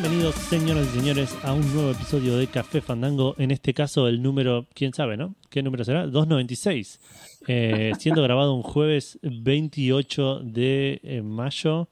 Bienvenidos, 0.00 0.34
señoras 0.36 0.86
y 0.94 0.98
señores, 1.00 1.36
a 1.42 1.52
un 1.52 1.72
nuevo 1.74 1.90
episodio 1.90 2.36
de 2.36 2.46
Café 2.46 2.80
Fandango. 2.80 3.34
En 3.36 3.50
este 3.50 3.74
caso, 3.74 4.06
el 4.06 4.22
número, 4.22 4.66
quién 4.74 4.92
sabe, 4.92 5.16
¿no? 5.16 5.34
¿Qué 5.50 5.60
número 5.62 5.82
será? 5.84 6.06
296. 6.06 7.00
Eh, 7.48 7.92
siendo 7.98 8.22
grabado 8.22 8.54
un 8.54 8.62
jueves 8.62 9.18
28 9.22 10.40
de 10.44 11.00
eh, 11.02 11.22
mayo. 11.22 11.88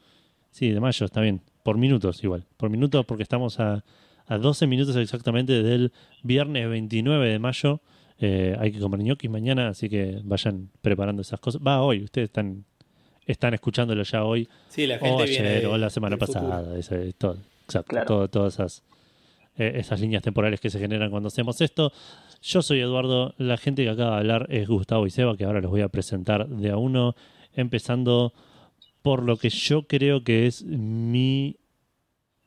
Sí, 0.53 0.71
de 0.71 0.79
mayo, 0.79 1.05
está 1.07 1.21
bien. 1.21 1.41
Por 1.65 1.79
minutos, 1.79 2.23
igual. 2.23 2.45
Por 2.57 2.71
minutos, 2.71 3.05
porque 3.07 3.25
estamos 3.25 3.59
a, 3.59 3.83
a 4.27 4.39
12 4.39 4.69
minutos 4.69 4.95
exactamente 4.95 5.63
del 5.65 5.91
viernes 6.23 6.69
29 6.69 7.29
de 7.29 7.39
mayo. 7.41 7.81
Eh, 8.21 8.57
hay 8.61 8.71
que 8.71 8.79
comer 8.79 9.01
ñoquis 9.01 9.31
mañana, 9.31 9.69
así 9.69 9.89
que 9.89 10.21
vayan 10.23 10.71
preparando 10.81 11.23
esas 11.23 11.41
cosas. 11.41 11.61
Va 11.67 11.83
hoy, 11.83 12.05
ustedes 12.05 12.27
están, 12.29 12.65
están 13.27 13.55
escuchándolo 13.55 14.05
ya 14.05 14.23
hoy. 14.25 14.49
Sí, 14.69 14.87
la 14.87 14.97
o 14.97 15.01
gente 15.01 15.23
ayer, 15.25 15.43
viene 15.63 15.67
o 15.67 15.77
la 15.77 15.91
semana 15.91 16.17
pasada. 16.17 16.79
ese- 16.79 17.13
todo, 17.15 17.37
exacto, 17.67 17.91
Claro. 17.91 18.07
todo- 18.07 18.29
todas 18.29 18.55
esas, 18.55 18.83
eh, 19.57 19.73
esas 19.77 20.01
líneas 20.01 20.23
temporales 20.23 20.61
que 20.61 20.71
se 20.71 20.79
generan 20.79 21.11
cuando 21.11 21.29
hacemos 21.29 21.61
esto. 21.61 21.93
Yo 22.43 22.63
soy 22.63 22.81
Eduardo, 22.81 23.35
la 23.39 23.57
gente 23.57 23.85
que 23.85 23.91
acaba 23.91 24.13
de 24.13 24.17
hablar 24.19 24.47
es 24.51 24.69
Gustavo 24.69 25.07
y 25.07 25.11
Seba, 25.11 25.37
que 25.37 25.45
ahora 25.45 25.61
los 25.61 25.71
voy 25.71 25.81
a 25.83 25.89
presentar 25.89 26.49
de 26.49 26.71
a 26.71 26.77
uno, 26.77 27.15
empezando 27.55 28.33
por 29.03 29.23
lo 29.23 29.37
que 29.37 29.49
yo 29.51 29.87
creo 29.87 30.23
que 30.25 30.47
es 30.47 30.65
mi 30.65 31.57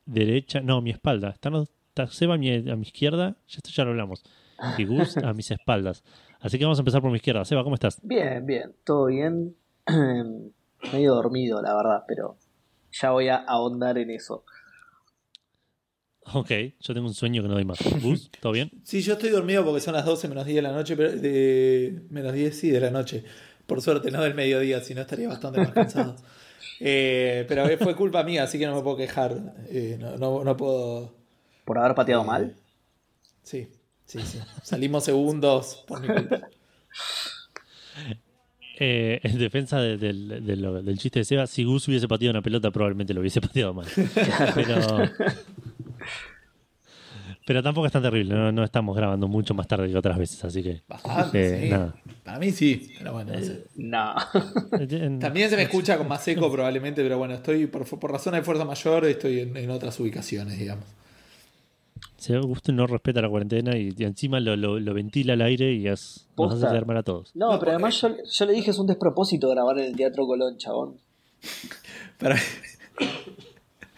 derecha, 0.06 0.60
no, 0.60 0.80
mi 0.80 0.90
espalda. 0.90 1.30
Está, 1.30 1.50
no- 1.50 1.62
está 1.88 2.06
Seba 2.08 2.34
a 2.34 2.38
mi, 2.38 2.50
a 2.54 2.76
mi 2.76 2.82
izquierda, 2.82 3.36
ya 3.48 3.56
esto 3.56 3.70
ya 3.72 3.84
lo 3.84 3.90
hablamos, 3.90 4.22
y 4.78 4.84
Gus 4.84 5.16
a 5.18 5.32
mis 5.32 5.50
espaldas. 5.50 6.04
Así 6.40 6.58
que 6.58 6.64
vamos 6.64 6.78
a 6.78 6.82
empezar 6.82 7.02
por 7.02 7.10
mi 7.10 7.16
izquierda. 7.16 7.44
Seba, 7.44 7.62
¿cómo 7.64 7.74
estás? 7.74 7.98
Bien, 8.02 8.44
bien, 8.46 8.72
todo 8.84 9.06
bien. 9.06 9.54
Medio 10.92 11.14
dormido, 11.14 11.60
la 11.60 11.74
verdad, 11.76 12.04
pero 12.08 12.36
ya 12.92 13.10
voy 13.10 13.28
a 13.28 13.36
ahondar 13.36 13.98
en 13.98 14.10
eso. 14.10 14.44
Ok, 16.32 16.50
yo 16.80 16.94
tengo 16.94 17.06
un 17.08 17.14
sueño 17.14 17.42
que 17.42 17.48
no 17.48 17.54
doy 17.54 17.64
más. 17.64 17.78
Gus, 18.02 18.30
¿todo 18.40 18.52
bien? 18.52 18.70
Sí, 18.84 19.00
yo 19.02 19.14
estoy 19.14 19.30
dormido 19.30 19.64
porque 19.64 19.80
son 19.80 19.94
las 19.94 20.04
12 20.04 20.28
menos 20.28 20.44
10 20.46 20.56
de 20.56 20.62
la 20.62 20.72
noche, 20.72 20.96
pero 20.96 21.12
de 21.12 22.02
menos 22.10 22.32
10 22.32 22.56
sí 22.58 22.70
de 22.70 22.80
la 22.80 22.90
noche. 22.90 23.24
Por 23.66 23.80
suerte, 23.82 24.10
no 24.10 24.22
del 24.22 24.34
mediodía, 24.34 24.80
si 24.80 24.94
no 24.94 25.00
estaría 25.02 25.28
bastante 25.28 25.60
más 25.60 25.72
cansado. 25.72 26.16
Eh, 26.82 27.44
pero 27.46 27.66
fue 27.76 27.94
culpa 27.94 28.22
mía, 28.24 28.44
así 28.44 28.58
que 28.58 28.64
no 28.66 28.74
me 28.74 28.80
puedo 28.80 28.96
quejar. 28.96 29.36
Eh, 29.68 29.98
no, 30.00 30.16
no, 30.16 30.42
no 30.44 30.56
puedo. 30.56 31.14
¿Por 31.66 31.76
haber 31.76 31.94
pateado 31.94 32.24
mal? 32.24 32.54
Sí, 33.42 33.68
sí, 34.06 34.18
sí. 34.22 34.38
Salimos 34.62 35.04
segundos 35.04 35.84
por 35.86 36.00
mi 36.00 36.08
culpa. 36.08 36.48
Eh, 38.82 39.20
en 39.24 39.38
defensa 39.38 39.78
de- 39.78 39.98
del, 39.98 40.46
de 40.46 40.56
lo- 40.56 40.82
del 40.82 40.96
chiste 40.98 41.18
de 41.18 41.24
Seba, 41.26 41.46
si 41.46 41.64
Gus 41.64 41.86
hubiese 41.88 42.08
pateado 42.08 42.30
una 42.30 42.40
pelota, 42.40 42.70
probablemente 42.70 43.12
lo 43.12 43.20
hubiese 43.20 43.38
pateado 43.42 43.74
mal. 43.74 43.86
Pero, 44.54 44.78
pero 47.50 47.64
tampoco 47.64 47.88
es 47.88 47.92
tan 47.92 48.02
terrible, 48.04 48.32
no, 48.32 48.52
no 48.52 48.62
estamos 48.62 48.96
grabando 48.96 49.26
mucho 49.26 49.54
más 49.54 49.66
tarde 49.66 49.88
que 49.90 49.96
otras 49.96 50.16
veces, 50.16 50.44
así 50.44 50.62
que. 50.62 50.82
Bastante, 50.86 51.56
eh, 51.56 51.62
sí. 51.64 51.68
nada. 51.70 51.96
Para 52.22 52.38
mí 52.38 52.52
sí, 52.52 52.92
pero 52.96 53.12
bueno, 53.14 53.32
no 53.32 53.40
sé. 53.44 53.64
No. 53.74 54.14
En- 54.78 55.18
También 55.18 55.50
se 55.50 55.56
me 55.56 55.62
escucha 55.62 55.98
con 55.98 56.06
más 56.06 56.22
seco 56.22 56.48
probablemente, 56.52 57.02
pero 57.02 57.18
bueno, 57.18 57.34
estoy 57.34 57.66
por, 57.66 57.84
por 57.98 58.12
razones 58.12 58.42
de 58.42 58.44
fuerza 58.44 58.64
mayor, 58.64 59.04
estoy 59.04 59.40
en, 59.40 59.56
en 59.56 59.68
otras 59.70 59.98
ubicaciones, 59.98 60.60
digamos. 60.60 60.84
Si 62.18 62.32
Augusto 62.34 62.70
no 62.70 62.86
respeta 62.86 63.20
la 63.20 63.28
cuarentena 63.28 63.76
y, 63.76 63.92
y 63.98 64.04
encima 64.04 64.38
lo, 64.38 64.54
lo- 64.54 64.78
lo 64.78 64.94
ventila 64.94 65.32
al 65.32 65.42
aire 65.42 65.72
y 65.72 65.88
es, 65.88 66.28
nos 66.38 66.62
hace 66.62 66.84
mal 66.84 66.98
a 66.98 67.02
todos. 67.02 67.34
No, 67.34 67.50
No, 67.50 67.58
pero 67.58 67.72
además 67.72 68.00
yo, 68.00 68.10
porque- 68.10 68.22
yo 68.30 68.46
le 68.46 68.52
dije 68.52 68.70
es 68.70 68.78
un 68.78 68.86
despropósito 68.86 69.48
grabar 69.50 69.76
en 69.80 69.86
el 69.86 69.96
Teatro 69.96 70.24
Colón, 70.24 70.56
chabón. 70.56 70.98
Para- 72.20 72.36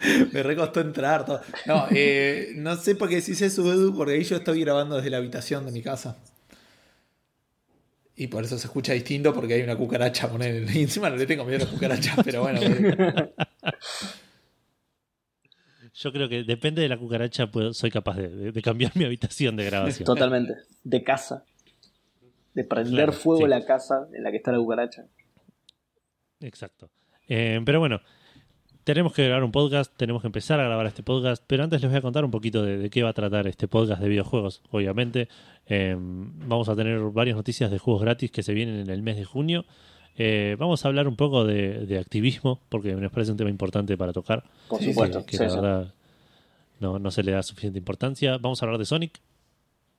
Me 0.33 0.43
recostó 0.43 0.81
entrar 0.81 1.25
todo. 1.25 1.41
No, 1.65 1.87
eh, 1.91 2.53
no 2.55 2.75
sé 2.75 2.95
por 2.95 3.09
qué 3.09 3.15
decís 3.15 3.41
eso, 3.41 3.61
Edu, 3.71 3.95
porque 3.95 4.13
ahí 4.13 4.23
yo 4.23 4.35
estoy 4.37 4.61
grabando 4.61 4.95
desde 4.97 5.09
la 5.09 5.17
habitación 5.17 5.65
de 5.65 5.71
mi 5.71 5.81
casa. 5.81 6.17
Y 8.15 8.27
por 8.27 8.43
eso 8.43 8.57
se 8.59 8.67
escucha 8.67 8.93
distinto, 8.93 9.33
porque 9.33 9.55
hay 9.55 9.61
una 9.63 9.75
cucaracha. 9.75 10.29
ponele. 10.29 10.71
Y 10.73 10.81
encima 10.83 11.09
no 11.09 11.15
le 11.15 11.25
tengo 11.25 11.45
miedo 11.45 11.57
a 11.63 11.65
las 11.65 11.69
cucarachas, 11.73 12.17
pero 12.23 12.41
bueno. 12.43 12.59
Yo 15.95 16.11
creo 16.11 16.27
que 16.27 16.43
depende 16.43 16.81
de 16.81 16.89
la 16.89 16.97
cucaracha, 16.97 17.51
puedo- 17.51 17.73
soy 17.73 17.91
capaz 17.91 18.15
de, 18.17 18.29
de- 18.29 18.51
de 18.51 18.61
cambiar 18.61 18.91
mi 18.95 19.05
habitación 19.05 19.55
de 19.55 19.65
grabación. 19.65 20.05
Totalmente. 20.05 20.55
De 20.83 21.03
casa. 21.03 21.45
De 22.53 22.63
prender 22.63 22.93
Claro, 22.95 23.13
fuego 23.13 23.43
sí. 23.43 23.47
la 23.49 23.65
casa 23.65 24.07
en 24.13 24.23
la 24.23 24.31
que 24.31 24.37
está 24.37 24.51
la 24.51 24.57
cucaracha. 24.57 25.05
Exacto. 26.39 26.89
Eh, 27.27 27.61
pero 27.65 27.79
bueno, 27.79 28.01
tenemos 28.83 29.13
que 29.13 29.23
grabar 29.25 29.43
un 29.43 29.51
podcast, 29.51 29.91
tenemos 29.95 30.21
que 30.21 30.27
empezar 30.27 30.59
a 30.59 30.65
grabar 30.65 30.85
este 30.85 31.03
podcast, 31.03 31.43
pero 31.47 31.63
antes 31.63 31.81
les 31.81 31.89
voy 31.89 31.97
a 31.97 32.01
contar 32.01 32.25
un 32.25 32.31
poquito 32.31 32.63
de, 32.63 32.77
de 32.77 32.89
qué 32.89 33.03
va 33.03 33.09
a 33.09 33.13
tratar 33.13 33.47
este 33.47 33.67
podcast 33.67 34.01
de 34.01 34.09
videojuegos, 34.09 34.61
obviamente. 34.71 35.29
Eh, 35.67 35.95
vamos 35.97 36.67
a 36.69 36.75
tener 36.75 36.99
varias 36.99 37.35
noticias 37.37 37.71
de 37.71 37.79
juegos 37.79 38.01
gratis 38.01 38.31
que 38.31 38.43
se 38.43 38.53
vienen 38.53 38.79
en 38.79 38.89
el 38.89 39.01
mes 39.01 39.15
de 39.17 39.25
junio. 39.25 39.65
Eh, 40.17 40.55
vamos 40.59 40.83
a 40.85 40.89
hablar 40.89 41.07
un 41.07 41.15
poco 41.15 41.45
de, 41.45 41.85
de 41.85 41.97
activismo, 41.97 42.59
porque 42.69 42.93
nos 42.93 43.11
parece 43.11 43.31
un 43.31 43.37
tema 43.37 43.49
importante 43.49 43.97
para 43.97 44.13
tocar. 44.13 44.43
Por 44.67 44.79
Sí, 44.79 44.89
supuesto. 44.93 45.25
que 45.25 45.37
sí, 45.37 45.43
la 45.43 45.49
sí. 45.49 45.55
verdad 45.55 45.93
no, 46.79 46.99
no 46.99 47.11
se 47.11 47.23
le 47.23 47.31
da 47.31 47.41
suficiente 47.43 47.79
importancia. 47.79 48.37
Vamos 48.37 48.61
a 48.61 48.65
hablar 48.65 48.77
de 48.79 48.85
Sonic, 48.85 49.19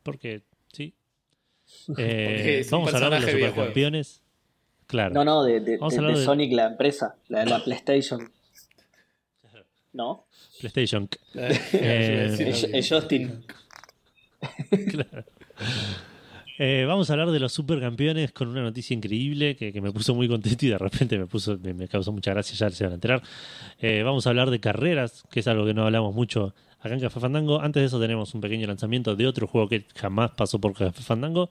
porque 0.02 0.42
sí. 0.72 0.94
Eh, 1.96 2.62
Porque 2.62 2.66
vamos 2.70 2.92
a 2.92 2.96
hablar 2.98 3.12
de 3.14 3.20
los 3.20 3.30
supercampeones. 3.30 4.20
Claro. 4.86 5.14
No, 5.14 5.24
no, 5.24 5.42
de, 5.42 5.60
de- 5.60 5.78
de- 5.78 5.78
hablar 5.80 6.12
de 6.12 6.18
de- 6.18 6.24
Sonic, 6.26 6.52
la 6.52 6.66
empresa, 6.66 7.16
la 7.28 7.40
de 7.40 7.46
la 7.46 7.64
PlayStation. 7.64 8.30
¿No? 9.94 10.26
PlayStation. 10.60 11.08
eh, 11.34 11.58
Eh, 11.72 12.68
el 12.72 12.86
Justin. 12.86 13.44
Claro. 14.90 15.24
Eh, 16.58 16.84
vamos 16.86 17.10
a 17.10 17.14
hablar 17.14 17.30
de 17.30 17.40
los 17.40 17.52
supercampeones 17.52 18.30
con 18.32 18.48
una 18.48 18.62
noticia 18.62 18.94
increíble 18.94 19.56
que, 19.56 19.72
que 19.72 19.80
me 19.80 19.90
puso 19.90 20.14
muy 20.14 20.28
contento 20.28 20.66
y 20.66 20.68
de 20.68 20.78
repente 20.78 21.18
me 21.18 21.26
puso 21.26 21.58
me, 21.58 21.74
me 21.74 21.88
causó 21.88 22.12
mucha 22.12 22.30
gracia, 22.32 22.54
ya 22.56 22.70
se 22.70 22.84
van 22.84 22.92
a 22.92 22.94
enterar. 22.94 23.22
Eh, 23.80 24.02
vamos 24.04 24.26
a 24.26 24.30
hablar 24.30 24.50
de 24.50 24.60
carreras, 24.60 25.24
que 25.30 25.40
es 25.40 25.48
algo 25.48 25.64
que 25.66 25.74
no 25.74 25.84
hablamos 25.84 26.14
mucho 26.14 26.54
acá 26.80 26.94
en 26.94 27.00
Café 27.00 27.18
Fandango. 27.18 27.60
Antes 27.60 27.80
de 27.82 27.86
eso 27.86 27.98
tenemos 28.00 28.34
un 28.34 28.40
pequeño 28.40 28.66
lanzamiento 28.68 29.16
de 29.16 29.26
otro 29.26 29.46
juego 29.48 29.68
que 29.68 29.84
jamás 29.96 30.32
pasó 30.32 30.60
por 30.60 30.74
Café 30.74 31.02
Fandango. 31.02 31.50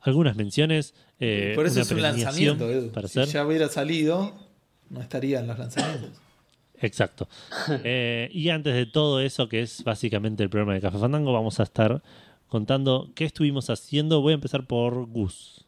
Algunas 0.00 0.36
menciones. 0.36 0.94
eh, 1.18 1.52
por 1.56 1.66
eso 1.66 1.74
una 1.76 1.82
es 1.82 1.90
un 1.90 2.02
lanzamiento, 2.02 2.70
Edu. 2.70 2.90
Para 2.92 3.08
si 3.08 3.18
hacer. 3.18 3.32
ya 3.34 3.44
hubiera 3.46 3.68
salido, 3.68 4.34
no 4.90 5.00
estaría 5.00 5.40
en 5.40 5.48
los 5.48 5.58
lanzamientos. 5.58 6.10
Exacto. 6.80 7.28
Eh, 7.84 8.28
y 8.32 8.48
antes 8.50 8.74
de 8.74 8.86
todo 8.86 9.20
eso, 9.20 9.48
que 9.48 9.62
es 9.62 9.82
básicamente 9.84 10.42
el 10.42 10.50
programa 10.50 10.74
de 10.74 10.80
Café 10.80 10.98
Fandango, 10.98 11.32
vamos 11.32 11.60
a 11.60 11.64
estar 11.64 12.02
contando 12.48 13.10
qué 13.14 13.24
estuvimos 13.24 13.68
haciendo. 13.70 14.20
Voy 14.20 14.32
a 14.32 14.34
empezar 14.34 14.66
por 14.66 15.06
Gus. 15.06 15.64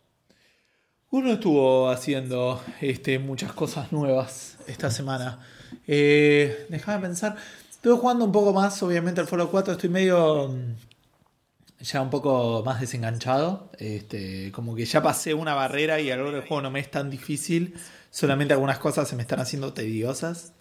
Uno 1.10 1.32
estuvo 1.32 1.90
haciendo 1.90 2.62
este, 2.80 3.18
muchas 3.18 3.52
cosas 3.52 3.90
nuevas 3.92 4.58
esta 4.68 4.90
semana. 4.90 5.40
Eh, 5.86 6.66
déjame 6.68 7.02
pensar. 7.02 7.36
Estuve 7.68 7.94
jugando 7.96 8.24
un 8.24 8.32
poco 8.32 8.52
más, 8.52 8.80
obviamente, 8.82 9.20
al 9.20 9.26
Fallout 9.26 9.50
4. 9.50 9.72
Estoy 9.74 9.88
medio. 9.90 10.48
mm, 10.48 10.76
Ya 11.82 12.00
un 12.02 12.10
poco 12.10 12.62
más 12.64 12.80
desenganchado. 12.80 13.70
Este, 13.78 14.52
como 14.52 14.74
que 14.76 14.84
ya 14.84 15.02
pasé 15.02 15.34
una 15.34 15.54
barrera 15.54 15.98
y 16.00 16.10
a 16.10 16.16
lo 16.16 16.24
largo 16.24 16.38
del 16.38 16.46
juego 16.48 16.62
no 16.62 16.70
me 16.70 16.80
es 16.80 16.90
tan 16.90 17.10
difícil. 17.10 17.74
Solamente 18.10 18.54
algunas 18.54 18.78
cosas 18.78 19.08
se 19.08 19.16
me 19.16 19.22
están 19.22 19.40
haciendo 19.40 19.72
tediosas. 19.72 20.52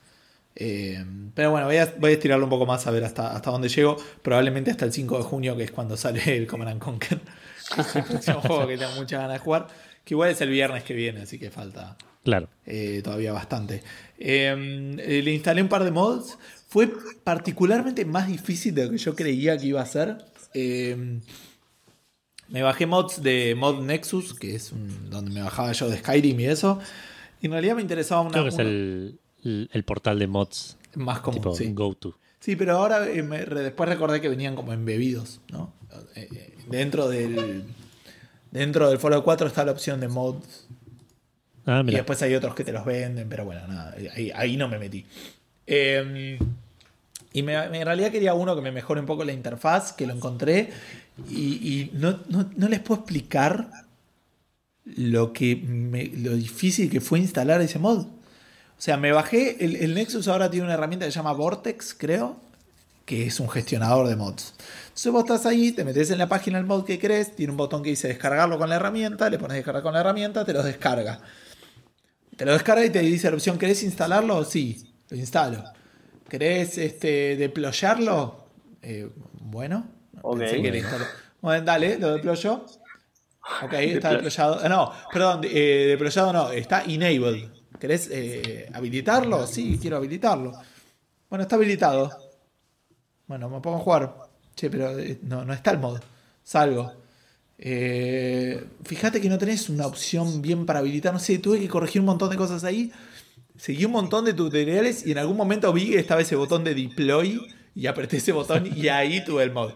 Eh, 0.62 1.04
pero 1.34 1.52
bueno, 1.52 1.68
voy 1.68 1.78
a, 1.78 1.94
voy 1.98 2.12
a 2.12 2.14
estirarlo 2.16 2.44
un 2.46 2.50
poco 2.50 2.66
más 2.66 2.86
a 2.86 2.92
ver 2.92 3.06
hasta, 3.06 3.34
hasta 3.34 3.50
dónde 3.50 3.70
llego. 3.70 3.96
Probablemente 4.22 4.72
hasta 4.72 4.84
el 4.86 4.92
5 4.92 5.18
de 5.18 5.24
junio, 5.24 5.56
que 5.56 5.64
es 5.64 5.72
cuando 5.72 5.96
sale 5.96 6.36
el 6.38 6.46
Command 6.48 6.72
and 6.72 6.82
Conquer. 6.82 7.20
el 7.96 8.04
próximo 8.04 8.42
juego 8.42 8.68
que 8.68 8.78
tengo 8.78 8.92
muchas 8.96 9.22
ganas 9.22 9.34
de 9.34 9.40
jugar. 9.40 9.68
Que 10.04 10.14
igual 10.16 10.32
es 10.32 10.42
el 10.42 10.50
viernes 10.50 10.84
que 10.84 10.94
viene, 10.94 11.22
así 11.22 11.40
que 11.40 11.50
falta 11.50 11.96
Claro. 12.24 12.50
eh, 12.66 13.00
todavía 13.04 13.32
bastante. 13.32 13.82
Eh, 14.18 14.54
le 15.24 15.32
instalé 15.34 15.62
un 15.62 15.70
par 15.70 15.84
de 15.86 15.92
mods. 15.92 16.38
Fue 16.68 16.92
particularmente 17.24 18.04
más 18.06 18.28
difícil 18.28 18.76
de 18.76 18.86
lo 18.86 18.92
que 18.92 18.98
yo 18.98 19.16
creía 19.16 19.58
que 19.58 19.66
iba 19.68 19.82
a 19.82 19.86
ser. 19.86 20.18
Me 22.50 22.64
bajé 22.64 22.86
mods 22.88 23.22
de 23.22 23.54
Mod 23.56 23.82
Nexus, 23.84 24.34
que 24.34 24.56
es 24.56 24.72
un- 24.72 25.10
donde 25.10 25.32
me 25.32 25.42
bajaba 25.42 25.72
yo 25.72 25.88
de 25.90 25.98
Skyrim 25.98 26.40
y 26.40 26.46
eso. 26.46 26.80
Y 27.42 27.46
en 27.46 27.52
realidad 27.54 27.76
me 27.76 27.82
interesaba 27.84 28.22
una, 28.22 28.32
Creo 28.32 28.44
que 28.44 28.50
es 28.50 28.60
el, 28.60 29.20
el- 29.44 29.84
portal 29.86 30.20
de 30.20 30.28
mods 30.28 30.78
más 30.96 31.20
común. 31.20 31.42
tipo 31.42 31.56
sí. 31.56 31.72
GoTo. 31.74 32.18
Sí, 32.40 32.56
pero 32.56 32.78
ahora 32.78 33.08
eh, 33.10 33.22
me- 33.24 33.46
después 33.46 33.90
recordé 33.90 34.22
que 34.22 34.30
venían 34.30 34.56
como 34.56 34.72
embebidos, 34.74 35.42
¿no? 35.52 35.74
Eh, 36.16 36.28
eh, 36.32 36.54
dentro 36.70 37.10
del 37.10 37.64
dentro 38.52 38.90
del 38.90 38.98
Fallout 39.00 39.24
4 39.24 39.48
está 39.48 39.64
la 39.66 39.72
opción 39.72 40.00
de 40.00 40.08
mods 40.08 40.68
Ah, 41.66 41.84
y 41.86 41.92
después 41.92 42.20
hay 42.24 42.34
otros 42.34 42.56
que 42.56 42.64
te 42.64 42.72
los 42.72 42.84
venden, 42.86 43.30
pero 43.30 43.46
bueno, 43.46 43.68
nada, 43.68 43.94
ahí, 44.16 44.32
ahí 44.34 44.58
no 44.58 44.68
me 44.68 44.80
metí. 44.80 45.06
Eh, 45.68 46.40
y 47.34 47.44
me- 47.44 47.54
en 47.54 47.86
realidad 47.86 48.12
quería 48.12 48.34
uno 48.34 48.56
que 48.56 48.62
me 48.62 48.72
mejore 48.72 49.00
un 49.02 49.06
poco 49.06 49.24
la 49.24 49.34
interfaz, 49.34 49.94
que 49.94 50.08
lo 50.08 50.14
encontré, 50.16 50.72
y, 51.30 51.36
y 51.38 51.92
no, 51.94 52.22
no- 52.30 52.50
no 52.56 52.70
les 52.70 52.80
puedo 52.80 53.02
explicar 53.02 53.70
lo, 54.86 55.32
que 55.34 55.56
me- 55.58 56.08
lo 56.08 56.34
difícil 56.36 56.90
que 56.90 57.02
fue 57.02 57.20
instalar 57.20 57.62
ese 57.62 57.78
mod. 57.78 58.08
O 58.80 58.82
sea, 58.82 58.96
me 58.96 59.12
bajé, 59.12 59.64
el, 59.64 59.76
el 59.76 59.94
Nexus 59.94 60.30
ahora 60.30 60.50
tiene 60.50 60.64
una 60.66 60.76
herramienta 60.76 61.06
que 61.06 61.12
se 61.12 61.18
llama 61.18 61.34
Vortex, 61.34 61.94
creo, 61.94 62.38
que 63.06 63.26
es 63.28 63.42
un 63.42 63.50
gestionador 63.50 64.08
de 64.08 64.16
mods. 64.16 64.54
Entonces 64.88 65.12
vos 65.12 65.24
estás 65.26 65.46
ahí, 65.46 65.74
te 65.74 65.84
metes 65.84 66.10
en 66.12 66.18
la 66.18 66.30
página 66.30 66.60
del 66.60 66.66
mod 66.66 66.86
que 66.86 66.98
querés, 66.98 67.36
tiene 67.36 67.52
un 67.52 67.58
botón 67.58 67.84
que 67.84 67.90
dice 67.90 68.08
descargarlo 68.08 68.58
con 68.58 68.70
la 68.70 68.78
herramienta, 68.78 69.30
le 69.30 69.38
pones 69.38 69.56
descargar 69.56 69.84
con 69.84 69.94
la 69.94 70.00
herramienta, 70.00 70.46
te 70.46 70.54
lo 70.54 70.64
descarga. 70.64 71.20
Te 72.38 72.46
lo 72.46 72.54
descarga 72.54 72.86
y 72.86 72.90
te 72.90 73.00
dice 73.02 73.30
la 73.30 73.36
opción, 73.36 73.58
¿querés 73.58 73.84
instalarlo? 73.84 74.46
Sí, 74.46 74.94
lo 75.10 75.18
instalo. 75.18 75.62
¿Querés 76.30 76.78
este, 76.78 77.36
deployarlo? 77.36 78.46
Eh, 78.82 79.10
bueno, 79.42 79.90
Ok. 80.22 80.40
pensé 80.40 80.62
que. 80.62 80.84
Bueno, 81.42 81.66
dale, 81.66 82.00
lo 82.00 82.14
deployo. 82.14 82.66
Ok, 83.62 83.74
está 83.74 84.12
deployado. 84.12 84.64
Eh, 84.64 84.70
No, 84.70 84.94
perdón, 85.12 85.42
eh, 85.44 85.88
deployado 85.90 86.32
no, 86.32 86.52
está 86.52 86.84
enabled. 86.84 87.59
¿Querés 87.78 88.10
eh, 88.12 88.70
habilitarlo? 88.74 89.46
Sí, 89.46 89.78
quiero 89.82 89.98
habilitarlo. 89.98 90.54
Bueno, 91.30 91.44
está 91.44 91.56
habilitado. 91.56 92.10
Bueno, 93.28 93.50
me 93.50 93.60
pongo 93.62 93.78
a 93.78 93.80
jugar. 93.80 94.16
Che, 94.56 94.70
pero 94.70 94.98
eh, 94.98 95.20
no, 95.24 95.46
no 95.46 95.54
está 95.54 95.72
el 95.72 95.80
mod. 95.80 96.00
Salgo. 96.44 96.92
Eh, 97.58 98.66
fíjate 98.84 99.20
que 99.20 99.30
no 99.30 99.38
tenés 99.38 99.70
una 99.70 99.86
opción 99.86 100.42
bien 100.42 100.66
para 100.66 100.80
habilitar. 100.80 101.14
No 101.14 101.20
sé, 101.20 101.38
tuve 101.38 101.60
que 101.60 101.68
corregir 101.68 102.02
un 102.02 102.08
montón 102.08 102.30
de 102.30 102.38
cosas 102.38 102.64
ahí. 102.64 102.92
Seguí 103.58 103.86
un 103.86 103.92
montón 103.92 104.26
de 104.26 104.34
tutoriales 104.34 105.06
y 105.06 105.12
en 105.12 105.18
algún 105.18 105.38
momento 105.38 105.72
vi 105.74 105.90
que 105.90 106.00
estaba 106.00 106.22
ese 106.22 106.36
botón 106.36 106.64
de 106.64 106.74
deploy 106.74 107.46
y 107.76 107.88
apreté 107.88 108.18
ese 108.18 108.32
botón 108.32 108.70
y 108.76 108.88
ahí 108.88 109.24
tuve 109.24 109.44
el 109.44 109.52
mod. 109.52 109.74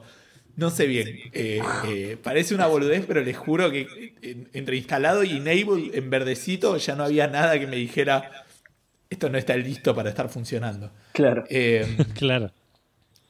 No 0.56 0.70
sé 0.70 0.86
bien. 0.86 1.08
Eh, 1.34 1.62
eh, 1.88 2.18
parece 2.22 2.54
una 2.54 2.68
boludez, 2.68 3.06
pero 3.08 3.22
les 3.22 3.36
juro 3.38 3.72
que 3.72 3.88
en- 4.22 4.50
entre 4.54 4.76
instalado 4.78 5.24
y 5.24 5.38
enable 5.38 5.92
en 5.98 6.10
verdecito 6.10 6.78
ya 6.78 6.96
no 6.96 7.04
había 7.04 7.28
nada 7.28 7.60
que 7.60 7.66
me 7.68 7.76
dijera 7.76 8.30
esto 9.10 9.30
no 9.30 9.38
está 9.38 9.56
listo 9.58 9.94
para 9.96 10.10
estar 10.10 10.30
funcionando. 10.30 10.92
Claro. 11.12 11.44
Eh, 11.50 11.86
Claro. 12.16 12.52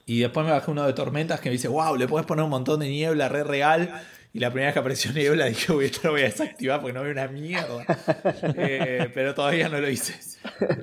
y 0.06 0.20
después 0.20 0.46
me 0.46 0.52
bajé 0.52 0.70
uno 0.72 0.86
de 0.86 0.94
tormentas 0.94 1.40
que 1.40 1.50
me 1.50 1.54
dice, 1.54 1.68
wow, 1.70 1.96
le 1.96 2.08
podés 2.08 2.26
poner 2.26 2.44
un 2.44 2.50
montón 2.52 2.80
de 2.82 2.90
niebla, 2.90 3.30
re 3.30 3.44
real. 3.44 4.02
Y 4.36 4.40
la 4.40 4.50
primera 4.50 4.68
vez 4.68 4.74
que 4.74 4.80
apareció 4.80 5.12
niebla 5.14 5.46
dije, 5.54 5.72
uy, 5.72 5.86
esto 5.86 6.02
lo 6.06 6.12
voy 6.12 6.22
a 6.22 6.26
desactivar 6.26 6.82
porque 6.82 6.94
no 6.94 7.04
veo 7.04 7.12
una 7.12 7.28
mierda. 7.28 7.86
Eh, 8.58 9.10
pero 9.14 9.34
todavía 9.34 9.70
no 9.70 9.80
lo 9.80 9.90
hice. 9.90 10.14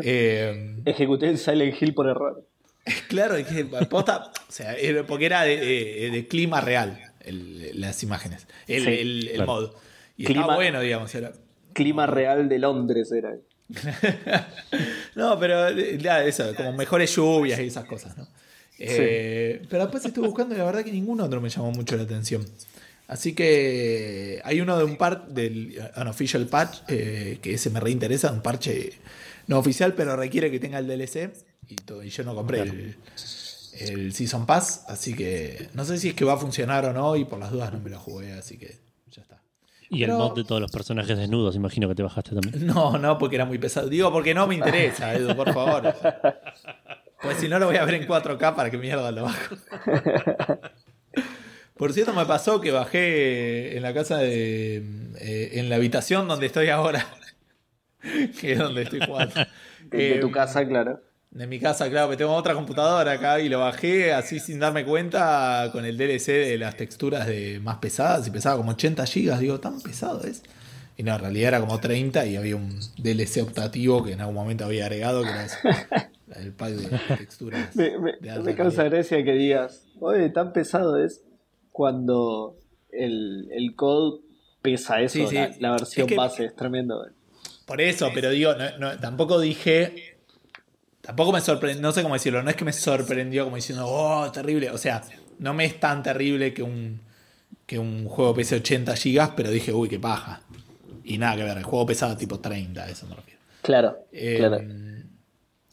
Eh, 0.02 0.76
Ejecuté 0.84 1.28
el 1.28 1.38
Silent 1.38 1.80
Hill 1.80 1.92
por 1.94 2.08
error. 2.08 2.46
claro, 3.08 3.36
es 3.36 3.46
que 3.46 3.64
posta, 3.64 4.32
o 4.48 4.52
sea, 4.52 4.76
porque 5.06 5.26
era 5.26 5.42
de, 5.42 5.56
de- 5.58 6.10
de 6.10 6.28
clima 6.28 6.60
real 6.60 6.98
el- 7.20 7.80
las 7.80 8.02
imágenes, 8.02 8.46
el, 8.66 8.84
Sí, 8.84 8.90
el- 8.90 9.28
el 9.28 9.34
claro. 9.36 9.46
mod. 9.52 9.70
Y 10.16 10.24
Clima- 10.24 10.40
estaba 10.42 10.54
bueno, 10.56 10.80
digamos. 10.80 11.14
Era, 11.14 11.32
Clima 11.72 12.06
real 12.06 12.48
de 12.48 12.58
Londres 12.58 13.12
era. 13.12 13.36
No, 15.14 15.38
pero 15.38 15.70
ya, 15.98 16.24
eso, 16.24 16.54
como 16.56 16.72
mejores 16.72 17.14
lluvias 17.14 17.60
y 17.60 17.64
esas 17.66 17.84
cosas, 17.84 18.16
¿no? 18.16 18.26
Eh, 18.78 19.60
Pero 19.68 19.82
después 19.84 20.04
estuve 20.04 20.26
buscando 20.26 20.54
y 20.54 20.58
la 20.58 20.64
verdad 20.64 20.82
que 20.84 20.92
ningún 20.92 21.20
otro 21.20 21.40
me 21.40 21.50
llamó 21.50 21.70
mucho 21.70 21.96
la 21.96 22.04
atención. 22.04 22.44
Así 23.08 23.34
que 23.34 24.40
hay 24.44 24.60
uno 24.60 24.78
de 24.78 24.84
un 24.84 24.96
par 24.96 25.26
del 25.28 25.78
unofficial 25.96 26.46
patch, 26.46 26.78
eh, 26.88 27.38
que 27.42 27.54
ese 27.54 27.68
me 27.70 27.80
reinteresa, 27.80 28.32
un 28.32 28.40
parche 28.40 28.92
no 29.48 29.58
oficial, 29.58 29.94
pero 29.94 30.16
requiere 30.16 30.50
que 30.50 30.60
tenga 30.60 30.78
el 30.78 30.86
DLC. 30.86 31.30
Y, 31.70 31.76
todo, 31.76 32.02
y 32.02 32.10
yo 32.10 32.24
no 32.24 32.34
compré 32.34 32.60
el, 32.62 32.96
el 33.78 34.12
Season 34.12 34.44
Pass, 34.44 34.84
así 34.88 35.14
que 35.14 35.68
no 35.74 35.84
sé 35.84 35.98
si 35.98 36.08
es 36.08 36.14
que 36.14 36.24
va 36.24 36.32
a 36.34 36.36
funcionar 36.36 36.84
o 36.84 36.92
no, 36.92 37.14
y 37.16 37.24
por 37.24 37.38
las 37.38 37.50
dudas 37.52 37.72
no 37.72 37.78
me 37.78 37.90
lo 37.90 37.98
jugué, 38.00 38.32
así 38.32 38.58
que 38.58 38.76
ya 39.10 39.22
está. 39.22 39.40
Y 39.88 40.00
Pero- 40.00 40.14
el 40.14 40.18
mod 40.18 40.34
de 40.36 40.44
todos 40.44 40.60
los 40.60 40.70
personajes 40.72 41.16
desnudos, 41.16 41.54
imagino 41.56 41.88
que 41.88 41.94
te 41.94 42.02
bajaste 42.02 42.30
también. 42.34 42.66
No, 42.74 42.98
no, 42.98 43.18
porque 43.18 43.36
era 43.36 43.44
muy 43.44 43.58
pesado. 43.58 43.88
Digo, 43.88 44.10
porque 44.12 44.34
no 44.34 44.46
me 44.48 44.56
interesa, 44.56 45.14
Edu, 45.16 45.34
por 45.36 45.52
favor. 45.52 45.94
Pues 47.22 47.36
si 47.38 47.48
no 47.48 47.58
lo 47.60 47.66
voy 47.66 47.76
a 47.76 47.84
ver 47.84 47.94
en 47.94 48.08
4K, 48.08 48.54
¿para 48.56 48.70
qué 48.70 48.78
mierda 48.78 49.10
lo 49.12 49.24
bajo? 49.24 49.56
Por 51.76 51.92
cierto, 51.94 52.12
me 52.12 52.26
pasó 52.26 52.60
que 52.60 52.70
bajé 52.72 53.76
en 53.76 53.82
la 53.82 53.94
casa 53.94 54.18
de. 54.18 54.76
eh, 55.18 55.50
en 55.54 55.70
la 55.70 55.76
habitación 55.76 56.28
donde 56.28 56.46
estoy 56.46 56.68
ahora. 56.68 57.06
que 58.38 58.52
es 58.52 58.58
donde 58.58 58.82
estoy 58.82 59.00
jugando. 59.06 59.34
De, 59.90 59.98
de 60.14 60.18
tu 60.18 60.28
Eh, 60.28 60.32
casa, 60.32 60.66
claro. 60.66 61.00
De 61.30 61.46
mi 61.46 61.60
casa, 61.60 61.88
claro, 61.88 62.10
que 62.10 62.16
tengo 62.16 62.34
otra 62.34 62.54
computadora 62.54 63.12
acá 63.12 63.38
y 63.38 63.48
lo 63.48 63.60
bajé 63.60 64.12
así 64.12 64.40
sin 64.40 64.58
darme 64.58 64.84
cuenta 64.84 65.68
con 65.70 65.84
el 65.84 65.96
DLC 65.96 66.26
de 66.32 66.58
las 66.58 66.76
texturas 66.76 67.26
de 67.28 67.60
más 67.62 67.76
pesadas 67.78 68.26
y 68.26 68.32
pesaba 68.32 68.56
como 68.56 68.72
80 68.72 69.06
gigas. 69.06 69.38
Digo, 69.38 69.60
tan 69.60 69.80
pesado 69.80 70.24
es. 70.24 70.42
Y 70.96 71.04
no, 71.04 71.14
en 71.14 71.20
realidad 71.20 71.48
era 71.48 71.60
como 71.60 71.78
30 71.78 72.26
y 72.26 72.36
había 72.36 72.56
un 72.56 72.78
DLC 72.98 73.42
optativo 73.42 74.02
que 74.04 74.12
en 74.12 74.20
algún 74.20 74.34
momento 74.34 74.64
había 74.64 74.84
agregado 74.86 75.22
que 75.22 75.28
era 75.30 75.44
eso, 75.44 75.56
el 76.36 76.52
pack 76.52 76.70
de 76.72 77.16
texturas. 77.16 77.76
Me, 77.76 77.96
me- 77.98 78.12
de 78.20 78.38
me 78.40 78.54
causa 78.56 78.78
calidad. 78.78 78.90
gracia 78.96 79.24
que 79.24 79.32
digas, 79.32 79.84
oye, 80.00 80.28
tan 80.30 80.52
pesado 80.52 80.98
es 81.02 81.22
cuando 81.70 82.56
el, 82.90 83.48
el 83.52 83.74
code 83.76 84.20
pesa 84.62 85.00
eso, 85.00 85.14
Sí, 85.14 85.26
sí. 85.28 85.34
La, 85.36 85.50
la 85.60 85.70
versión 85.72 86.06
Es 86.06 86.08
que- 86.10 86.16
base, 86.16 86.44
es 86.46 86.56
tremendo. 86.56 87.06
Por 87.66 87.80
eso, 87.80 88.10
pero 88.12 88.30
digo, 88.30 88.52
no- 88.56 88.78
no, 88.78 88.98
tampoco 88.98 89.38
dije. 89.40 90.09
Tampoco 91.02 91.32
me 91.32 91.40
sorprendió, 91.40 91.80
no 91.82 91.92
sé 91.92 92.02
cómo 92.02 92.14
decirlo, 92.14 92.42
no 92.42 92.50
es 92.50 92.56
que 92.56 92.64
me 92.64 92.72
sorprendió 92.72 93.44
como 93.44 93.56
diciendo, 93.56 93.86
oh, 93.88 94.30
terrible. 94.30 94.70
O 94.70 94.78
sea, 94.78 95.02
no 95.38 95.54
me 95.54 95.64
es 95.64 95.80
tan 95.80 96.02
terrible 96.02 96.52
que 96.52 96.62
un, 96.62 97.00
que 97.66 97.78
un 97.78 98.04
juego 98.06 98.34
pese 98.34 98.56
80 98.56 98.94
gigas, 98.96 99.30
pero 99.36 99.50
dije, 99.50 99.72
uy, 99.72 99.88
qué 99.88 99.98
paja. 99.98 100.42
Y 101.04 101.16
nada 101.18 101.36
que 101.36 101.44
ver, 101.44 101.56
el 101.56 101.64
juego 101.64 101.86
pesaba 101.86 102.16
tipo 102.16 102.38
30, 102.40 102.82
a 102.84 102.90
eso 102.90 103.06
me 103.06 103.14
refiero. 103.16 103.40
Claro, 103.62 103.98
Eh, 104.12 104.36
claro. 104.38 104.60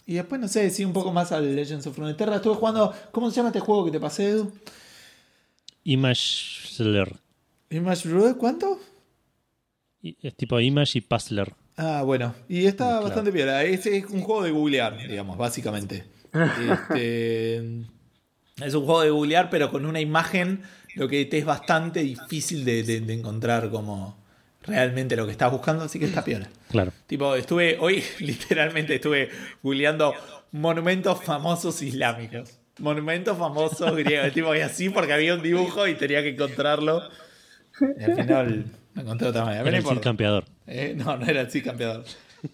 Y 0.06 0.14
después, 0.14 0.40
no 0.40 0.48
sé, 0.48 0.70
sí, 0.70 0.86
un 0.86 0.94
poco 0.94 1.12
más 1.12 1.34
al 1.34 1.54
Legends 1.54 1.86
of 1.88 1.98
Runeterra. 1.98 2.38
Estuve 2.38 2.56
jugando, 2.56 2.94
¿cómo 3.12 3.30
se 3.30 3.36
llama 3.36 3.50
este 3.50 3.60
juego 3.60 3.84
que 3.84 3.92
te 3.92 4.00
pasé, 4.00 4.30
Edu? 4.30 4.54
Imageler. 5.84 7.14
Image 7.70 8.08
Rude, 8.10 8.36
¿cuánto? 8.38 8.80
Y- 10.02 10.16
Es 10.22 10.36
tipo 10.36 10.60
Image 10.60 11.00
y 11.00 11.02
Puzzler. 11.02 11.54
Ah, 11.78 12.02
bueno. 12.04 12.34
Y 12.50 12.66
está 12.66 12.86
Claro. 12.88 13.04
bastante 13.04 13.32
piola. 13.32 13.64
Es, 13.64 13.86
es 13.86 14.06
un 14.06 14.22
juego 14.22 14.44
de 14.44 14.52
googlear, 14.52 14.98
digamos, 15.08 15.38
básicamente. 15.38 16.04
Este, 16.34 17.58
es 17.58 18.74
un 18.74 18.86
juego 18.86 19.02
de 19.02 19.10
googlear, 19.12 19.50
pero 19.50 19.70
con 19.72 19.86
una 19.86 20.00
imagen, 20.02 20.62
lo 20.96 21.08
que 21.08 21.26
te 21.26 21.38
es 21.38 21.46
bastante 21.46 22.00
difícil 22.02 22.66
de, 22.66 22.84
de- 22.84 23.02
de 23.02 23.14
encontrar 23.14 23.70
como 23.70 24.18
realmente 24.64 25.16
lo 25.16 25.26
que 25.26 25.32
estás 25.32 25.52
buscando, 25.52 25.84
así 25.86 26.00
que 26.00 26.06
está 26.06 26.24
piola. 26.24 26.50
Claro. 26.70 26.92
Tipo, 27.06 27.36
estuve, 27.36 27.78
hoy 27.80 28.04
literalmente 28.20 28.96
estuve 28.96 29.30
googleando 29.64 30.14
monumentos 30.52 31.24
famosos 31.24 31.82
islámicos. 31.82 32.60
Monumentos 32.80 33.38
famosos 33.38 33.96
griegos. 33.96 34.34
Tipo, 34.34 34.54
y 34.56 34.60
así 34.60 34.90
porque 34.90 35.14
había 35.14 35.34
un 35.36 35.42
dibujo 35.42 35.88
y 35.88 35.96
tenía 35.96 36.22
que 36.22 36.30
encontrarlo. 36.30 37.02
Y 38.00 38.04
al 38.04 38.16
final 38.16 38.66
lo 38.94 39.02
encontré 39.02 39.26
de 39.26 39.30
otra 39.30 39.46
manera. 39.46 39.64
Pero 39.64 39.92
el 39.92 40.00
campeador. 40.02 40.46
Eh, 40.68 40.94
no, 40.98 41.18
no 41.18 41.26
era 41.26 41.42
el 41.42 41.52
sí 41.52 41.62
campeador. 41.62 42.04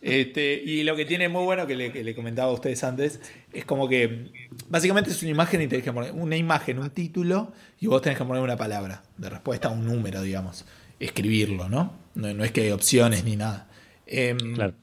Este, 0.01 0.53
y 0.63 0.83
lo 0.83 0.95
que 0.95 1.03
tiene 1.05 1.27
muy 1.27 1.43
bueno 1.43 1.67
que 1.67 1.75
le, 1.75 1.91
que 1.91 2.03
le 2.05 2.15
comentaba 2.15 2.49
a 2.51 2.53
ustedes 2.53 2.83
antes 2.85 3.19
es 3.51 3.65
como 3.65 3.89
que 3.89 4.31
básicamente 4.69 5.09
es 5.11 5.21
una 5.21 5.31
imagen 5.31 5.61
y 5.61 5.67
tenés 5.67 5.83
que 5.83 5.91
poner 5.91 6.13
una 6.13 6.37
imagen, 6.37 6.79
un 6.79 6.89
título 6.89 7.51
y 7.81 7.87
vos 7.87 8.01
tenés 8.01 8.17
que 8.17 8.23
poner 8.23 8.41
una 8.41 8.55
palabra 8.55 9.03
de 9.17 9.29
respuesta, 9.29 9.69
un 9.69 9.85
número, 9.85 10.21
digamos. 10.21 10.65
Escribirlo, 10.99 11.67
¿no? 11.67 11.93
No, 12.15 12.33
no 12.33 12.43
es 12.45 12.51
que 12.51 12.61
hay 12.61 12.71
opciones 12.71 13.25
ni 13.25 13.35
nada. 13.35 13.67
Em, 14.05 14.55
Claro. 14.55 14.73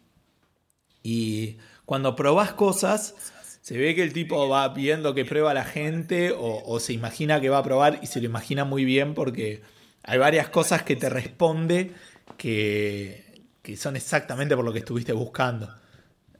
y 1.03 1.57
cuando 1.85 2.15
probás 2.15 2.53
cosas, 2.53 3.15
se 3.63 3.77
ve 3.79 3.95
que 3.95 4.03
el 4.03 4.13
tipo 4.13 4.49
va 4.49 4.69
viendo 4.69 5.15
que 5.15 5.25
prueba 5.25 5.55
la 5.55 5.65
gente 5.65 6.31
o, 6.33 6.63
o 6.65 6.81
se 6.81 6.93
imagina 6.93 7.41
que 7.41 7.49
va 7.49 7.59
a 7.59 7.63
probar 7.63 7.99
y 8.03 8.07
se 8.07 8.21
lo 8.21 8.27
imagina 8.27 8.65
muy 8.65 8.85
bien 8.85 9.15
porque 9.15 9.63
hay 10.03 10.19
varias 10.19 10.49
cosas 10.49 10.83
que 10.83 10.97
te 10.97 11.09
responde 11.09 11.93
que, 12.37 13.43
que 13.63 13.77
son 13.77 13.97
exactamente 13.97 14.57
por 14.57 14.65
lo 14.65 14.73
que 14.73 14.81
estuviste 14.81 15.13
buscando. 15.13 15.73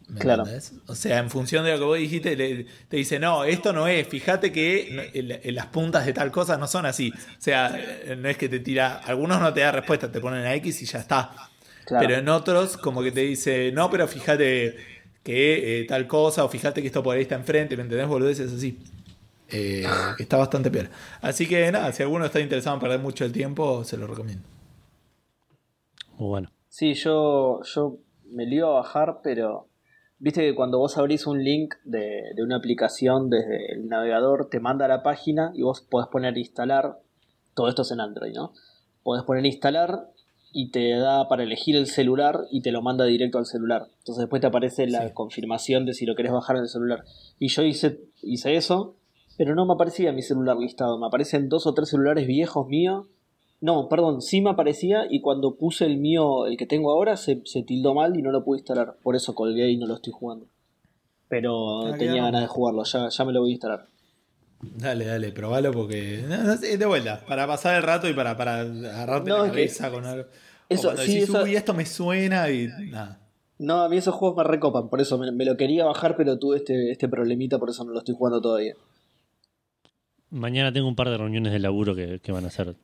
¿Me 0.09 0.19
Claro. 0.21 0.43
entendés? 0.43 0.73
O 0.89 0.95
sea, 0.97 1.19
en 1.19 1.31
función 1.31 1.65
de 1.65 1.71
lo 1.73 1.79
que 1.79 1.85
vos 1.85 1.99
dijiste, 1.99 2.35
le- 2.37 2.67
te 2.89 2.97
dice, 2.97 3.21
no, 3.21 3.45
esto 3.45 3.73
no 3.73 3.87
es, 3.87 4.09
fíjate 4.09 4.51
que 4.51 5.41
las 5.45 5.67
puntas 5.67 6.05
de 6.05 6.13
tal 6.13 6.33
cosa 6.33 6.57
no 6.57 6.67
son 6.67 6.85
así. 6.87 7.13
O 7.13 7.41
sea, 7.41 7.79
no 8.19 8.29
es 8.29 8.37
que 8.37 8.49
te 8.49 8.59
tira, 8.59 8.99
algunos 8.99 9.41
no 9.41 9.53
te 9.55 9.61
da 9.61 9.71
respuesta, 9.71 10.11
te 10.11 10.21
ponen 10.21 10.45
a 10.45 10.55
X 10.57 10.83
y 10.83 10.87
ya 10.87 10.99
está. 10.99 11.31
Claro. 11.85 12.07
Pero 12.07 12.19
en 12.21 12.29
otros, 12.29 12.77
como 12.77 13.03
que 13.03 13.13
te 13.13 13.21
dice, 13.21 13.71
no, 13.73 13.89
pero 13.89 14.09
fíjate 14.09 14.77
que 15.23 15.81
eh, 15.83 15.85
tal 15.85 16.07
cosa, 16.09 16.45
o 16.45 16.49
fíjate 16.49 16.81
que 16.81 16.89
esto 16.89 17.03
por 17.05 17.15
ahí 17.15 17.23
está 17.23 17.37
enfrente, 17.37 17.77
¿me 17.77 17.83
entendés? 17.85 18.09
Boludeces 18.09 18.53
así. 18.53 18.79
Eh, 19.49 19.85
está 20.19 20.37
bastante 20.39 20.71
peor. 20.73 20.89
Así 21.21 21.47
que 21.47 21.71
nada, 21.71 21.93
si 21.93 22.03
alguno 22.03 22.25
está 22.25 22.41
interesado 22.41 22.75
en 22.77 22.81
perder 22.81 22.99
mucho 23.01 23.25
el 23.25 23.33
tiempo, 23.33 23.85
se 23.85 23.97
lo 23.97 24.07
recomiendo. 24.09 24.43
Muy 26.21 26.29
bueno. 26.29 26.51
Sí, 26.69 26.95
yo, 26.95 27.61
yo 27.63 27.97
me 28.31 28.47
lo 28.47 28.55
iba 28.55 28.69
a 28.69 28.73
bajar, 28.83 29.21
pero 29.25 29.69
viste 30.19 30.43
que 30.43 30.55
cuando 30.55 30.79
vos 30.79 30.99
abrís 30.99 31.27
un 31.27 31.43
link 31.43 31.75
de, 31.85 32.23
de 32.37 32.43
una 32.43 32.57
aplicación 32.57 33.31
desde 33.31 33.73
el 33.73 33.89
navegador, 33.89 34.49
te 34.51 34.61
manda 34.61 34.85
a 34.85 34.89
la 34.89 35.03
página 35.03 35.51
y 35.55 35.63
vos 35.63 35.81
podés 35.81 36.09
poner 36.09 36.37
instalar. 36.37 36.99
Todo 37.55 37.69
esto 37.69 37.83
es 37.83 37.91
en 37.91 38.01
Android, 38.01 38.35
¿no? 38.35 38.53
Podés 39.03 39.25
poner 39.25 39.47
instalar 39.47 40.11
y 40.53 40.71
te 40.73 40.91
da 40.97 41.27
para 41.29 41.43
elegir 41.43 41.75
el 41.75 41.87
celular 41.87 42.41
y 42.51 42.61
te 42.61 42.71
lo 42.71 42.83
manda 42.83 43.07
directo 43.07 43.39
al 43.39 43.47
celular. 43.47 43.87
Entonces 43.99 44.19
después 44.19 44.41
te 44.41 44.47
aparece 44.49 44.87
la 44.89 45.09
Sí. 45.09 45.15
confirmación 45.15 45.87
de 45.87 45.95
si 45.95 46.05
lo 46.07 46.15
querés 46.15 46.33
bajar 46.33 46.57
en 46.57 46.63
el 46.63 46.69
celular. 46.69 47.05
Y 47.39 47.49
yo 47.49 47.63
hice, 47.63 47.99
hice 48.23 48.57
eso, 48.57 48.95
pero 49.39 49.55
no 49.55 49.65
me 49.65 49.73
aparecía 49.73 50.13
mi 50.13 50.23
celular 50.23 50.59
listado. 50.59 50.99
Me 50.99 51.07
aparecen 51.07 51.49
dos 51.49 51.67
o 51.67 51.73
tres 51.73 51.89
celulares 51.89 52.27
viejos 52.27 52.67
míos. 52.69 53.07
No, 53.61 53.89
perdón, 53.89 54.23
sí 54.23 54.41
me 54.41 54.51
aparecía 54.51 55.07
y 55.11 55.21
cuando 55.21 55.57
puse 55.57 55.85
el 55.85 55.99
mío, 55.99 56.47
el 56.47 56.57
que 56.57 56.67
tengo 56.67 56.91
ahora, 56.93 57.17
se, 57.17 57.43
se 57.45 57.63
tildó 57.63 57.95
mal 57.95 58.17
y 58.19 58.23
no 58.23 58.31
lo 58.31 58.43
pude 58.43 58.59
instalar. 58.61 58.97
Por 59.03 59.17
eso 59.17 59.35
colgué 59.35 59.71
y 59.71 59.77
no 59.77 59.87
lo 59.87 59.97
estoy 59.97 60.13
jugando. 60.15 60.47
Pero 61.29 61.87
Ah, 61.87 61.97
tenía 61.99 62.23
ganas 62.23 62.41
de 62.43 62.47
jugarlo, 62.49 62.85
ya, 62.85 63.09
ya 63.09 63.25
me 63.25 63.33
lo 63.33 63.41
voy 63.41 63.51
a 63.51 63.53
instalar. 63.53 63.87
Dale, 64.63 65.05
dale, 65.07 65.33
probalo 65.33 65.73
porque. 65.73 66.25
no, 66.29 66.43
no 66.43 66.57
sé, 66.57 66.77
de 66.77 66.87
vuelta, 66.87 67.25
para 67.27 67.47
pasar 67.47 67.77
el 67.77 67.83
rato 67.83 68.09
y 68.09 68.15
para, 68.15 68.37
para 68.37 68.61
agarrarte 68.61 69.29
No, 69.31 69.39
la 69.39 69.45
que- 69.45 69.51
cabeza 69.51 69.91
con 69.91 70.05
algo. 70.05 70.25
Eso- 70.69 70.89
cuando 70.89 71.03
sí, 71.03 71.15
decís, 71.15 71.29
eso- 71.29 71.43
uy, 71.43 71.57
esto 71.57 71.75
me 71.75 71.85
suena 71.87 72.49
y 72.51 72.69
nada. 72.91 73.21
No, 73.59 73.83
a 73.83 73.89
mí 73.91 73.99
esos 73.99 74.15
juegos 74.15 74.39
me 74.39 74.45
recopan, 74.45 74.89
por 74.89 75.01
eso 75.03 75.19
me, 75.19 75.31
me 75.33 75.45
lo 75.45 75.57
quería 75.59 75.85
bajar, 75.85 76.17
pero 76.17 76.39
tuve 76.39 76.57
este, 76.59 76.91
este 76.93 77.09
problemita, 77.09 77.59
por 77.59 77.69
eso 77.69 77.85
no 77.85 77.93
lo 77.93 77.99
estoy 77.99 78.15
jugando 78.15 78.41
todavía. 78.41 78.75
Mañana 80.31 80.73
tengo 80.73 80.87
un 80.89 80.95
par 80.95 81.09
de 81.11 81.19
reuniones 81.19 81.53
de 81.53 81.59
laburo 81.59 81.95
que, 81.95 82.21
que 82.21 82.33
van 82.33 82.45
a 82.45 82.51
ser 82.51 82.77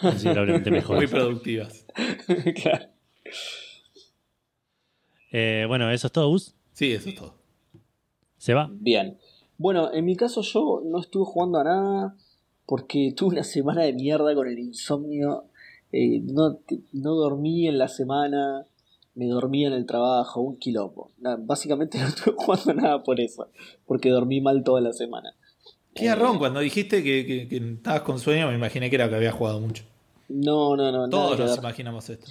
considerablemente 0.00 0.70
Muy 0.70 0.78
mejores. 0.80 1.10
productivas. 1.10 1.86
claro. 2.62 2.86
Eh, 5.32 5.64
bueno, 5.68 5.90
eso 5.90 6.06
es 6.06 6.12
todo, 6.12 6.28
Gus. 6.28 6.54
Sí, 6.72 6.92
eso 6.92 7.08
es 7.08 7.14
todo. 7.16 7.34
Se 8.38 8.54
va. 8.54 8.70
Bien. 8.72 9.18
Bueno, 9.58 9.92
en 9.92 10.04
mi 10.04 10.16
caso 10.16 10.42
yo 10.42 10.82
no 10.84 11.00
estuve 11.00 11.24
jugando 11.24 11.58
a 11.58 11.64
nada 11.64 12.16
porque 12.66 13.12
tuve 13.16 13.34
una 13.34 13.44
semana 13.44 13.82
de 13.82 13.92
mierda 13.92 14.34
con 14.34 14.48
el 14.48 14.58
insomnio. 14.58 15.44
Eh, 15.92 16.20
no, 16.22 16.58
no 16.92 17.14
dormí 17.14 17.68
en 17.68 17.78
la 17.78 17.88
semana, 17.88 18.66
me 19.14 19.26
dormí 19.26 19.64
en 19.64 19.72
el 19.72 19.86
trabajo, 19.86 20.40
un 20.40 20.56
quilombo. 20.56 21.10
Nada, 21.18 21.36
básicamente 21.40 21.98
no 22.00 22.06
estuve 22.06 22.34
jugando 22.36 22.70
a 22.70 22.74
nada 22.74 23.02
por 23.02 23.20
eso, 23.20 23.48
porque 23.86 24.10
dormí 24.10 24.40
mal 24.40 24.62
toda 24.64 24.80
la 24.80 24.92
semana. 24.92 25.34
Qué 25.96 26.04
Eh, 26.04 26.08
garrón, 26.08 26.38
cuando 26.38 26.60
dijiste 26.60 27.02
que, 27.02 27.24
que- 27.26 27.48
que 27.48 27.56
estabas 27.56 28.02
con 28.02 28.18
sueño, 28.18 28.48
me 28.48 28.54
imaginé 28.54 28.88
que 28.90 28.96
era 28.96 29.08
que 29.08 29.14
había 29.16 29.32
jugado 29.32 29.60
mucho. 29.60 29.84
No, 30.28 30.76
no, 30.76 30.92
no. 30.92 31.08
Todos 31.08 31.38
nos 31.38 31.56
imaginamos 31.58 32.08
esto. 32.10 32.26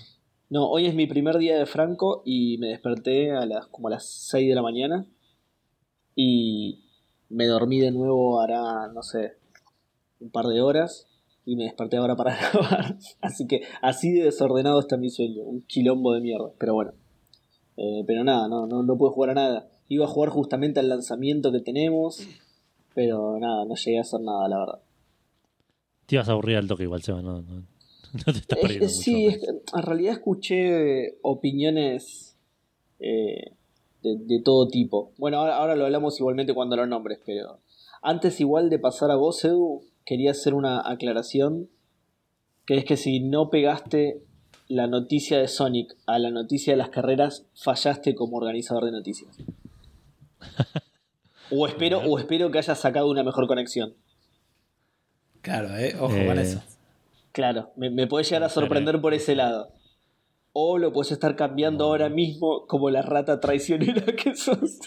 No, 0.49 0.69
hoy 0.69 0.85
es 0.85 0.93
mi 0.93 1.07
primer 1.07 1.37
día 1.37 1.57
de 1.57 1.65
Franco 1.65 2.21
y 2.25 2.57
me 2.59 2.67
desperté 2.67 3.31
a 3.31 3.45
las 3.45 3.67
como 3.67 3.87
a 3.87 3.91
las 3.91 4.05
6 4.05 4.47
de 4.47 4.55
la 4.55 4.61
mañana 4.61 5.07
y 6.15 6.83
me 7.29 7.45
dormí 7.45 7.79
de 7.79 7.91
nuevo 7.91 8.39
hará, 8.41 8.87
no 8.93 9.01
sé, 9.01 9.33
un 10.19 10.29
par 10.29 10.45
de 10.45 10.61
horas 10.61 11.07
y 11.45 11.55
me 11.55 11.63
desperté 11.63 11.97
ahora 11.97 12.15
para 12.15 12.35
grabar. 12.51 12.97
Así 13.21 13.47
que 13.47 13.61
así 13.81 14.11
de 14.13 14.25
desordenado 14.25 14.79
está 14.79 14.97
mi 14.97 15.09
sueño, 15.09 15.41
un 15.43 15.61
quilombo 15.63 16.13
de 16.13 16.21
mierda, 16.21 16.51
pero 16.59 16.73
bueno. 16.75 16.93
Eh, 17.77 18.03
pero 18.07 18.23
nada, 18.23 18.47
no, 18.47 18.67
no, 18.67 18.83
no 18.83 18.97
puedo 18.97 19.11
jugar 19.11 19.31
a 19.31 19.33
nada. 19.33 19.67
Iba 19.89 20.05
a 20.05 20.07
jugar 20.07 20.29
justamente 20.29 20.79
al 20.79 20.89
lanzamiento 20.89 21.51
que 21.51 21.59
tenemos, 21.59 22.25
pero 22.95 23.37
nada, 23.39 23.65
no 23.65 23.75
llegué 23.75 23.97
a 23.99 24.01
hacer 24.01 24.21
nada, 24.21 24.47
la 24.47 24.57
verdad. 24.59 24.79
Te 26.07 26.15
ibas 26.15 26.29
a 26.29 26.31
aburrir 26.31 26.57
al 26.57 26.67
toque 26.67 26.83
igual, 26.83 27.03
Seba. 27.03 27.21
No, 27.21 27.41
no, 27.41 27.51
no 28.13 28.23
te 28.33 28.39
estás 28.39 28.57
Es- 28.57 28.61
perdiendo 28.61 28.87
mucho. 28.87 29.01
sí, 29.01 29.27
es 29.27 29.37
que 29.39 29.47
en 29.47 29.83
realidad 29.83 30.13
escuché 30.13 31.17
opiniones 31.21 32.35
eh, 32.99 33.51
de, 34.01 34.15
de 34.17 34.41
todo 34.41 34.67
tipo. 34.69 35.11
Bueno, 35.17 35.37
ahora, 35.37 35.57
ahora 35.57 35.75
lo 35.75 35.85
hablamos 35.85 36.19
igualmente 36.19 36.53
cuando 36.53 36.75
lo 36.77 36.85
nombres, 36.87 37.19
pero 37.25 37.59
antes 38.01 38.39
igual 38.39 38.69
de 38.69 38.79
pasar 38.79 39.11
a 39.11 39.15
vos, 39.15 39.43
Edu, 39.43 39.83
quería 40.05 40.31
hacer 40.31 40.53
una 40.53 40.81
aclaración, 40.89 41.69
que 42.65 42.77
es 42.77 42.85
que 42.85 42.97
si 42.97 43.19
no 43.19 43.49
pegaste 43.49 44.21
la 44.67 44.87
noticia 44.87 45.37
de 45.39 45.47
Sonic 45.47 45.95
a 46.05 46.17
la 46.19 46.29
noticia 46.31 46.73
de 46.73 46.77
las 46.77 46.89
carreras, 46.89 47.45
fallaste 47.55 48.15
como 48.15 48.37
organizador 48.37 48.85
de 48.85 48.91
noticias. 48.91 49.37
O 51.51 51.67
espero, 51.67 51.99
o 51.99 52.17
espero 52.19 52.49
que 52.51 52.57
hayas 52.59 52.79
sacado 52.79 53.07
una 53.09 53.23
mejor 53.23 53.47
conexión. 53.47 53.93
Claro, 55.41 55.75
eh. 55.77 55.95
Ojo 55.99 56.15
Eh, 56.15 56.25
con 56.25 56.39
eso. 56.39 56.61
Claro, 57.31 57.71
me, 57.75 57.89
me 57.89 58.07
puede 58.07 58.23
llegar 58.23 58.43
a 58.43 58.49
sorprender 58.49 58.99
por 59.01 59.13
ese 59.13 59.35
lado. 59.35 59.71
O 60.53 60.77
lo 60.77 60.93
puedes 60.93 61.11
estar 61.11 61.35
cambiando 61.35 61.83
ahora 61.85 62.09
mismo 62.09 62.65
como 62.67 62.89
la 62.89 63.01
rata 63.01 63.39
traicionera 63.39 64.05
que 64.15 64.35
sos. 64.35 64.79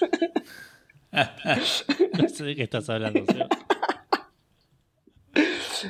No 1.13 2.29
sé 2.29 2.45
de 2.45 2.57
qué 2.57 2.63
estás 2.63 2.89
hablando, 2.91 3.25
Seba. 3.31 3.49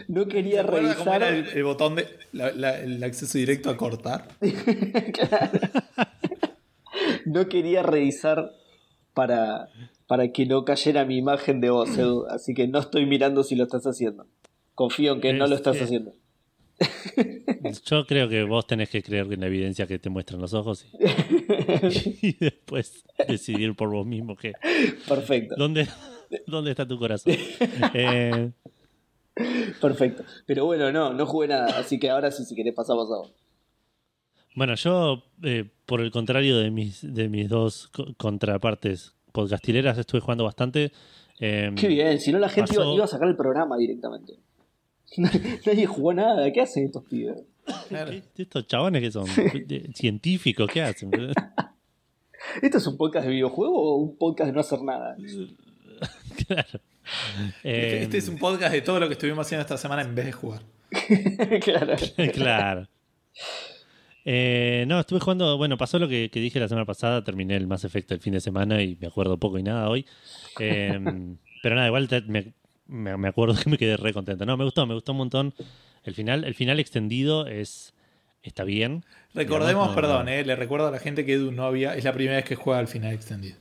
No 0.08 0.26
quería 0.26 0.62
¿Te 0.62 0.68
acuerdas 0.68 0.96
cómo 0.96 1.12
revisar. 1.12 1.34
era 1.34 1.48
el, 1.50 1.56
el 1.56 1.64
botón 1.64 1.94
de. 1.94 2.08
la- 2.32 2.52
la- 2.52 2.78
el 2.78 3.02
acceso 3.02 3.38
directo 3.38 3.70
a 3.70 3.76
cortar? 3.76 4.28
No 7.24 7.48
quería 7.48 7.82
revisar 7.82 8.52
para, 9.14 9.68
para 10.08 10.32
que 10.32 10.44
no 10.46 10.64
cayera 10.64 11.04
mi 11.04 11.16
imagen 11.18 11.60
de 11.60 11.70
vos, 11.70 11.88
Edu. 11.98 12.26
Así 12.28 12.52
que 12.54 12.66
no 12.66 12.80
estoy 12.80 13.06
mirando 13.06 13.44
si 13.44 13.54
lo 13.54 13.62
estás 13.62 13.86
haciendo. 13.86 14.26
Confío 14.74 15.12
en 15.12 15.20
que 15.20 15.32
no 15.32 15.46
lo 15.46 15.54
estás 15.54 15.76
Este- 15.76 15.84
haciendo. 15.84 16.14
Yo 17.86 18.06
creo 18.06 18.28
que 18.28 18.44
vos 18.44 18.66
tenés 18.66 18.88
que 18.88 19.02
creer 19.02 19.26
en 19.32 19.40
la 19.40 19.46
evidencia 19.48 19.86
que 19.88 19.98
te 19.98 20.10
muestran 20.10 20.40
los 20.40 20.54
ojos 20.54 20.86
y, 20.86 20.96
y 22.28 22.32
después 22.38 23.04
decidir 23.26 23.74
por 23.74 23.90
vos 23.90 24.06
mismo 24.06 24.36
que 24.36 24.52
Perfecto, 25.08 25.56
dónde, 25.58 25.88
dónde 26.46 26.70
está 26.70 26.86
tu 26.86 26.96
corazón. 26.98 27.34
Eh, 27.94 28.52
perfecto. 29.80 30.22
Pero 30.46 30.66
bueno, 30.66 30.92
no, 30.92 31.12
no 31.12 31.26
jugué 31.26 31.48
nada. 31.48 31.78
Así 31.78 31.98
que 31.98 32.10
ahora 32.10 32.30
sí, 32.30 32.44
si 32.44 32.54
querés, 32.54 32.74
pasamos 32.74 33.10
a 33.10 33.16
vos. 33.18 33.32
bueno, 34.54 34.74
yo, 34.76 35.24
eh, 35.42 35.64
por 35.84 36.00
el 36.00 36.12
contrario 36.12 36.58
de 36.58 36.70
mis, 36.70 37.00
de 37.02 37.28
mis 37.28 37.48
dos 37.48 37.88
co- 37.88 38.14
contrapartes 38.16 39.14
podcastileras, 39.32 39.96
estuve 39.98 40.20
jugando 40.20 40.44
bastante. 40.44 40.92
Eh, 41.40 41.70
Qué 41.76 41.88
bien, 41.88 42.18
si 42.20 42.32
no 42.32 42.38
la 42.38 42.48
gente 42.48 42.74
iba, 42.74 42.82
Pasó- 42.84 42.94
iba 42.94 43.04
a 43.04 43.08
sacar 43.08 43.28
el 43.28 43.36
programa 43.36 43.76
directamente. 43.76 44.34
Nadie 45.66 45.86
jugó 45.86 46.12
nada. 46.12 46.52
¿Qué 46.52 46.60
hacen 46.60 46.84
estos 46.86 47.04
pibes? 47.04 47.38
Claro. 47.88 48.10
¿qué- 48.10 48.42
Estos 48.42 48.66
chabones 48.66 49.02
que 49.02 49.10
son 49.12 49.26
científicos, 49.94 50.68
¿qué 50.72 50.82
hacen? 50.82 51.10
¿Esto 52.62 52.78
es 52.78 52.86
un 52.86 52.96
podcast 52.96 53.26
de 53.26 53.32
videojuego 53.32 53.74
o 53.76 53.96
un 53.96 54.16
podcast 54.16 54.48
de 54.48 54.52
no 54.54 54.60
hacer 54.60 54.82
nada? 54.82 55.16
claro. 56.46 56.80
Este, 57.62 57.98
Eh, 57.98 58.02
este 58.02 58.18
es 58.18 58.28
un 58.28 58.38
podcast 58.38 58.72
de 58.72 58.82
todo 58.82 59.00
lo 59.00 59.06
que 59.08 59.14
estuvimos 59.14 59.46
haciendo 59.46 59.62
esta 59.62 59.76
semana 59.78 60.02
en 60.02 60.14
vez 60.14 60.26
de 60.26 60.32
jugar. 60.32 60.62
claro. 61.62 61.96
claro. 62.32 62.88
Eh, 64.24 64.84
no, 64.88 65.00
estuve 65.00 65.20
jugando. 65.20 65.56
Bueno, 65.56 65.76
pasó 65.78 65.98
lo 65.98 66.08
que, 66.08 66.30
que 66.30 66.40
dije 66.40 66.60
la 66.60 66.68
semana 66.68 66.84
pasada. 66.84 67.24
Terminé 67.24 67.56
el 67.56 67.66
Mass 67.66 67.84
Effect 67.84 68.12
el 68.12 68.20
fin 68.20 68.32
de 68.34 68.40
semana 68.40 68.82
y 68.82 68.96
me 69.00 69.06
acuerdo 69.06 69.38
poco 69.38 69.58
y 69.58 69.62
nada 69.62 69.88
hoy. 69.88 70.04
Eh, 70.60 70.98
pero 71.62 71.74
nada, 71.74 71.86
igual 71.88 72.08
te- 72.08 72.22
me, 72.22 72.52
me- 72.86 73.28
acuerdo 73.28 73.54
que 73.62 73.70
me 73.70 73.78
quedé 73.78 73.96
re 73.96 74.12
contento. 74.12 74.44
No, 74.46 74.56
me 74.56 74.64
gustó, 74.64 74.86
me 74.86 74.94
gustó 74.94 75.12
un 75.12 75.18
montón. 75.18 75.54
El 76.04 76.14
final, 76.14 76.44
el 76.44 76.54
final 76.54 76.78
extendido 76.80 77.46
es 77.46 77.94
está 78.42 78.64
bien. 78.64 79.04
Recordemos, 79.34 79.88
no- 79.88 79.94
perdón, 79.94 80.26
no- 80.26 80.30
eh, 80.32 80.44
le 80.44 80.56
recuerdo 80.56 80.88
a 80.88 80.90
la 80.90 80.98
gente 80.98 81.24
que 81.24 81.34
Edu 81.34 81.50
no 81.52 81.64
había. 81.64 81.94
Es 81.96 82.04
la 82.04 82.12
primera 82.12 82.36
vez 82.36 82.44
que 82.44 82.54
juega 82.54 82.78
al 82.80 82.88
final 82.88 83.12
extendido. 83.14 83.56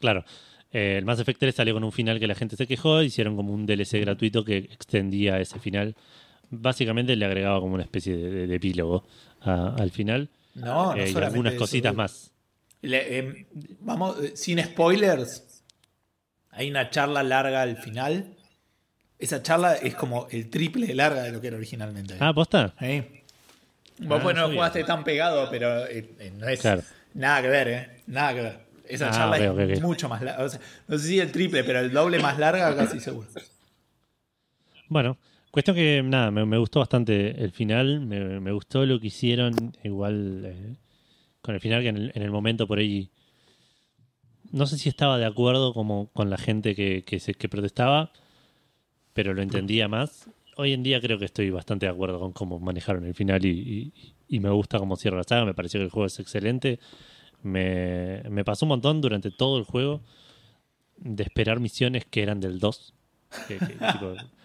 Claro. 0.00 0.24
Eh, 0.72 0.96
el 0.98 1.04
Mass 1.06 1.18
Effect 1.20 1.40
3 1.40 1.54
salió 1.54 1.74
con 1.74 1.82
un 1.84 1.92
final 1.92 2.20
que 2.20 2.26
la 2.26 2.34
gente 2.34 2.56
se 2.56 2.66
quejó. 2.66 3.02
Hicieron 3.02 3.36
como 3.36 3.52
un 3.54 3.64
DLC 3.66 4.00
gratuito 4.00 4.44
que 4.44 4.58
extendía 4.58 5.40
ese 5.40 5.58
final. 5.58 5.94
Básicamente 6.50 7.14
le 7.16 7.24
agregaba 7.24 7.60
como 7.60 7.74
una 7.74 7.82
especie 7.82 8.16
de, 8.16 8.30
de- 8.30 8.46
de 8.46 8.54
epílogo 8.54 9.04
a- 9.42 9.74
al 9.78 9.90
final. 9.90 10.28
No, 10.54 10.94
no 10.94 11.02
Eh, 11.02 11.10
y 11.10 11.16
algunas 11.16 11.52
eso, 11.54 11.60
cositas 11.60 11.94
más. 11.94 12.30
Le- 12.82 13.18
em, 13.18 13.46
vamos, 13.80 14.22
eh, 14.22 14.32
sin 14.36 14.62
spoilers. 14.62 15.62
Hay 16.50 16.70
una 16.70 16.90
charla 16.90 17.22
larga 17.22 17.62
al 17.62 17.76
final. 17.76 18.34
Esa 19.18 19.42
charla 19.42 19.74
es 19.74 19.94
como 19.94 20.28
el 20.30 20.48
triple 20.50 20.86
de 20.86 20.94
larga 20.94 21.22
de 21.22 21.32
lo 21.32 21.40
que 21.40 21.48
era 21.48 21.56
originalmente. 21.56 22.16
Ah, 22.20 22.32
¿posta? 22.32 22.74
¿Sí? 22.78 23.04
Vos 24.00 24.18
Ah, 24.20 24.22
pues 24.22 24.36
no 24.36 24.48
jugaste 24.48 24.84
tan 24.84 25.02
pegado, 25.02 25.48
pero 25.50 25.86
eh, 25.86 26.14
eh, 26.20 26.32
no 26.36 26.48
es 26.48 26.60
Claro. 26.60 26.82
nada 27.14 27.42
que 27.42 27.48
ver, 27.48 27.68
¿eh? 27.68 28.02
Nada 28.06 28.34
que 28.34 28.40
ver. 28.42 28.60
Esa 28.88 29.08
Ah, 29.08 29.12
charla 29.12 29.38
es 29.64 29.80
mucho 29.82 30.08
más 30.08 30.22
larga. 30.22 30.44
O 30.44 30.48
sea, 30.48 30.60
no 30.86 30.98
sé 30.98 31.08
si 31.08 31.20
el 31.20 31.30
triple, 31.32 31.62
pero 31.64 31.80
el 31.80 31.90
doble 31.92 32.20
más 32.20 32.38
larga 32.38 32.74
casi 32.76 33.00
seguro. 33.00 33.28
Bueno, 34.88 35.18
cuestión 35.50 35.76
que 35.76 36.02
nada, 36.04 36.30
me, 36.30 36.58
gustó 36.58 36.80
bastante 36.80 37.42
el 37.42 37.52
final, 37.52 38.00
me, 38.00 38.52
gustó 38.52 38.84
lo 38.86 39.00
que 39.00 39.08
hicieron 39.08 39.54
igual 39.82 40.42
eh, 40.44 40.76
con 41.40 41.54
el 41.54 41.60
final 41.60 41.82
que 41.82 41.88
en 41.88 41.96
el, 41.96 42.12
en 42.14 42.22
el 42.22 42.30
momento 42.30 42.66
por 42.66 42.78
ahí 42.78 43.10
no 44.52 44.66
sé 44.66 44.78
si 44.78 44.88
estaba 44.88 45.18
de 45.18 45.26
acuerdo 45.26 45.74
como 45.74 46.08
con 46.12 46.30
la 46.30 46.38
gente 46.38 46.74
que, 46.74 47.04
que, 47.04 47.48
protestaba, 47.48 48.12
pero 49.12 49.34
lo 49.34 49.42
entendía 49.42 49.88
más. 49.88 50.30
Hoy 50.56 50.72
en 50.72 50.82
día 50.82 51.00
creo 51.00 51.18
que 51.18 51.26
estoy 51.26 51.50
bastante 51.50 51.86
de 51.86 51.92
acuerdo 51.92 52.18
con 52.18 52.32
cómo 52.32 52.58
manejaron 52.58 53.04
el 53.04 53.14
final 53.14 53.44
y, 53.44 53.92
y- 54.28 54.40
me 54.40 54.50
gusta 54.50 54.78
cómo 54.78 54.96
cierra 54.96 55.18
la 55.18 55.24
saga, 55.24 55.44
me 55.44 55.54
pareció 55.54 55.80
que 55.80 55.84
el 55.84 55.90
juego 55.90 56.06
es 56.06 56.18
excelente. 56.18 56.78
Me, 57.42 58.22
me 58.30 58.44
pasó 58.44 58.64
un 58.64 58.70
montón 58.70 59.00
durante 59.00 59.30
todo 59.30 59.58
el 59.58 59.64
juego 59.64 60.02
de 60.96 61.22
esperar 61.22 61.60
misiones 61.60 62.04
que 62.04 62.22
eran 62.22 62.40
del 62.40 62.58
2. 62.58 62.94
Que- 63.46 63.58
que, 63.58 63.66
tipo, 63.66 64.14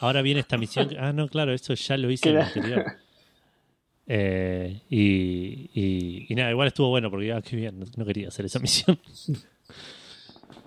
ahora 0.00 0.22
viene 0.22 0.40
esta 0.40 0.56
misión. 0.58 0.88
Ah, 0.98 1.12
no, 1.12 1.28
claro, 1.28 1.52
eso 1.52 1.74
ya 1.74 1.96
lo 1.96 2.10
hice 2.10 2.30
en 2.30 2.36
el 2.36 2.42
anterior. 2.42 2.96
Eh, 4.08 4.82
y, 4.88 5.70
y- 5.74 6.26
y 6.28 6.34
nada, 6.36 6.50
igual 6.50 6.68
estuvo 6.68 6.88
bueno 6.90 7.10
porque, 7.10 7.32
ah, 7.32 7.42
qué 7.42 7.56
bien, 7.56 7.80
no, 7.80 7.86
no 7.96 8.04
quería 8.04 8.28
hacer 8.28 8.46
esa 8.46 8.58
misión. 8.60 8.98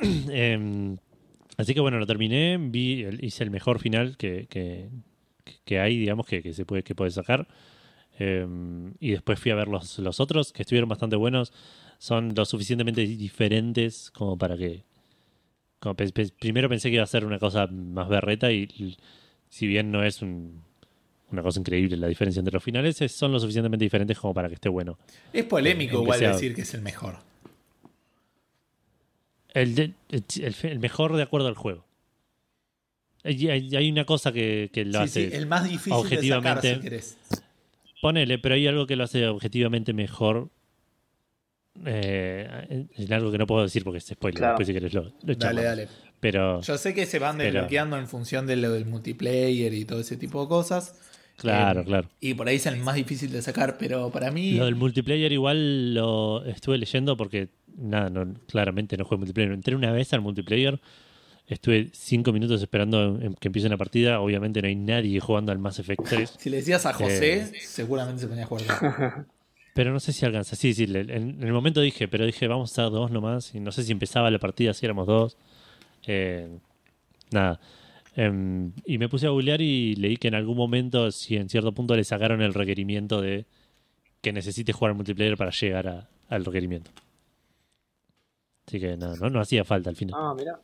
Em, 0.01 0.97
Así 1.57 1.73
que 1.73 1.81
bueno, 1.81 1.99
lo 1.99 2.07
terminé, 2.07 2.57
vi, 2.57 3.05
hice 3.19 3.43
el 3.43 3.51
mejor 3.51 3.79
final 3.79 4.15
que, 4.15 4.47
que, 4.49 4.87
que 5.65 5.79
hay, 5.81 5.97
digamos, 5.97 6.25
que, 6.25 6.41
que 6.41 6.53
se 6.53 6.63
puede, 6.63 6.83
que 6.83 6.95
puede 6.95 7.11
sacar. 7.11 7.49
Eh, 8.17 8.47
y 9.01 9.11
después 9.11 9.39
fui 9.41 9.51
a 9.51 9.55
ver 9.55 9.67
los, 9.67 9.99
los 9.99 10.21
otros, 10.21 10.53
que 10.53 10.61
estuvieron 10.63 10.87
bastante 10.87 11.17
buenos. 11.17 11.51
Son 11.97 12.33
lo 12.33 12.45
suficientemente 12.45 13.01
diferentes 13.01 14.09
como 14.11 14.37
para 14.37 14.55
que. 14.55 14.85
Como 15.79 15.95
pe- 15.95 16.11
pe- 16.11 16.31
primero 16.39 16.67
pensé 16.69 16.89
que 16.89 16.95
iba 16.95 17.03
a 17.03 17.07
ser 17.07 17.25
una 17.25 17.39
cosa 17.39 17.67
más 17.67 18.09
berreta 18.09 18.51
y, 18.51 18.97
si 19.49 19.67
bien 19.67 19.91
no 19.91 20.03
es 20.03 20.21
un- 20.21 20.61
una 21.31 21.41
cosa 21.43 21.59
increíble 21.59 21.95
la 21.97 22.07
diferencia 22.07 22.39
entre 22.39 22.53
los 22.53 22.63
finales, 22.63 23.01
es- 23.01 23.11
son 23.13 23.31
lo 23.31 23.39
suficientemente 23.39 23.85
diferentes 23.85 24.17
como 24.19 24.33
para 24.33 24.47
que 24.49 24.55
esté 24.55 24.67
bueno. 24.69 24.97
Es 25.31 25.45
polémico 25.45 25.97
Aunque 25.97 26.05
igual 26.07 26.19
sea- 26.19 26.33
decir 26.33 26.53
que 26.55 26.61
es 26.61 26.73
el 26.73 26.81
mejor. 26.81 27.17
El, 29.53 29.75
de- 29.75 29.93
el, 30.09 30.55
el 30.63 30.79
mejor 30.79 31.15
de 31.15 31.23
acuerdo 31.23 31.47
al 31.47 31.55
juego. 31.55 31.85
Hay, 33.23 33.89
una 33.91 34.05
cosa 34.05 34.31
que, 34.31 34.69
que 34.71 34.85
lo 34.85 34.99
Sí, 34.99 35.03
hace. 35.05 35.29
sí, 35.31 35.35
el 35.35 35.45
más 35.47 35.63
difícil 35.65 35.91
de 35.91 35.97
sacar 35.97 36.05
objetivamente- 36.05 36.75
si 36.75 36.81
querés. 36.81 37.17
Ponele, 38.01 38.39
pero 38.39 38.55
hay 38.55 38.65
algo 38.67 38.87
que 38.87 38.95
lo 38.95 39.03
hace 39.03 39.27
objetivamente 39.27 39.91
mejor. 39.93 40.49
Eh, 41.85 42.87
es 42.95 43.11
algo 43.11 43.31
que 43.31 43.37
no 43.37 43.47
puedo 43.47 43.63
decir 43.63 43.83
porque 43.83 43.99
es 43.99 44.05
spoiler. 44.05 44.37
Claro. 44.37 44.53
Después 44.53 44.67
si 44.67 44.73
querés 44.73 44.93
lo, 44.93 45.03
lo 45.23 45.35
Dale, 45.35 45.63
dale. 45.63 45.87
Pero, 46.19 46.61
Yo 46.61 46.77
sé 46.77 46.93
que 46.93 47.05
se 47.05 47.17
van 47.19 47.37
Pero- 47.37 47.51
desbloqueando 47.53 47.97
en 47.97 48.07
función 48.07 48.45
de 48.45 48.57
lo 48.57 48.71
del 48.71 48.85
multiplayer 48.85 49.73
y 49.73 49.85
todo 49.85 50.01
ese 50.01 50.17
tipo 50.17 50.41
de 50.41 50.49
cosas. 50.49 50.95
claro, 51.37 51.81
Eh, 51.81 51.85
claro. 51.85 52.09
Y 52.19 52.33
por 52.33 52.47
ahí 52.49 52.57
es 52.57 52.65
el 52.65 52.75
más 52.77 52.95
difícil 52.95 53.31
de 53.31 53.41
sacar, 53.41 53.77
pero 53.77 54.09
para 54.11 54.29
mí. 54.29 54.53
Lo 54.53 54.65
del 54.65 54.75
multiplayer 54.75 55.31
igual 55.31 55.93
lo 55.93 56.43
estuve 56.45 56.77
leyendo 56.77 57.15
porque, 57.15 57.47
nada, 57.77 58.09
no, 58.09 58.33
claramente 58.47 58.97
no 58.97 59.05
juego 59.05 59.19
multiplayer. 59.19 59.53
Entré 59.53 59.75
una 59.77 59.93
vez 59.93 60.11
al 60.11 60.19
multiplayer, 60.19 60.81
estuve 61.47 61.89
cinco 61.93 62.33
minutos 62.33 62.61
esperando 62.61 63.17
que 63.39 63.47
empiece 63.47 63.67
una 63.67 63.77
partida. 63.77 64.19
Obviamente 64.19 64.61
no 64.61 64.67
hay 64.67 64.75
nadie 64.75 65.21
jugando 65.21 65.53
al 65.53 65.59
Mass 65.59 65.79
Effect 65.79 66.03
3. 66.09 66.33
Si 66.39 66.49
le 66.49 66.57
decías 66.57 66.85
a 66.85 66.91
José, 66.93 67.43
Eh. 67.43 67.51
seguramente 67.61 68.21
se 68.23 68.27
ponía 68.27 68.43
a 68.43 68.47
jugar. 68.47 69.25
Pero 69.73 69.91
no 69.93 69.99
sé 69.99 70.11
si 70.13 70.25
alcanza. 70.25 70.55
Sí, 70.55 70.73
sí, 70.73 70.83
en, 70.83 71.09
en 71.09 71.43
el 71.43 71.53
momento 71.53 71.79
dije, 71.81 72.07
pero 72.07 72.25
dije, 72.25 72.47
vamos 72.47 72.77
a 72.79 72.83
dos 72.83 73.11
nomás. 73.11 73.53
Y 73.55 73.59
no 73.59 73.71
sé 73.71 73.83
si 73.83 73.91
empezaba 73.91 74.29
la 74.31 74.39
partida 74.39 74.73
si 74.73 74.85
éramos 74.85 75.07
dos. 75.07 75.37
Eh, 76.07 76.49
nada. 77.31 77.59
Em, 78.15 78.71
y 78.85 78.97
me 78.97 79.07
puse 79.07 79.27
a 79.27 79.29
googlear 79.29 79.61
y 79.61 79.95
leí 79.95 80.17
que 80.17 80.27
en 80.27 80.35
algún 80.35 80.57
momento, 80.57 81.11
si 81.11 81.37
en 81.37 81.47
cierto 81.49 81.71
punto 81.71 81.95
le 81.95 82.03
sacaron 82.03 82.41
el 82.41 82.53
requerimiento 82.53 83.21
de 83.21 83.45
que 84.21 84.33
necesites 84.33 84.75
jugar 84.75 84.93
multiplayer 84.95 85.37
para 85.37 85.51
llegar 85.51 85.87
a- 85.87 86.09
al 86.27 86.43
requerimiento. 86.43 86.91
Así 88.67 88.79
que 88.79 88.97
nada, 88.97 89.15
no, 89.21 89.29
no 89.29 89.39
hacía 89.39 89.63
falta 89.63 89.89
al 89.89 89.95
final. 89.95 90.15
Ah, 90.17 90.33
mira. 90.37 90.59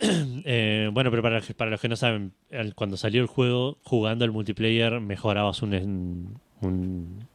Eh, 0.50 0.88
bueno, 0.92 1.10
pero 1.10 1.22
para, 1.22 1.40
para 1.56 1.70
los 1.72 1.80
que 1.80 1.88
no 1.88 1.96
saben, 1.96 2.32
cuando 2.76 2.96
salió 2.96 3.20
el 3.20 3.26
juego, 3.26 3.78
jugando 3.82 4.24
al 4.24 4.30
multiplayer, 4.30 5.00
mejorabas 5.00 5.60
un, 5.62 6.38
un, 6.60 7.26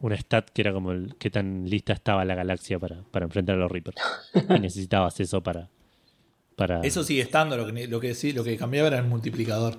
un 0.00 0.12
stat 0.16 0.50
que 0.50 0.62
era 0.62 0.72
como 0.72 0.92
el 0.92 1.14
qué 1.18 1.30
tan 1.30 1.68
lista 1.68 1.92
estaba 1.92 2.24
la 2.24 2.34
galaxia 2.34 2.78
para, 2.78 3.02
para 3.10 3.24
enfrentar 3.26 3.56
a 3.56 3.58
los 3.58 3.70
Reapers. 3.70 3.96
Y 4.34 4.60
necesitabas 4.60 5.18
eso 5.20 5.42
para. 5.42 5.68
para 6.56 6.80
Eso 6.82 7.02
sigue 7.04 7.22
estando, 7.22 7.56
lo 7.56 7.66
que, 7.72 7.86
lo 7.88 8.00
que 8.00 8.14
sí, 8.14 8.32
lo 8.32 8.44
que 8.44 8.56
cambiaba 8.56 8.88
era 8.88 8.98
el 8.98 9.06
multiplicador. 9.06 9.78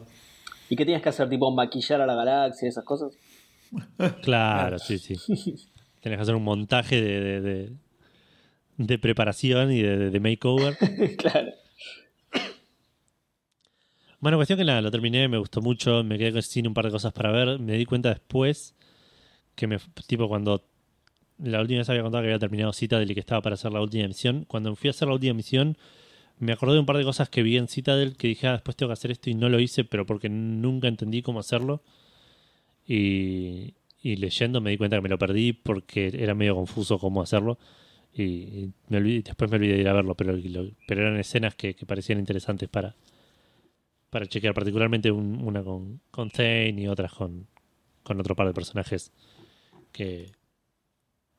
¿Y 0.69 0.76
qué 0.76 0.86
tienes 0.86 1.04
que 1.04 1.10
hacer? 1.10 1.30
Tipo 1.30 1.52
maquillar 1.52 2.02
a 2.02 2.06
la 2.06 2.15
galaxia, 2.15 2.67
esas 2.69 2.84
cosas. 2.86 3.13
Claro, 4.22 4.80
sí, 4.80 4.98
sí. 4.98 5.15
Tenés 6.02 6.17
que 6.17 6.22
hacer 6.24 6.36
un 6.36 6.43
montaje 6.43 7.02
de, 7.02 7.19
de, 7.22 7.41
de- 7.41 7.69
de 8.76 8.98
preparación 8.98 9.72
y 9.72 9.82
de, 9.84 9.98
de- 9.98 10.10
de 10.10 10.19
makeover. 10.19 10.76
claro. 11.17 11.52
Bueno, 14.23 14.38
cuestión 14.38 14.57
que 14.57 14.63
nada, 14.63 14.79
lo 14.79 14.89
terminé, 14.89 15.27
me 15.27 15.38
gustó 15.38 15.59
mucho, 15.59 16.01
me 16.01 16.17
quedé 16.17 16.41
sin 16.43 16.65
un 16.65 16.73
par 16.73 16.86
de 16.86 16.91
cosas 16.91 17.12
para 17.12 17.29
ver. 17.29 17.59
Me 17.59 17.73
di 17.73 17.86
cuenta 17.86 18.07
después 18.07 18.73
que 19.53 19.67
me, 19.67 19.79
tipo 20.07 20.29
cuando 20.29 20.63
la 21.39 21.59
última 21.59 21.79
vez 21.79 21.89
había 21.89 22.03
contado 22.03 22.21
que 22.21 22.27
había 22.29 22.39
terminado 22.39 22.71
Citadel 22.71 23.12
y 23.12 23.15
que 23.15 23.19
estaba 23.19 23.41
para 23.41 23.55
hacer 23.55 23.73
la 23.73 23.81
última 23.81 24.07
misión. 24.07 24.45
Cuando 24.47 24.73
fui 24.77 24.88
a 24.88 24.91
hacer 24.91 25.09
la 25.09 25.15
última 25.15 25.33
misión, 25.33 25.77
me 26.39 26.53
acordé 26.53 26.75
de 26.75 26.79
un 26.79 26.86
par 26.86 26.95
de 26.95 27.03
cosas 27.03 27.27
que 27.27 27.43
vi 27.43 27.57
en 27.57 27.67
Citadel 27.67 28.15
que 28.15 28.29
dije, 28.29 28.47
ah, 28.47 28.53
después 28.53 28.77
tengo 28.77 28.91
que 28.91 28.93
hacer 28.93 29.12
esto 29.12 29.29
y 29.29 29.36
no 29.36 29.49
lo 29.49 29.59
hice, 29.59 29.83
pero 29.83 30.05
porque 30.05 30.29
nunca 30.29 30.88
entendí 30.88 31.21
cómo 31.21 31.41
hacerlo. 31.41 31.83
Y, 32.88 33.75
leyendo 34.03 34.62
me 34.62 34.69
di 34.69 34.77
cuenta 34.77 34.95
que 34.95 35.01
me 35.01 35.09
lo 35.09 35.17
perdí 35.17 35.51
porque 35.51 36.07
era 36.17 36.33
medio 36.33 36.55
confuso 36.55 36.97
cómo 36.97 37.21
hacerlo. 37.21 37.59
Y, 38.13 38.71
después 38.88 39.51
me 39.51 39.57
olvidé 39.57 39.73
de 39.73 39.81
ir 39.81 39.89
a 39.89 39.93
verlo, 39.93 40.15
pero, 40.15 40.33
eran 40.88 41.17
escenas 41.19 41.55
que 41.55 41.75
parecían 41.86 42.19
interesantes 42.19 42.69
para, 42.69 42.95
para 44.13 44.28
chequear, 44.28 44.54
particularmente 44.54 45.12
un- 45.12 45.41
una 45.43 45.63
con, 45.63 45.99
con 46.12 46.30
Thane 46.30 46.76
y 46.78 46.88
otras 46.88 47.12
con, 47.13 47.47
con 48.04 48.19
otro 48.19 48.36
par 48.36 48.47
de 48.47 48.54
personajes 48.54 49.12
que, 49.91 50.32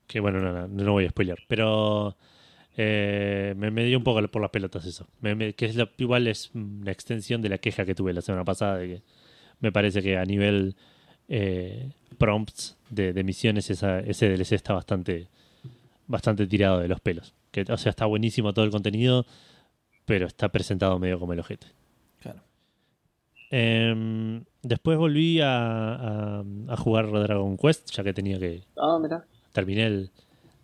que 0.07 0.21
bueno, 0.21 0.41
no, 0.41 0.53
no, 0.53 0.69
no 0.69 0.93
voy 0.93 1.07
a 1.07 1.11
spoiler, 1.11 1.39
pero 1.49 2.17
eh, 2.77 3.55
me, 3.57 3.71
me 3.71 3.85
dio 3.85 3.97
un 3.99 4.05
poco 4.05 4.27
por 4.29 4.43
las 4.43 4.51
pelotas 4.51 4.85
eso, 4.87 5.07
Me- 5.21 5.53
que 5.55 5.67
es 5.67 5.77
lo- 5.77 5.89
igual 5.99 6.27
es 6.27 6.51
una 6.55 6.91
extensión 6.91 7.41
de 7.43 7.49
la 7.49 7.59
queja 7.59 7.85
que 7.85 7.95
tuve 7.95 8.13
la 8.13 8.21
semana 8.23 8.45
pasada, 8.45 8.79
de 8.79 8.87
que 8.89 9.03
me 9.61 9.73
parece 9.73 10.03
que 10.03 10.17
a 10.19 10.25
nivel 10.25 10.77
eh, 11.29 11.91
prompts 12.19 12.77
de, 12.91 13.13
de 13.13 13.25
misiones 13.25 13.71
esa, 13.71 14.01
ese 14.01 14.29
DLC 14.29 14.53
está 14.57 14.75
bastante, 14.75 15.29
bastante 16.07 16.47
tirado 16.47 16.81
de 16.81 16.89
los 16.89 17.01
pelos, 17.01 17.35
que, 17.51 17.65
o 17.69 17.77
sea, 17.77 17.91
está 17.91 18.07
buenísimo 18.07 18.53
todo 18.53 18.65
el 18.65 18.71
contenido, 18.71 19.25
pero 20.05 20.27
está 20.27 20.51
presentado 20.51 20.99
medio 20.99 21.19
como 21.19 21.33
el 21.33 21.39
ojete. 21.41 21.69
Em, 23.57 24.43
después 24.63 24.99
volví 24.99 25.41
a, 25.41 25.95
a- 25.95 26.45
a 26.69 26.77
jugar 26.77 27.11
Dragon 27.13 27.57
Quest, 27.57 27.91
ya 27.93 28.03
que 28.03 28.13
tenía 28.13 28.39
que. 28.41 28.63
Ah, 28.77 28.99
mira. 29.01 29.25
Terminé 29.53 29.87
el, 29.87 30.11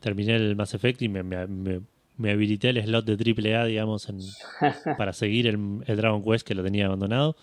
terminé 0.00 0.34
el 0.34 0.56
Mass 0.56 0.74
Effect 0.74 1.00
y 1.02 1.08
me, 1.08 1.22
me- 1.22 1.46
me- 1.46 1.80
me 2.16 2.32
habilité 2.32 2.70
el 2.70 2.82
slot 2.82 3.04
de 3.06 3.14
AAA, 3.14 3.64
digamos, 3.66 4.08
en- 4.08 4.18
para 4.98 5.12
seguir 5.12 5.46
el, 5.46 5.58
el 5.86 5.96
Dragon 5.96 6.22
Quest 6.24 6.44
que 6.46 6.54
lo 6.56 6.64
tenía 6.64 6.86
abandonado. 6.86 7.36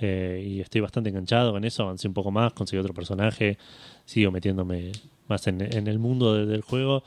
Eh, 0.00 0.44
y 0.46 0.60
estoy 0.60 0.80
bastante 0.80 1.10
enganchado 1.10 1.52
con 1.52 1.64
eso. 1.64 1.84
Avancé 1.84 2.08
un 2.08 2.14
poco 2.14 2.30
más, 2.32 2.52
conseguí 2.52 2.80
otro 2.80 2.92
personaje, 2.94 3.56
sigo 4.04 4.32
metiéndome 4.32 4.90
más 5.28 5.46
en, 5.46 5.60
en 5.60 5.86
el 5.86 5.98
mundo 6.00 6.34
de- 6.34 6.46
del 6.46 6.62
juego. 6.62 7.04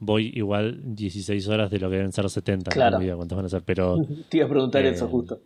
Voy 0.00 0.32
igual 0.34 0.80
16 0.96 1.46
horas 1.48 1.70
de 1.70 1.78
lo 1.78 1.88
que 1.88 1.96
deben 1.96 2.12
ser 2.12 2.28
70. 2.28 2.70
Claro. 2.72 2.98
No 3.00 3.16
cuántas 3.16 3.36
van 3.36 3.46
a 3.46 3.48
ser, 3.48 3.62
pero. 3.62 3.96
Te 4.28 4.38
iba 4.38 4.46
a 4.46 4.48
preguntar 4.48 4.84
Eh, 4.84 4.90
eso 4.90 5.06
justo. 5.08 5.40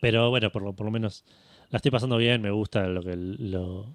Pero 0.00 0.30
bueno, 0.30 0.50
por 0.50 0.62
lo, 0.62 0.72
por 0.74 0.86
lo 0.86 0.90
menos 0.92 1.24
la 1.70 1.76
estoy 1.78 1.90
pasando 1.90 2.16
bien, 2.16 2.40
me 2.42 2.50
gusta 2.50 2.86
lo 2.86 3.02
que 3.02 3.14
lo 3.16 3.94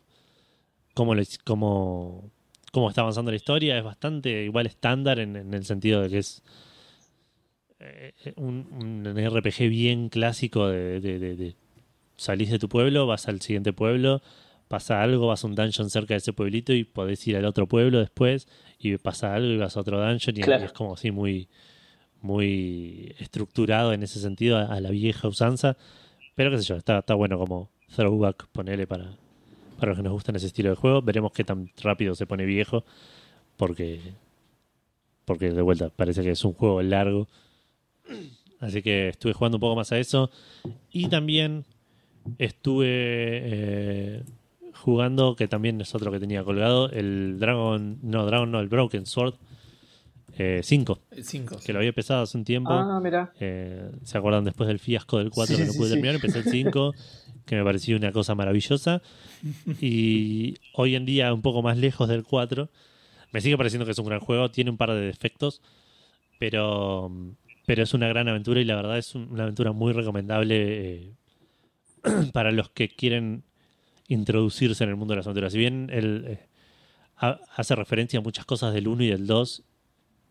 cómo, 0.94 1.16
le- 1.16 1.26
cómo, 1.44 2.30
cómo 2.72 2.90
está 2.90 3.02
avanzando 3.02 3.32
la 3.32 3.38
historia, 3.38 3.78
es 3.78 3.84
bastante 3.84 4.44
igual 4.44 4.68
estándar 4.68 5.20
en, 5.20 5.36
en 5.36 5.54
el 5.54 5.66
sentido 5.66 6.02
de 6.02 6.10
que 6.10 6.18
es 6.20 6.44
eh, 7.80 8.14
un, 8.38 9.04
un 9.06 9.18
RPG 9.18 9.70
bien 9.70 10.10
clásico 10.10 10.68
de, 10.68 11.00
de- 11.00 11.20
de- 11.20 11.36
de 11.36 11.56
salís 12.16 12.52
de 12.52 12.60
tu 12.60 12.70
pueblo, 12.70 13.08
vas 13.08 13.28
al 13.28 13.42
siguiente 13.42 13.74
pueblo, 13.74 14.22
pasa 14.68 15.02
algo, 15.02 15.28
vas 15.28 15.44
a 15.44 15.48
un 15.48 15.56
dungeon 15.56 15.90
cerca 15.90 16.14
de 16.14 16.20
ese 16.20 16.32
pueblito 16.34 16.74
y 16.74 16.84
podés 16.84 17.28
ir 17.28 17.36
al 17.38 17.46
otro 17.46 17.68
pueblo 17.68 18.00
después 18.00 18.48
y 18.80 18.96
pasa 18.98 19.34
algo 19.34 19.50
y 19.52 19.58
vas 19.58 19.76
a 19.76 19.80
otro 19.82 20.00
dungeon 20.00 20.38
y, 20.38 20.42
Claro. 20.42 20.64
y 20.64 20.66
es 20.68 20.74
como 20.74 20.94
así 20.94 21.12
muy 21.12 21.50
muy 22.24 23.14
estructurado 23.20 23.94
en 23.94 24.02
ese 24.02 24.20
sentido 24.20 24.58
a, 24.58 24.80
la 24.80 24.90
vieja 24.90 25.28
usanza. 25.28 25.78
Pero 26.36 26.50
qué 26.50 26.58
sé 26.58 26.64
yo, 26.64 26.76
está, 26.78 27.00
está 27.00 27.14
bueno 27.14 27.38
como 27.38 27.70
throwback, 27.96 28.48
ponele 28.48 28.88
para, 28.88 29.16
para 29.78 29.92
los 29.92 29.98
que 29.98 30.04
nos 30.04 30.14
gustan 30.14 30.36
ese 30.36 30.48
estilo 30.48 30.70
de 30.72 30.76
juego. 30.76 31.02
Veremos 31.02 31.32
qué 31.34 31.44
tan 31.44 31.70
rápido 31.82 32.16
se 32.16 32.26
pone 32.26 32.46
viejo. 32.46 32.86
Porque, 33.58 34.00
porque 35.26 35.52
de 35.52 35.62
vuelta, 35.62 35.90
parece 35.90 36.24
que 36.24 36.32
es 36.32 36.44
un 36.44 36.54
juego 36.54 36.82
largo. 36.82 37.28
Así 38.60 38.82
que 38.82 39.10
estuve 39.10 39.34
jugando 39.34 39.58
un 39.58 39.62
poco 39.62 39.76
más 39.76 39.92
a 39.92 40.00
eso. 40.00 40.32
Y 40.92 41.10
también 41.10 41.66
estuve 42.38 42.88
eh, 42.88 44.24
jugando, 44.74 45.36
que 45.36 45.48
también 45.48 45.82
es 45.82 45.94
otro 45.94 46.12
que 46.12 46.20
tenía 46.20 46.44
colgado, 46.44 46.90
el 46.90 47.38
Dragon, 47.40 48.00
no, 48.02 48.26
Dragon 48.26 48.50
no, 48.50 48.60
el 48.60 48.70
Broken 48.70 49.06
Sword 49.06 49.36
5, 50.36 51.00
El 51.12 51.24
5. 51.24 51.60
que 51.64 51.74
lo 51.74 51.80
había 51.80 51.90
empezado 51.90 52.24
hace 52.24 52.38
un 52.38 52.44
tiempo. 52.44 52.72
Ah, 52.74 53.00
mira. 53.04 53.32
Eh, 53.40 53.92
¿Se 54.04 54.18
acuerdan 54.18 54.44
después 54.44 54.68
del 54.68 54.80
fiasco 54.80 55.20
del 55.20 55.30
4 55.30 55.56
Sí, 55.56 55.62
que 55.62 55.68
no 55.68 55.72
sí, 55.74 55.78
pude 55.78 55.88
sí. 55.90 55.94
terminar? 55.94 56.16
Empecé 56.16 56.40
el 56.40 56.46
5, 56.46 56.94
que 57.46 57.56
me 57.56 57.64
pareció 57.64 57.96
una 57.98 58.12
cosa 58.12 58.34
maravillosa. 58.36 59.02
Y 59.80 60.56
hoy 60.74 60.96
en 60.96 61.06
día, 61.06 61.34
un 61.34 61.42
poco 61.42 61.62
más 61.62 61.78
lejos 61.78 62.08
del 62.10 62.24
4, 62.24 62.70
me 63.32 63.42
sigue 63.42 63.58
pareciendo 63.58 63.86
que 63.86 63.92
es 63.92 64.00
un 64.00 64.06
gran 64.08 64.20
juego. 64.20 64.50
Tiene 64.52 64.72
un 64.72 64.78
par 64.78 64.92
de 64.92 65.02
defectos, 65.02 65.62
pero, 66.40 67.12
pero 67.66 67.84
es 67.84 67.94
una 67.94 68.08
gran 68.08 68.28
aventura 68.28 68.60
y 68.62 68.66
la 68.66 68.76
verdad 68.76 68.98
es 68.98 69.16
un- 69.16 69.30
una 69.32 69.44
aventura 69.44 69.72
muy 69.72 69.94
recomendable 69.94 70.56
eh, 70.96 71.14
para 72.34 72.52
los 72.52 72.70
que 72.70 72.90
quieren 72.90 73.44
introducirse 74.08 74.84
en 74.84 74.90
el 74.90 74.96
mundo 74.96 75.14
de 75.14 75.18
las 75.18 75.28
aventuras. 75.28 75.54
Si 75.54 75.60
bien 75.60 75.90
él 75.92 76.24
eh, 76.28 76.48
ha- 77.18 77.40
hace 77.56 77.76
referencia 77.76 78.20
a 78.20 78.22
muchas 78.22 78.46
cosas 78.46 78.74
del 78.74 78.88
1 78.88 79.04
y 79.04 79.08
del 79.08 79.28
2 79.28 79.64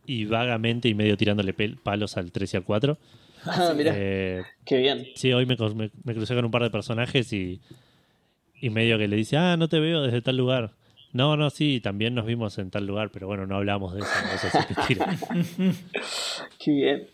y 0.07 0.25
vagamente 0.25 0.88
y 0.88 0.95
medio 0.95 1.17
tirándole 1.17 1.53
palos 1.83 2.17
al 2.17 2.33
3 2.33 2.55
y 2.55 2.57
al 2.57 2.65
4. 2.65 2.99
Ah, 3.45 3.73
mira, 3.77 3.93
Eh, 3.97 4.43
qué 4.65 4.77
bien. 4.79 5.05
sí, 5.17 5.33
hoy 5.33 5.47
me, 5.47 5.57
me- 5.75 5.91
me 6.05 6.15
crucé 6.15 6.35
con 6.37 6.45
un 6.45 6.51
par 6.53 6.62
de 6.62 6.71
personajes 6.71 7.33
y, 7.33 7.61
y 8.61 8.71
medio 8.71 8.99
que 8.99 9.09
le 9.09 9.17
dice, 9.17 9.37
ah, 9.37 9.57
no 9.57 9.69
te 9.69 9.81
veo 9.81 10.03
desde 10.03 10.23
tal 10.23 10.37
lugar. 10.37 10.75
No, 11.12 11.37
no, 11.37 11.51
sí, 11.51 11.81
también 11.81 12.15
nos 12.15 12.25
vimos 12.25 12.57
en 12.59 12.71
tal 12.71 12.87
lugar, 12.87 13.11
pero 13.12 13.27
bueno, 13.27 13.45
no 13.47 13.57
hablamos 13.57 13.95
de 13.95 14.01
eso. 14.01 14.11
Eso 14.35 14.49
sí. 14.87 14.95
Qué 16.65 16.71
bien. 16.71 17.07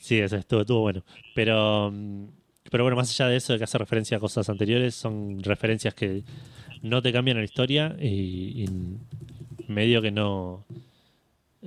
Sí, 0.00 0.18
eso 0.18 0.36
estuvo, 0.36 0.60
estuvo 0.62 0.80
bueno. 0.80 1.04
Pero, 1.34 1.90
mm, 1.92 2.24
pero 2.70 2.84
bueno, 2.84 2.96
más 2.96 3.08
allá 3.10 3.30
de 3.30 3.36
eso, 3.36 3.52
de 3.52 3.58
que 3.58 3.64
hace 3.64 3.78
referencia 3.78 4.16
a 4.16 4.20
cosas 4.20 4.48
anteriores, 4.50 4.94
son 4.94 5.42
referencias 5.42 5.94
que 5.94 6.22
no 6.82 7.00
te 7.00 7.12
cambian 7.12 7.38
la 7.38 7.44
historia 7.44 7.96
y, 8.00 8.64
y 8.64 8.68
medio 9.68 10.02
que 10.02 10.10
no. 10.10 10.64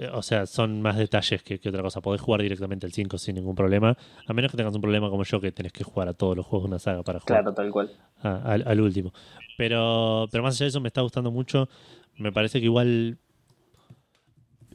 Eh, 0.01 0.09
O 0.13 0.21
sea, 0.21 0.45
son 0.45 0.81
más 0.81 0.97
detalles 0.97 1.41
que, 1.43 1.59
que 1.59 1.69
otra 1.69 1.81
cosa. 1.81 2.01
Podés 2.01 2.21
jugar 2.21 2.41
directamente 2.41 2.85
el 2.85 2.93
5 2.93 3.17
sin 3.17 3.35
ningún 3.35 3.55
problema. 3.55 3.97
A 4.25 4.33
menos 4.33 4.51
que 4.51 4.57
tengas 4.57 4.75
un 4.75 4.81
problema 4.81 5.09
como 5.09 5.23
yo, 5.23 5.39
que 5.39 5.51
tenés 5.51 5.71
que 5.71 5.83
jugar 5.83 6.07
a 6.09 6.13
todos 6.13 6.35
los 6.35 6.45
juegos 6.45 6.65
de 6.67 6.73
una 6.75 6.79
saga 6.79 7.03
para 7.03 7.19
jugar 7.19 7.43
Claro, 7.43 7.53
tal 7.53 7.71
cual. 7.71 7.91
a- 8.21 8.37
al, 8.53 8.63
al 8.67 8.81
último. 8.81 9.13
Pero, 9.57 10.27
pero 10.31 10.43
más 10.43 10.55
allá 10.55 10.65
de 10.65 10.69
eso, 10.69 10.81
me 10.81 10.87
está 10.87 11.01
gustando 11.01 11.31
mucho. 11.31 11.69
Me 12.17 12.31
parece 12.31 12.59
que 12.59 12.65
igual 12.65 13.17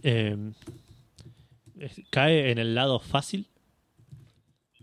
eh, 0.03 0.37
cae 2.11 2.51
en 2.51 2.59
el 2.59 2.75
lado 2.75 2.99
fácil, 3.01 3.47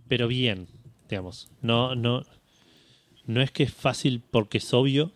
pero 0.07 0.27
bien, 0.27 0.67
digamos. 1.09 1.49
No, 1.61 1.95
no, 1.95 2.23
no 3.25 3.41
es 3.41 3.51
que 3.51 3.63
es 3.63 3.73
fácil 3.73 4.21
porque 4.31 4.57
es 4.59 4.73
obvio, 4.73 5.11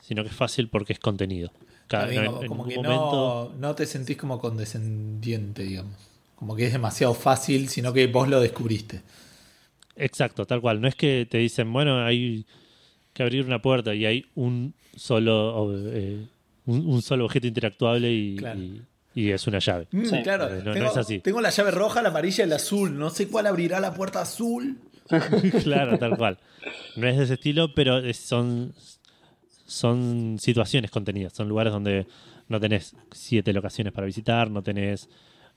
sino 0.00 0.22
que 0.22 0.30
es 0.30 0.36
fácil 0.36 0.68
porque 0.68 0.92
es 0.92 0.98
contenido. 0.98 1.52
No- 1.98 2.24
como, 2.26 2.42
en 2.42 2.48
como 2.48 2.66
ningún 2.66 2.82
que 2.84 2.88
momento- 2.88 3.50
no, 3.54 3.58
no 3.68 3.74
te 3.74 3.86
sentís 3.86 4.16
como 4.16 4.38
condescendiente, 4.38 5.62
digamos. 5.62 5.94
Como 6.36 6.56
que 6.56 6.66
es 6.66 6.72
demasiado 6.72 7.14
fácil, 7.14 7.68
sino 7.68 7.92
que 7.92 8.06
vos 8.08 8.28
lo 8.28 8.40
descubriste. 8.40 9.00
Exacto, 9.96 10.44
tal 10.46 10.60
cual. 10.60 10.80
No 10.80 10.88
es 10.88 10.94
que 10.96 11.26
te 11.30 11.38
dicen, 11.38 11.72
bueno, 11.72 12.04
hay 12.04 12.44
que 13.12 13.22
abrir 13.22 13.46
una 13.46 13.62
puerta 13.62 13.94
y 13.94 14.04
hay 14.06 14.26
un 14.34 14.74
solo 14.96 15.72
eh, 15.92 16.26
un, 16.66 16.86
un 16.86 17.02
solo 17.02 17.24
objeto 17.26 17.46
interactuable 17.46 18.12
y, 18.12 18.36
Claro. 18.36 18.58
y- 18.60 18.82
y 19.14 19.30
es 19.30 19.46
una 19.46 19.60
llave. 19.60 19.86
Mm, 19.92 20.04
Sí. 20.06 20.22
claro, 20.24 20.48
No, 20.50 20.62
no 20.64 20.72
tengo, 20.72 20.86
es 20.90 20.96
así. 20.96 21.20
tengo 21.20 21.40
la 21.40 21.50
llave 21.50 21.70
roja, 21.70 22.02
la 22.02 22.08
amarilla 22.08 22.44
y 22.44 22.48
la 22.48 22.56
azul. 22.56 22.98
No 22.98 23.10
sé 23.10 23.28
cuál 23.28 23.46
abrirá 23.46 23.78
la 23.78 23.94
puerta 23.94 24.20
azul. 24.20 24.76
claro, 25.62 25.98
tal 25.98 26.16
cual. 26.16 26.38
No 26.96 27.06
es 27.06 27.16
de 27.18 27.24
ese 27.24 27.34
estilo, 27.34 27.72
pero 27.74 27.98
es- 27.98 28.16
son, 28.18 28.74
son 29.74 30.36
situaciones 30.38 30.90
contenidas. 30.90 31.32
Son 31.32 31.48
lugares 31.48 31.72
donde 31.72 32.06
no 32.48 32.60
tenés 32.60 32.94
siete 33.12 33.52
locaciones 33.52 33.92
para 33.92 34.06
visitar, 34.06 34.50
no 34.50 34.62
tenés 34.62 35.08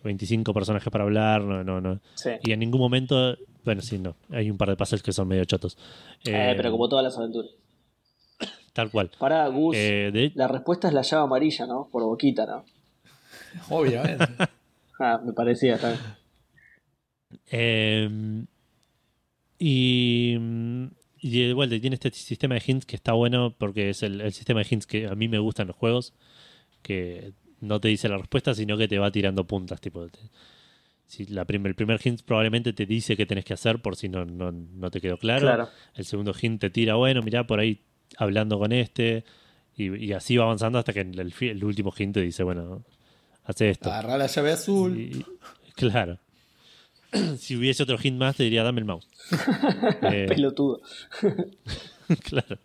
25 0.03 0.53
personajes 0.53 0.89
para 0.91 1.03
hablar, 1.03 1.41
no, 1.41 1.63
no, 1.63 1.82
no. 1.82 1.99
Sí. 2.15 2.32
Y 2.43 2.51
en 2.51 2.60
ningún 2.60 2.80
momento, 2.82 3.38
bueno, 3.65 3.82
sí, 3.82 3.97
no. 3.97 4.15
Hay 4.32 4.49
un 4.51 4.58
par 4.58 4.69
de 4.69 4.75
puzzles 4.75 5.03
que 5.03 5.12
son 5.12 5.27
medio 5.27 5.43
chotos. 5.45 5.77
Eh, 6.25 6.51
Eh, 6.51 6.53
pero 6.56 6.71
como 6.71 6.88
todas 6.88 7.03
las 7.03 7.17
aventuras. 7.17 7.51
Tal 8.73 8.91
cual. 8.91 9.10
Para 9.17 9.47
Gus, 9.47 9.75
Eh, 9.75 10.12
de- 10.13 10.32
la 10.36 10.47
respuesta 10.47 10.88
es 10.88 10.93
la 10.93 11.01
llave 11.01 11.23
amarilla, 11.23 11.65
¿no? 11.65 11.88
Por 11.91 12.03
boquita, 12.03 12.45
¿no? 12.45 12.63
Obviamente. 13.69 14.25
Ah, 14.99 15.21
me 15.23 15.32
parecía, 15.32 15.77
bien. 15.77 15.95
Eh, 17.51 18.45
y, 19.60 20.38
y 21.19 21.41
y 21.43 21.80
tiene 21.80 21.93
este 21.95 22.12
sistema 22.12 22.56
de 22.56 22.63
hints 22.65 22.86
que 22.86 22.95
está 22.95 23.13
bueno 23.13 23.56
porque 23.58 23.89
es 23.89 24.03
el, 24.03 24.21
el 24.21 24.34
sistema 24.34 24.62
de 24.62 24.67
hints 24.69 24.86
que 24.88 25.08
a 25.08 25.15
mí 25.15 25.27
me 25.27 25.39
gustan 25.39 25.67
los 25.67 25.75
juegos, 25.75 26.13
que 26.82 27.34
no 27.60 27.80
te 27.80 27.88
dice 27.88 28.08
la 28.10 28.17
respuesta, 28.17 28.53
sino 28.53 28.77
que 28.77 28.88
te 28.88 28.99
va 28.99 29.12
tirando 29.12 29.45
puntas. 29.45 29.82
Tipo, 29.82 30.08
te- 30.08 30.19
si 31.06 31.25
la 31.25 31.45
prim- 31.45 31.65
el 31.65 31.75
primer 31.75 31.99
hint 32.06 32.21
probablemente 32.23 32.73
te 32.73 32.86
dice 32.86 33.15
qué 33.15 33.25
tenés 33.25 33.45
que 33.45 33.53
hacer 33.53 33.82
por 33.82 33.95
si 33.95 34.10
no, 34.10 34.25
no, 34.25 34.51
no 34.51 34.91
te 34.91 34.99
quedó 35.01 35.17
claro. 35.17 35.45
Claro. 35.47 35.69
El 35.95 36.06
segundo 36.06 36.34
hint 36.39 36.62
te 36.62 36.69
tira, 36.69 36.95
bueno, 36.95 37.21
mirá 37.21 37.47
por 37.47 37.60
ahí 37.60 37.82
hablando 38.17 38.60
con 38.60 38.71
este. 38.71 39.23
Y, 39.75 39.95
y 40.06 40.13
así 40.13 40.38
va 40.38 40.45
avanzando 40.45 40.80
hasta 40.80 40.91
que 40.91 41.01
el, 41.01 41.63
último 41.63 41.93
hint 41.97 42.15
te 42.15 42.21
dice, 42.21 42.43
bueno, 42.43 42.84
hace 43.43 43.69
esto. 43.69 43.89
Agarrá 43.91 44.17
la 44.17 44.27
llave 44.27 44.51
azul. 44.51 44.97
Y- 44.99 45.25
claro. 45.75 46.19
si 47.39 47.56
hubiese 47.56 47.84
otro 47.84 47.97
hint 48.01 48.17
más, 48.17 48.36
te 48.36 48.43
diría, 48.43 48.63
dame 48.63 48.80
el 48.80 48.86
mouse. 48.86 49.08
Eh, 50.03 50.25
Pelotudo. 50.27 50.82
claro. 52.23 52.58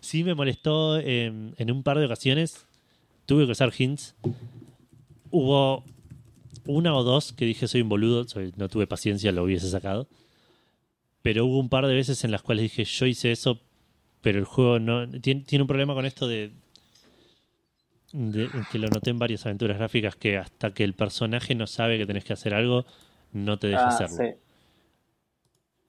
Sí 0.00 0.24
me 0.24 0.34
molestó 0.34 0.98
eh, 0.98 1.26
en 1.56 1.70
un 1.70 1.82
par 1.82 1.98
de 1.98 2.06
ocasiones. 2.06 2.66
Tuve 3.26 3.46
que 3.46 3.52
usar 3.52 3.72
hints. 3.76 4.14
Hubo 5.30 5.84
una 6.66 6.94
o 6.94 7.02
dos 7.04 7.32
que 7.32 7.44
dije 7.44 7.68
soy 7.68 7.82
un 7.82 7.88
boludo, 7.88 8.26
soy- 8.28 8.52
no 8.56 8.68
tuve 8.68 8.86
paciencia, 8.86 9.32
lo 9.32 9.44
hubiese 9.44 9.70
sacado. 9.70 10.08
Pero 11.22 11.46
hubo 11.46 11.58
un 11.60 11.68
par 11.68 11.86
de 11.86 11.94
veces 11.94 12.24
en 12.24 12.32
las 12.32 12.42
cuales 12.42 12.62
dije 12.64 12.84
yo 12.84 13.06
hice 13.06 13.30
eso, 13.30 13.60
pero 14.22 14.38
el 14.40 14.44
juego 14.44 14.78
no. 14.80 15.08
Tiene, 15.08 15.42
tiene 15.42 15.62
un 15.62 15.68
problema 15.68 15.94
con 15.94 16.04
esto 16.04 16.26
de, 16.26 16.50
de- 18.12 18.50
que 18.70 18.78
lo 18.78 18.88
noté 18.88 19.10
en 19.10 19.18
varias 19.20 19.46
aventuras 19.46 19.78
gráficas 19.78 20.16
que 20.16 20.36
hasta 20.36 20.74
que 20.74 20.82
el 20.84 20.94
personaje 20.94 21.54
no 21.54 21.66
sabe 21.68 21.96
que 21.98 22.06
tenés 22.06 22.24
que 22.24 22.32
hacer 22.32 22.54
algo, 22.54 22.84
no 23.32 23.58
te 23.58 23.68
deja 23.68 23.84
Ah, 23.84 23.88
hacerlo. 23.88 24.16
sí. 24.16 24.38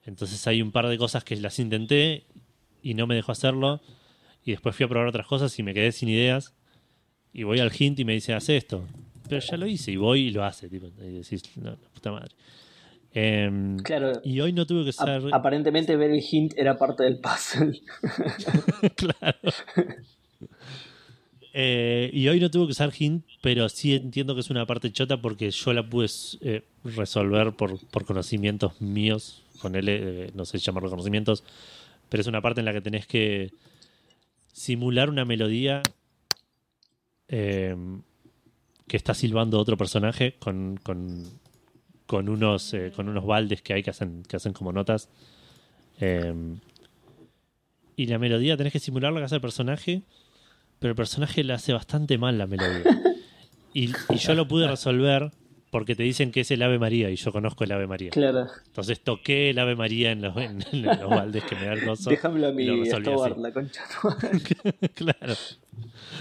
Entonces 0.04 0.46
hay 0.46 0.60
un 0.60 0.70
par 0.72 0.86
de 0.88 0.98
cosas 0.98 1.24
que 1.24 1.34
las 1.36 1.58
intenté 1.58 2.24
y 2.82 2.94
no 2.94 3.06
me 3.06 3.14
dejó 3.14 3.32
hacerlo. 3.32 3.80
Y 4.44 4.50
después 4.50 4.76
fui 4.76 4.84
a 4.84 4.88
probar 4.88 5.08
otras 5.08 5.26
cosas 5.26 5.58
y 5.58 5.62
me 5.62 5.72
quedé 5.72 5.92
sin 5.92 6.08
ideas. 6.10 6.54
Y 7.32 7.42
voy 7.44 7.58
al 7.60 7.72
hint 7.76 7.98
y 8.00 8.04
me 8.04 8.12
dice, 8.12 8.34
haz 8.34 8.48
esto. 8.50 8.84
Pero 9.28 9.40
ya 9.40 9.56
lo 9.56 9.66
hice 9.66 9.92
y 9.92 9.96
voy 9.96 10.26
y 10.26 10.30
lo 10.30 10.44
hace. 10.44 10.68
Tipo, 10.68 10.88
y 11.02 11.12
decís, 11.14 11.42
no, 11.56 11.70
la 11.70 11.88
puta 11.94 12.12
madre. 12.12 12.34
Em, 13.14 13.78
Claro. 13.78 14.20
y 14.24 14.40
hoy 14.40 14.52
no 14.52 14.66
tuve 14.66 14.82
que 14.84 14.90
usar... 14.90 15.22
aparentemente 15.32 15.96
ver 15.96 16.10
el 16.10 16.22
hint 16.28 16.52
era 16.56 16.76
parte 16.76 17.04
del 17.04 17.20
puzzle. 17.20 17.80
claro. 18.96 19.38
Eh, 21.56 22.10
y 22.12 22.28
hoy 22.28 22.40
no 22.40 22.50
tuve 22.50 22.66
que 22.66 22.72
usar 22.72 22.92
hint, 22.98 23.24
pero 23.40 23.68
sí 23.68 23.94
entiendo 23.94 24.34
que 24.34 24.40
es 24.40 24.50
una 24.50 24.66
parte 24.66 24.92
chota 24.92 25.22
porque 25.22 25.50
yo 25.50 25.72
la 25.72 25.88
pude 25.88 26.08
eh, 26.40 26.64
resolver 26.84 27.52
por, 27.52 27.78
por 27.88 28.04
conocimientos 28.04 28.80
míos. 28.80 29.40
Con 29.60 29.76
él, 29.76 30.32
no 30.34 30.44
sé 30.44 30.58
llamarlo 30.58 30.90
conocimientos, 30.90 31.42
pero 32.10 32.20
es 32.20 32.26
una 32.26 32.42
parte 32.42 32.60
en 32.60 32.66
la 32.66 32.72
que 32.72 32.82
tenés 32.82 33.06
que 33.06 33.50
simular 34.52 35.10
una 35.10 35.24
melodía 35.24 35.82
eh, 37.28 37.74
que 38.86 38.96
está 38.96 39.14
silbando 39.14 39.58
otro 39.58 39.76
personaje 39.76 40.34
con, 40.38 40.78
con, 40.82 41.24
con 42.06 42.28
unos, 42.28 42.72
eh, 42.74 42.92
con 42.94 43.08
unos 43.08 43.26
baldes 43.26 43.62
que 43.62 43.74
hay 43.74 43.82
que 43.82 43.90
hacen, 43.90 44.22
que 44.22 44.36
hacen 44.36 44.52
como 44.52 44.72
notas. 44.72 45.08
Eh, 46.00 46.32
y 47.96 48.06
la 48.06 48.18
melodía 48.18 48.56
tenés 48.56 48.72
que 48.72 48.78
simular 48.78 49.12
la 49.12 49.20
que 49.20 49.24
hace 49.24 49.34
el 49.36 49.40
personaje, 49.40 50.02
pero 50.84 50.92
el 50.92 50.96
personaje 50.96 51.42
la 51.44 51.54
hace 51.54 51.72
bastante 51.72 52.18
mal 52.18 52.36
la 52.36 52.46
melodía. 52.46 52.82
Y, 53.72 53.90
y 54.10 54.16
yo 54.18 54.34
lo 54.34 54.46
pude 54.46 54.68
resolver 54.68 55.32
porque 55.70 55.96
te 55.96 56.02
dicen 56.04 56.30
que 56.30 56.42
es 56.42 56.50
el 56.52 56.62
Ave 56.62 56.78
María 56.78 57.10
y 57.10 57.16
yo 57.16 57.32
conozco 57.32 57.64
el 57.64 57.72
Ave 57.72 57.86
María. 57.88 58.10
Claro. 58.10 58.46
Entonces 58.66 59.00
toqué 59.02 59.50
el 59.50 59.58
Ave 59.58 59.74
María 59.76 60.12
en 60.12 60.20
los, 60.22 60.36
en- 60.36 60.62
en 60.70 60.82
los 60.82 61.10
baldes 61.10 61.42
que 61.44 61.56
me 61.56 61.64
da 61.66 61.72
el 61.72 61.84
gozo. 61.86 62.10
Déjamelo 62.10 62.48
a 62.48 62.52
mí, 62.52 62.64
lo 62.66 62.76
resolví 62.84 63.06
Stobar, 63.06 63.32
así. 63.32 63.40
la 63.40 63.52
concha. 63.52 63.80
claro. 64.94 65.34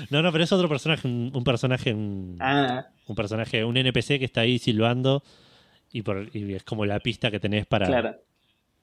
No, 0.10 0.22
no, 0.24 0.32
pero 0.32 0.44
es 0.46 0.52
otro 0.52 0.68
personaje, 0.70 1.08
un, 1.08 1.30
un 1.32 1.44
personaje, 1.44 1.94
un, 1.94 2.38
ah, 2.40 2.88
un 3.06 3.16
personaje, 3.16 3.64
un 3.66 3.76
NPC 3.78 4.18
que 4.18 4.26
está 4.26 4.42
ahí 4.42 4.58
silbando 4.58 5.22
y, 5.92 6.02
por, 6.02 6.30
y 6.36 6.54
es 6.56 6.64
como 6.64 6.86
la 6.88 7.00
pista 7.02 7.30
que 7.30 7.40
tenés 7.40 7.68
para, 7.68 7.86
claro. 7.86 8.16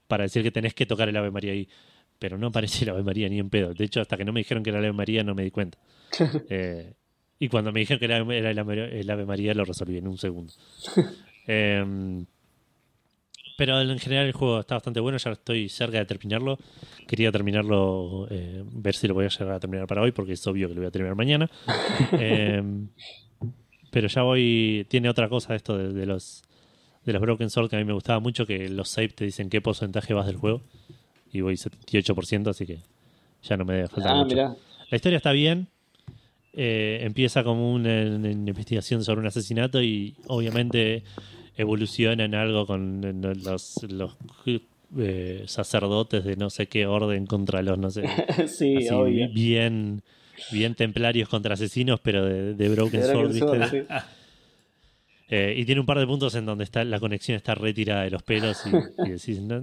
para 0.07 0.23
decir 0.25 0.43
que 0.45 0.53
tenés 0.53 0.75
que 0.75 0.87
tocar 0.87 1.09
el 1.09 1.17
Ave 1.17 1.33
María 1.33 1.51
ahí. 1.53 1.69
Pero 2.21 2.39
no 2.39 2.49
aparece 2.49 2.85
el 2.85 2.91
Ave 2.91 3.03
María 3.03 3.29
ni 3.29 3.41
en 3.41 3.51
pedo. 3.51 3.75
De 3.75 3.85
hecho, 3.85 4.01
hasta 4.01 4.17
que 4.17 4.25
no 4.25 4.33
me 4.33 4.41
dijeron 4.41 4.63
que 4.63 4.71
era 4.71 4.79
el 4.79 4.85
Ave 4.85 4.93
María 4.93 5.25
no 5.25 5.35
me 5.35 5.43
di 5.43 5.51
cuenta. 5.51 5.79
Eh, 6.51 6.93
y 7.39 7.49
cuando 7.49 7.73
me 7.73 7.81
dijeron 7.81 7.99
que 7.99 8.05
era, 8.05 8.19
era 8.19 8.51
el, 8.51 8.59
Ave, 8.59 9.01
el 9.01 9.11
Ave 9.11 9.25
María 9.25 9.55
lo 9.55 9.65
resolví 9.65 9.97
en 9.97 10.07
un 10.07 10.19
segundo. 10.19 10.53
Eh, 11.53 12.25
pero 13.57 13.81
en 13.81 13.99
general 13.99 14.27
el 14.27 14.33
juego 14.33 14.61
está 14.61 14.77
bastante 14.77 15.01
bueno, 15.01 15.19
ya 15.19 15.33
estoy 15.33 15.69
cerca 15.69 15.99
de 15.99 16.05
terminarlo. 16.05 16.59
Quería 17.09 17.33
terminarlo, 17.33 18.29
eh, 18.31 18.63
ver 18.65 18.95
si 18.95 19.09
lo 19.09 19.15
voy 19.15 19.25
a 19.25 19.29
llegar 19.29 19.55
a 19.55 19.59
terminar 19.59 19.89
para 19.89 20.03
hoy, 20.03 20.13
porque 20.13 20.35
es 20.35 20.47
obvio 20.47 20.69
que 20.69 20.75
lo 20.75 20.81
voy 20.83 20.89
a 20.89 20.93
terminar 20.93 21.17
mañana. 21.17 21.51
Pero 23.91 24.07
ya 24.07 24.23
voy, 24.23 24.87
tiene 24.89 25.09
otra 25.09 25.29
cosa 25.29 25.57
esto 25.57 25.77
de, 25.77 25.93
de 25.93 26.07
los 26.07 26.45
de 27.05 27.13
los 27.13 27.23
Broken 27.23 27.51
Sword 27.51 27.71
que 27.71 27.77
a 27.77 27.79
mí 27.79 27.85
me 27.85 27.93
gustaba 27.93 28.21
mucho, 28.21 28.47
que 28.47 28.69
los 28.69 28.89
save 28.89 29.09
te 29.09 29.25
dicen 29.25 29.49
qué 29.49 29.61
porcentaje 29.61 30.15
vas 30.15 30.27
del 30.27 30.37
juego. 30.37 30.63
Y 31.33 31.41
voy 31.41 31.55
78%, 31.55 32.49
así 32.49 32.67
que 32.67 32.79
ya 33.43 33.57
no 33.57 33.65
me 33.65 33.75
debe 33.75 33.89
faltar 33.89 34.13
Ah, 34.13 34.17
mucho. 34.17 34.35
mirá. 34.37 34.55
La 34.91 34.97
historia 34.97 35.17
está 35.19 35.33
bien. 35.33 35.69
Eh, 36.53 36.99
empieza 37.03 37.45
como 37.45 37.73
una, 37.73 38.03
una 38.17 38.31
investigación 38.31 39.05
sobre 39.05 39.21
un 39.21 39.27
asesinato 39.29 39.81
y 39.83 40.17
obviamente 40.27 41.05
evoluciona 41.57 42.25
en 42.25 42.35
algo 42.35 42.67
con 42.67 43.01
los, 43.45 43.83
los 43.89 44.17
eh, 44.99 45.45
sacerdotes 45.47 46.25
de 46.25 46.35
no 46.35 46.51
sé 46.51 46.67
qué 46.67 46.87
orden 46.87 47.27
contra 47.27 47.63
los 47.63 47.79
no 47.79 47.91
sé 47.91 48.03
sí, 48.49 48.77
así, 48.79 48.89
obvio. 48.91 49.29
bien 49.33 50.03
bien 50.51 50.75
templarios 50.75 51.29
contra 51.29 51.55
asesinos 51.55 52.01
pero 52.01 52.25
de, 52.25 52.55
de 52.55 52.69
Broken 52.69 53.03
Sword. 53.05 53.87
Eh, 55.33 55.55
y 55.57 55.65
tiene 55.65 55.81
un 55.81 55.87
par 55.87 55.97
de 56.01 56.09
puntos 56.09 56.35
en 56.35 56.45
donde 56.45 56.65
está 56.65 56.83
la 56.83 56.99
conexión 56.99 57.37
está 57.37 57.55
retirada 57.55 58.03
de 58.03 58.11
los 58.11 58.21
pelos 58.25 58.65
y, 58.67 59.07
y 59.07 59.11
decís, 59.13 59.41
no 59.41 59.63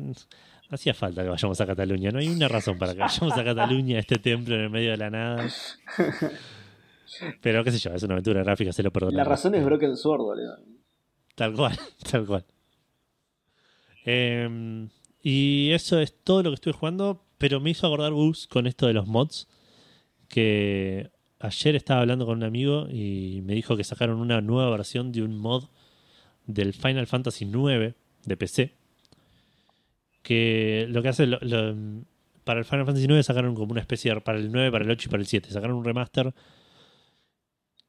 hacía 0.69 0.93
falta 0.93 1.23
que 1.23 1.29
vayamos 1.29 1.59
a 1.61 1.65
Cataluña. 1.65 2.11
No 2.11 2.19
hay 2.19 2.27
una 2.27 2.47
razón 2.47 2.77
para 2.77 2.93
que 2.93 2.99
vayamos 2.99 3.37
a 3.37 3.43
Cataluña, 3.43 3.97
a 3.97 3.99
este 3.99 4.17
templo 4.17 4.55
en 4.55 4.61
el 4.61 4.69
medio 4.69 4.91
de 4.91 4.97
la 4.97 5.09
nada. 5.09 5.47
Pero 7.41 7.63
qué 7.63 7.71
sé 7.71 7.79
yo, 7.79 7.93
es 7.93 8.03
una 8.03 8.15
aventura 8.15 8.43
gráfica, 8.43 8.71
se 8.73 8.83
lo 8.83 8.91
perdono. 8.91 9.17
La 9.17 9.23
razón 9.23 9.55
es 9.55 9.63
Broken 9.63 9.95
Sword, 9.95 10.21
boludo. 10.21 10.57
Tal 11.35 11.53
cual, 11.53 11.77
tal 12.11 12.25
cual. 12.25 12.45
Eh, 14.05 14.87
y 15.21 15.71
eso 15.71 15.99
es 15.99 16.15
todo 16.23 16.43
lo 16.43 16.51
que 16.51 16.55
estuve 16.55 16.73
jugando, 16.73 17.25
pero 17.37 17.59
me 17.59 17.69
hizo 17.69 17.87
acordar 17.87 18.13
Gus 18.13 18.47
con 18.47 18.67
esto 18.67 18.87
de 18.87 18.93
los 18.93 19.07
mods. 19.07 19.47
Que 20.27 21.11
ayer 21.39 21.75
estaba 21.75 22.01
hablando 22.01 22.25
con 22.25 22.37
un 22.37 22.43
amigo 22.43 22.87
y 22.89 23.41
me 23.43 23.53
dijo 23.53 23.77
que 23.77 23.83
sacaron 23.83 24.19
una 24.19 24.41
nueva 24.41 24.69
versión 24.69 25.11
de 25.11 25.23
un 25.23 25.37
mod 25.37 25.65
del 26.45 26.73
Final 26.73 27.07
Fantasy 27.07 27.45
IX 27.45 27.93
de 28.25 28.37
PC. 28.37 28.76
Que 30.27 30.87
lo 30.89 31.01
que 31.01 31.07
hace, 31.07 31.25
lo- 31.25 31.39
lo- 31.39 32.03
para 32.43 32.59
el 32.59 32.65
Final 32.65 32.85
Fantasy 32.85 33.05
IX 33.05 33.25
sacaron 33.25 33.55
como 33.55 33.71
una 33.71 33.79
especie 33.79 34.13
de, 34.13 34.19
para 34.19 34.37
el 34.37 34.51
9, 34.51 34.71
para 34.71 34.83
el 34.83 34.91
8 34.91 35.07
y 35.07 35.11
para 35.11 35.21
el 35.21 35.27
7. 35.27 35.51
Sacaron 35.51 35.77
un 35.77 35.85
remaster 35.85 36.33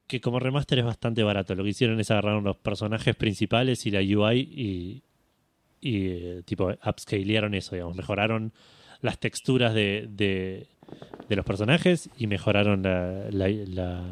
que 0.07 0.21
como 0.21 0.39
remaster 0.39 0.79
es 0.79 0.85
bastante 0.85 1.23
barato. 1.23 1.55
Lo 1.55 1.65
que 1.65 1.71
hicieron 1.71 1.99
es 2.01 2.11
agarrar 2.11 2.41
los 2.43 2.57
personajes 2.57 3.15
principales 3.15 3.85
y 3.87 3.91
la 3.91 4.01
UI 4.01 4.39
y, 4.41 5.03
y 5.81 6.07
eh, 6.09 6.43
tipo 6.45 6.71
upscalearon 6.87 7.55
eso, 7.55 7.75
digamos, 7.75 7.97
mejoraron 7.97 8.53
las 9.01 9.19
texturas 9.19 9.75
de, 9.75 10.07
de, 10.11 10.67
de 11.29 11.37
los 11.37 11.45
personajes 11.45 12.09
y 12.17 12.27
mejoraron 12.27 12.83
la, 12.83 13.27
la, 13.31 13.49
la- 13.49 14.05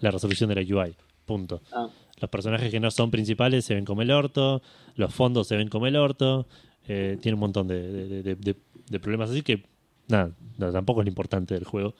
la 0.00 0.10
resolución 0.10 0.48
de 0.50 0.62
la 0.62 0.76
UI. 0.82 0.94
Punto. 1.24 1.60
Ah, 1.72 1.88
Los 2.20 2.30
personajes 2.30 2.70
que 2.70 2.78
no 2.80 2.90
son 2.90 3.10
principales 3.10 3.64
se 3.64 3.74
ven 3.74 3.84
como 3.84 4.02
el 4.02 4.10
orto, 4.10 4.62
los 4.94 5.12
fondos 5.12 5.48
se 5.48 5.56
ven 5.56 5.68
como 5.68 5.86
el 5.86 5.96
orto, 5.96 6.46
eh, 6.88 7.18
tiene 7.20 7.34
un 7.34 7.40
montón 7.40 7.68
de, 7.68 7.82
de- 7.82 8.22
de- 8.22 8.34
de- 8.36 8.56
de 8.88 9.00
problemas 9.00 9.30
así 9.30 9.42
que 9.42 9.64
nada, 10.08 10.30
no, 10.58 10.72
tampoco 10.72 11.00
es 11.00 11.06
lo 11.06 11.10
importante 11.10 11.54
del 11.54 11.64
juego. 11.64 11.94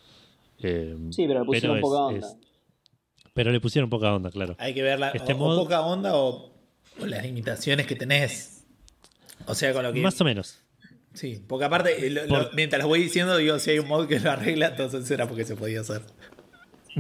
Eh, 0.62 0.96
sí, 1.11 1.27
pero 1.27 1.40
le 1.40 1.46
pusieron 1.46 1.77
es- 1.77 1.83
poca 1.83 1.99
onda. 1.99 2.27
es- 2.27 2.37
pero 3.35 3.51
le 3.53 3.61
pusieron 3.61 3.90
poca 3.90 4.14
onda, 4.14 4.31
claro. 4.31 4.55
Hay 4.59 4.72
que 4.75 4.83
ver 4.83 4.99
la, 4.99 5.11
Este 5.11 5.35
o, 5.35 5.38
poca 5.38 5.81
onda 5.83 6.16
o, 6.16 6.53
o 7.01 7.07
las 7.07 7.22
limitaciones 7.25 7.87
que 7.87 7.94
tenés. 7.96 8.64
O 9.46 9.55
sea, 9.55 9.72
con 9.75 9.83
lo 9.83 9.92
que. 9.92 10.01
Más 10.01 10.18
o 10.20 10.25
menos. 10.25 10.62
Sí, 11.12 11.42
porque 11.46 11.64
aparte, 11.66 12.07
eh, 12.07 12.11
lo- 12.11 12.51
mientras 12.55 12.81
lo 12.83 12.88
voy 12.88 13.01
diciendo, 13.03 13.37
digo, 13.37 13.59
si 13.59 13.70
hay 13.70 13.79
un 13.79 13.88
mod 13.88 14.07
que 14.07 14.20
lo 14.20 14.31
arregla, 14.31 14.68
entonces 14.68 15.11
era 15.11 15.27
porque 15.29 15.44
se 15.44 15.57
podía 15.57 15.81
hacer. 15.81 16.03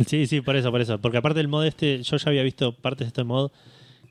Sí, 0.06 0.26
sí, 0.26 0.42
por 0.42 0.56
eso, 0.56 0.70
por 0.70 0.80
eso. 0.82 1.00
Porque 1.00 1.16
aparte 1.18 1.38
del 1.38 1.48
mod 1.48 1.64
este, 1.64 2.02
yo 2.02 2.16
ya 2.18 2.28
había 2.28 2.42
visto 2.42 2.76
partes 2.76 3.06
de 3.06 3.08
este 3.08 3.24
mod 3.24 3.50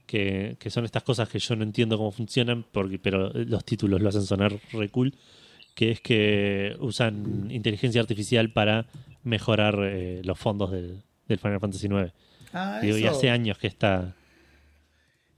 que, 0.05 0.55
que 0.59 0.69
son 0.69 0.85
estas 0.85 1.03
cosas 1.03 1.27
que 1.29 1.39
yo 1.39 1.55
no 1.55 1.63
entiendo 1.63 1.97
cómo 1.97 2.11
funcionan, 2.11 2.65
porque, 2.71 2.99
pero 2.99 3.29
los 3.33 3.63
títulos 3.65 4.01
lo 4.01 4.09
hacen 4.09 4.21
sonar 4.23 4.53
re 4.73 4.89
cool, 4.89 5.13
que 5.73 5.91
es 5.91 6.01
que 6.01 6.75
usan 6.79 7.47
inteligencia 7.51 7.99
artificial 8.01 8.51
para 8.51 8.85
mejorar 9.23 9.77
eh, 9.83 10.21
los 10.23 10.37
fondos 10.39 10.71
del, 10.71 11.01
del 11.27 11.39
Final 11.39 11.59
Fantasy 11.59 11.87
IX. 11.87 12.11
Ah, 12.53 12.79
Digo, 12.81 12.97
y 12.97 13.05
hace 13.07 13.29
años 13.29 13.57
que 13.57 13.67
está 13.67 14.13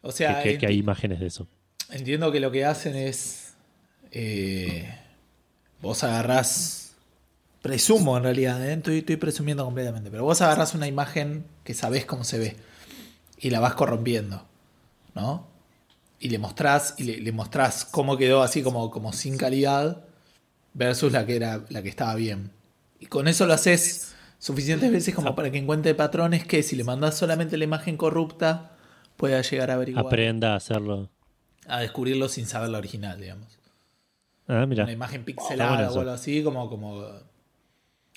O 0.02 0.12
sea, 0.12 0.44
que, 0.44 0.52
que- 0.54 0.58
que 0.60 0.66
enti- 0.68 0.70
hay 0.70 0.78
imágenes 0.78 1.20
de 1.20 1.28
eso. 1.28 1.48
entiendo 1.90 2.32
que 2.32 2.40
lo 2.40 2.52
que 2.52 2.66
hacen 2.66 2.96
es. 2.96 3.56
eh, 4.12 4.94
vos 5.82 6.04
agarrás. 6.04 6.84
Presumo 7.62 8.16
en 8.18 8.24
realidad, 8.24 8.66
¿eh? 8.66 8.74
estoy, 8.74 9.00
estoy 9.00 9.18
presumiendo 9.18 9.66
completamente. 9.66 10.12
Pero 10.12 10.24
vos 10.24 10.42
agarrás 10.42 10.74
una 10.76 10.88
imagen 10.88 11.44
que 11.64 11.74
sabés 11.74 12.06
cómo 12.06 12.24
se 12.24 12.38
ve. 12.38 12.56
Y 13.40 13.50
la 13.50 13.60
vas 13.60 13.74
corrompiendo. 13.74 14.47
¿No? 15.18 15.48
Y 16.20 16.30
le 16.30 16.40
mostrás, 16.40 16.96
y 16.98 17.04
le, 17.04 17.18
le 17.20 17.32
mostrás 17.32 17.86
cómo 17.86 18.18
quedó 18.18 18.42
así 18.42 18.64
como, 18.64 18.90
como 18.90 19.14
sin 19.14 19.38
calidad. 19.38 20.04
Versus 20.74 21.12
la 21.12 21.26
que 21.26 21.36
era 21.36 21.66
la 21.70 21.82
que 21.82 21.90
estaba 21.90 22.14
bien. 22.16 22.52
Y 23.00 23.08
con 23.08 23.28
eso 23.28 23.46
lo 23.48 23.54
haces 23.54 24.16
suficientes 24.40 24.92
veces 24.92 25.16
como 25.16 25.36
para 25.36 25.52
que 25.52 25.58
encuentre 25.58 25.96
patrones 25.96 26.46
que 26.46 26.62
si 26.62 26.76
le 26.76 26.84
mandás 26.84 27.18
solamente 27.18 27.58
la 27.58 27.64
imagen 27.64 27.98
corrupta, 27.98 28.78
pueda 29.16 29.42
llegar 29.42 29.72
a 29.72 29.74
averiguar. 29.74 30.06
Aprenda 30.06 30.54
a 30.54 30.58
hacerlo. 30.58 31.10
a 31.68 31.80
descubrirlo 31.80 32.30
sin 32.30 32.46
saber 32.46 32.70
la 32.70 32.78
original, 32.78 33.20
digamos. 33.20 33.58
Ah, 34.48 34.66
mira. 34.68 34.84
Una 34.84 34.94
imagen 34.94 35.26
pixelada 35.26 35.92
o 35.92 36.00
algo 36.00 36.12
así, 36.12 36.44
como, 36.44 36.70
como, 36.70 37.04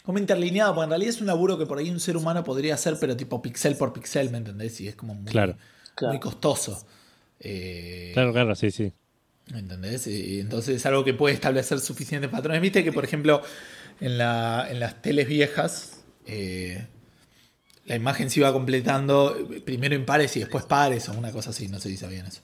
como 0.05 0.19
interlineado, 0.19 0.75
porque 0.75 0.85
en 0.85 0.91
realidad 0.91 1.15
es 1.15 1.21
un 1.21 1.27
laburo 1.27 1.59
que 1.59 1.67
por 1.67 1.79
ahí 1.79 1.91
un 1.91 1.99
ser 1.99 2.17
humano 2.17 2.45
podría 2.45 2.75
hacer, 2.75 2.97
pero 3.01 3.17
tipo 3.17 3.43
pixel 3.43 3.77
por 3.77 3.93
pixel, 3.93 4.31
¿me 4.31 4.39
entendés? 4.39 4.81
Y 4.81 4.89
es 4.89 4.95
como 4.95 5.15
muy, 5.15 5.31
Claro. 5.33 5.57
Claro. 6.01 6.13
muy 6.15 6.21
costoso. 6.21 6.85
Eh, 7.39 8.11
Claro, 8.15 8.33
claro, 8.33 8.55
sí, 8.55 8.71
sí. 8.71 8.93
¿Me 9.53 9.59
entendés? 9.61 10.07
Y 10.07 10.41
entonces 10.41 10.77
es 10.77 10.87
algo 10.87 11.05
que 11.05 11.15
puede 11.15 11.35
establecer 11.35 11.81
suficientes 11.81 12.31
patrones. 12.31 12.61
Viste 12.61 12.85
que, 12.85 12.93
por 12.93 13.05
ejemplo, 13.05 13.43
en, 14.01 14.17
la, 14.19 14.67
en 14.71 14.79
las 14.81 15.03
teles 15.03 15.27
viejas, 15.29 16.05
eh, 16.27 16.87
la 17.87 17.97
imagen 17.97 18.31
se 18.31 18.41
iba 18.41 18.53
completando 18.53 19.37
eh, 19.37 19.61
primero 19.61 19.95
en 19.97 20.05
pares 20.07 20.37
y 20.37 20.41
después 20.41 20.65
pares, 20.65 21.09
o 21.09 21.13
una 21.13 21.33
cosa 21.33 21.51
así, 21.51 21.67
no 21.69 21.81
sé 21.81 21.89
si 21.89 21.97
sabían 21.97 22.27
eso. 22.27 22.43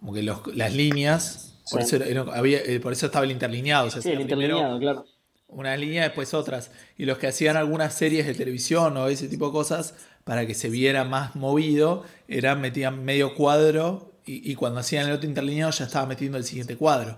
Como 0.00 0.12
que 0.12 0.22
los- 0.22 0.54
las 0.54 0.74
líneas, 0.74 1.54
por, 1.70 1.82
Sí. 1.82 1.96
eso 1.96 2.04
era- 2.04 2.22
había- 2.34 2.60
por 2.82 2.92
eso 2.92 3.06
estaba 3.06 3.24
el 3.24 3.30
interlineado. 3.30 3.86
o 3.86 3.90
sea, 3.90 4.02
Sí, 4.02 4.10
el 4.10 4.20
interlineado, 4.20 4.78
claro. 4.78 5.06
Una 5.48 5.76
línea, 5.76 6.02
después 6.02 6.34
otras. 6.34 6.70
Y 6.98 7.04
los 7.06 7.16
que 7.18 7.28
hacían 7.28 7.56
algunas 7.56 7.94
series 7.94 8.26
de 8.26 8.34
televisión 8.34 8.96
o 8.96 9.08
ese 9.08 9.28
tipo 9.28 9.46
de 9.46 9.52
cosas, 9.52 9.94
para 10.24 10.46
que 10.46 10.54
se 10.54 10.68
viera 10.70 11.04
más 11.04 11.36
movido, 11.36 12.04
eran 12.28 12.60
metían 12.60 13.04
medio 13.04 13.34
cuadro 13.34 14.12
y, 14.26 14.50
y 14.50 14.54
cuando 14.54 14.80
hacían 14.80 15.06
el 15.08 15.12
otro 15.14 15.28
interlineado 15.28 15.70
ya 15.72 15.84
estaba 15.84 16.06
metiendo 16.06 16.38
el 16.38 16.44
siguiente 16.44 16.76
cuadro. 16.76 17.16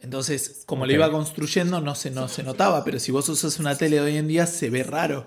Entonces, 0.00 0.64
como 0.66 0.84
lo 0.86 0.92
iba 0.92 1.10
construyendo, 1.10 1.80
no 1.80 1.94
se, 1.94 2.10
no 2.10 2.26
se 2.28 2.42
notaba, 2.42 2.82
pero 2.84 2.98
si 2.98 3.12
vos 3.12 3.28
usas 3.28 3.58
una 3.60 3.76
tele 3.76 3.96
de 3.96 4.02
hoy 4.02 4.16
en 4.16 4.26
día, 4.26 4.46
se 4.46 4.68
ve 4.68 4.82
raro. 4.82 5.26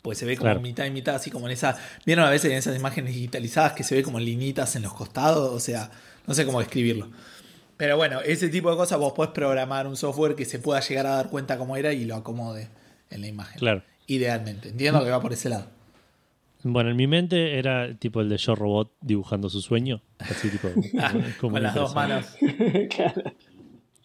Pues 0.00 0.16
se 0.16 0.24
ve 0.24 0.36
como 0.36 0.46
Claro. 0.46 0.60
mitad 0.60 0.86
y 0.86 0.90
mitad, 0.90 1.16
así 1.16 1.30
como 1.30 1.46
en 1.46 1.52
esa. 1.52 1.76
¿Vieron 2.06 2.24
a 2.24 2.30
veces 2.30 2.50
en 2.50 2.56
esas 2.56 2.76
imágenes 2.76 3.14
digitalizadas 3.14 3.72
que 3.74 3.84
se 3.84 3.94
ve 3.94 4.02
como 4.02 4.20
linitas 4.20 4.74
en 4.76 4.82
los 4.82 4.94
costados? 4.94 5.52
O 5.52 5.60
sea, 5.60 5.90
no 6.26 6.32
sé 6.32 6.46
cómo 6.46 6.60
describirlo. 6.60 7.10
Pero 7.76 7.96
bueno, 7.98 8.20
ese 8.22 8.48
tipo 8.48 8.70
de 8.70 8.76
cosas 8.76 8.98
vos 8.98 9.12
podés 9.12 9.32
programar 9.32 9.86
un 9.86 9.96
software 9.96 10.34
que 10.34 10.46
se 10.46 10.58
pueda 10.60 10.80
llegar 10.80 11.06
a 11.06 11.10
dar 11.10 11.28
cuenta 11.28 11.58
cómo 11.58 11.76
era 11.76 11.92
y 11.92 12.06
lo 12.06 12.16
acomode 12.16 12.68
en 13.10 13.20
la 13.20 13.26
imagen. 13.26 13.58
Claro. 13.58 13.82
Idealmente. 14.08 14.70
Entiendo 14.70 15.04
que 15.04 15.10
va 15.10 15.20
por 15.20 15.32
ese 15.32 15.48
lado. 15.48 15.66
Bueno, 16.64 16.90
en 16.90 16.96
mi 16.96 17.06
mente 17.06 17.56
era 17.58 17.94
tipo 17.96 18.20
el 18.20 18.28
de 18.28 18.36
Yo 18.36 18.56
Robot 18.56 18.90
dibujando 19.00 19.48
su 19.48 19.60
sueño. 19.60 20.02
Así 20.18 20.50
tipo. 20.50 20.68
como 21.40 21.52
Con 21.54 21.62
las 21.62 21.74
dos 21.74 21.94
manos. 21.94 22.26
Claro. 22.90 23.22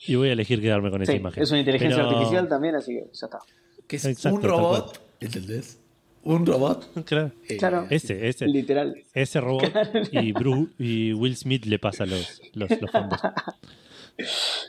Y 0.06 0.16
voy 0.16 0.30
a 0.30 0.34
elegir 0.34 0.62
quedarme 0.62 0.92
con 0.92 1.02
esa 1.02 1.14
imagen. 1.16 1.42
es 1.42 1.50
una 1.50 1.60
inteligencia 1.62 1.98
Pero- 1.98 2.10
artificial 2.10 2.48
también, 2.48 2.76
así 2.76 2.94
que 2.94 3.06
ya 3.14 3.26
está. 3.26 3.40
Que 3.88 3.96
es 3.96 4.06
Exacto, 4.06 4.36
un 4.38 4.44
robot. 4.44 5.02
¿Entendés? 5.20 5.80
Un 6.24 6.46
robot. 6.46 6.90
Claro. 7.06 7.32
eh, 7.48 7.58
Claro. 7.58 7.88
Ese, 7.90 8.28
ese. 8.28 8.46
Literal. 8.48 8.96
Ese 9.14 9.40
robot 9.42 9.64
y, 10.12 10.34
Bru- 10.34 10.70
y 10.78 11.14
Will 11.14 11.36
Smith 11.38 11.66
le 11.66 11.80
pasa 11.80 12.06
los, 12.06 12.42
los, 12.54 12.70
los 12.82 12.92
fondos. 12.92 13.20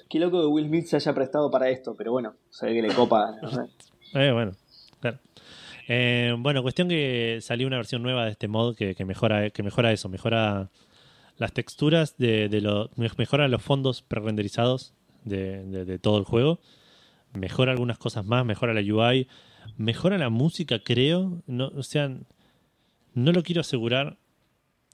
Qué 0.09 0.19
loco 0.19 0.41
que 0.41 0.47
Will 0.47 0.69
Smith 0.69 0.87
se 0.87 0.97
haya 0.97 1.13
prestado 1.15 1.51
para 1.51 1.69
esto, 1.69 1.95
pero 1.97 2.13
bueno, 2.13 2.35
se 2.51 2.67
ve 2.67 2.75
que 2.75 2.83
le 2.83 2.95
copa. 2.95 3.37
no 3.43 3.51
sé. 3.51 3.61
Eh, 4.15 4.33
bueno. 4.33 4.53
Eh, 5.89 6.35
bueno, 6.39 6.63
cuestión 6.63 6.89
que 6.89 7.39
salió 7.41 7.67
una 7.67 7.77
versión 7.77 8.03
nueva 8.03 8.25
de 8.25 8.31
este 8.31 8.49
mod 8.49 8.75
que, 8.77 8.95
que 8.95 9.05
mejora, 9.05 9.51
que 9.51 9.63
mejora 9.63 9.93
eso, 9.93 10.09
mejora 10.09 10.71
las 11.37 11.53
texturas 11.53 12.17
de, 12.17 12.49
de 12.49 12.61
lo, 12.61 12.91
mejora 12.97 13.49
los 13.49 13.63
fondos 13.63 14.03
prerenderizados 14.03 14.95
de, 15.25 15.65
de, 15.65 15.85
de 15.85 15.99
todo 15.99 16.19
el 16.19 16.25
juego, 16.25 16.61
mejora 17.33 17.73
algunas 17.73 17.99
cosas 17.99 18.25
más, 18.25 18.45
mejora 18.45 18.73
la 18.73 18.81
UI, 18.81 19.29
mejora 19.77 20.17
la 20.19 20.31
música, 20.31 20.79
creo, 20.79 21.43
no, 21.47 21.69
o 21.69 21.83
sea, 21.83 22.11
no 23.15 23.33
lo 23.33 23.43
quiero 23.43 23.61
asegurar, 23.61 24.17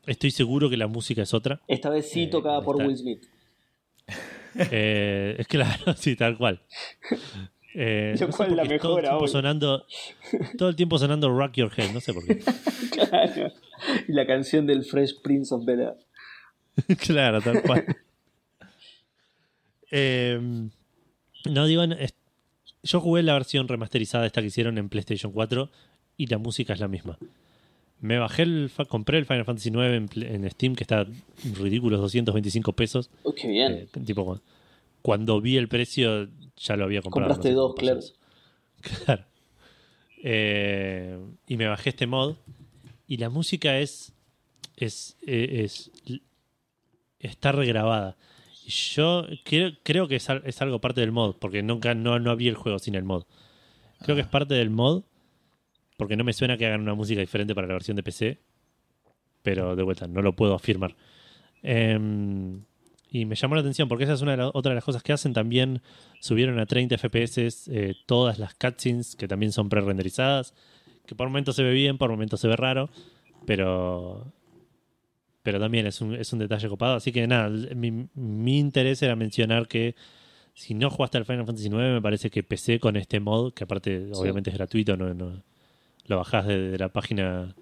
estoy 0.07 0.31
seguro 0.31 0.70
que 0.70 0.76
la 0.76 0.87
música 0.87 1.22
es 1.22 1.35
otra. 1.35 1.61
Esta 1.68 1.90
vez 1.90 2.11
sí 2.11 2.24
Eh, 2.24 2.26
tocada 2.29 2.62
por 2.62 2.76
Will 2.76 2.96
Smith. 2.96 3.22
Eh, 4.55 5.37
es 5.38 5.46
claro, 5.46 5.94
sí, 5.96 6.16
tal 6.16 6.37
cual. 6.37 6.61
Eh, 7.74 8.14
Lo 8.18 8.26
no 8.28 8.33
cual 8.37 8.56
la 8.56 8.62
qué 8.66 8.78
todo 8.78 8.98
el 8.98 9.28
sonando 9.28 9.87
todo 10.59 10.68
el 10.70 10.76
tiempo 10.76 10.98
sonando 10.98 11.30
Rock 11.30 11.52
Your 11.54 11.70
Head, 11.76 11.92
no 11.92 12.00
sé 12.00 12.12
por 12.12 12.24
qué. 12.26 12.40
Claro. 12.90 13.52
Y 14.09 14.12
la 14.12 14.26
canción 14.26 14.66
del 14.66 14.85
Fresh 14.85 15.20
Prince 15.22 15.54
of 15.54 15.64
Bel 15.64 15.80
Air. 15.80 15.94
claro, 16.98 17.40
tal 17.40 17.62
cual. 17.62 17.85
Eh, 19.92 20.38
no 21.50 21.66
digo, 21.66 21.83
yo 22.83 23.00
jugué 23.00 23.22
la 23.22 23.33
versión 23.35 23.66
remasterizada 23.68 24.26
esta 24.26 24.40
que 24.40 24.46
hicieron 24.48 24.78
en 24.78 24.88
PlayStation 24.88 25.33
4 25.33 25.68
y 26.16 26.26
la 26.26 26.38
música 26.38 26.72
es 26.72 26.80
la 26.80 26.88
misma. 26.88 27.18
Me 28.00 28.18
bajé 28.18 28.42
el, 28.42 28.70
compré 28.88 29.18
el 29.18 29.26
Final 29.26 29.44
Fantasy 29.44 29.70
9 29.70 30.06
en, 30.14 30.50
Steam 30.50 30.74
que 30.74 30.85
está 30.85 31.06
ridículos 31.59 32.00
225 32.00 32.72
pesos. 32.72 33.11
Oh, 33.24 33.35
qué 33.35 33.48
bien. 33.48 33.72
Eh, 33.72 33.88
tipo, 34.06 34.24
cu- 34.24 34.40
cuando 35.02 35.40
vi 35.40 35.56
el 35.56 35.68
precio 35.68 36.28
ya 36.60 36.76
lo 36.76 36.84
había 36.84 37.02
comprado. 37.02 37.28
Compraste 37.28 37.52
dos, 37.52 37.74
eso. 37.78 38.14
Claro. 39.04 39.24
Eh, 40.22 41.18
y 41.46 41.56
me 41.56 41.66
bajé 41.66 41.90
este 41.90 42.06
mod. 42.06 42.36
Y 43.06 43.16
la 43.16 43.30
música 43.30 43.78
es. 43.78 44.12
es, 44.76 45.16
eh, 45.26 45.62
es 45.64 45.90
está 47.18 47.52
regrabada. 47.52 48.16
Yo 48.66 49.26
creo, 49.44 49.72
creo 49.82 50.08
que 50.08 50.16
es, 50.16 50.28
es 50.44 50.62
algo 50.62 50.80
parte 50.80 51.00
del 51.00 51.12
mod, 51.12 51.36
porque 51.36 51.62
nunca 51.62 51.94
no, 51.94 52.18
no 52.18 52.30
abrí 52.30 52.48
el 52.48 52.54
juego 52.54 52.78
sin 52.78 52.94
el 52.94 53.04
mod. 53.04 53.24
Creo 54.00 54.16
que 54.16 54.22
es 54.22 54.28
parte 54.28 54.54
del 54.54 54.70
mod, 54.70 55.02
porque 55.96 56.16
no 56.16 56.24
me 56.24 56.32
suena 56.32 56.56
que 56.56 56.66
hagan 56.66 56.80
una 56.80 56.94
música 56.94 57.20
diferente 57.20 57.54
para 57.54 57.66
la 57.66 57.74
versión 57.74 57.96
de 57.96 58.02
PC, 58.02 58.38
pero 59.42 59.76
de 59.76 59.82
vuelta, 59.82 60.06
no 60.06 60.22
lo 60.22 60.34
puedo 60.34 60.54
afirmar. 60.54 60.96
Em, 61.62 62.62
y 63.10 63.24
me 63.24 63.34
llamó 63.34 63.54
la 63.56 63.60
atención, 63.62 63.88
porque 63.88 64.04
esa 64.04 64.12
es 64.14 64.22
una 64.22 64.32
de 64.32 64.36
la- 64.38 64.50
otra 64.54 64.70
de 64.70 64.76
las 64.76 64.84
cosas 64.84 65.02
que 65.02 65.12
hacen. 65.12 65.32
También 65.32 65.82
subieron 66.20 66.58
a 66.60 66.66
30 66.66 66.94
FPS 66.96 67.38
eh, 67.70 67.94
todas 68.06 68.38
las 68.38 68.54
cutscenes, 68.54 69.16
que 69.16 69.26
también 69.26 69.50
son 69.52 69.68
pre-renderizadas, 69.68 70.54
que 71.06 71.14
por 71.14 71.26
momentos 71.28 71.56
se 71.56 71.62
ve 71.64 71.72
bien, 71.72 71.98
por 71.98 72.10
momentos 72.10 72.40
se 72.40 72.46
ve 72.48 72.56
raro, 72.56 72.88
pero 73.46 74.32
pero 75.42 75.58
también 75.58 75.86
es 75.86 76.00
un, 76.02 76.14
es 76.14 76.32
un 76.34 76.38
detalle 76.38 76.68
copado. 76.68 76.96
Así 76.96 77.12
que 77.12 77.26
nada, 77.26 77.48
mi, 77.48 78.06
mi 78.14 78.58
interés 78.58 79.02
era 79.02 79.16
mencionar 79.16 79.68
que 79.68 79.94
si 80.54 80.74
no 80.74 80.90
jugaste 80.90 81.16
al 81.16 81.24
Final 81.24 81.46
Fantasy 81.46 81.68
IX, 81.68 81.76
me 81.76 82.02
parece 82.02 82.30
que 82.30 82.42
PC 82.42 82.78
con 82.78 82.96
este 82.96 83.20
mod, 83.20 83.54
que 83.54 83.64
aparte 83.64 84.06
Sí. 84.06 84.12
obviamente 84.20 84.50
es 84.50 84.56
gratuito, 84.56 84.96
no, 84.96 85.14
no 85.14 85.42
lo 86.06 86.16
bajás 86.18 86.46
de, 86.46 86.70
de 86.72 86.78
la 86.78 86.90
página, 86.90 87.54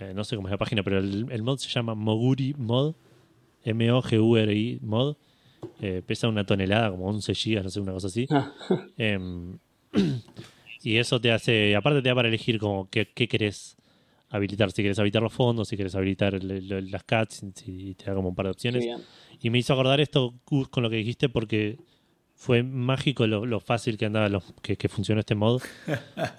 eh, 0.00 0.12
no 0.16 0.24
sé 0.24 0.34
cómo 0.34 0.48
es 0.48 0.52
la 0.52 0.58
página, 0.58 0.82
pero 0.82 0.98
el, 0.98 1.26
el 1.30 1.42
mod 1.44 1.58
se 1.58 1.68
llama 1.68 1.94
Moguri 1.94 2.54
Mod, 2.58 2.94
M-O-G-U-R-I 3.66 4.78
Mod. 4.82 5.16
Eh, 5.80 6.02
pesa 6.06 6.28
una 6.28 6.44
tonelada, 6.44 6.90
como 6.90 7.06
11 7.06 7.34
gigas, 7.34 7.64
no 7.64 7.70
sé, 7.70 7.80
una 7.80 7.92
cosa 7.92 8.06
así. 8.06 8.26
Em, 8.98 9.58
y 10.82 10.96
eso 10.96 11.20
te 11.20 11.32
hace, 11.32 11.74
aparte 11.74 12.02
te 12.02 12.08
da 12.08 12.14
para 12.14 12.28
elegir 12.28 12.58
como 12.58 12.88
qué, 12.90 13.08
qué 13.14 13.26
querés 13.28 13.76
habilitar, 14.30 14.70
si 14.72 14.82
querés 14.82 14.98
habilitar 14.98 15.22
los 15.22 15.32
fondos, 15.32 15.68
si 15.68 15.76
querés 15.76 15.94
habilitar 15.94 16.34
el- 16.34 16.50
el- 16.72 16.90
las 16.90 17.04
cutscenes 17.04 17.62
y 17.66 17.94
te 17.94 18.06
da 18.06 18.14
como 18.14 18.28
un 18.30 18.34
par 18.34 18.46
de 18.46 18.50
opciones. 18.52 18.84
Y 19.40 19.50
me 19.50 19.58
hizo 19.58 19.72
acordar 19.72 20.00
esto 20.00 20.34
Gus, 20.46 20.68
con 20.68 20.82
lo 20.82 20.90
que 20.90 20.96
dijiste 20.96 21.28
porque 21.28 21.78
fue 22.36 22.62
mágico 22.62 23.26
lo, 23.26 23.44
lo 23.46 23.60
fácil 23.60 23.96
que 23.98 24.06
andaba, 24.06 24.28
lo- 24.28 24.42
que, 24.62 24.76
que 24.76 24.88
funcionó 24.88 25.20
este 25.20 25.34
mod. 25.34 25.62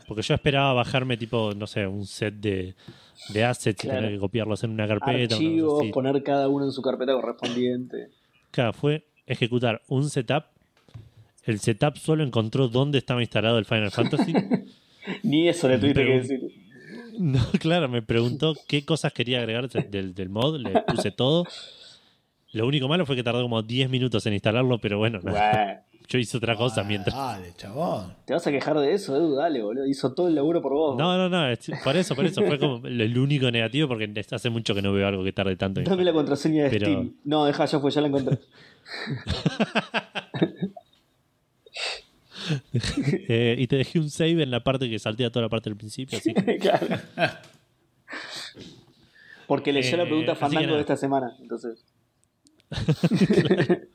Porque 0.07 0.21
yo 0.21 0.35
esperaba 0.35 0.73
bajarme 0.73 1.17
tipo, 1.17 1.53
no 1.55 1.67
sé, 1.67 1.85
un 1.87 2.05
set 2.05 2.35
de, 2.35 2.75
de 3.33 3.43
assets 3.43 3.83
y 3.83 3.87
Claro. 3.87 4.01
tener 4.01 4.13
que 4.15 4.19
copiarlos 4.19 4.63
en 4.63 4.71
una 4.71 4.87
carpeta. 4.87 5.35
Archivos, 5.35 5.83
poner 5.91 6.21
cada 6.23 6.47
uno 6.47 6.65
en 6.65 6.71
su 6.71 6.81
carpeta 6.81 7.13
correspondiente. 7.13 8.09
Claro, 8.51 8.73
fue 8.73 9.05
ejecutar 9.25 9.81
un 9.87 10.09
setup. 10.09 10.45
El 11.43 11.59
setup 11.59 11.97
solo 11.97 12.23
encontró 12.23 12.67
dónde 12.67 12.97
estaba 12.99 13.21
instalado 13.21 13.57
el 13.57 13.65
Final 13.65 13.91
Fantasy. 13.91 14.33
Ni 15.23 15.47
eso 15.49 15.67
le 15.67 15.77
tuviste 15.79 16.05
que 16.05 16.11
decir. 16.11 16.39
No, 17.19 17.39
claro, 17.59 17.89
me 17.89 18.03
preguntó 18.03 18.53
qué 18.67 18.85
cosas 18.85 19.11
quería 19.11 19.39
agregar 19.39 19.67
del, 19.69 20.13
del 20.13 20.29
mod, 20.29 20.59
le 20.59 20.81
puse 20.83 21.09
todo. 21.09 21.45
Lo 22.53 22.65
único 22.67 22.87
malo 22.87 23.05
fue 23.05 23.15
que 23.15 23.23
tardó 23.23 23.41
como 23.41 23.61
10 23.61 23.89
minutos 23.89 24.25
en 24.25 24.33
instalarlo, 24.33 24.79
pero 24.79 24.97
bueno, 24.97 25.19
nada, 25.21 25.83
yo 26.07 26.17
hice 26.17 26.37
otra 26.37 26.55
cosa 26.55 26.81
Ah, 26.81 26.85
mientras. 26.85 27.15
Dale, 27.15 27.53
chabón. 27.57 28.13
¿Te 28.25 28.33
vas 28.33 28.47
a 28.47 28.51
quejar 28.51 28.79
de 28.79 28.93
eso, 28.93 29.15
Edu? 29.17 29.35
Dale, 29.35 29.61
boludo. 29.61 29.85
Hizo 29.85 30.13
todo 30.13 30.29
el 30.29 30.35
laburo 30.35 30.61
por 30.61 30.71
vos. 30.73 30.97
No, 30.97 31.17
no, 31.17 31.27
no, 31.29 31.53
por 31.83 31.97
eso, 31.97 32.15
por 32.15 32.25
eso 32.25 32.41
fue 32.43 32.57
como 32.57 32.85
el 32.87 33.17
único 33.17 33.51
negativo 33.51 33.87
porque 33.89 34.09
hace 34.31 34.49
mucho 34.49 34.73
que 34.73 34.81
no 34.81 34.93
veo 34.93 35.05
algo 35.07 35.23
que 35.25 35.33
tarde 35.33 35.57
tanto. 35.57 35.81
en 35.81 35.85
Dame 35.85 36.05
la 36.05 36.13
contraseña 36.13 36.63
de 36.63 36.69
Pero- 36.69 36.85
Steam. 36.87 37.13
No, 37.25 37.45
deja, 37.45 37.65
ya 37.65 37.79
fue, 37.79 37.91
ya 37.91 38.01
la 38.01 38.07
encontré. 38.07 38.39
Eh, 43.27 43.55
y 43.57 43.67
te 43.67 43.75
dejé 43.75 43.99
un 43.99 44.09
save 44.09 44.43
en 44.43 44.51
la 44.51 44.61
parte 44.63 44.89
que 44.89 44.97
saltea 44.99 45.29
toda 45.29 45.43
la 45.43 45.49
parte 45.49 45.69
del 45.69 45.77
principio, 45.77 46.17
así 46.17 46.33
que 46.33 46.57
Claro. 46.59 46.87
Porque 49.47 49.73
leyó 49.73 49.97
la 49.97 50.03
Eh, 50.03 50.05
pregunta 50.05 50.31
así 50.33 50.39
que 50.41 50.45
Fandango 50.53 50.75
de 50.75 50.81
esta 50.81 50.95
semana. 50.95 51.35
Entonces, 51.41 51.83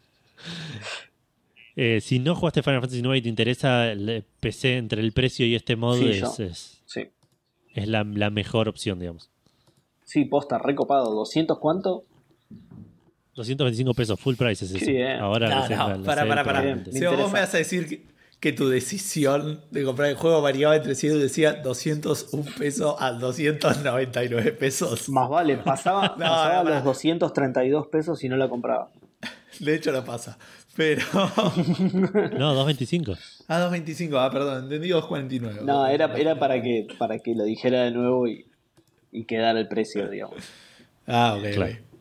eh, 1.76 2.00
si 2.00 2.18
no 2.18 2.34
jugaste 2.34 2.62
Final 2.62 2.80
Fantasy 2.80 3.00
IX 3.00 3.16
y 3.16 3.22
te 3.22 3.28
interesa 3.28 3.90
el 3.92 4.24
PC 4.40 4.76
entre 4.76 5.00
el 5.00 5.12
precio 5.12 5.46
y 5.46 5.54
este 5.54 5.76
mod, 5.76 5.98
Sí, 5.98 6.08
es, 6.10 6.20
yo. 6.20 6.34
es, 6.44 6.82
sí. 6.86 7.08
es 7.74 7.88
la, 7.88 8.04
la 8.04 8.30
mejor 8.30 8.68
opción, 8.68 8.98
digamos. 8.98 9.30
Sí, 10.04 10.24
posta, 10.26 10.58
recopado. 10.58 11.14
¿200 11.24 11.58
cuánto? 11.58 12.04
225 13.34 13.94
pesos, 13.94 14.20
full 14.20 14.34
price 14.34 14.64
es 14.66 14.72
eso. 14.74 14.84
Bien. 14.90 15.18
Ahora 15.20 15.48
No, 15.48 15.96
no, 15.98 16.04
para, 16.04 16.26
para, 16.26 16.44
para. 16.44 16.62
Si 16.62 16.90
vos 16.90 16.94
interesa. 16.94 17.26
me 17.32 17.40
vas 17.40 17.54
a 17.54 17.58
decir 17.58 17.88
que, 17.88 18.02
que 18.42 18.52
tu 18.52 18.68
decisión 18.68 19.60
de 19.70 19.84
comprar 19.84 20.08
el 20.08 20.16
juego 20.16 20.42
variaba 20.42 20.74
entre 20.74 20.96
si 20.96 21.06
decía 21.06 21.52
201 21.62 22.44
pesos 22.58 22.96
a 22.98 23.12
299 23.12 24.50
pesos. 24.50 25.08
Más 25.10 25.28
vale, 25.28 25.58
pasaba, 25.58 26.08
No, 26.08 26.16
pasaba 26.18 26.64
no, 26.64 26.70
los 26.70 26.82
232 26.82 27.86
pesos 27.86 28.24
y 28.24 28.28
no 28.28 28.36
la 28.36 28.48
compraba. 28.48 28.90
De 29.60 29.76
hecho, 29.76 29.92
no 29.92 30.04
pasa. 30.04 30.38
Pero. 30.74 31.02
No, 32.36 32.52
225. 32.54 33.12
Ah, 33.46 33.60
225, 33.60 34.18
ah, 34.18 34.30
perdón, 34.32 34.64
entendí 34.64 34.88
249. 34.88 35.60
No, 35.64 35.86
era, 35.86 36.12
era 36.16 36.36
para 36.40 36.60
que 36.60 36.88
para 36.98 37.20
que 37.20 37.36
lo 37.36 37.44
dijera 37.44 37.82
de 37.84 37.92
nuevo 37.92 38.26
y, 38.26 38.46
y 39.12 39.24
quedara 39.24 39.60
el 39.60 39.68
precio, 39.68 40.08
digamos. 40.08 40.38
Ah, 41.06 41.36
ok, 41.38 41.54
Claro. 41.54 41.72
ok. 41.74 41.91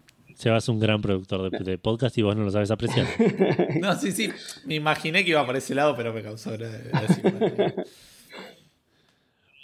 Sebas 0.42 0.64
es 0.64 0.70
un 0.70 0.80
gran 0.80 1.02
productor 1.02 1.52
de, 1.52 1.60
de 1.60 1.78
podcast 1.78 2.18
y 2.18 2.24
vos 2.24 2.36
no 2.36 2.44
lo 2.44 2.52
sabes 2.52 2.72
apreciar. 2.72 3.06
No, 3.80 3.96
sí, 3.96 4.12
sí. 4.12 4.30
Me 4.66 4.76
imaginé 4.76 5.24
que 5.24 5.30
iba 5.32 5.46
por 5.46 5.56
ese 5.56 5.76
lado, 5.76 5.96
pero 5.96 6.12
me 6.14 6.22
causó. 6.24 6.52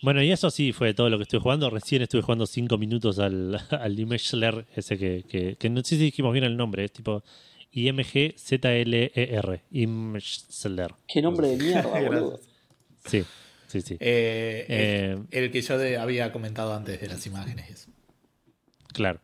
Bueno, 0.03 0.21
y 0.21 0.31
eso 0.31 0.51
sí 0.51 0.71
fue 0.73 0.93
todo 0.93 1.09
lo 1.09 1.17
que 1.17 1.23
estuve 1.23 1.41
jugando. 1.41 1.69
Recién 1.71 2.03
estuve 2.03 2.21
jugando 2.21 2.45
5 2.45 2.77
minutos 2.77 3.17
al, 3.19 3.59
al 3.71 3.99
Image 3.99 4.25
Slayer, 4.25 4.65
ese 4.75 4.97
que, 4.97 5.23
que, 5.27 5.55
que 5.55 5.69
no 5.69 5.81
sé 5.83 5.95
si 5.97 6.03
dijimos 6.03 6.31
bien 6.33 6.45
el 6.45 6.55
nombre, 6.55 6.85
es 6.85 6.91
tipo 6.91 7.23
IMG-Z-L-E-R. 7.71 9.61
Image 9.71 10.41
Slayer. 10.49 10.91
Qué 11.07 11.21
nombre 11.21 11.47
de 11.49 11.57
mierda, 11.57 11.99
boludo. 12.05 12.39
Sí, 13.05 13.23
sí, 13.67 13.81
sí. 13.81 13.95
Eh, 13.99 14.65
Eh, 14.69 15.17
el, 15.31 15.43
el 15.45 15.51
que 15.51 15.61
yo 15.61 15.77
de- 15.79 15.97
había 15.97 16.31
comentado 16.31 16.73
antes 16.75 17.01
de 17.01 17.07
las 17.07 17.25
imágenes. 17.25 17.89
Claro. 18.93 19.19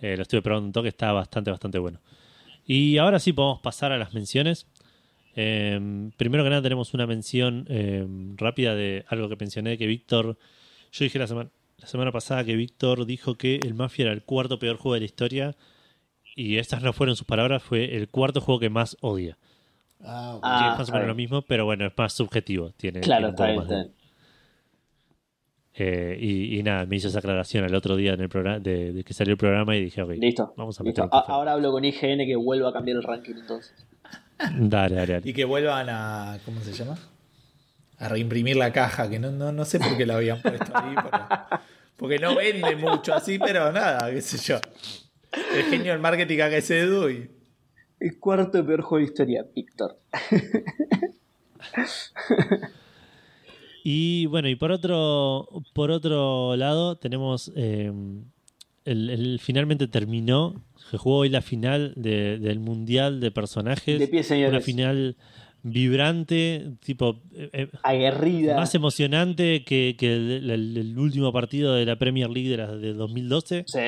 Eh, 0.00 0.16
lo 0.16 0.22
estuve 0.22 0.42
probando 0.42 0.66
un 0.66 0.72
toque, 0.72 0.88
está 0.88 1.12
bastante, 1.12 1.50
bastante 1.50 1.78
bueno. 1.78 2.00
Y 2.66 2.98
ahora 2.98 3.18
sí 3.18 3.32
podemos 3.32 3.60
pasar 3.60 3.92
a 3.92 3.98
las 3.98 4.14
menciones. 4.14 4.66
Eh, 5.36 6.10
primero 6.16 6.42
que 6.44 6.50
nada 6.50 6.62
tenemos 6.62 6.94
una 6.94 7.06
mención 7.06 7.66
eh, 7.68 8.06
rápida 8.36 8.74
de 8.74 9.04
algo 9.08 9.28
que 9.28 9.36
mencioné 9.36 9.78
que 9.78 9.86
Víctor... 9.86 10.38
Yo 10.92 11.04
dije 11.04 11.18
la 11.18 11.26
semana, 11.26 11.50
la 11.78 11.86
semana 11.86 12.12
pasada 12.12 12.44
que 12.44 12.56
Víctor 12.56 13.06
dijo 13.06 13.36
que 13.36 13.56
el 13.62 13.74
Mafia 13.74 14.04
era 14.04 14.12
el 14.12 14.22
cuarto 14.22 14.58
peor 14.58 14.76
juego 14.76 14.94
de 14.94 15.00
la 15.00 15.06
historia. 15.06 15.56
Y 16.36 16.56
estas 16.56 16.82
no 16.82 16.92
fueron 16.92 17.16
sus 17.16 17.26
palabras, 17.26 17.62
fue 17.62 17.96
el 17.96 18.08
cuarto 18.08 18.40
juego 18.40 18.60
que 18.60 18.70
más 18.70 18.96
odia. 19.00 19.36
Ah, 20.02 20.34
ok. 20.36 20.40
Ah, 20.42 20.60
que 20.60 20.72
es 20.72 20.78
más 20.78 20.88
o 20.88 20.92
menos 20.92 21.08
lo 21.08 21.14
mismo, 21.14 21.42
pero 21.42 21.64
bueno, 21.64 21.86
es 21.86 21.92
más 21.96 22.12
subjetivo. 22.12 22.70
Tiene, 22.72 23.00
Claro, 23.00 23.28
tiene 23.28 23.30
está 23.30 23.42
poco 23.42 23.46
bien, 23.46 23.56
más 23.56 23.64
está 23.64 23.82
bien. 23.82 23.99
Eh, 25.74 26.16
y, 26.20 26.58
y 26.58 26.62
nada, 26.62 26.84
me 26.86 26.96
hizo 26.96 27.08
esa 27.08 27.20
aclaración 27.20 27.64
el 27.64 27.74
otro 27.74 27.94
día 27.96 28.12
en 28.14 28.20
el 28.20 28.28
programa 28.28 28.58
de, 28.58 28.92
de 28.92 29.04
que 29.04 29.14
salió 29.14 29.32
el 29.32 29.38
programa 29.38 29.76
y 29.76 29.84
dije, 29.84 30.02
ok, 30.02 30.10
Listo. 30.18 30.52
vamos 30.56 30.78
a 30.80 30.84
listo. 30.84 31.02
meter 31.04 31.16
A- 31.16 31.20
ahora 31.32 31.52
hablo 31.52 31.70
con 31.70 31.84
IGN 31.84 32.26
que 32.26 32.36
vuelva 32.36 32.70
a 32.70 32.72
cambiar 32.72 32.96
el 32.96 33.02
ranking 33.04 33.34
entonces. 33.36 33.86
Dale, 34.58 34.96
dale, 34.96 35.12
dale. 35.14 35.28
Y 35.28 35.32
que 35.32 35.44
vuelvan 35.44 35.88
a. 35.90 36.38
¿Cómo 36.44 36.60
se 36.60 36.72
llama? 36.72 36.98
A 37.98 38.08
reimprimir 38.08 38.56
la 38.56 38.72
caja, 38.72 39.08
que 39.10 39.18
no, 39.18 39.30
no, 39.30 39.52
no 39.52 39.64
sé 39.64 39.78
por 39.78 39.96
qué 39.96 40.06
la 40.06 40.16
habían 40.16 40.40
puesto 40.42 40.72
ahí. 40.76 40.94
pero- 40.94 41.60
porque 41.96 42.18
no 42.18 42.34
vende 42.34 42.74
mucho 42.76 43.12
así, 43.14 43.38
pero 43.38 43.70
nada, 43.70 44.10
qué 44.10 44.20
sé 44.22 44.38
yo. 44.38 44.58
El 45.54 45.62
genio 45.64 45.92
del 45.92 46.00
marketing 46.00 46.38
acá 46.40 46.56
es 46.56 46.70
Edu 46.70 47.10
y. 47.10 47.30
El 48.00 48.18
cuarto 48.18 48.64
peor 48.66 48.80
juego 48.80 49.04
de 49.04 49.10
historia, 49.10 49.44
Víctor. 49.54 49.98
Y 53.82 54.26
bueno, 54.26 54.48
y 54.48 54.56
por 54.56 54.72
otro, 54.72 55.48
por 55.72 55.90
otro 55.90 56.54
lado, 56.56 56.96
tenemos 56.96 57.50
eh, 57.56 57.90
el, 58.84 59.10
el- 59.10 59.38
finalmente 59.40 59.86
terminó, 59.88 60.62
se 60.90 60.98
jugó 60.98 61.18
hoy 61.18 61.28
la 61.30 61.40
final 61.42 61.92
de- 61.96 62.38
del 62.38 62.60
Mundial 62.60 63.20
de 63.20 63.30
Personajes. 63.30 63.98
De 63.98 64.08
pie, 64.08 64.22
señores. 64.22 64.50
Una 64.52 64.60
final 64.60 65.16
vibrante, 65.62 66.72
tipo 66.84 67.20
eh, 67.34 67.50
eh, 67.52 67.68
Aguerrida. 67.82 68.56
más 68.56 68.74
emocionante 68.74 69.62
que, 69.64 69.94
que 69.98 70.14
el, 70.14 70.50
el- 70.50 70.76
el 70.76 70.98
último 70.98 71.32
partido 71.32 71.74
de 71.74 71.84
la 71.86 71.96
Premier 71.96 72.28
League 72.30 72.48
de, 72.50 72.56
la, 72.56 72.74
de 72.76 72.92
2012. 72.94 73.64
Sí. 73.66 73.78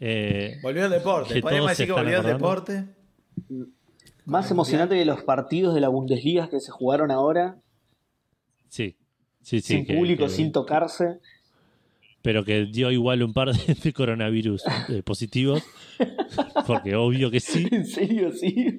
Eh, 0.00 0.58
Volvió 0.62 0.84
el 0.86 0.90
deporte. 0.90 1.34
Que 1.34 1.40
Podríamos 1.40 1.70
decir 1.70 1.86
que 1.86 1.92
volvió 1.92 2.18
acordando. 2.20 2.38
deporte. 2.38 2.84
Más 4.26 4.50
emocionante 4.50 4.94
que 4.96 5.04
los 5.04 5.22
partidos 5.22 5.74
de 5.74 5.80
la 5.82 5.88
Bundesliga 5.88 6.48
que 6.48 6.60
se 6.60 6.70
jugaron 6.70 7.10
ahora, 7.10 7.56
sí, 8.68 8.96
sí, 9.44 9.60
sí. 9.60 9.74
sin 9.74 9.86
que- 9.86 9.94
público, 9.94 10.24
que- 10.24 10.30
sin 10.30 10.50
tocarse. 10.50 11.18
pero 12.22 12.44
que 12.44 12.64
dio 12.64 12.90
igual 12.90 13.22
un 13.22 13.32
par 13.34 13.52
de, 13.52 13.74
de 13.74 13.92
coronavirus 13.92 14.62
eh, 14.88 15.02
positivos. 15.04 15.62
Porque 16.66 16.96
obvio 16.96 17.30
que 17.30 17.38
sí. 17.40 17.68
En 17.70 17.86
serio, 17.86 18.32
sí. 18.32 18.74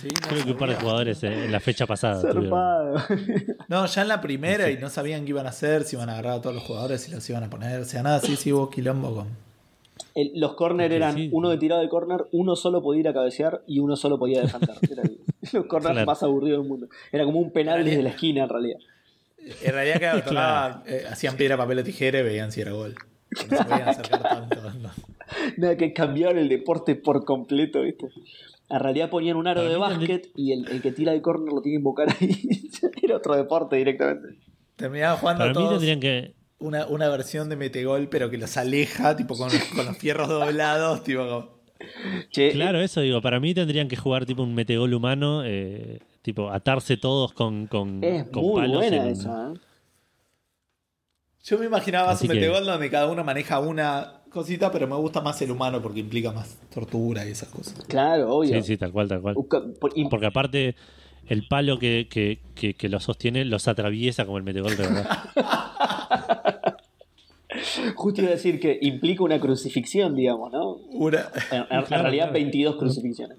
Sí, 0.00 0.08
no 0.08 0.28
Creo 0.28 0.44
que 0.44 0.50
un 0.52 0.56
par 0.58 0.70
de 0.70 0.76
jugadores 0.76 1.22
eh, 1.22 1.44
en 1.44 1.52
la 1.52 1.60
fecha 1.60 1.86
pasada. 1.86 2.22
No, 3.68 3.84
ya 3.86 4.02
en 4.02 4.08
la 4.08 4.20
primera 4.20 4.70
y 4.70 4.78
no 4.78 4.88
sabían 4.88 5.24
qué 5.24 5.30
iban 5.30 5.46
a 5.46 5.50
hacer, 5.50 5.84
si 5.84 5.96
iban 5.96 6.08
a 6.08 6.12
agarrar 6.12 6.32
a 6.38 6.40
todos 6.40 6.54
los 6.54 6.64
jugadores, 6.64 7.02
si 7.02 7.10
los 7.12 7.28
iban 7.28 7.44
a 7.44 7.50
poner. 7.50 7.80
O 7.80 7.84
sea, 7.84 8.02
nada, 8.02 8.20
sí, 8.20 8.36
sí 8.36 8.52
hubo 8.52 8.70
quilombo 8.70 9.14
con, 9.14 9.28
el- 10.14 10.32
los 10.40 10.54
corner 10.54 10.92
eran 10.92 11.14
sí. 11.14 11.28
uno 11.32 11.50
de 11.50 11.58
tirado 11.58 11.82
de 11.82 11.88
corner, 11.88 12.24
uno 12.32 12.56
solo 12.56 12.80
podía 12.82 13.00
ir 13.00 13.08
a 13.08 13.12
cabecear 13.12 13.62
y 13.66 13.80
uno 13.80 13.96
solo 13.96 14.18
podía 14.18 14.40
defender. 14.42 14.76
Era 14.90 15.02
el- 15.02 15.18
los 15.52 15.66
corners 15.66 15.92
Claro. 15.92 16.06
más 16.06 16.22
aburridos 16.22 16.60
del 16.60 16.68
mundo. 16.68 16.88
Era 17.12 17.24
como 17.24 17.40
un 17.40 17.50
penal 17.50 17.84
desde 17.84 18.02
la 18.02 18.10
esquina 18.10 18.44
en 18.44 18.48
realidad. 18.48 18.78
En 19.62 19.72
realidad, 19.72 19.98
claro, 19.98 20.22
tocaba, 20.22 20.82
eh, 20.86 21.04
hacían 21.10 21.36
piedra, 21.36 21.56
papel 21.56 21.78
o 21.78 21.84
tijera 21.84 22.20
y 22.20 22.22
veían 22.22 22.52
si 22.52 22.60
era 22.60 22.72
gol. 22.72 22.94
No 23.50 23.56
se 23.58 23.64
podían 23.64 23.88
acercar 23.88 24.22
tanto. 24.22 24.56
no. 24.80 24.90
Nada 25.58 25.76
que 25.76 25.92
cambiar 25.92 26.36
el 26.38 26.48
deporte 26.48 26.94
por 26.94 27.24
completo, 27.24 27.82
¿viste? 27.82 28.08
En 28.70 28.80
realidad 28.80 29.10
ponían 29.10 29.36
un 29.36 29.46
aro 29.46 29.60
Para 29.60 29.68
de 29.70 29.74
mí 29.76 29.80
básquet 29.80 30.28
y 30.36 30.52
el, 30.52 30.68
el 30.68 30.82
que 30.82 30.92
tira 30.92 31.12
de 31.12 31.22
corner 31.22 31.52
lo 31.52 31.60
tiene 31.62 31.76
que 31.76 31.78
invocar 31.80 32.08
ahí. 32.20 32.70
Era 33.02 33.16
otro 33.16 33.34
deporte 33.36 33.76
directamente. 33.76 34.38
Terminaban 34.76 35.18
jugando 35.18 35.38
Para 35.40 35.50
mí 35.50 35.54
todos 35.54 35.70
tendrían 35.70 36.00
que. 36.00 36.34
una, 36.58 36.86
una 36.86 37.08
versión 37.08 37.48
de 37.48 37.56
Metegol, 37.56 38.08
pero 38.08 38.30
que 38.30 38.38
los 38.38 38.56
aleja, 38.56 39.16
tipo 39.16 39.36
con, 39.36 39.50
con 39.74 39.86
los 39.86 39.96
fierros 39.98 40.28
doblados, 40.28 41.02
tipo 41.04 41.26
como- 41.26 41.58
Che, 42.30 42.50
Claro, 42.52 42.80
eso 42.80 43.00
digo. 43.02 43.20
Para 43.22 43.38
mí 43.40 43.54
tendrían 43.54 43.88
que 43.88 43.96
jugar 43.96 44.26
tipo 44.26 44.42
un 44.42 44.54
metegol 44.54 44.92
humano. 44.94 45.42
eh, 45.44 46.00
tipo, 46.28 46.50
atarse 46.50 46.98
todos 46.98 47.32
con, 47.32 47.66
con, 47.68 48.04
es 48.04 48.24
con 48.28 48.42
muy 48.42 48.60
palos. 48.60 48.76
buena 48.76 48.96
en- 49.06 49.08
esa, 49.12 49.52
¿eh? 49.54 49.54
Yo 51.44 51.58
me 51.58 51.64
imaginaba 51.64 52.10
Así 52.10 52.26
un 52.26 52.32
que- 52.32 52.40
Metegol 52.40 52.66
donde 52.66 52.90
cada 52.90 53.06
uno 53.10 53.24
maneja 53.24 53.60
una 53.60 54.20
cosita, 54.30 54.70
pero 54.70 54.86
me 54.86 54.94
gusta 54.96 55.22
más 55.22 55.40
el 55.40 55.50
humano 55.50 55.80
porque 55.80 56.00
implica 56.00 56.32
más 56.32 56.58
tortura 56.74 57.24
y 57.26 57.30
esas 57.30 57.48
cosas. 57.48 57.82
Claro, 57.86 58.34
obvio. 58.36 58.54
Sí, 58.60 58.62
sí, 58.62 58.76
tal 58.76 58.92
cual, 58.92 59.08
tal 59.08 59.22
cual. 59.22 59.36
Porque 60.10 60.26
aparte, 60.26 60.74
el 61.28 61.48
palo 61.48 61.78
que, 61.78 62.08
que, 62.10 62.40
que, 62.54 62.74
que 62.74 62.88
lo 62.90 63.00
sostiene 63.00 63.46
los 63.46 63.66
atraviesa 63.68 64.26
como 64.26 64.36
el 64.36 64.44
metegol 64.44 64.76
de 64.76 64.82
verdad. 64.82 65.08
Justo 67.94 68.20
iba 68.20 68.30
a 68.30 68.34
decir 68.34 68.60
que 68.60 68.78
implica 68.82 69.24
una 69.24 69.40
crucifixión, 69.40 70.14
digamos, 70.14 70.52
¿no? 70.52 70.72
Una- 70.72 71.28
En, 71.50 71.56
en- 71.58 71.66
en 71.78 71.82
Claro, 71.86 72.02
realidad, 72.02 72.24
claro. 72.26 72.32
22 72.34 72.76
crucifixiones. 72.76 73.38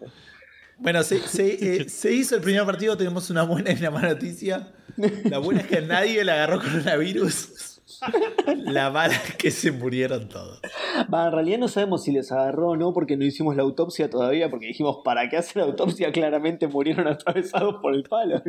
Bueno, 0.79 1.03
se, 1.03 1.19
se, 1.19 1.77
eh, 1.81 1.89
se 1.89 2.13
hizo 2.13 2.35
el 2.35 2.41
primer 2.41 2.65
partido, 2.65 2.97
tenemos 2.97 3.29
una 3.29 3.43
buena 3.43 3.71
y 3.71 3.75
una 3.77 3.91
mala 3.91 4.09
noticia. 4.09 4.73
La 5.25 5.39
buena 5.39 5.61
es 5.61 5.67
que 5.67 5.81
nadie 5.81 6.23
le 6.23 6.31
agarró 6.31 6.59
coronavirus. 6.59 7.81
La 8.65 8.89
mala 8.91 9.13
es 9.13 9.35
que 9.35 9.51
se 9.51 9.71
murieron 9.71 10.29
todos. 10.29 10.61
Va, 11.13 11.27
en 11.27 11.31
realidad 11.33 11.59
no 11.59 11.67
sabemos 11.67 12.03
si 12.03 12.11
les 12.11 12.31
agarró 12.31 12.69
o 12.69 12.77
no 12.77 12.93
porque 12.93 13.17
no 13.17 13.25
hicimos 13.25 13.55
la 13.55 13.63
autopsia 13.63 14.09
todavía, 14.09 14.49
porque 14.49 14.67
dijimos, 14.67 14.99
¿para 15.03 15.29
qué 15.29 15.37
hacer 15.37 15.57
la 15.57 15.63
autopsia? 15.63 16.11
Claramente 16.11 16.67
murieron 16.67 17.07
atravesados 17.09 17.75
por 17.81 17.93
el 17.93 18.03
palo. 18.03 18.41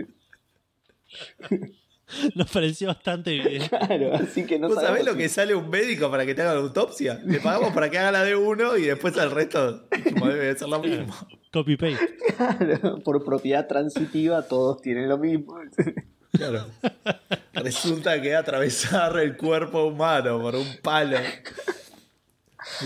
Nos 2.35 2.51
pareció 2.51 2.89
bastante 2.89 3.31
evidente. 3.41 3.69
Claro, 3.69 4.15
así 4.15 4.45
que 4.47 4.59
no 4.59 4.69
¿Vos 4.69 4.77
sabés 4.77 4.89
sabemos 4.89 5.07
lo 5.07 5.13
si- 5.15 5.19
que 5.19 5.29
sale 5.29 5.55
un 5.55 5.69
médico 5.71 6.11
para 6.11 6.27
que 6.27 6.35
te 6.35 6.43
haga 6.43 6.55
la 6.55 6.61
autopsia? 6.61 7.21
Le 7.25 7.41
pagamos 7.41 7.73
para 7.73 7.91
que 7.91 7.99
haga 7.99 8.13
la 8.13 8.25
de 8.25 8.37
uno 8.37 8.77
y 8.77 8.83
después 8.83 9.17
al 9.19 9.31
resto 9.31 9.87
como 10.13 10.27
debe 10.29 10.57
ser 10.59 10.69
lo 10.69 10.81
mismo. 10.81 11.15
Copy 11.53 11.77
paste. 11.77 12.17
Claro, 12.37 12.99
por 13.05 13.25
propiedad 13.25 13.67
transitiva 13.67 14.43
todos 14.43 14.81
tienen 14.83 15.09
lo 15.09 15.19
mismo. 15.19 15.59
Claro. 16.33 16.67
Resulta 17.55 18.21
que 18.23 18.35
atravesar 18.37 19.19
el 19.19 19.37
cuerpo 19.37 19.85
humano 19.87 20.41
por 20.41 20.55
un 20.55 20.67
palo 20.83 21.17
de 21.19 21.25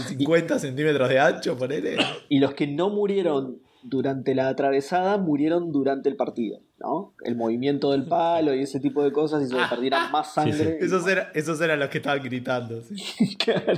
50 0.08 0.58
centímetros 0.58 1.08
de 1.08 1.18
ancho, 1.20 1.56
ponele. 1.56 1.96
Y 2.28 2.38
los 2.38 2.54
que 2.54 2.66
no 2.66 2.90
murieron 2.90 3.58
durante 3.82 4.34
la 4.34 4.48
atravesada 4.48 5.18
murieron 5.18 5.70
durante 5.72 6.08
el 6.08 6.16
partido, 6.16 6.60
¿no? 6.78 7.14
El 7.24 7.36
movimiento 7.36 7.90
del 7.92 8.04
palo 8.06 8.54
y 8.54 8.60
ese 8.62 8.80
tipo 8.80 9.02
de 9.02 9.12
cosas 9.12 9.42
hizo 9.42 9.56
que 9.56 9.64
perdieran 9.68 10.10
más 10.12 10.34
sangre. 10.34 10.78
Esos, 10.80 11.06
era- 11.06 11.30
esos 11.34 11.60
eran 11.60 11.78
los 11.80 11.88
que 11.88 11.98
estaban 11.98 12.22
gritando. 12.22 12.82
sí. 12.82 13.36
Claro. 13.38 13.72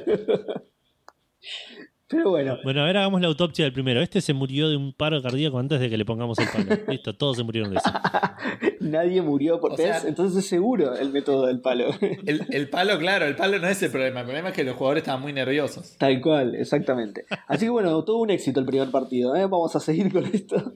Pero 2.08 2.30
bueno, 2.30 2.56
Bueno, 2.62 2.82
a 2.82 2.84
ver, 2.84 2.96
hagamos 2.98 3.20
la 3.20 3.26
autopsia 3.26 3.64
del 3.64 3.72
primero. 3.72 4.00
Este 4.00 4.20
se 4.20 4.32
murió 4.32 4.68
de 4.68 4.76
un 4.76 4.92
paro 4.92 5.20
cardíaco 5.22 5.58
antes 5.58 5.80
de 5.80 5.90
que 5.90 5.96
le 5.96 6.04
pongamos 6.04 6.38
el 6.38 6.46
palo. 6.48 6.80
Listo, 6.88 7.16
todos 7.16 7.36
se 7.36 7.42
murieron 7.42 7.70
de 7.72 7.78
eso. 7.78 7.90
nadie 8.80 9.22
murió 9.22 9.58
por 9.58 9.72
O 9.72 9.76
sea- 9.76 9.94
¿ves? 9.94 10.04
entonces 10.04 10.38
es 10.44 10.48
seguro 10.48 10.94
el 10.94 11.10
método 11.10 11.46
del 11.46 11.60
palo. 11.60 11.86
El, 12.00 12.46
el 12.50 12.68
palo, 12.70 12.96
claro, 13.00 13.24
el 13.26 13.34
palo 13.34 13.58
no 13.58 13.66
es 13.66 13.82
el 13.82 13.90
problema. 13.90 14.20
El 14.20 14.26
problema 14.26 14.50
es 14.50 14.54
que 14.54 14.62
los 14.62 14.76
jugadores 14.76 15.02
estaban 15.02 15.20
muy 15.20 15.32
nerviosos. 15.32 15.96
Tal 15.98 16.20
cual, 16.20 16.54
exactamente. 16.54 17.24
Así 17.48 17.66
que 17.66 17.70
bueno, 17.70 18.04
todo 18.04 18.18
un 18.18 18.30
éxito 18.30 18.60
el 18.60 18.66
primer 18.66 18.90
partido, 18.92 19.34
¿eh? 19.34 19.42
Vamos 19.46 19.74
a 19.74 19.80
seguir 19.80 20.12
con 20.12 20.26
esto. 20.26 20.74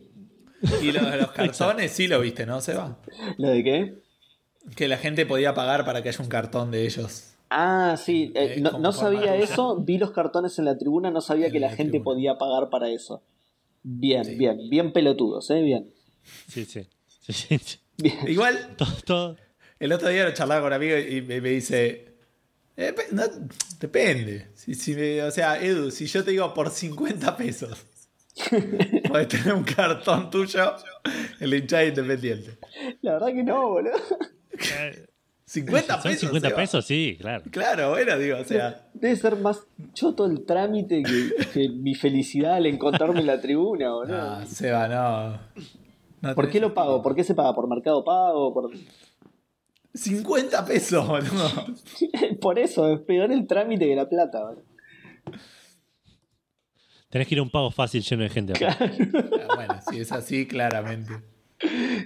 Y 0.83 0.93
los, 0.93 1.03
los 1.17 1.31
cartones 1.33 1.91
sí 1.93 2.07
lo 2.09 2.21
viste, 2.21 2.45
¿no, 2.47 2.61
Seba? 2.61 2.99
¿Lo 3.39 3.49
de 3.49 3.65
qué? 3.65 3.95
Que 4.77 4.89
la 4.89 4.99
gente 4.99 5.25
podía 5.27 5.55
pagar 5.55 5.85
para 5.85 6.03
que 6.03 6.11
haya 6.11 6.23
un 6.23 6.29
cartón 6.29 6.71
de 6.71 6.85
ellos. 6.85 7.35
Ah, 7.49 7.97
sí, 7.99 8.31
eh, 8.35 8.55
Eh, 8.57 8.61
no, 8.61 8.79
no 8.79 8.93
sabía 8.93 9.35
eso, 9.37 9.77
vi 9.77 9.99
los 9.99 10.11
cartones 10.13 10.59
en 10.59 10.67
la 10.67 10.77
tribuna, 10.79 11.11
no 11.11 11.21
sabía 11.21 11.47
En 11.47 11.53
que 11.53 11.61
la 11.61 11.69
la 11.71 11.77
gente 11.77 11.93
tribuna. 11.93 12.05
podía 12.05 12.39
pagar 12.39 12.69
para 12.71 12.89
eso. 12.91 13.23
Bien, 13.83 14.25
Sí. 14.25 14.35
bien, 14.37 14.69
bien 14.69 14.93
pelotudos, 14.93 15.51
¿eh? 15.51 15.63
Bien. 15.63 15.91
Sí, 16.49 16.65
sí. 16.67 16.87
Sí, 17.21 17.33
sí, 17.33 17.59
sí. 17.59 17.79
bien. 17.97 18.19
Igual, 18.29 18.57
Todo, 18.77 18.93
todo- 19.05 19.37
el 19.79 19.93
otro 19.93 20.09
día 20.11 20.25
lo 20.25 20.33
charlaba 20.35 20.61
con 20.61 20.69
un 20.69 20.73
amigo 20.75 20.97
y 20.99 21.23
me, 21.23 21.41
me 21.41 21.49
dice. 21.51 22.15
"Eh, 22.77 22.95
no, 23.13 23.23
depende. 23.81 24.49
Si, 24.55 24.75
si 24.75 24.95
me- 24.95 25.23
o 25.23 25.31
sea, 25.31 25.61
Edu, 25.61 25.91
si 25.91 26.07
yo 26.07 26.23
te 26.23 26.33
digo 26.33 26.53
por 26.53 26.71
50 26.71 27.35
pesos, 27.37 27.79
podés 29.09 29.29
tener 29.29 29.55
un 29.55 29.65
cartón 29.65 30.31
tuyo 30.31 30.77
en 31.39 31.51
la 31.51 31.57
hinchada 31.57 31.85
independiente. 31.85 32.59
La 33.03 33.15
verdad 33.15 33.29
que 33.29 33.43
no, 33.43 33.69
boludo. 33.69 33.93
50 35.45 35.95
Son 35.95 36.03
pesos. 36.03 36.21
50 36.21 36.49
Seba. 36.49 36.61
pesos, 36.61 36.85
sí, 36.85 37.17
claro. 37.21 37.45
Claro, 37.51 37.91
bueno, 37.91 38.17
digo, 38.19 38.39
o 38.39 38.45
sea. 38.45 38.89
Debe 38.95 39.17
ser 39.17 39.35
más 39.37 39.67
choto 39.95 40.27
el 40.27 40.45
trámite 40.47 41.03
que, 41.03 41.47
que 41.53 41.69
mi 41.71 41.97
felicidad 41.97 42.55
al 42.55 42.67
encontrarme 42.67 43.19
en 43.19 43.27
la 43.27 43.41
tribuna, 43.41 43.91
boludo. 43.91 44.17
No, 44.17 44.47
Seba, 44.47 44.87
no. 44.87 45.41
no 46.21 46.35
¿Por 46.37 46.51
qué 46.51 46.61
lo 46.61 46.73
pago? 46.73 47.03
¿Por 47.03 47.17
qué 47.17 47.25
se 47.25 47.35
paga? 47.35 47.53
¿Por 47.53 47.69
mercado 47.69 48.05
pago? 48.05 48.55
¿Por, 48.55 48.71
50 49.93 50.65
pesos, 50.67 51.07
boludo. 51.07 51.51
Por 52.41 52.59
eso, 52.61 52.93
es 52.93 53.01
peor 53.01 53.33
el 53.33 53.49
trámite 53.49 53.89
que 53.89 53.97
la 53.97 54.09
plata, 54.09 54.45
boludo. 54.45 54.63
Tenés 57.11 57.27
que 57.29 57.35
ir 57.35 57.41
a 57.41 57.43
un 57.43 57.51
pago 57.51 57.71
fácil 57.71 58.03
lleno 58.03 58.23
de 58.23 58.29
gente. 58.31 58.53
Ah, 58.65 58.77
Bueno, 59.57 59.81
si 59.91 60.01
es 60.01 60.13
así, 60.13 60.47
claramente. 60.47 61.13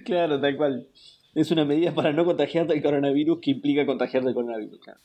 Claro, 0.04 0.40
tal 0.40 0.56
cual. 0.56 0.88
Es 1.34 1.50
una 1.50 1.64
medida 1.64 1.92
para 1.92 2.12
no 2.12 2.24
contagiarte 2.24 2.74
el 2.74 2.82
coronavirus 2.82 3.38
que 3.40 3.50
implica 3.50 3.84
contagiarte 3.86 4.28
el 4.28 4.34
coronavirus. 4.34 4.80
Claro, 4.80 5.00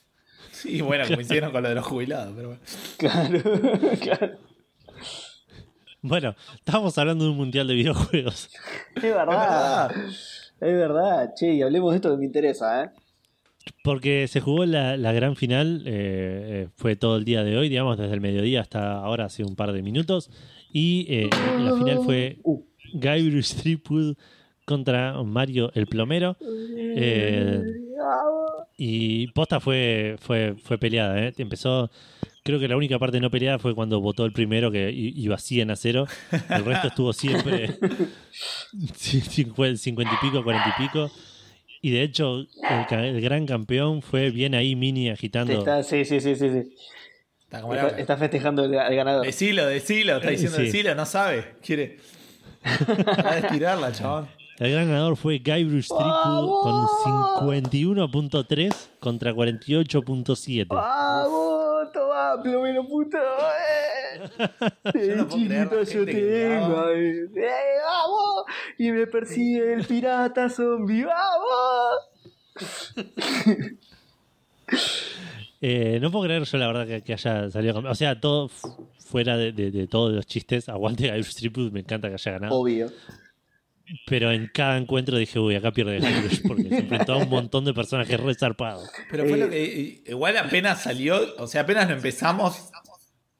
Sí, 0.51 0.81
bueno, 0.81 1.05
como 1.07 1.21
hicieron 1.21 1.51
con 1.51 1.63
lo 1.63 1.69
de 1.69 1.75
los 1.75 1.85
jubilados, 1.85 2.33
pero 2.35 2.47
bueno. 2.49 2.61
claro. 2.97 3.39
claro. 4.01 4.37
Bueno, 6.01 6.35
estábamos 6.55 6.97
hablando 6.97 7.25
de 7.25 7.31
un 7.31 7.37
mundial 7.37 7.67
de 7.67 7.73
videojuegos. 7.75 8.49
Es 8.95 9.03
verdad. 9.03 9.91
Es 9.91 10.73
verdad. 10.73 11.33
Che, 11.35 11.53
y 11.53 11.61
hablemos 11.61 11.91
de 11.91 11.97
esto 11.97 12.11
que 12.11 12.17
me 12.17 12.25
interesa, 12.25 12.83
¿eh? 12.83 12.89
Porque 13.83 14.27
se 14.27 14.41
jugó 14.41 14.65
la, 14.65 14.97
la 14.97 15.11
gran 15.13 15.35
final, 15.35 15.83
eh, 15.85 16.65
eh, 16.65 16.67
fue 16.75 16.95
todo 16.95 17.17
el 17.17 17.25
día 17.25 17.43
de 17.43 17.57
hoy, 17.57 17.69
digamos, 17.69 17.97
desde 17.97 18.13
el 18.13 18.21
mediodía 18.21 18.61
hasta 18.61 18.93
ahora, 18.93 19.25
hace 19.25 19.43
un 19.43 19.55
par 19.55 19.71
de 19.71 19.81
minutos. 19.81 20.29
Y 20.71 21.05
eh, 21.09 21.29
la 21.59 21.75
final 21.75 21.99
fue. 22.03 22.37
Guybrush 22.93 23.53
Threepwood 23.55 24.15
contra 24.65 25.21
Mario 25.23 25.71
el 25.73 25.87
Plomero. 25.87 26.37
Eh, 26.77 27.59
y 28.77 29.27
posta 29.31 29.59
fue, 29.59 30.15
fue, 30.19 30.55
fue 30.61 30.77
peleada, 30.77 31.19
¿eh? 31.19 31.33
Empezó, 31.37 31.89
creo 32.43 32.59
que 32.59 32.67
la 32.67 32.77
única 32.77 32.99
parte 32.99 33.19
no 33.19 33.31
peleada 33.31 33.57
fue 33.57 33.73
cuando 33.73 33.99
votó 33.99 34.25
el 34.25 34.31
primero, 34.31 34.71
que 34.71 34.91
iba 34.91 35.37
100 35.37 35.71
a 35.71 35.75
0. 35.75 36.07
El 36.49 36.65
resto 36.65 36.87
estuvo 36.89 37.13
siempre 37.13 37.77
cincuenta 38.95 40.13
y 40.13 40.25
pico, 40.25 40.43
40 40.43 40.75
y 40.77 40.83
pico. 40.83 41.11
Y 41.81 41.91
de 41.91 42.03
hecho, 42.03 42.39
el, 42.39 42.47
ca- 42.89 43.05
el 43.05 43.21
gran 43.21 43.45
campeón 43.45 44.01
fue 44.01 44.31
bien 44.31 44.53
ahí, 44.55 44.75
Mini, 44.75 45.09
agitando. 45.09 45.59
está, 45.59 45.81
sí, 45.83 46.03
sí, 46.05 46.19
sí, 46.19 46.35
sí. 46.35 46.49
sí. 46.49 46.75
Está 47.43 47.61
como 47.61 47.73
Está, 47.73 47.97
está 47.99 48.17
festejando 48.17 48.65
el, 48.65 48.73
el 48.73 48.95
ganador. 48.95 49.25
Decilo, 49.25 49.65
decilo, 49.65 50.17
está 50.17 50.29
diciendo 50.29 50.57
Sí. 50.57 50.63
decilo, 50.65 50.93
no 50.95 51.05
sabe. 51.05 51.45
Quiere. 51.65 51.97
Va 53.25 53.31
a 53.31 53.37
estirarla, 53.39 53.91
chabón. 53.91 54.27
El 54.59 54.71
gran 54.73 54.87
ganador 54.89 55.15
fue 55.15 55.37
Guybrush 55.39 55.87
Threepwood 55.87 56.61
con 56.63 56.85
51.3 57.61 58.75
contra 58.99 59.31
48.7. 59.33 60.67
¡Vamos! 60.67 61.91
¡Toma, 61.93 62.41
plomero 62.43 62.85
puto! 62.85 63.17
¡Eh! 63.17 64.29
Yo 65.07 65.15
no 65.15 65.27
Chiquito, 65.29 65.83
yo 65.83 66.05
te 66.05 66.11
eh. 66.11 66.57
¡Eh, 66.57 67.29
¡Vamos! 67.85 68.43
Y 68.77 68.91
me 68.91 69.07
persigue 69.07 69.73
el 69.73 69.85
pirata 69.85 70.49
zombie. 70.49 71.05
¡Vamos! 71.05 71.99
Eh, 75.61 75.99
no 76.01 76.09
puedo 76.09 76.23
creer 76.23 76.43
yo 76.43 76.57
la 76.57 76.67
verdad 76.67 76.87
que, 76.87 77.01
que 77.01 77.11
haya 77.13 77.49
salido. 77.51 77.79
O 77.79 77.95
sea, 77.95 78.17
todo 78.21 78.47
fuera 78.47 79.35
de, 79.35 79.51
de- 79.51 79.71
de 79.71 79.87
todos 79.87 80.13
los 80.13 80.25
chistes. 80.25 80.69
Aguante 80.69 81.03
Guybrush 81.11 81.35
Threepwood, 81.35 81.71
me 81.73 81.81
encanta 81.81 82.07
que 82.07 82.13
haya 82.13 82.31
ganado. 82.31 82.55
Obvio. 82.55 82.89
Pero 84.05 84.31
en 84.31 84.49
cada 84.53 84.77
encuentro 84.77 85.17
dije, 85.17 85.39
uy, 85.39 85.55
acá 85.55 85.71
pierde 85.71 85.99
Guybrush 85.99 86.41
porque 86.47 86.63
se 86.69 86.77
enfrentó 86.79 87.13
a 87.13 87.17
un 87.17 87.29
montón 87.29 87.65
de 87.65 87.73
personajes 87.73 88.19
re 88.19 88.35
zarpados. 88.35 88.89
Pero 89.09 89.25
fue 89.25 89.33
Eh, 89.37 89.41
lo 89.41 89.49
que. 89.49 90.03
Igual 90.11 90.37
apenas 90.37 90.81
salió, 90.83 91.19
o 91.37 91.47
sea, 91.47 91.61
apenas 91.61 91.87
lo 91.89 91.95
empezamos. 91.95 92.69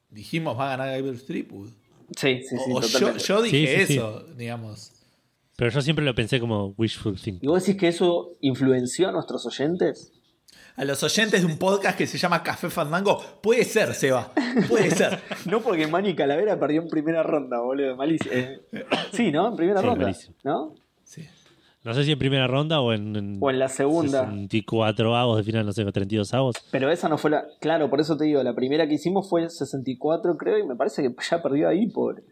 dijimos 0.09 0.57
va 0.57 0.73
a 0.73 0.77
ganar 0.77 0.99
Guybrush 1.01 1.25
Threepwood. 1.25 1.69
Sí, 2.17 2.41
sí, 2.43 2.55
sí, 2.57 2.71
o 2.73 2.81
yo, 2.81 3.17
yo 3.17 3.41
dije 3.43 3.57
Sí, 3.57 3.67
sí, 3.81 3.85
sí. 3.87 3.93
eso, 3.93 4.25
digamos. 4.35 4.91
Pero 5.55 5.69
yo 5.71 5.81
siempre 5.81 6.03
lo 6.05 6.15
pensé 6.15 6.39
como 6.39 6.73
wishful 6.77 7.15
thinking. 7.15 7.39
¿Y 7.43 7.47
vos 7.47 7.63
decís 7.65 7.79
que 7.79 7.89
eso 7.89 8.37
influenció 8.41 9.09
a 9.09 9.11
nuestros 9.11 9.45
oyentes? 9.45 10.11
A 10.79 10.85
los 10.85 11.03
oyentes 11.03 11.41
de 11.41 11.45
un 11.45 11.57
podcast 11.57 11.97
que 11.97 12.07
se 12.07 12.17
llama 12.17 12.41
Café 12.41 12.69
Fandango, 12.69 13.21
puede 13.41 13.65
ser, 13.65 13.93
Seba. 13.93 14.31
Puede 14.69 14.89
ser. 14.91 15.19
No 15.45 15.59
porque 15.61 15.87
Manny 15.87 16.15
Calavera 16.15 16.57
perdió 16.59 16.81
en 16.81 16.87
primera 16.87 17.21
ronda, 17.21 17.59
boludo. 17.59 17.95
Malísimo. 17.97 18.31
Eh, 18.33 18.61
sí, 19.11 19.31
¿no? 19.31 19.49
En 19.49 19.55
primera 19.57 19.81
Sí, 19.81 19.85
ronda. 19.85 20.03
malísimo. 20.05 20.35
¿No? 20.43 20.75
Sí. 21.03 21.27
No 21.83 21.93
sé 21.93 22.03
si 22.05 22.11
en 22.13 22.19
primera 22.19 22.47
ronda 22.47 22.79
o 22.81 22.93
en, 22.93 23.15
en 23.15 23.37
O 23.41 23.49
en 23.49 23.59
la 23.59 23.67
segunda. 23.67 24.21
64 24.25 25.15
avos 25.17 25.37
de 25.37 25.43
final, 25.43 25.65
no 25.65 25.71
sé, 25.73 25.83
32 25.83 26.33
avos. 26.33 26.55
Pero 26.71 26.89
esa 26.91 27.09
no 27.09 27.17
fue 27.17 27.31
la. 27.31 27.45
Claro, 27.59 27.89
por 27.89 27.99
eso 27.99 28.15
te 28.17 28.23
digo, 28.25 28.41
la 28.43 28.53
primera 28.55 28.87
que 28.87 28.93
hicimos 28.95 29.29
fue 29.29 29.49
64, 29.49 30.37
creo, 30.37 30.57
y 30.59 30.63
me 30.65 30.75
parece 30.77 31.01
que 31.03 31.13
ya 31.29 31.41
perdió 31.41 31.67
ahí, 31.69 31.87
pobre. 31.87 32.23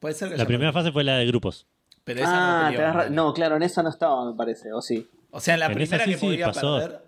Puede 0.00 0.14
ser 0.14 0.30
que 0.30 0.36
La 0.38 0.46
primera 0.46 0.72
fase 0.72 0.90
fue 0.92 1.04
la 1.04 1.16
de 1.16 1.26
grupos. 1.26 1.66
Pero 2.04 2.20
esa 2.20 2.68
Ah, 2.68 3.06
no, 3.10 3.26
¿no? 3.26 3.34
claro, 3.34 3.56
en 3.56 3.62
esa 3.62 3.82
no 3.82 3.88
estaba, 3.90 4.30
me 4.30 4.36
parece, 4.36 4.72
o 4.72 4.80
sí. 4.82 5.06
O 5.30 5.40
sea, 5.40 5.54
en 5.54 5.60
la 5.60 5.66
En 5.66 5.80
esa 5.80 5.96
primera 5.96 6.18
sí, 6.18 6.26
que 6.28 6.36
sí, 6.36 6.42
pasó. 6.42 6.78
perder. 6.78 7.00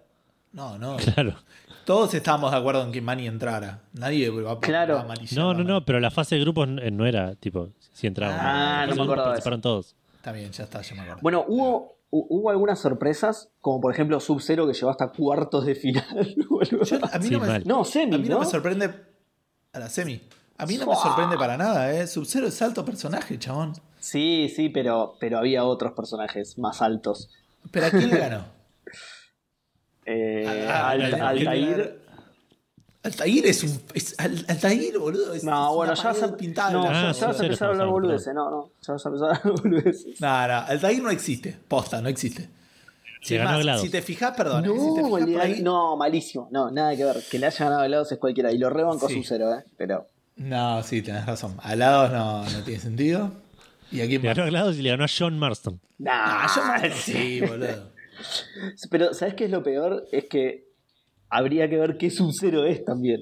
No, 0.53 0.79
no. 0.79 0.97
Claro. 0.97 1.35
Todos 1.85 2.13
estábamos 2.15 2.51
de 2.51 2.57
acuerdo 2.57 2.83
en 2.83 2.91
que 2.93 3.01
Manny 3.01 3.27
entrara. 3.27 3.81
Nadie 3.93 4.29
va 4.31 4.53
a 4.53 4.61
Claro. 4.61 4.99
a 4.99 5.05
No, 5.35 5.55
no, 5.55 5.63
no, 5.65 5.85
pero 5.85 6.01
la 6.01 6.11
fase 6.11 6.35
de 6.37 6.41
grupos 6.41 6.67
n- 6.69 6.91
no 6.91 7.07
era 7.07 7.35
tipo 7.37 7.69
si 7.93 8.07
entraban. 8.07 8.37
Ah, 8.41 8.87
no 8.89 8.97
me 8.97 9.09
de 9.09 9.17
participaron 9.17 9.61
todos. 9.61 9.95
Está 10.17 10.33
bien, 10.33 10.51
ya 10.51 10.65
está, 10.65 10.83
ya 10.83 10.95
me 10.95 11.03
acuerdo. 11.03 11.21
Bueno, 11.23 11.45
hubo, 11.47 11.99
hu- 12.11 12.27
hubo 12.29 12.51
algunas 12.51 12.81
sorpresas, 12.81 13.51
como 13.61 13.81
por 13.81 13.93
ejemplo 13.95 14.19
Sub-Zero 14.19 14.67
que 14.67 14.73
llegó 14.73 14.91
hasta 14.91 15.09
cuartos 15.09 15.65
de 15.67 15.75
final. 15.77 16.35
Yo- 16.71 16.97
a 17.13 17.19
mí 17.19 17.27
Sí, 17.29 17.31
no 17.31 17.41
me, 17.41 17.61
no, 17.61 17.85
semi, 17.85 18.15
a 18.17 18.19
mí 18.19 18.29
no 18.29 18.35
¿no? 18.37 18.41
me 18.41 18.47
sorprende. 18.47 18.91
A 19.73 19.79
la 19.79 19.89
semi. 19.89 20.21
A 20.59 20.67
mí 20.67 20.79
no 20.79 20.87
me 20.87 20.97
sorprende 20.97 21.37
para 21.37 21.57
nada, 21.57 21.93
¿eh? 21.93 22.07
Sub-Zero 22.07 22.47
es 22.49 22.61
alto 22.63 22.85
personaje, 22.85 23.39
chabón. 23.39 23.75
Sí, 24.01 24.51
sí, 24.55 24.71
pero, 24.71 25.15
pero 25.21 25.39
había 25.39 25.65
otros 25.65 25.93
personajes 25.93 26.59
más 26.59 26.81
altos. 26.83 27.29
¿Pero 27.71 27.87
a 27.87 27.91
quién 27.91 28.09
le 28.11 28.17
ganó? 28.19 28.45
Eh, 30.07 30.67
Ah, 30.69 30.91
Al- 30.91 31.03
Al- 31.03 31.21
Altair. 31.21 31.99
Altair 33.03 33.47
es 33.47 33.63
un. 33.63 33.81
Es, 33.95 34.15
Al- 34.19 34.45
Altair, 34.49 34.99
boludo. 34.99 35.33
Es, 35.35 35.45
No, 35.45 35.71
es 35.71 35.75
bueno, 35.77 35.95
ya 35.95 36.03
vas 36.05 36.17
a, 36.19 36.27
pared 36.27 36.35
pintada. 36.37 36.71
no, 36.73 36.85
Ah, 36.89 36.93
ya- 36.93 36.93
ya 36.93 37.03
vas 37.05 37.19
a 37.23 37.33
cero 37.35 37.45
empezar 37.45 37.69
a 37.69 37.71
hablar 37.73 37.89
boludeces. 37.89 38.35
No, 38.35 38.51
no, 38.51 38.71
ya 38.85 38.93
vas 38.95 39.07
a 39.07 39.09
empezar 39.09 39.31
a 39.31 39.37
hablar 39.37 39.53
boludeces. 39.63 40.21
No, 40.21 40.49
no, 40.49 40.55
Altair 40.55 41.03
no 41.03 41.11
existe. 41.11 41.57
Posta, 41.69 42.01
no 42.03 42.09
existe. 42.09 42.49
Se 43.23 43.29
Sin 43.35 43.39
ganó 43.39 43.51
más, 43.53 43.61
Glados. 43.63 43.83
si 43.83 43.91
te 43.91 44.03
fijas, 44.03 44.37
perdón. 44.37 44.65
eh, 44.65 44.69
si 44.69 44.95
te 44.95 45.03
No, 45.03 45.17
fijas 45.27 45.45
ahí- 45.45 45.63
no, 45.63 45.97
malísimo. 45.97 46.49
No, 46.53 46.71
nada 46.71 46.95
que 46.97 47.05
ver. 47.05 47.17
Que 47.31 47.39
le 47.39 47.47
haya 47.47 47.65
ganado 47.65 47.85
helados 47.85 48.13
es 48.13 48.19
cualquiera. 48.19 48.53
Y 48.53 48.59
lo 48.59 48.71
rebanco 48.71 49.09
Sí. 49.09 49.15
Sub-Zero, 49.15 49.55
¿eh? 49.55 49.65
Pero. 49.77 50.07
No, 50.37 50.83
sí, 50.83 51.03
tenés 51.03 51.27
razón. 51.27 51.57
Alados 51.63 52.13
no, 52.13 52.45
no 52.45 52.65
tiene 52.65 52.81
sentido. 52.81 53.31
¿Y 53.93 54.01
aquí 54.01 54.19
Le 54.19 54.29
ganó 54.29 54.43
a 54.43 54.47
Glados 54.47 54.77
y 54.77 54.83
le 54.83 54.91
ganó 54.91 55.05
a 55.05 55.09
John 55.09 55.39
Marston. 55.39 55.81
Nah, 55.99 56.11
Ah, 56.15 56.47
yo 56.55 56.63
más- 56.65 56.95
Sí, 57.05 57.41
boludo. 57.41 57.91
Pero, 58.91 59.15
¿sabes 59.15 59.35
qué 59.35 59.45
es 59.47 59.51
lo 59.51 59.63
peor? 59.63 60.05
Es 60.13 60.25
que 60.27 60.69
habría 61.29 61.69
que 61.69 61.77
ver 61.77 61.97
qué 61.99 62.11
Sub-Zero 62.11 62.65
es 62.65 62.85
también. 62.85 63.21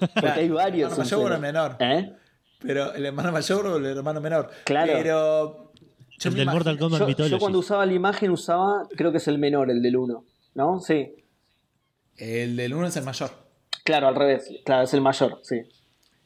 Porque 0.00 0.28
hay 0.28 0.48
varios. 0.48 0.92
El 0.92 0.98
hermano 0.98 1.04
mayor 1.04 1.30
o 1.30 1.34
el 1.34 1.40
menor. 1.40 1.76
¿Eh? 1.80 2.12
Pero 2.60 2.92
el 2.94 3.06
hermano 3.06 3.32
mayor 3.32 3.66
o 3.66 3.76
el 3.76 3.84
hermano 3.86 4.20
menor. 4.20 4.50
Claro. 4.64 4.92
Pero. 4.94 5.72
yo 6.18 6.28
el 6.28 6.30
me 6.30 6.36
del 6.38 6.42
imagino- 6.42 6.52
Mortal 6.52 6.78
Kombat 6.78 7.00
Yo, 7.00 7.06
Mythology. 7.06 7.30
yo 7.32 7.38
cuando 7.38 7.58
usaba 7.60 7.86
la 7.86 7.92
imagen 7.92 8.30
usaba, 8.30 8.82
creo 8.96 9.12
que 9.12 9.18
es 9.18 9.28
el 9.28 9.38
menor, 9.38 9.70
el 9.70 9.80
del 9.82 9.96
1. 9.96 10.24
¿No? 10.54 10.80
Sí. 10.80 11.14
El 12.16 12.56
del 12.56 12.72
uno 12.74 12.86
es 12.86 12.96
el 12.96 13.04
mayor. 13.04 13.30
Claro, 13.84 14.08
al 14.08 14.14
revés. 14.16 14.48
Claro, 14.64 14.84
es 14.84 14.94
el 14.94 15.02
mayor, 15.02 15.38
sí. 15.42 15.60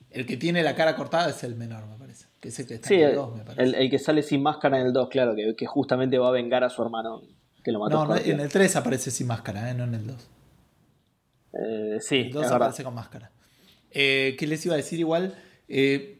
El 0.08 0.24
que 0.24 0.36
tiene 0.36 0.62
la 0.62 0.74
cara 0.74 0.94
cortada 0.96 1.30
es 1.30 1.42
el 1.44 1.56
menor, 1.56 1.86
me 1.86 1.96
parece. 1.98 2.26
Que 2.40 2.48
es 2.48 2.58
el 2.58 2.66
que 2.66 2.74
está 2.74 2.88
Sí, 2.88 2.94
en 2.94 3.00
el 3.00 3.08
el, 3.10 3.14
2, 3.16 3.36
me 3.36 3.42
parece. 3.44 3.62
el- 3.62 3.74
el 3.74 3.90
que 3.90 3.98
sale 3.98 4.22
sin 4.22 4.42
máscara 4.42 4.80
en 4.80 4.86
el 4.86 4.92
2, 4.92 5.08
claro, 5.10 5.34
que, 5.36 5.54
que 5.56 5.66
justamente 5.66 6.18
va 6.18 6.28
a 6.28 6.32
vengar 6.32 6.64
a 6.64 6.70
su 6.70 6.82
hermano 6.82 7.22
que 7.62 7.70
lo 7.72 7.80
mató. 7.80 8.06
no, 8.06 8.16
en 8.16 8.40
el 8.40 8.48
3 8.48 8.76
aparece 8.76 9.10
sin 9.10 9.26
máscara, 9.26 9.70
¿eh? 9.70 9.74
no 9.74 9.84
en 9.84 9.94
el 9.94 10.06
2. 10.06 10.28
Eh, 11.52 11.98
sí, 12.00 12.16
El 12.16 12.32
2 12.32 12.44
es 12.44 12.50
verdad. 12.50 12.56
aparece 12.68 12.84
con 12.84 12.94
máscara. 12.94 13.30
Eh, 13.90 14.36
¿Qué 14.38 14.46
les 14.46 14.64
iba 14.64 14.74
a 14.74 14.76
decir 14.76 14.98
igual? 15.00 15.34
Eh, 15.68 16.18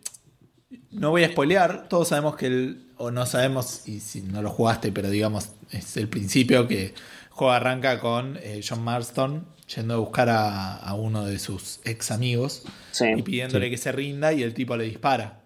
no 0.91 1.11
voy 1.11 1.25
a 1.25 1.29
spoilear, 1.31 1.89
todos 1.89 2.09
sabemos 2.09 2.37
que 2.37 2.47
el. 2.47 2.87
O 2.97 3.11
no 3.11 3.25
sabemos, 3.25 3.89
y 3.89 4.01
si 4.01 4.21
no 4.21 4.43
lo 4.43 4.51
jugaste, 4.51 4.93
pero 4.93 5.09
digamos, 5.09 5.53
es 5.71 5.97
el 5.97 6.09
principio 6.09 6.69
que 6.69 6.87
el 6.89 6.95
juego 7.31 7.53
arranca 7.53 7.99
con 7.99 8.39
John 8.69 8.83
Marston 8.83 9.47
yendo 9.75 9.95
a 9.95 9.97
buscar 9.97 10.29
a, 10.29 10.77
a 10.77 10.95
uno 10.95 11.25
de 11.25 11.39
sus 11.39 11.81
ex 11.85 12.11
amigos 12.11 12.65
Sí, 12.91 13.07
y 13.17 13.23
pidiéndole 13.23 13.67
Sí. 13.67 13.71
que 13.71 13.77
se 13.79 13.93
rinda 13.93 14.33
y 14.35 14.43
el 14.43 14.53
tipo 14.53 14.77
le 14.77 14.85
dispara. 14.85 15.40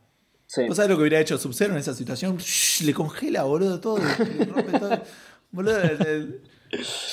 Sí. 0.55 0.67
¿Vos 0.69 0.77
sabés 0.77 0.91
lo 0.91 0.97
que 0.97 1.03
hubiera 1.03 1.21
hecho 1.21 1.37
Sub-Zero 1.39 1.73
en 1.73 1.79
esa 1.81 1.95
situación? 1.95 2.39
Le 2.85 2.95
congela, 2.95 3.43
boludo, 3.45 3.81
todo. 3.81 3.99
Le 3.99 4.45
rompe 4.45 4.79
todo. 4.79 5.03
Boludo, 5.51 5.83
el- 5.83 6.07
el- 6.07 6.41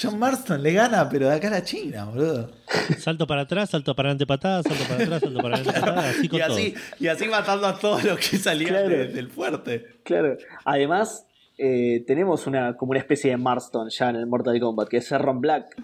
John 0.01 0.17
Marston 0.17 0.63
le 0.63 0.73
gana, 0.73 1.07
pero 1.07 1.29
de 1.29 1.35
acá 1.35 1.47
a 1.49 1.51
la 1.51 1.63
China, 1.63 2.05
boludo. 2.05 2.49
Salto 2.97 3.27
para 3.27 3.41
atrás, 3.41 3.69
salto 3.69 3.93
para 3.95 4.09
adelante 4.09 4.25
patada, 4.25 4.63
salto 4.63 4.83
para 4.85 5.03
atrás, 5.03 5.21
salto 5.21 5.39
para 5.41 5.55
adelante 5.57 5.79
patada, 5.79 6.09
así 6.09 6.27
con 6.27 6.39
Y 6.39 6.41
así, 6.41 6.71
todo. 6.71 6.83
y 6.99 7.07
así 7.09 7.27
matando 7.27 7.67
a 7.67 7.77
todos 7.77 8.03
los 8.03 8.17
que 8.17 8.37
salían 8.37 8.69
Claro. 8.71 8.89
de- 8.89 9.07
del 9.09 9.29
fuerte. 9.29 9.85
Claro. 10.03 10.35
Además, 10.65 11.27
eh, 11.59 12.03
tenemos 12.07 12.47
una 12.47 12.75
como 12.75 12.89
una 12.91 12.99
especie 12.99 13.29
de 13.29 13.37
Marston 13.37 13.89
ya 13.91 14.09
en 14.09 14.15
el 14.15 14.25
Mortal 14.25 14.59
Kombat, 14.59 14.87
que 14.87 14.97
es 14.97 15.05
Serron 15.07 15.41
Black. 15.41 15.75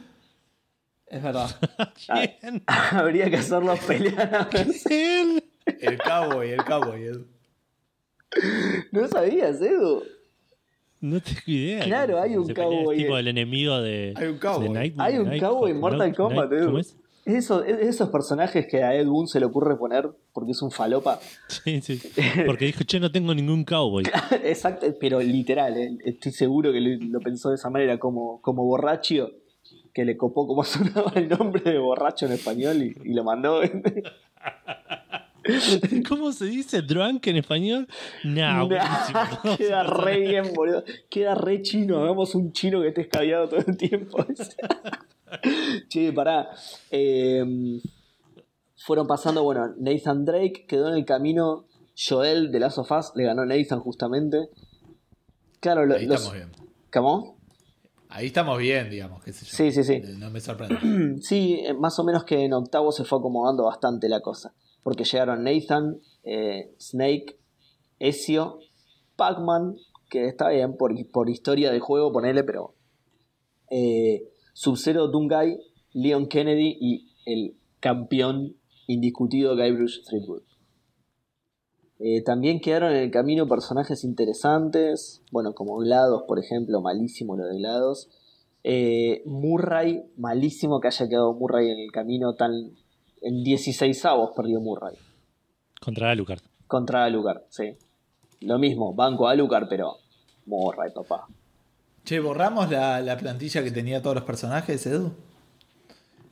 Es 1.06 1.22
verdad. 1.22 1.50
¿Quién? 2.42 2.64
Habría 2.68 3.30
que 3.30 3.38
hacerlo 3.38 3.78
pelear. 3.86 4.34
a 4.36 4.44
ver. 4.46 4.68
Él. 4.90 5.44
El 5.80 5.98
cowboy, 6.00 6.50
el 6.52 6.64
cowboy. 6.66 7.04
el- 7.04 7.28
¿No 8.92 9.08
sabías, 9.08 9.62
Edu? 9.62 10.04
No 11.00 11.22
tengo 11.22 11.40
idea. 11.46 11.84
Claro, 11.84 12.20
hay 12.22 12.36
un 12.36 12.52
cowboy. 12.54 12.98
tipo 12.98 13.18
el 13.18 13.28
enemigo 13.28 13.80
de. 13.82 14.14
Hay 14.16 14.28
un 14.28 14.38
cowboy. 14.40 14.68
de 14.68 14.74
Night- 14.74 14.96
Hay 14.98 15.18
un 15.18 15.28
Night- 15.30 15.42
cowboy 15.42 15.72
en 15.72 15.80
Mortal 15.80 16.00
Night- 16.00 16.16
Kombat, 16.16 16.50
Night- 16.50 16.60
Edu. 16.60 16.66
¿Cómo 16.68 16.80
es? 16.80 16.98
Eso, 17.26 17.64
es- 17.64 17.80
esos 17.82 18.10
personajes 18.10 18.68
que 18.68 18.84
a 18.84 18.96
Ed 18.96 19.06
Boon 19.06 19.28
se 19.28 19.40
le 19.40 19.46
ocurre 19.46 19.76
poner 19.78 20.10
porque 20.34 20.52
es 20.52 20.62
un 20.62 20.72
falopa. 20.72 21.20
Sí, 21.48 21.82
sí. 21.82 22.02
Porque 22.46 22.66
dijo, 22.66 22.84
che, 22.86 23.00
no 23.02 23.12
tengo 23.12 23.36
ningún 23.36 23.64
cowboy. 23.66 24.04
Exacto, 24.44 24.88
pero 25.00 25.20
literal, 25.20 25.76
eh, 25.78 25.98
estoy 26.06 26.32
seguro 26.32 26.72
que 26.72 26.80
lo, 26.80 26.98
lo 27.06 27.20
pensó 27.20 27.50
de 27.50 27.56
esa 27.56 27.70
manera, 27.70 28.00
como, 28.00 28.42
como 28.42 28.64
borracho, 28.66 29.30
que 29.94 30.06
le 30.06 30.16
copó 30.16 30.48
como 30.48 30.64
sonaba 30.64 31.12
el 31.16 31.28
nombre 31.28 31.62
de 31.70 31.78
borracho 31.78 32.26
en 32.28 32.32
español 32.32 32.82
y, 32.82 32.96
y 33.04 33.14
lo 33.14 33.24
mandó. 33.26 33.62
¿Cómo 36.08 36.32
se 36.32 36.46
dice 36.46 36.82
drunk 36.82 37.28
en 37.28 37.38
español? 37.38 37.88
Nah, 38.24 38.64
Nah, 38.64 38.64
buenísimo. 38.66 39.56
queda 39.58 39.84
re 40.04 40.20
bien, 40.20 40.54
boludo. 40.54 40.84
Queda 41.10 41.36
re 41.36 41.62
chino. 41.62 42.02
Hagamos 42.02 42.36
un 42.36 42.52
chino 42.52 42.82
que 42.82 42.90
esté 42.90 43.02
escabeado 43.02 43.50
todo 43.50 43.60
el 43.66 43.78
tiempo. 43.78 44.18
che, 45.90 46.12
pará. 46.14 46.50
Eh, 46.92 47.80
fueron 48.78 49.08
pasando, 49.08 49.44
bueno, 49.44 49.74
Nathan 49.80 50.26
Drake 50.26 50.66
quedó 50.68 50.90
en 50.90 50.96
el 50.96 51.06
camino. 51.06 51.66
Joel 52.00 52.52
de 52.52 52.60
Last 52.60 52.78
of 52.78 52.92
Us 52.92 53.12
le 53.16 53.24
ganó 53.24 53.42
a 53.42 53.46
Nathan 53.46 53.80
justamente. 53.80 54.50
Claro, 55.60 55.86
lo- 55.86 55.96
Ahí 55.96 56.06
los. 56.06 56.18
estamos 56.22 56.34
bien. 56.36 56.52
¿Cómo? 56.94 57.38
Ahí 58.10 58.28
estamos 58.28 58.58
bien, 58.60 58.90
digamos, 58.90 59.24
qué 59.24 59.34
sé 59.34 59.46
yo. 59.46 59.52
Sí, 59.52 59.72
sí, 59.72 59.84
sí. 59.84 60.02
No 60.18 60.30
me 60.30 60.40
sorprende. 60.40 60.78
Sí, 61.22 61.60
eh, 61.66 61.74
más 61.74 61.98
o 62.00 62.04
menos 62.06 62.24
que 62.24 62.46
en 62.46 62.54
octavo 62.54 62.92
se 62.92 63.04
fue 63.04 63.18
acomodando 63.20 63.66
bastante 63.66 64.08
la 64.08 64.22
cosa. 64.22 64.54
Porque 64.88 65.04
llegaron 65.04 65.44
Nathan, 65.44 66.00
eh, 66.24 66.74
Snake, 66.80 67.38
Ezio, 68.00 68.60
Pac-Man, 69.18 69.76
que 70.10 70.28
está 70.30 70.48
bien 70.48 70.78
por, 70.78 70.94
por 71.12 71.30
historia 71.30 71.72
del 71.72 71.82
juego, 71.82 72.14
ponele, 72.14 72.46
pero. 72.46 72.74
Eh, 73.70 74.30
Sub-Zero, 74.54 75.10
Dungai, 75.10 75.60
Leon 75.92 76.28
Kennedy 76.28 76.78
y 76.80 77.12
el 77.26 77.58
campeón 77.82 78.56
indiscutido 78.88 79.58
Guybrush 79.58 80.06
Threepwood. 80.06 80.44
Eh, 82.00 82.24
también 82.24 82.62
quedaron 82.62 82.94
en 82.94 83.04
el 83.04 83.12
camino 83.12 83.46
personajes 83.46 84.06
interesantes, 84.06 85.22
bueno, 85.34 85.54
como 85.54 85.76
GLaDOS, 85.80 86.24
por 86.30 86.40
ejemplo, 86.40 86.80
malísimo 86.80 87.36
lo 87.36 87.44
de 87.46 87.58
GLaDOS. 87.58 88.10
Murray, 89.26 90.06
malísimo 90.16 90.80
que 90.80 90.88
haya 90.88 91.10
quedado 91.10 91.34
Murray 91.34 91.72
en 91.72 91.80
el 91.80 91.92
camino 91.92 92.36
tan. 92.36 92.78
En 93.22 93.44
16 93.44 94.06
avos 94.06 94.32
perdió 94.36 94.60
Murray. 94.60 94.96
Contra 95.80 96.12
Alucard. 96.12 96.42
Contra 96.68 97.06
Alucard, 97.06 97.42
sí. 97.50 97.76
Lo 98.42 98.58
mismo, 98.60 98.94
banco 98.94 99.28
a 99.28 99.32
Alucard, 99.32 99.68
pero. 99.70 99.98
Murray, 100.46 100.92
papá. 100.94 101.28
che, 102.06 102.20
borramos 102.22 102.70
la, 102.72 103.02
la 103.02 103.18
plantilla 103.18 103.62
que 103.64 103.72
tenía 103.72 104.02
todos 104.02 104.16
los 104.16 104.24
personajes, 104.24 104.86
Edu. 104.86 105.12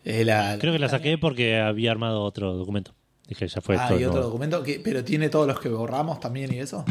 Eh, 0.05 0.23
la- 0.23 0.57
Creo 0.59 0.71
que 0.71 0.79
la 0.79 0.87
saqué 0.87 1.17
porque 1.17 1.57
había 1.59 1.91
armado 1.91 2.21
otro 2.23 2.53
documento. 2.53 2.93
Dije, 3.27 3.47
ya 3.47 3.59
fue 3.59 3.75
Ah, 3.77 3.87
todo 3.89 3.99
y 3.99 4.03
otro 4.03 4.13
nuevo. 4.13 4.27
documento, 4.27 4.63
que, 4.63 4.79
pero 4.83 5.03
tiene 5.03 5.29
todos 5.29 5.47
los 5.47 5.59
que 5.59 5.67
borramos 5.69 6.19
también 6.19 6.53
y 6.53 6.59
eso. 6.59 6.85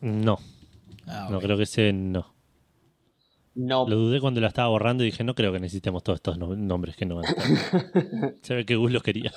No, 0.00 0.38
Ah, 1.06 1.28
no, 1.30 1.40
creo 1.40 1.56
que 1.56 1.64
ese 1.64 1.92
no. 1.92 2.31
No, 3.54 3.86
Lo 3.86 3.96
dudé 3.96 4.18
cuando 4.20 4.40
la 4.40 4.48
estaba 4.48 4.68
borrando 4.68 5.02
y 5.02 5.06
dije, 5.06 5.24
no 5.24 5.34
creo 5.34 5.52
que 5.52 5.60
necesitemos 5.60 6.02
todos 6.02 6.16
estos 6.18 6.38
no- 6.38 6.56
nombres 6.56 6.96
que 6.96 7.04
no 7.04 7.16
van 7.16 7.26
a 7.26 7.28
estar. 7.28 8.34
Se 8.42 8.54
ve 8.54 8.64
que 8.64 8.76
Gus 8.76 8.90
los 8.92 9.02
quería. 9.02 9.30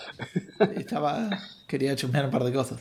Estaba. 0.76 1.30
Quería 1.68 1.96
chusmear 1.96 2.26
un 2.26 2.32
par 2.32 2.44
de 2.46 2.54
cosas. 2.54 2.80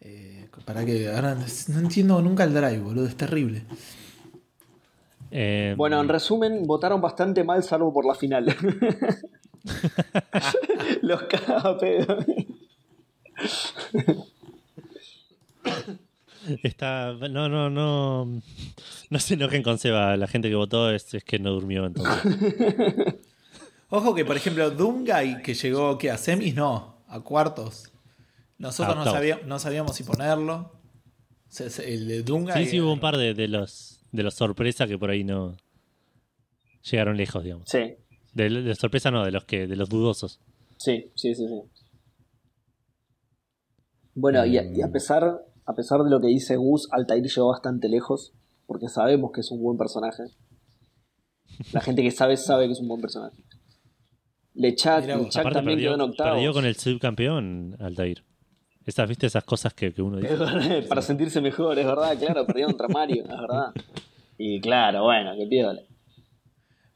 Eh, 0.00 0.48
para 0.64 0.84
que. 0.84 1.08
Ahora 1.10 1.36
no 1.36 1.78
entiendo 1.78 2.20
nunca 2.20 2.42
el 2.44 2.52
drive, 2.54 2.80
boludo. 2.80 3.06
Es 3.06 3.16
terrible. 3.16 3.62
Eh, 5.30 5.74
Bueno, 5.76 6.00
en 6.00 6.08
resumen, 6.08 6.66
votaron 6.66 7.00
bastante 7.00 7.44
mal, 7.44 7.62
salvo 7.62 7.92
por 7.92 8.04
la 8.04 8.14
final. 8.14 8.46
Los 11.02 11.22
cagaba 11.22 11.78
pedo. 11.78 12.18
Está, 16.62 17.12
no, 17.12 17.48
no, 17.48 17.70
no. 17.70 18.42
No 19.10 19.18
se 19.18 19.34
enojen 19.34 19.62
con 19.62 19.78
Seba. 19.78 20.16
La 20.16 20.26
gente 20.26 20.48
que 20.48 20.54
votó 20.54 20.90
es, 20.90 21.12
es 21.14 21.24
que 21.24 21.38
no 21.38 21.50
durmió 21.50 21.86
entonces. 21.86 22.34
Ojo 23.90 24.14
que, 24.14 24.24
por 24.24 24.36
ejemplo, 24.36 24.70
Dungay, 24.70 25.42
que 25.42 25.54
llegó 25.54 25.98
¿qué? 25.98 26.10
a 26.10 26.16
semis, 26.16 26.54
no, 26.54 27.04
a 27.08 27.20
cuartos. 27.20 27.92
Nosotros 28.58 28.96
no, 28.96 29.04
sabíamos, 29.04 29.46
no 29.46 29.58
sabíamos 29.58 29.94
si 29.94 30.04
ponerlo. 30.04 30.72
El 31.84 32.08
de 32.08 32.22
Dungay. 32.22 32.64
Sí, 32.64 32.70
sí, 32.70 32.80
hubo 32.80 32.92
un 32.92 33.00
par 33.00 33.18
de, 33.18 33.34
de 33.34 33.48
los 33.48 34.00
de 34.12 34.22
los 34.22 34.34
sorpresa 34.34 34.86
que 34.86 34.98
por 34.98 35.10
ahí 35.10 35.24
no 35.24 35.56
llegaron 36.90 37.16
lejos, 37.16 37.42
digamos. 37.42 37.68
Sí, 37.68 37.96
De, 38.34 38.48
de 38.48 38.74
sorpresa 38.74 39.10
no, 39.10 39.24
de 39.24 39.32
los 39.32 39.44
que, 39.44 39.66
de 39.66 39.76
los 39.76 39.88
dudosos. 39.88 40.40
sí, 40.78 41.10
sí, 41.14 41.34
sí. 41.34 41.48
sí. 41.48 41.62
Bueno, 44.14 44.44
y 44.44 44.58
a, 44.58 44.64
y 44.64 44.82
a 44.82 44.88
pesar, 44.92 45.42
a 45.72 45.74
pesar 45.74 46.02
de 46.02 46.10
lo 46.10 46.20
que 46.20 46.28
dice 46.28 46.56
Gus, 46.56 46.88
Altair 46.92 47.24
llegó 47.24 47.48
bastante 47.48 47.88
lejos, 47.88 48.32
porque 48.66 48.88
sabemos 48.88 49.32
que 49.32 49.40
es 49.40 49.50
un 49.50 49.62
buen 49.62 49.78
personaje. 49.78 50.24
La 51.72 51.80
gente 51.80 52.02
que 52.02 52.10
sabe, 52.10 52.36
sabe 52.36 52.66
que 52.66 52.72
es 52.72 52.80
un 52.80 52.88
buen 52.88 53.00
personaje. 53.00 53.42
Lechak, 54.54 55.06
Lechak 55.06 55.52
también 55.52 55.76
perdió, 55.76 55.90
quedó 55.90 55.94
en 55.94 56.00
octavos. 56.10 56.32
perdió 56.34 56.52
con 56.52 56.66
el 56.66 56.76
subcampeón 56.76 57.76
Altair. 57.80 58.22
Esas, 58.84 59.08
¿viste? 59.08 59.26
Esas 59.26 59.44
cosas 59.44 59.72
que, 59.72 59.92
que 59.94 60.02
uno 60.02 60.18
dice. 60.18 60.82
Para 60.88 61.00
sentirse 61.00 61.40
mejor, 61.40 61.78
es 61.78 61.86
verdad, 61.86 62.18
claro, 62.18 62.46
perdió 62.46 62.66
contra 62.66 62.88
Mario, 62.88 63.22
es 63.22 63.28
verdad. 63.28 63.72
Y 64.36 64.60
claro, 64.60 65.04
bueno, 65.04 65.34
que 65.36 65.46
piola. 65.46 65.80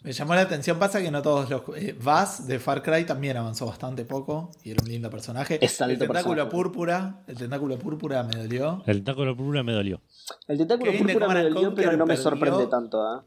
Me 0.06 0.12
llamó 0.12 0.36
la 0.36 0.42
atención, 0.42 0.78
pasa 0.78 1.02
que 1.02 1.10
no 1.10 1.20
todos 1.20 1.50
los. 1.50 1.62
Eh, 1.76 1.96
Vaz 2.00 2.46
de 2.46 2.60
Far 2.60 2.80
Cry 2.80 3.04
también 3.04 3.36
avanzó 3.36 3.66
bastante 3.66 4.04
poco 4.04 4.52
y 4.62 4.70
era 4.70 4.80
un 4.80 4.88
lindo 4.88 5.10
personaje. 5.10 5.58
Es 5.60 5.80
el 5.80 5.98
tentáculo 5.98 6.22
personaje. 6.22 6.50
púrpura, 6.50 7.24
el 7.26 7.36
tentáculo 7.36 7.76
púrpura 7.76 8.22
me 8.22 8.36
dolió. 8.36 8.84
El 8.86 8.98
tentáculo 8.98 9.36
púrpura 9.36 9.64
me 9.64 9.72
dolió. 9.72 10.00
El 10.46 10.58
tentáculo 10.58 10.92
Kane 10.92 11.02
púrpura 11.04 11.28
me 11.28 11.42
dolió, 11.42 11.74
pero 11.74 11.92
no 11.96 12.06
me 12.06 12.14
perdió. 12.14 12.22
sorprende 12.22 12.66
tanto, 12.68 13.16
¿eh? 13.16 13.20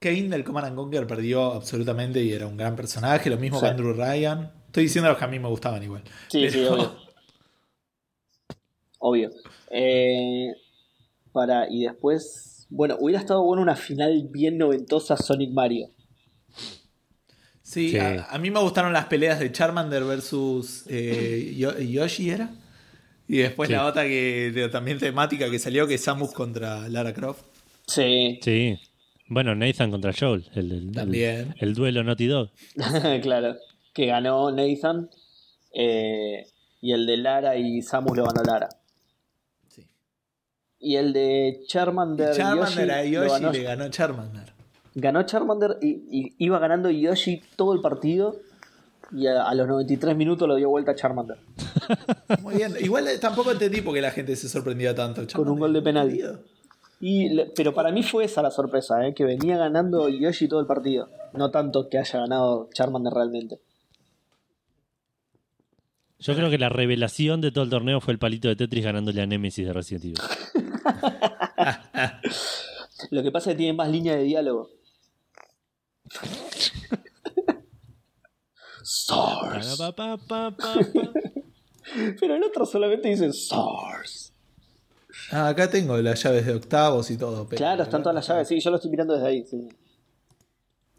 Kane 0.00 0.28
del 0.30 0.42
Command 0.42 0.66
and 0.66 0.76
Conquer 0.76 1.06
perdió 1.06 1.52
absolutamente 1.52 2.20
y 2.20 2.32
era 2.32 2.48
un 2.48 2.56
gran 2.56 2.74
personaje. 2.74 3.30
Lo 3.30 3.38
mismo 3.38 3.60
Sí. 3.60 3.64
que 3.64 3.70
Andrew 3.70 3.92
Ryan. 3.92 4.50
Estoy 4.66 4.82
diciendo 4.82 5.10
los 5.10 5.16
que 5.18 5.24
a 5.24 5.28
mí 5.28 5.38
me 5.38 5.46
gustaban 5.48 5.80
igual. 5.80 6.02
Sí, 6.26 6.50
sí, 6.50 6.64
obvio. 6.64 6.90
Obvio. 8.98 9.30
Eh, 9.70 10.48
para, 11.32 11.68
y 11.70 11.84
después. 11.84 12.48
Bueno, 12.74 12.96
hubiera 13.00 13.20
estado 13.20 13.42
bueno 13.44 13.60
una 13.62 13.76
final 13.76 14.28
bien 14.30 14.56
noventosa 14.56 15.16
Sonic 15.16 15.50
Mario. 15.52 15.88
Sí, 17.62 17.90
Sí. 17.90 17.98
A, 17.98 18.24
a 18.30 18.38
mí 18.38 18.50
me 18.50 18.60
gustaron 18.60 18.92
las 18.92 19.06
peleas 19.06 19.38
de 19.40 19.52
Charmander 19.52 20.04
versus 20.04 20.84
eh, 20.88 21.54
Yo- 21.56 21.78
Yoshi, 21.78 22.30
¿era? 22.30 22.50
Y 23.28 23.38
después 23.38 23.68
Sí. 23.68 23.74
la 23.74 23.86
otra 23.86 24.02
que 24.04 24.50
de- 24.54 24.68
también 24.68 24.98
temática 24.98 25.50
que 25.50 25.58
salió, 25.58 25.86
que 25.86 25.94
es 25.94 26.02
Samus 26.02 26.32
contra 26.32 26.88
Lara 26.88 27.14
Croft. 27.14 27.44
Sí, 27.86 28.40
Sí. 28.42 28.78
Bueno, 29.28 29.54
Nathan 29.54 29.90
contra 29.90 30.12
Joel. 30.18 30.44
El, 30.54 30.72
el- 30.72 30.92
También. 30.92 31.54
el- 31.60 31.68
el 31.68 31.74
duelo 31.74 32.02
Naughty 32.04 32.26
Dog. 32.26 32.50
claro. 33.22 33.56
Que 33.94 34.06
ganó 34.06 34.50
Nathan. 34.50 35.10
eh, 35.74 36.46
y 36.82 36.92
el 36.92 37.06
de 37.06 37.16
Lara 37.16 37.56
y 37.56 37.80
Samus 37.80 38.16
lo 38.16 38.24
ganó 38.24 38.42
Lara. 38.42 38.68
Y 40.82 40.96
el 40.96 41.12
de 41.12 41.62
Charmander, 41.68 42.34
Charmander 42.34 42.90
a 42.90 43.04
Yoshi, 43.04 43.14
lo 43.14 43.26
Yoshi 43.26 43.30
ganó, 43.30 43.52
le 43.52 43.62
ganó 43.62 43.88
Charmander. 43.88 44.52
ganó 44.96 45.22
Charmander 45.22 45.78
y, 45.80 46.02
y 46.10 46.34
iba 46.38 46.58
ganando 46.58 46.90
Yoshi 46.90 47.40
todo 47.54 47.72
el 47.72 47.80
partido. 47.80 48.36
Y 49.12 49.28
a, 49.28 49.44
a 49.44 49.54
los 49.54 49.68
93 49.68 50.16
minutos 50.16 50.48
lo 50.48 50.56
dio 50.56 50.68
vuelta 50.70 50.90
a 50.90 50.94
Charmander. 50.96 51.38
Muy 52.42 52.56
bien. 52.56 52.74
Igual 52.80 53.06
eh, 53.06 53.18
tampoco 53.18 53.52
entendí 53.52 53.80
por 53.80 53.94
qué 53.94 54.00
la 54.00 54.10
gente 54.10 54.34
se 54.34 54.48
sorprendía 54.48 54.92
tanto. 54.92 55.22
Con 55.32 55.48
un 55.48 55.60
gol 55.60 55.72
de 55.72 55.82
penal. 55.82 56.12
Y, 57.00 57.40
pero 57.54 57.74
para 57.74 57.92
mí 57.92 58.02
fue 58.02 58.24
esa 58.24 58.42
la 58.42 58.50
sorpresa, 58.50 59.06
¿eh? 59.06 59.14
que 59.14 59.24
venía 59.24 59.56
ganando 59.56 60.08
Yoshi 60.08 60.48
todo 60.48 60.60
el 60.60 60.66
partido. 60.66 61.08
No 61.32 61.52
tanto 61.52 61.88
que 61.88 61.98
haya 61.98 62.20
ganado 62.20 62.68
Charmander 62.74 63.12
realmente. 63.12 63.60
Yo 66.18 66.36
creo 66.36 66.50
que 66.50 66.58
la 66.58 66.68
revelación 66.68 67.40
de 67.40 67.50
todo 67.50 67.64
el 67.64 67.70
torneo 67.70 68.00
fue 68.00 68.12
el 68.12 68.18
palito 68.18 68.48
de 68.48 68.54
Tetris 68.54 68.84
ganándole 68.84 69.20
a 69.22 69.26
Nemesis 69.26 69.66
de 69.66 69.72
Resident 69.72 70.04
Evil. 70.04 70.18
Lo 73.10 73.22
que 73.22 73.30
pasa 73.32 73.50
es 73.50 73.54
que 73.54 73.58
tiene 73.58 73.72
más 73.76 73.88
línea 73.88 74.16
de 74.16 74.22
diálogo. 74.24 74.68
Pa. 80.28 80.54
Pero 82.20 82.36
el 82.36 82.42
otro 82.44 82.64
solamente 82.66 83.08
dice 83.08 83.32
SARS. 83.32 84.32
Ah, 85.30 85.48
acá 85.48 85.68
tengo 85.70 85.96
las 85.98 86.22
llaves 86.22 86.46
de 86.46 86.54
octavos 86.54 87.10
y 87.10 87.16
todo. 87.16 87.46
pero- 87.46 87.58
Claro, 87.58 87.82
están 87.82 88.02
todas 88.02 88.14
las 88.14 88.26
llaves. 88.28 88.48
Sí, 88.48 88.60
yo 88.60 88.70
lo 88.70 88.76
estoy 88.76 88.90
mirando 88.90 89.14
desde 89.14 89.28
ahí. 89.28 89.44
sí. 89.44 89.68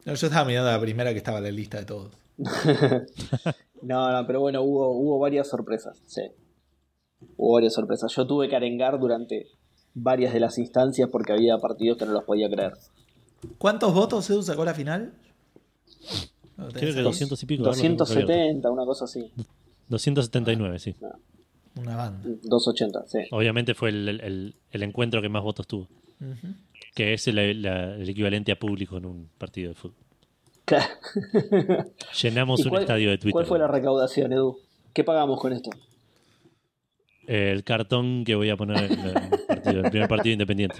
No, 0.05 0.13
yo 0.15 0.27
estaba 0.27 0.45
mirando 0.45 0.69
la 0.69 0.79
primera 0.81 1.11
que 1.11 1.17
estaba 1.17 1.37
en 1.37 1.43
la 1.45 1.51
lista 1.51 1.79
de 1.79 1.85
todos. 1.85 2.11
No, 3.83 4.09
no, 4.13 4.25
pero 4.25 4.39
bueno, 4.39 4.61
hubo, 4.61 4.91
hubo 4.97 5.19
varias 5.19 5.49
sorpresas. 5.49 6.01
Sí. 6.05 6.21
Hubo 7.35 7.55
varias 7.55 7.73
sorpresas. 7.73 8.09
Yo 8.15 8.25
tuve 8.25 8.47
que 8.47 8.55
arengar 8.55 8.97
durante 8.97 9.47
varias 9.93 10.33
de 10.33 10.39
las 10.39 10.57
instancias 10.57 11.09
porque 11.11 11.33
había 11.33 11.57
partidos 11.57 11.97
que 11.97 12.05
no 12.05 12.11
los 12.13 12.23
podía 12.23 12.49
creer. 12.49 12.73
¿Cuántos 13.57 13.93
votos 13.93 14.29
Edu 14.29 14.41
sacó 14.41 14.63
la 14.65 14.73
final? 14.73 15.13
No, 16.57 16.67
Creo 16.69 16.93
que 16.93 16.99
ahí 16.99 17.03
200 17.03 17.41
y 17.41 17.45
pico. 17.45 17.63
ahora 17.65 17.75
lo 17.75 17.81
tengo 17.81 18.03
abierto. 18.03 18.03
270, 18.25 18.71
una 18.71 18.85
cosa 18.85 19.05
así. 19.05 19.31
279, 19.89 20.79
sí. 20.79 20.95
Una 21.75 21.95
banda. 21.95 22.19
280, 22.43 23.03
sí. 23.07 23.19
Obviamente 23.31 23.73
fue 23.73 23.89
el, 23.89 24.07
el- 24.21 24.55
el 24.71 24.83
encuentro 24.83 25.21
que 25.21 25.29
más 25.29 25.43
votos 25.43 25.67
tuvo. 25.67 25.87
Que 26.95 27.13
es 27.13 27.27
el, 27.27 27.61
la- 27.61 27.95
el 27.95 28.07
equivalente 28.07 28.51
a 28.51 28.59
público 28.59 28.97
en 28.97 29.05
un 29.05 29.29
partido 29.37 29.69
de 29.69 29.75
fútbol. 29.75 29.97
Claro. 30.65 30.85
Llenamos 32.21 32.59
¿Y 32.59 32.63
un 32.63 32.69
cuál- 32.69 32.83
estadio 32.83 33.09
de 33.09 33.17
Twitter. 33.17 33.31
¿Cuál 33.33 33.45
fue 33.45 33.59
la 33.59 33.67
recaudación, 33.67 34.31
Edu? 34.31 34.57
¿Qué 34.93 35.03
pagamos 35.03 35.39
con 35.41 35.51
esto? 35.51 35.71
El 37.27 37.63
cartón 37.63 38.23
que 38.25 38.35
voy 38.35 38.49
a 38.49 38.57
poner 38.57 38.91
en 38.91 38.99
el, 38.99 39.13
partido- 39.47 39.81
el 39.83 39.89
primer 39.91 40.07
partido 40.09 40.33
independiente. 40.33 40.75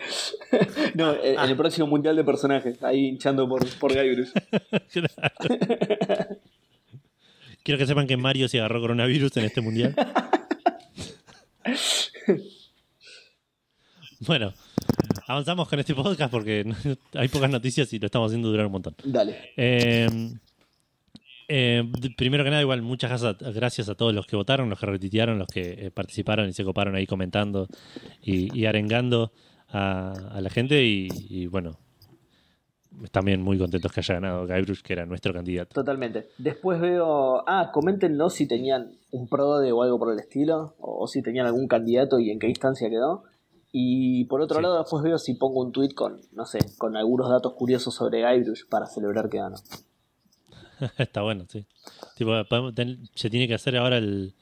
No, 0.96 1.14
en 1.14 1.40
en 1.40 1.50
el 1.50 1.56
próximo 1.58 1.88
mundial 1.88 2.16
de 2.16 2.24
personajes, 2.24 2.84
ahí 2.84 3.08
hinchando 3.08 3.48
por, 3.50 3.66
por 3.80 3.92
Guybrush. 3.94 4.30
Quiero 7.64 7.78
que 7.80 7.88
sepan 7.88 8.06
que 8.08 8.18
Mario 8.18 8.48
se 8.48 8.60
agarró 8.60 8.82
coronavirus 8.82 9.36
en 9.38 9.46
este 9.46 9.62
mundial. 9.62 9.96
Bueno, 14.26 14.54
avanzamos 15.28 15.68
con 15.68 15.80
este 15.80 15.94
podcast 15.94 16.32
porque 16.32 16.66
hay 17.14 17.28
pocas 17.28 17.50
noticias 17.50 17.92
y 17.92 18.00
lo 18.00 18.06
estamos 18.06 18.28
haciendo 18.32 18.50
durar 18.50 18.68
un 18.68 18.72
montón. 18.72 18.96
Dale. 19.04 19.52
Eh, 19.58 20.08
eh, 21.48 21.84
primero 22.18 22.44
que 22.44 22.50
nada, 22.50 22.62
igual, 22.62 22.82
muchas 22.82 23.10
gracias, 23.10 23.54
gracias 23.54 23.90
a 23.90 23.96
todos 23.96 24.14
los 24.14 24.26
que 24.26 24.36
votaron, 24.36 24.70
los 24.70 24.80
que 24.80 24.86
retitearon, 24.86 25.40
los 25.40 25.48
que 25.48 25.88
eh, 25.88 25.92
participaron 25.92 26.48
y 26.50 26.54
se 26.54 26.64
coparon 26.64 26.96
ahí 26.96 27.06
comentando 27.08 27.68
y, 28.22 28.58
y 28.58 28.66
arengando 28.66 29.32
a, 29.70 30.12
a 30.12 30.42
la 30.42 30.50
gente. 30.50 30.84
Y, 30.86 31.08
y, 31.30 31.48
bueno, 31.48 31.78
también 33.12 33.42
muy 33.42 33.58
contentos 33.58 33.92
que 33.92 34.02
haya 34.02 34.16
ganado 34.16 34.46
Guybrush, 34.46 34.82
que 34.82 34.94
era 34.94 35.06
nuestro 35.06 35.34
candidato. 35.34 35.74
Totalmente. 35.74 36.30
Después 36.38 36.80
veo. 36.80 37.44
Ah, 37.48 37.72
coméntenos 37.74 38.34
si 38.34 38.48
tenían 38.48 38.92
un 39.12 39.28
PRODE 39.28 39.72
o 39.72 39.82
algo 39.84 39.98
por 40.00 40.14
el 40.14 40.20
estilo. 40.20 40.76
O 40.80 41.08
si 41.08 41.22
tenían 41.24 41.48
algún 41.48 41.68
candidato 41.68 42.20
y 42.20 42.30
en 42.30 42.40
qué 42.40 42.48
instancia 42.48 42.90
quedó. 42.90 43.24
Y 43.72 44.26
por 44.26 44.42
otro 44.42 44.58
Sí. 44.58 44.62
lado, 44.62 44.78
después 44.78 45.04
veo 45.04 45.18
si 45.18 45.34
pongo 45.34 45.60
un 45.62 45.72
tweet 45.72 45.96
con, 45.96 46.22
no 46.34 46.46
sé, 46.46 46.60
con 46.78 46.96
algunos 46.96 47.28
datos 47.32 47.54
curiosos 47.54 47.96
sobre 47.96 48.20
Guybrush 48.22 48.68
para 48.70 48.86
celebrar 48.86 49.30
que 49.30 49.40
ganó. 49.40 49.56
Está 50.98 51.22
bueno, 51.22 51.46
sí. 51.50 51.66
Tipo, 52.16 52.44
podemos 52.46 52.74
ten- 52.76 53.08
se 53.16 53.30
tiene 53.30 53.48
que 53.48 53.54
hacer 53.56 53.78
ahora 53.78 53.98
el, 53.98 54.34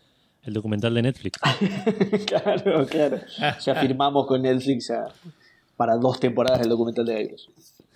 el 0.43 0.53
documental 0.53 0.93
de 0.93 1.01
Netflix. 1.01 1.39
claro, 2.27 2.85
claro. 2.87 3.19
Ya 3.63 3.75
firmamos 3.75 4.27
con 4.27 4.41
Netflix 4.41 4.87
ya 4.89 5.05
para 5.77 5.95
dos 5.97 6.19
temporadas 6.19 6.61
el 6.61 6.69
documental 6.69 7.05
de 7.05 7.15
Guybrush. 7.23 7.45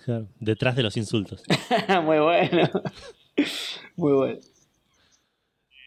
Claro, 0.04 0.28
Detrás 0.40 0.76
de 0.76 0.82
los 0.82 0.96
insultos. 0.96 1.42
Muy 2.04 2.18
bueno. 2.18 2.70
Muy 3.96 4.12
bueno. 4.12 4.38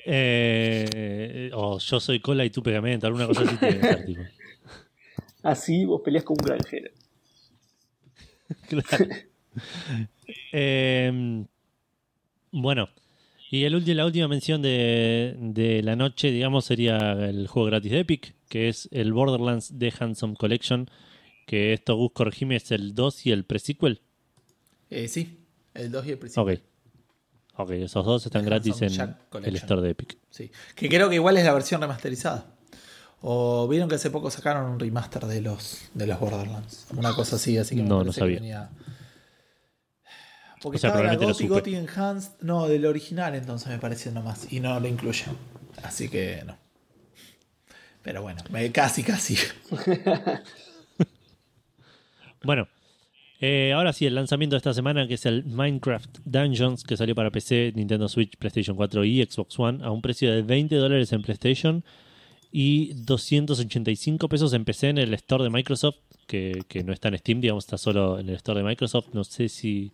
Eh, 0.05 1.51
o 1.53 1.77
yo 1.79 1.99
soy 1.99 2.19
cola 2.19 2.43
y 2.45 2.49
tú 2.49 2.63
pegamento, 2.63 3.05
alguna 3.07 3.27
cosa 3.27 3.41
así 3.43 3.55
tiene 3.57 3.79
que 3.79 3.87
ser, 3.87 4.05
tipo. 4.05 4.21
Así 5.43 5.85
vos 5.85 6.01
peleas 6.03 6.23
con 6.23 6.35
un 6.39 6.45
granjero. 6.45 6.91
Claro. 8.67 9.05
Eh, 10.51 11.45
bueno, 12.51 12.89
y 13.51 13.63
el, 13.63 13.73
ulti- 13.75 13.93
la 13.95 14.05
última 14.05 14.27
mención 14.27 14.61
de, 14.61 15.35
de 15.39 15.81
la 15.83 15.95
noche, 15.95 16.31
digamos, 16.31 16.65
sería 16.65 16.97
el 17.13 17.47
juego 17.47 17.67
gratis 17.67 17.91
de 17.91 17.99
Epic, 17.99 18.35
que 18.47 18.69
es 18.69 18.87
el 18.91 19.13
Borderlands 19.13 19.73
The 19.77 19.93
Handsome 19.99 20.35
Collection, 20.35 20.89
que 21.47 21.73
esto, 21.73 21.95
Gus, 21.95 22.11
corregime, 22.13 22.55
es 22.57 22.71
el 22.71 22.93
2 22.93 23.25
y 23.25 23.31
el 23.31 23.43
pre-sequel. 23.45 24.01
Eh, 24.91 25.07
sí, 25.07 25.39
el 25.73 25.91
2 25.91 26.05
y 26.07 26.11
el 26.11 26.17
principio. 26.19 26.43
Ok. 26.43 26.59
Ok, 27.57 27.71
esos 27.71 28.05
dos 28.05 28.25
están 28.25 28.43
The 28.43 28.49
gratis 28.49 28.81
Handsome 28.81 29.15
en 29.33 29.45
el 29.45 29.55
store 29.57 29.81
de 29.81 29.89
Epic. 29.89 30.17
Sí. 30.29 30.49
Que 30.75 30.87
creo 30.87 31.09
que 31.09 31.15
igual 31.15 31.35
es 31.37 31.43
la 31.43 31.53
versión 31.53 31.81
remasterizada. 31.81 32.45
O 33.21 33.67
vieron 33.67 33.89
que 33.89 33.95
hace 33.95 34.09
poco 34.11 34.31
sacaron 34.31 34.71
un 34.71 34.79
remaster 34.79 35.25
de 35.25 35.41
los 35.41 35.89
de 35.93 36.07
los 36.07 36.17
Borderlands. 36.21 36.87
Una 36.95 37.13
cosa 37.13 37.35
así, 37.35 37.57
así 37.57 37.75
que 37.75 37.81
me 37.83 37.89
No, 37.89 37.95
no 37.97 38.01
parece 38.03 38.19
sabía. 38.21 38.35
que 38.37 38.41
venía. 38.41 38.69
Porque 40.61 40.77
O 40.77 40.79
sea, 40.79 40.89
estaba 40.89 41.05
la 41.07 41.15
Gotti. 41.15 41.47
Gotti 41.47 41.75
Enhanced, 41.75 42.31
no, 42.41 42.67
del 42.67 42.85
original 42.85 43.33
entonces 43.35 43.67
me 43.69 43.79
parece 43.79 44.11
nomás. 44.11 44.51
Y 44.51 44.59
no 44.59 44.79
lo 44.79 44.87
incluye. 44.87 45.23
Así 45.83 46.09
que 46.09 46.43
no. 46.45 46.57
Pero 48.01 48.21
bueno, 48.21 48.41
me- 48.49 48.71
casi, 48.71 49.03
casi. 49.03 49.35
Bueno, 52.43 52.67
eh, 53.41 53.73
ahora 53.73 53.91
sí, 53.93 54.05
el 54.05 54.15
lanzamiento 54.15 54.55
de 54.55 54.59
esta 54.59 54.73
semana, 54.73 55.07
que 55.07 55.15
es 55.15 55.25
el 55.25 55.43
Minecraft 55.45 56.19
Dungeons, 56.25 56.83
que 56.83 56.95
salió 56.97 57.15
para 57.15 57.31
PC, 57.31 57.73
Nintendo 57.75 58.07
Switch, 58.07 58.37
PlayStation 58.37 58.75
4 58.77 59.03
y 59.03 59.23
Xbox 59.25 59.59
One, 59.59 59.83
a 59.83 59.91
un 59.91 60.01
precio 60.01 60.31
de 60.33 60.41
20 60.41 60.75
dólares 60.75 61.11
en 61.11 61.21
PlayStation 61.21 61.83
y 62.51 62.93
285 62.93 64.29
pesos 64.29 64.53
en 64.53 64.65
PC 64.65 64.89
en 64.89 64.97
el 64.99 65.13
store 65.15 65.43
de 65.43 65.49
Microsoft, 65.49 65.97
que, 66.27 66.63
que 66.67 66.83
no 66.83 66.93
está 66.93 67.09
en 67.09 67.17
Steam, 67.17 67.41
digamos, 67.41 67.65
está 67.65 67.77
solo 67.77 68.19
en 68.19 68.29
el 68.29 68.35
store 68.35 68.61
de 68.61 68.65
Microsoft. 68.65 69.07
No 69.13 69.23
sé 69.25 69.49
si, 69.49 69.91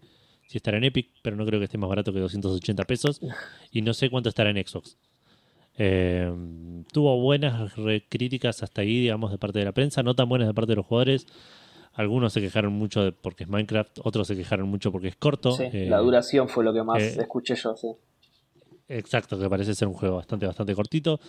si 0.48 0.58
estará 0.58 0.78
en 0.78 0.84
Epic, 0.86 1.10
pero 1.22 1.36
no 1.36 1.46
creo 1.46 1.60
que 1.60 1.66
esté 1.66 1.78
más 1.78 1.90
barato 1.90 2.14
que 2.14 2.20
280 2.20 2.84
pesos. 2.86 3.20
Y 3.72 3.82
no 3.82 3.94
sé 3.94 4.10
cuánto 4.10 4.30
estará 4.30 4.50
en 4.52 4.66
Xbox. 4.66 4.98
Eh, 5.78 6.32
tuvo 6.92 7.20
buenas 7.20 7.74
críticas 8.10 8.64
hasta 8.64 8.82
ahí, 8.82 9.02
digamos, 9.02 9.32
de 9.32 9.38
parte 9.38 9.60
de 9.60 9.66
la 9.66 9.72
prensa, 9.74 10.04
no 10.04 10.16
tan 10.16 10.30
buenas 10.30 10.48
de 10.48 10.54
parte 10.54 10.72
de 10.72 10.76
los 10.78 10.86
jugadores. 10.86 11.28
Algunos 11.94 12.34
se 12.34 12.42
quejaron 12.42 12.74
mucho 12.74 13.04
de- 13.04 13.12
porque 13.12 13.44
es 13.46 13.50
Minecraft, 13.50 14.00
otros 14.04 14.28
se 14.28 14.36
quejaron 14.36 14.68
mucho 14.70 14.92
porque 14.92 15.08
es 15.08 15.16
corto. 15.16 15.52
Sí, 15.52 15.64
Eh, 15.72 15.88
la 15.90 16.00
duración 16.00 16.48
fue 16.50 16.64
lo 16.64 16.74
que 16.74 16.84
más 16.84 17.02
eh, 17.02 17.22
escuché 17.22 17.56
yo, 17.56 17.76
sí. 17.76 17.88
Exacto, 18.88 19.40
que 19.40 19.50
parece 19.50 19.74
ser 19.74 19.88
un 19.88 19.94
juego 19.96 20.18
bastante, 20.18 20.46
bastante 20.46 20.76
cortito. 20.76 21.20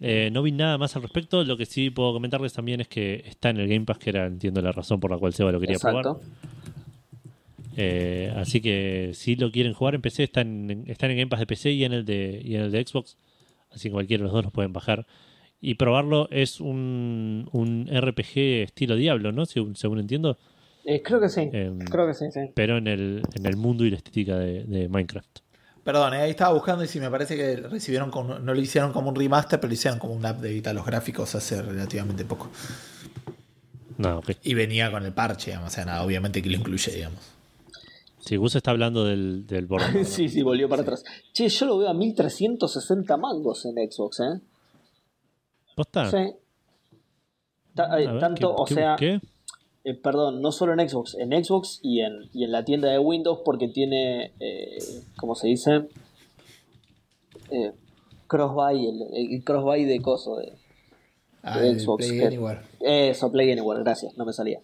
Eh, 0.00 0.30
no 0.32 0.42
vi 0.42 0.52
nada 0.52 0.78
más 0.78 0.96
al 0.96 1.02
respecto. 1.02 1.44
Lo 1.44 1.56
que 1.56 1.66
sí 1.66 1.90
puedo 1.90 2.12
comentarles 2.12 2.52
también 2.52 2.80
es 2.80 2.88
que 2.88 3.22
está 3.26 3.50
en 3.50 3.58
el 3.58 3.68
Game 3.68 3.84
Pass, 3.84 3.98
que 3.98 4.10
era, 4.10 4.26
entiendo, 4.26 4.60
la 4.62 4.72
razón 4.72 4.98
por 5.00 5.10
la 5.10 5.18
cual 5.18 5.32
Seba 5.34 5.52
lo 5.52 5.60
quería 5.60 5.76
Exacto. 5.76 6.00
probar. 6.20 6.22
Eh, 7.76 8.32
así 8.36 8.60
que 8.60 9.10
si 9.14 9.36
lo 9.36 9.50
quieren 9.50 9.72
jugar 9.72 9.94
en 9.94 10.02
PC, 10.02 10.24
está 10.24 10.42
en, 10.42 10.84
está 10.86 11.06
en 11.06 11.16
Game 11.16 11.28
Pass 11.28 11.40
de 11.40 11.46
PC 11.46 11.72
y 11.72 11.84
en 11.84 11.92
el 11.92 12.04
de, 12.04 12.40
y 12.44 12.56
en 12.56 12.62
el 12.62 12.72
de 12.72 12.84
Xbox. 12.86 13.16
Así 13.70 13.88
que 13.88 13.92
cualquiera 13.92 14.22
de 14.22 14.24
los 14.24 14.32
dos 14.32 14.44
los 14.44 14.52
pueden 14.52 14.72
bajar. 14.72 15.06
Y 15.60 15.74
probarlo 15.74 16.28
es 16.30 16.60
un, 16.60 17.48
un 17.52 17.88
RPG 17.88 18.62
estilo 18.62 18.96
Diablo, 18.96 19.32
¿no? 19.32 19.46
Según, 19.46 19.76
según 19.76 19.98
entiendo. 19.98 20.36
Eh, 20.84 21.02
creo 21.02 21.20
que 21.20 21.28
sí. 21.28 21.48
Em, 21.52 21.78
creo 21.78 22.06
que 22.06 22.14
sí, 22.14 22.26
sí. 22.30 22.50
Pero 22.54 22.76
en 22.76 22.86
el, 22.86 23.22
en 23.34 23.46
el 23.46 23.56
mundo 23.56 23.84
y 23.84 23.90
la 23.90 23.96
estética 23.96 24.36
de, 24.38 24.64
de 24.64 24.88
Minecraft. 24.88 25.38
Perdón, 25.82 26.14
eh, 26.14 26.18
ahí 26.18 26.30
estaba 26.30 26.54
buscando 26.54 26.84
y 26.84 26.88
sí 26.88 27.00
me 27.00 27.10
parece 27.10 27.36
que 27.36 27.56
recibieron 27.56 28.10
como, 28.10 28.38
no 28.38 28.54
lo 28.54 28.60
hicieron 28.60 28.92
como 28.92 29.10
un 29.10 29.16
remaster, 29.16 29.60
pero 29.60 29.68
lo 29.68 29.74
hicieron 29.74 29.98
como 29.98 30.14
un 30.14 30.24
update 30.24 30.68
a 30.68 30.72
los 30.72 30.84
gráficos 30.84 31.34
hace 31.34 31.60
relativamente 31.60 32.24
poco. 32.24 32.50
No, 33.98 34.18
ok. 34.18 34.30
Y 34.42 34.54
venía 34.54 34.90
con 34.90 35.04
el 35.04 35.12
parche, 35.12 35.50
digamos, 35.50 35.72
o 35.72 35.74
sea, 35.74 35.84
nada, 35.84 36.02
obviamente 36.02 36.42
que 36.42 36.48
lo 36.48 36.56
incluye, 36.56 36.92
digamos. 36.92 37.33
Si 38.24 38.36
Gus 38.36 38.54
está 38.56 38.70
hablando 38.70 39.04
del, 39.04 39.46
del 39.46 39.68
sí, 40.04 40.28
sí, 40.28 40.42
volvió 40.42 40.68
para 40.68 40.82
atrás. 40.82 41.04
Che, 41.32 41.48
yo 41.48 41.66
lo 41.66 41.78
veo 41.78 41.88
a 41.88 41.94
1360 41.94 43.16
mangos 43.16 43.64
en 43.66 43.74
Xbox, 43.90 44.20
¿eh? 44.20 44.40
¿Posta? 45.76 46.10
Sí. 46.10 46.32
Ta- 47.74 48.00
eh, 48.00 48.06
ver, 48.06 48.18
tanto, 48.20 48.54
¿qué- 48.54 48.62
o 48.62 48.64
qué 48.64 48.74
sea, 48.74 48.90
busqué? 48.92 49.20
eh, 49.84 49.94
perdón, 49.94 50.40
no 50.40 50.52
solo 50.52 50.72
en 50.72 50.88
Xbox, 50.88 51.16
en 51.16 51.44
Xbox 51.44 51.80
y 51.82 52.00
en, 52.00 52.30
y 52.32 52.44
en 52.44 52.52
la 52.52 52.64
tienda 52.64 52.88
de 52.88 52.98
Windows 52.98 53.40
porque 53.44 53.68
tiene, 53.68 54.32
eh, 54.40 54.78
¿cómo 55.16 55.34
se 55.34 55.48
dice? 55.48 55.88
Eh, 57.50 57.72
crossbuy, 58.26 58.86
el, 58.88 59.32
el 59.32 59.44
crossbuy 59.44 59.84
de 59.84 60.00
coso 60.00 60.36
de 60.36 60.52
Ah, 61.46 61.58
De 61.60 61.68
el 61.68 61.80
Xbox, 61.80 62.06
Play 62.06 62.18
que- 62.20 62.26
Anywhere. 62.26 62.60
eso, 62.80 63.30
Play 63.30 63.52
Anywhere, 63.52 63.82
gracias, 63.82 64.16
no 64.16 64.24
me 64.24 64.32
salía. 64.32 64.60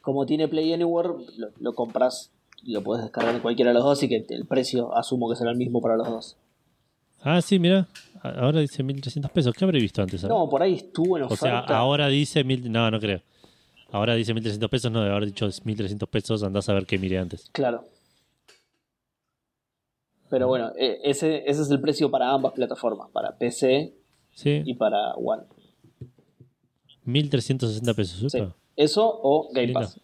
Como 0.00 0.24
tiene 0.24 0.48
Play 0.48 0.72
Anywhere, 0.72 1.10
lo, 1.36 1.48
lo 1.60 1.74
compras 1.74 2.30
lo 2.64 2.82
puedes 2.82 3.02
descargar 3.04 3.34
en 3.34 3.40
cualquiera 3.40 3.70
de 3.70 3.74
los 3.74 3.84
dos, 3.84 3.98
así 3.98 4.08
que 4.08 4.24
el 4.28 4.46
precio 4.46 4.96
asumo 4.96 5.28
que 5.30 5.36
será 5.36 5.50
el 5.50 5.56
mismo 5.56 5.80
para 5.80 5.96
los 5.96 6.08
dos. 6.08 6.36
Ah, 7.22 7.40
sí, 7.40 7.58
mira. 7.58 7.88
Ahora 8.22 8.60
dice 8.60 8.82
1300 8.82 9.30
pesos. 9.30 9.54
¿Qué 9.54 9.64
habré 9.64 9.80
visto 9.80 10.02
antes? 10.02 10.22
No, 10.24 10.48
por 10.48 10.62
ahí 10.62 10.74
estuvo 10.74 11.16
en 11.16 11.24
o 11.24 11.36
sea, 11.36 11.58
oferta. 11.58 11.76
ahora 11.78 12.08
dice 12.08 12.44
mil. 12.44 12.70
No, 12.70 12.90
no 12.90 13.00
creo. 13.00 13.20
Ahora 13.90 14.14
dice 14.14 14.32
1300 14.32 14.70
pesos. 14.70 14.92
No, 14.92 15.02
de 15.02 15.10
haber 15.10 15.26
dicho 15.26 15.46
1300 15.46 16.08
pesos. 16.08 16.42
Andás 16.42 16.68
a 16.68 16.74
ver 16.74 16.86
qué 16.86 16.98
miré 16.98 17.18
antes. 17.18 17.48
Claro. 17.52 17.84
Pero 20.30 20.48
bueno, 20.48 20.72
eh, 20.78 20.98
ese, 21.04 21.42
ese 21.48 21.62
es 21.62 21.70
el 21.70 21.80
precio 21.80 22.10
para 22.10 22.30
ambas 22.32 22.52
plataformas, 22.54 23.10
para 23.10 23.36
PC 23.36 23.92
Sí, 24.34 24.62
y 24.64 24.74
para 24.74 25.12
One. 25.14 25.42
1360 27.04 27.94
pesos. 27.94 28.32
Sí. 28.32 28.38
Eso 28.76 29.20
o 29.22 29.48
Game. 29.52 29.72
Pass. 29.72 30.00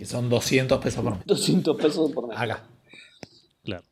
Que 0.00 0.06
son 0.06 0.30
200 0.30 0.78
pesos 0.78 1.04
por 1.04 1.12
mes. 1.12 1.26
200 1.26 1.76
pesos 1.76 2.10
por 2.12 2.26
mes. 2.26 2.38
Acá. 2.38 2.64
claro. 3.62 3.84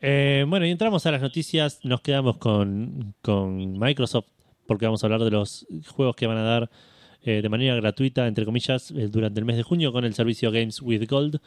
Eh, 0.00 0.44
bueno, 0.48 0.66
y 0.66 0.70
entramos 0.72 1.06
a 1.06 1.12
las 1.12 1.22
noticias. 1.22 1.78
Nos 1.84 2.00
quedamos 2.00 2.38
con, 2.38 3.14
con 3.22 3.78
Microsoft 3.78 4.26
porque 4.66 4.86
vamos 4.86 5.00
a 5.04 5.06
hablar 5.06 5.22
de 5.22 5.30
los 5.30 5.64
juegos 5.86 6.16
que 6.16 6.26
van 6.26 6.38
a 6.38 6.42
dar 6.42 6.70
eh, 7.22 7.40
de 7.40 7.48
manera 7.48 7.76
gratuita, 7.76 8.26
entre 8.26 8.44
comillas, 8.44 8.90
eh, 8.90 9.06
durante 9.06 9.38
el 9.38 9.46
mes 9.46 9.56
de 9.56 9.62
junio 9.62 9.92
con 9.92 10.04
el 10.04 10.12
servicio 10.12 10.50
Games 10.50 10.82
with 10.82 11.08
Gold. 11.08 11.40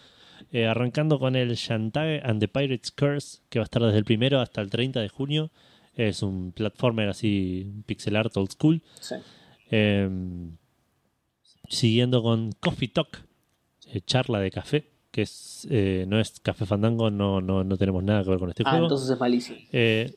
Eh, 0.54 0.68
arrancando 0.68 1.20
con 1.20 1.36
el 1.36 1.54
Shantae 1.56 2.22
and 2.24 2.40
the 2.40 2.48
Pirate's 2.48 2.94
Curse, 2.94 3.40
que 3.50 3.60
va 3.60 3.64
a 3.64 3.66
estar 3.66 3.84
desde 3.84 3.98
el 3.98 4.06
primero 4.06 4.40
hasta 4.40 4.62
el 4.62 4.70
30 4.70 5.02
de 5.02 5.10
junio. 5.10 5.52
Es 5.98 6.24
un 6.24 6.54
platformer 6.54 7.10
así, 7.10 7.70
pixel 7.86 8.16
art 8.16 8.38
old 8.38 8.52
school. 8.52 8.82
Sí. 9.02 9.16
Eh, 9.70 10.10
siguiendo 11.68 12.24
con 12.24 12.54
Coffee 12.54 12.88
Talk, 12.88 13.26
charla 14.06 14.40
de 14.40 14.52
café, 14.52 14.90
que 15.12 15.22
es 15.24 15.68
eh, 15.70 16.06
no 16.08 16.20
es 16.20 16.40
Café 16.42 16.66
Fandango, 16.66 17.10
no, 17.10 17.42
no, 17.42 17.64
no 17.64 17.78
tenemos 17.78 18.04
nada 18.04 18.24
que 18.24 18.30
ver 18.32 18.40
con 18.40 18.50
este 18.50 18.64
Ah, 18.66 18.72
juego. 18.72 18.86
entonces 18.86 19.10
es 19.10 19.20
malísimo. 19.20 19.58
Eh, 19.72 20.14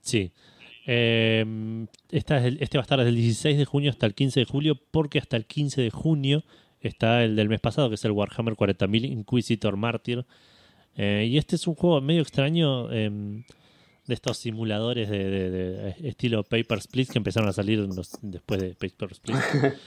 sí. 0.00 0.32
Eh, 0.86 1.44
esta 2.10 2.38
es 2.38 2.44
el- 2.46 2.58
este 2.62 2.78
va 2.78 2.82
a 2.82 2.84
estar 2.86 2.98
desde 2.98 3.10
el 3.10 3.16
16 3.16 3.58
de 3.58 3.64
junio 3.64 3.90
hasta 3.90 4.06
el 4.06 4.14
15 4.14 4.40
de 4.40 4.46
julio, 4.46 4.78
porque 4.90 5.18
hasta 5.18 5.36
el 5.36 5.44
15 5.44 5.82
de 5.82 5.90
junio 5.90 6.44
está 6.80 7.24
el 7.24 7.36
del 7.36 7.48
mes 7.48 7.60
pasado, 7.60 7.88
que 7.88 7.96
es 7.96 8.04
el 8.04 8.12
Warhammer 8.12 8.54
40.000 8.54 9.04
Inquisitor 9.04 9.76
Martyr. 9.76 10.24
Eh, 10.96 11.26
y 11.30 11.36
este 11.38 11.56
es 11.56 11.66
un 11.66 11.74
juego 11.74 12.00
medio 12.00 12.22
extraño 12.22 12.90
eh, 12.92 13.10
de 13.10 14.14
estos 14.14 14.38
simuladores 14.38 15.10
de, 15.10 15.28
de- 15.28 15.50
de 15.50 16.08
estilo 16.08 16.42
Paper 16.42 16.78
Split 16.78 17.10
que 17.10 17.18
empezaron 17.18 17.48
a 17.48 17.52
salir 17.52 17.78
los- 17.80 18.18
después 18.22 18.60
de 18.60 18.74
Paper 18.74 19.12
Split. 19.12 19.36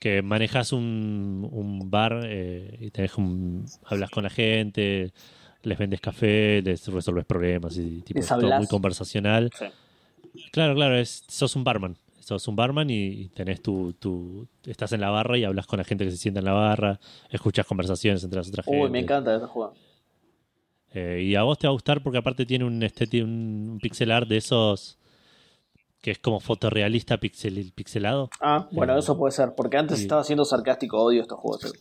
que 0.00 0.22
manejas 0.22 0.72
un, 0.72 1.46
un 1.52 1.90
bar 1.90 2.22
eh, 2.24 2.78
y 2.80 2.90
tenés 2.90 3.16
un, 3.18 3.66
hablas 3.84 4.10
con 4.10 4.24
la 4.24 4.30
gente, 4.30 5.12
les 5.62 5.78
vendes 5.78 6.00
café, 6.00 6.62
les 6.62 6.88
resolves 6.88 7.26
problemas 7.26 7.76
y 7.76 8.00
tipo, 8.00 8.20
todo 8.20 8.34
hablas. 8.34 8.60
muy 8.60 8.66
conversacional. 8.66 9.50
Sí. 9.56 9.66
Claro, 10.52 10.74
claro, 10.74 10.96
es, 10.96 11.24
sos 11.28 11.54
un 11.54 11.64
barman. 11.64 11.98
Sos 12.18 12.48
un 12.48 12.56
barman 12.56 12.88
y, 12.88 13.28
tenés 13.28 13.60
tu, 13.62 13.92
tu. 13.92 14.48
Estás 14.64 14.92
en 14.92 15.02
la 15.02 15.10
barra 15.10 15.36
y 15.36 15.44
hablas 15.44 15.66
con 15.66 15.78
la 15.78 15.84
gente 15.84 16.04
que 16.04 16.10
se 16.12 16.16
sienta 16.16 16.40
en 16.40 16.46
la 16.46 16.52
barra, 16.52 16.98
escuchas 17.28 17.66
conversaciones 17.66 18.24
entre 18.24 18.38
las 18.38 18.48
otras 18.48 18.64
gente. 18.64 18.80
Uy, 18.80 18.88
me 18.88 19.00
encanta 19.00 19.34
este 19.34 19.48
juego. 19.48 19.74
Eh, 20.92 21.24
y 21.24 21.34
a 21.34 21.42
vos 21.42 21.58
te 21.58 21.66
va 21.66 21.72
a 21.72 21.74
gustar 21.74 22.02
porque 22.02 22.18
aparte 22.18 22.46
tiene 22.46 22.64
un, 22.64 22.82
un, 22.82 23.70
un 23.70 23.78
pixel 23.80 24.10
art 24.10 24.28
de 24.28 24.38
esos 24.38 24.98
que 26.00 26.10
es 26.12 26.18
como 26.18 26.40
fotorrealista 26.40 27.18
pixel, 27.18 27.72
pixelado. 27.74 28.30
Ah, 28.40 28.68
bueno, 28.72 28.98
eso 28.98 29.18
puede 29.18 29.32
ser, 29.32 29.54
porque 29.54 29.76
antes 29.76 29.98
sí. 29.98 30.04
estaba 30.04 30.24
siendo 30.24 30.44
sarcástico, 30.44 31.02
odio 31.02 31.22
estos 31.22 31.38
juegos. 31.38 31.64
eh. 31.66 31.78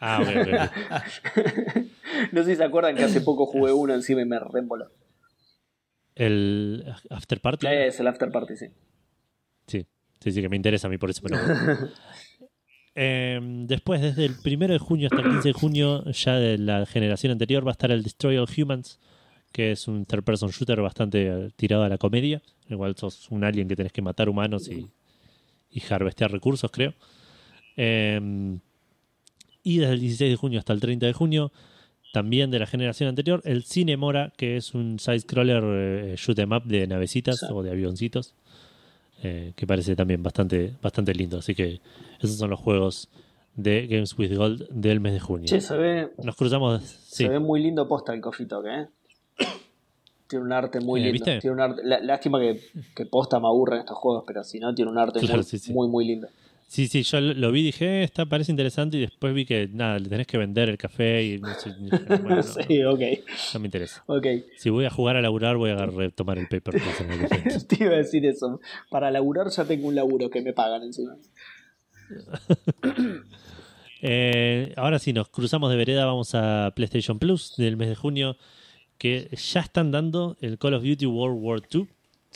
Ah, 0.00 0.20
ok, 0.20 0.28
ok, 0.28 0.48
ok. 0.54 1.82
no 2.32 2.42
sé 2.42 2.50
si 2.50 2.56
se 2.56 2.64
acuerdan 2.64 2.96
que 2.96 3.04
hace 3.04 3.20
poco 3.20 3.46
jugué 3.46 3.72
uno 3.72 3.94
encima 3.94 4.22
y 4.22 4.24
me 4.24 4.38
reemboló. 4.38 4.90
El 6.14 6.84
After 7.10 7.40
Party. 7.40 7.66
Es 7.68 8.00
el 8.00 8.06
After 8.08 8.30
Party, 8.30 8.56
sí. 8.56 8.66
Sí, 9.66 9.86
sí, 10.20 10.32
sí, 10.32 10.42
que 10.42 10.48
me 10.48 10.56
interesa 10.56 10.88
a 10.88 10.90
mí, 10.90 10.98
por 10.98 11.10
eso 11.10 11.22
juego. 11.22 11.36
Eh, 12.94 13.40
después, 13.42 14.02
desde 14.02 14.26
el 14.26 14.34
1 14.44 14.68
de 14.68 14.78
junio 14.78 15.08
hasta 15.10 15.22
el 15.22 15.30
15 15.30 15.48
de 15.48 15.52
junio, 15.54 16.04
ya 16.10 16.34
de 16.34 16.58
la 16.58 16.84
generación 16.84 17.32
anterior, 17.32 17.66
va 17.66 17.70
a 17.70 17.72
estar 17.72 17.90
el 17.90 18.02
Destroy 18.02 18.36
All 18.36 18.46
Humans, 18.54 19.00
que 19.50 19.72
es 19.72 19.88
un 19.88 20.04
third-person 20.04 20.50
shooter 20.50 20.82
bastante 20.82 21.50
tirado 21.56 21.84
a 21.84 21.88
la 21.88 21.96
comedia, 21.96 22.42
cual 22.78 22.96
sos 22.96 23.30
un 23.30 23.44
alien 23.44 23.68
que 23.68 23.76
tenés 23.76 23.92
que 23.92 24.02
matar 24.02 24.28
humanos 24.28 24.68
y, 24.68 24.88
y 25.70 25.82
harvestear 25.90 26.30
recursos, 26.32 26.70
creo. 26.70 26.94
Eh, 27.76 28.58
Y 29.64 29.78
desde 29.78 29.92
el 29.94 30.00
16 30.00 30.30
de 30.32 30.36
junio 30.36 30.58
hasta 30.58 30.72
el 30.72 30.80
30 30.80 31.06
de 31.06 31.12
junio, 31.12 31.52
también 32.12 32.50
de 32.50 32.58
la 32.58 32.66
generación 32.66 33.08
anterior, 33.08 33.40
el 33.44 33.62
Cinemora, 33.64 34.32
que 34.36 34.56
es 34.56 34.74
un 34.74 34.98
side-scroller 34.98 35.62
eh, 35.64 36.14
shoot 36.18 36.38
'em 36.40 36.50
up 36.52 36.64
de 36.64 36.86
navecitas 36.88 37.38
Sí. 37.38 37.46
o 37.48 37.62
de 37.62 37.70
avioncitos, 37.70 38.34
eh, 39.22 39.52
que 39.54 39.66
parece 39.66 39.94
también 39.94 40.20
bastante, 40.22 40.74
bastante 40.82 41.14
lindo. 41.14 41.38
Así 41.38 41.54
que 41.54 41.80
esos 42.20 42.36
son 42.36 42.50
los 42.50 42.58
juegos 42.58 43.08
de 43.54 43.86
Games 43.86 44.18
with 44.18 44.34
Gold 44.36 44.68
del 44.70 44.98
mes 44.98 45.12
de 45.12 45.20
junio. 45.20 45.46
Che, 45.46 45.60
se 45.60 45.76
ve, 45.76 46.10
Nos 46.24 46.34
cruzamos. 46.34 46.82
Sí. 46.82 47.22
se 47.24 47.28
ve 47.28 47.38
muy 47.38 47.62
lindo 47.62 47.86
posta 47.86 48.12
el 48.12 48.20
Coffee 48.20 48.46
Talk, 48.46 48.66
¿eh? 48.66 48.88
Tiene 50.32 50.46
un 50.46 50.52
arte 50.54 50.80
muy 50.80 50.98
Eh, 51.00 51.04
lindo. 51.04 51.12
¿viste? 51.12 51.40
Tiene 51.40 51.54
un 51.56 51.60
arte, 51.60 51.82
lá- 51.84 52.00
lástima 52.00 52.40
que, 52.40 52.58
que 52.96 53.04
posta 53.04 53.38
me 53.38 53.48
aburre 53.48 53.74
en 53.76 53.80
estos 53.80 53.98
juegos, 53.98 54.24
pero 54.26 54.42
si 54.44 54.58
no, 54.58 54.74
tiene 54.74 54.90
un 54.90 54.96
arte 54.96 55.20
Claro, 55.20 55.34
muy, 55.36 55.42
sí, 55.44 55.58
sí. 55.58 55.72
muy, 55.74 55.88
muy 55.88 56.06
lindo. 56.06 56.26
Sí, 56.66 56.88
sí, 56.88 57.02
yo 57.02 57.20
lo 57.20 57.52
vi 57.52 57.60
y 57.60 57.64
dije, 57.64 57.84
eh, 58.00 58.02
esta 58.04 58.24
parece 58.24 58.50
interesante. 58.50 58.96
Y 58.96 59.00
después 59.00 59.34
vi 59.34 59.44
que 59.44 59.68
nada, 59.70 59.98
le 59.98 60.08
tenés 60.08 60.26
que 60.26 60.38
vender 60.38 60.70
el 60.70 60.78
café 60.78 61.22
y 61.22 61.38
no 61.38 61.52
sé. 61.52 61.70
bueno, 62.22 62.36
no, 62.36 62.42
sí, 62.66 62.82
ok. 62.82 63.00
no 63.52 63.60
me 63.60 63.66
interesa. 63.66 64.02
Ok. 64.06 64.26
Si 64.56 64.70
voy 64.70 64.86
a 64.86 64.90
jugar 64.90 65.16
a 65.16 65.20
laburar, 65.20 65.58
voy 65.58 65.68
a 65.68 65.74
agarrar- 65.74 66.12
tomar 66.12 66.38
el 66.38 66.46
paper. 66.46 66.74
Te 67.68 67.84
iba 67.84 67.92
a 67.92 67.96
decir 67.98 68.24
eso. 68.24 68.58
Para 68.90 69.10
laburar 69.10 69.50
ya 69.50 69.66
tengo 69.66 69.86
un 69.88 69.94
laburo 69.94 70.30
que 70.30 70.40
me 70.40 70.54
pagan 70.54 70.82
encima. 70.84 71.14
Eh, 74.04 74.72
ahora 74.76 74.98
sí, 74.98 75.12
nos 75.12 75.28
cruzamos 75.28 75.70
de 75.70 75.76
vereda, 75.76 76.04
vamos 76.06 76.34
a 76.34 76.72
PlayStation 76.74 77.20
Plus 77.20 77.54
del 77.56 77.76
mes 77.76 77.88
de 77.88 77.94
junio, 77.94 78.36
que 79.02 79.28
ya 79.36 79.60
están 79.60 79.90
dando 79.90 80.36
el 80.40 80.58
Call 80.58 80.74
of 80.74 80.84
Duty 80.84 81.06
World 81.06 81.38
War 81.42 81.60
II. 81.72 81.88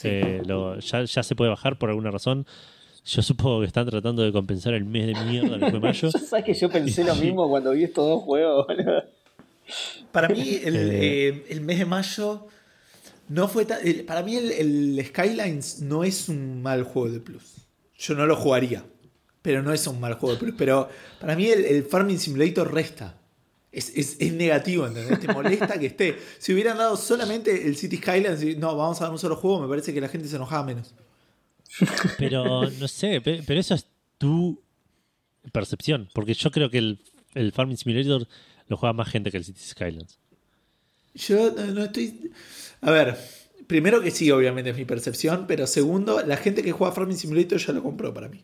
Eh, 0.03 0.41
lo- 0.45 0.77
ya, 0.79 1.05
ya 1.05 1.23
se 1.23 1.33
puede 1.33 1.49
bajar 1.49 1.79
por 1.79 1.89
alguna 1.89 2.11
razón. 2.11 2.45
Yo 3.05 3.21
supongo 3.21 3.61
que 3.61 3.67
están 3.67 3.87
tratando 3.87 4.21
de 4.21 4.33
compensar 4.33 4.73
el 4.73 4.83
mes 4.83 5.07
de 5.07 5.15
mierda 5.23 5.57
que 5.59 5.71
fue 5.71 5.79
mayo. 5.79 6.09
Yo 6.11 6.19
sabes 6.19 6.43
que 6.43 6.53
yo 6.53 6.69
pensé 6.69 7.05
lo 7.05 7.15
mismo 7.15 7.47
cuando 7.47 7.71
vi 7.71 7.85
estos 7.85 8.05
dos 8.05 8.21
juegos, 8.23 8.67
boludo. 8.67 9.03
Para 10.11 10.27
mí, 10.27 10.59
el, 10.61 10.75
Eh. 10.91 11.27
eh, 11.29 11.45
el 11.51 11.61
mes 11.61 11.79
de 11.79 11.85
mayo 11.85 12.47
no 13.29 13.47
fue 13.47 13.63
tan. 13.65 13.79
el- 13.87 14.03
para 14.03 14.21
mí, 14.23 14.35
el, 14.35 14.51
el 14.51 15.05
Skylines 15.05 15.81
no 15.83 16.03
es 16.03 16.27
un 16.27 16.61
mal 16.61 16.83
juego 16.83 17.09
de 17.09 17.21
Plus. 17.21 17.65
Yo 17.97 18.13
no 18.13 18.25
lo 18.25 18.35
jugaría, 18.35 18.83
pero 19.41 19.63
no 19.63 19.71
es 19.71 19.87
un 19.87 20.01
mal 20.01 20.15
juego 20.15 20.33
de 20.35 20.39
Plus. 20.41 20.55
Pero 20.57 20.89
para 21.21 21.33
mí, 21.37 21.45
el, 21.47 21.63
el 21.63 21.83
Farming 21.85 22.19
Simulator 22.19 22.73
resta. 22.73 23.15
Es, 23.71 23.89
es- 23.95 24.15
es 24.19 24.33
negativo, 24.33 24.87
¿entendés? 24.87 25.19
Te 25.19 25.27
molesta 25.31 25.77
que 25.79 25.87
esté. 25.87 26.17
Si 26.39 26.53
hubieran 26.53 26.77
dado 26.77 26.95
solamente 26.97 27.67
el 27.67 27.75
City 27.75 27.97
Skylines, 27.97 28.41
y 28.43 28.55
no, 28.55 28.75
vamos 28.75 28.99
a 29.01 29.05
dar 29.05 29.11
un 29.13 29.19
solo 29.19 29.35
juego, 29.35 29.59
me 29.61 29.67
parece 29.67 29.93
que 29.93 30.01
la 30.01 30.07
gente 30.09 30.27
se 30.27 30.35
enojaba 30.37 30.63
menos. 30.65 30.93
Pero 32.17 32.69
no 32.69 32.87
sé, 32.87 33.21
pe- 33.21 33.43
pero 33.45 33.59
eso 33.59 33.75
es 33.75 33.85
tu 34.17 34.61
percepción. 35.51 36.09
Porque 36.13 36.33
yo 36.33 36.49
creo 36.51 36.69
que 36.69 36.77
el, 36.79 36.99
el 37.35 37.51
Farming 37.51 37.77
Simulator 37.77 38.27
lo 38.67 38.77
juega 38.77 38.93
más 38.93 39.09
gente 39.09 39.31
que 39.31 39.37
el 39.37 39.43
City 39.45 39.61
Skylines. 39.61 40.17
Yo 41.13 41.51
no, 41.51 41.65
no 41.67 41.83
estoy. 41.83 42.31
A 42.81 42.91
ver, 42.91 43.17
primero 43.67 44.01
que 44.01 44.11
sí, 44.11 44.31
obviamente 44.31 44.69
es 44.71 44.77
mi 44.77 44.85
percepción, 44.85 45.45
pero 45.47 45.67
segundo, 45.67 46.21
la 46.25 46.37
gente 46.37 46.63
que 46.63 46.71
juega 46.71 46.93
Farming 46.93 47.17
Simulator 47.17 47.57
ya 47.59 47.73
lo 47.73 47.83
compró 47.83 48.13
para 48.13 48.29
mí. 48.29 48.43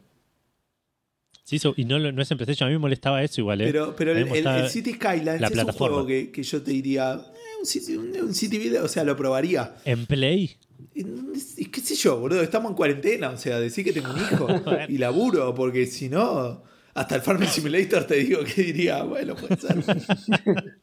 Sí, 1.59 1.73
y 1.77 1.85
no, 1.85 1.97
es 1.97 2.31
en 2.31 2.37
PlayStation, 2.37 2.67
a 2.67 2.69
mí 2.69 2.75
me 2.75 2.79
molestaba 2.79 3.23
eso 3.23 3.41
igual. 3.41 3.61
¿eh? 3.61 3.65
Pero, 3.97 4.11
el, 4.11 4.69
City 4.69 4.93
Skylines 4.93 5.41
la 5.41 5.47
es 5.47 5.53
plataforma. 5.53 5.97
un 5.97 6.03
juego 6.03 6.07
que, 6.07 6.31
que 6.31 6.43
yo 6.43 6.61
te 6.61 6.71
diría. 6.71 7.13
eh, 7.13 7.59
un, 7.59 7.65
City, 7.65 7.95
un, 7.95 8.15
un 8.21 8.33
City 8.33 8.57
Builder, 8.57 8.81
o 8.81 8.87
sea, 8.87 9.03
lo 9.03 9.15
probaría. 9.15 9.75
En 9.85 10.05
Play, 10.05 10.57
qué 10.93 11.81
sé 11.81 11.95
yo, 11.95 12.19
boludo, 12.19 12.41
estamos 12.41 12.71
en 12.71 12.75
cuarentena, 12.75 13.29
o 13.29 13.37
sea, 13.37 13.59
decir 13.59 13.83
que 13.83 13.93
tengo 13.93 14.11
un 14.11 14.19
hijo 14.19 14.47
y 14.89 14.97
laburo, 14.97 15.53
porque 15.55 15.85
si 15.85 16.09
no, 16.09 16.63
hasta 16.93 17.15
el 17.15 17.21
Farming 17.21 17.47
Simulator 17.49 18.05
te 18.05 18.15
digo 18.15 18.43
que 18.43 18.63
diría, 18.63 19.03
bueno, 19.03 19.35
puede 19.35 19.57
ser. 19.57 19.83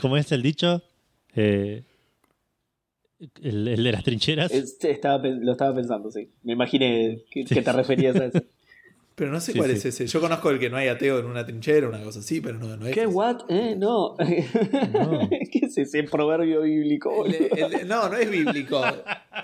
como 0.00 0.16
es 0.16 0.30
el 0.32 0.42
dicho, 0.42 0.82
eh, 1.34 1.84
el, 3.42 3.68
el 3.68 3.84
de 3.84 3.92
las 3.92 4.02
trincheras. 4.04 4.50
Este, 4.52 4.90
estaba, 4.90 5.26
lo 5.26 5.52
estaba 5.52 5.74
pensando, 5.74 6.10
sí. 6.10 6.28
Me 6.42 6.52
imaginé 6.54 7.22
que, 7.30 7.44
que 7.44 7.62
te 7.62 7.72
referías 7.72 8.16
a 8.16 8.26
eso. 8.26 8.42
Pero 9.16 9.32
no 9.32 9.40
sé 9.40 9.52
Sí, 9.52 9.58
cuál 9.58 9.70
sí. 9.72 9.76
es 9.76 9.84
ese. 9.84 10.06
Yo 10.06 10.18
conozco 10.18 10.48
el 10.48 10.58
que 10.58 10.70
no 10.70 10.78
hay 10.78 10.88
ateo 10.88 11.18
en 11.18 11.26
una 11.26 11.44
trinchera, 11.44 11.86
una 11.88 12.00
cosa 12.02 12.20
así, 12.20 12.40
pero 12.40 12.58
no, 12.58 12.74
no 12.78 12.86
es. 12.86 12.94
¿Qué? 12.94 13.06
¿What? 13.06 13.42
¿Eh? 13.50 13.74
No. 13.76 14.16
No. 14.16 15.28
¿Qué 15.52 15.66
es 15.66 15.76
ese 15.76 16.04
proverbio 16.04 16.62
bíblico? 16.62 17.26
El- 17.26 17.86
no, 17.86 18.08
no 18.08 18.16
es 18.16 18.30
bíblico. 18.30 18.82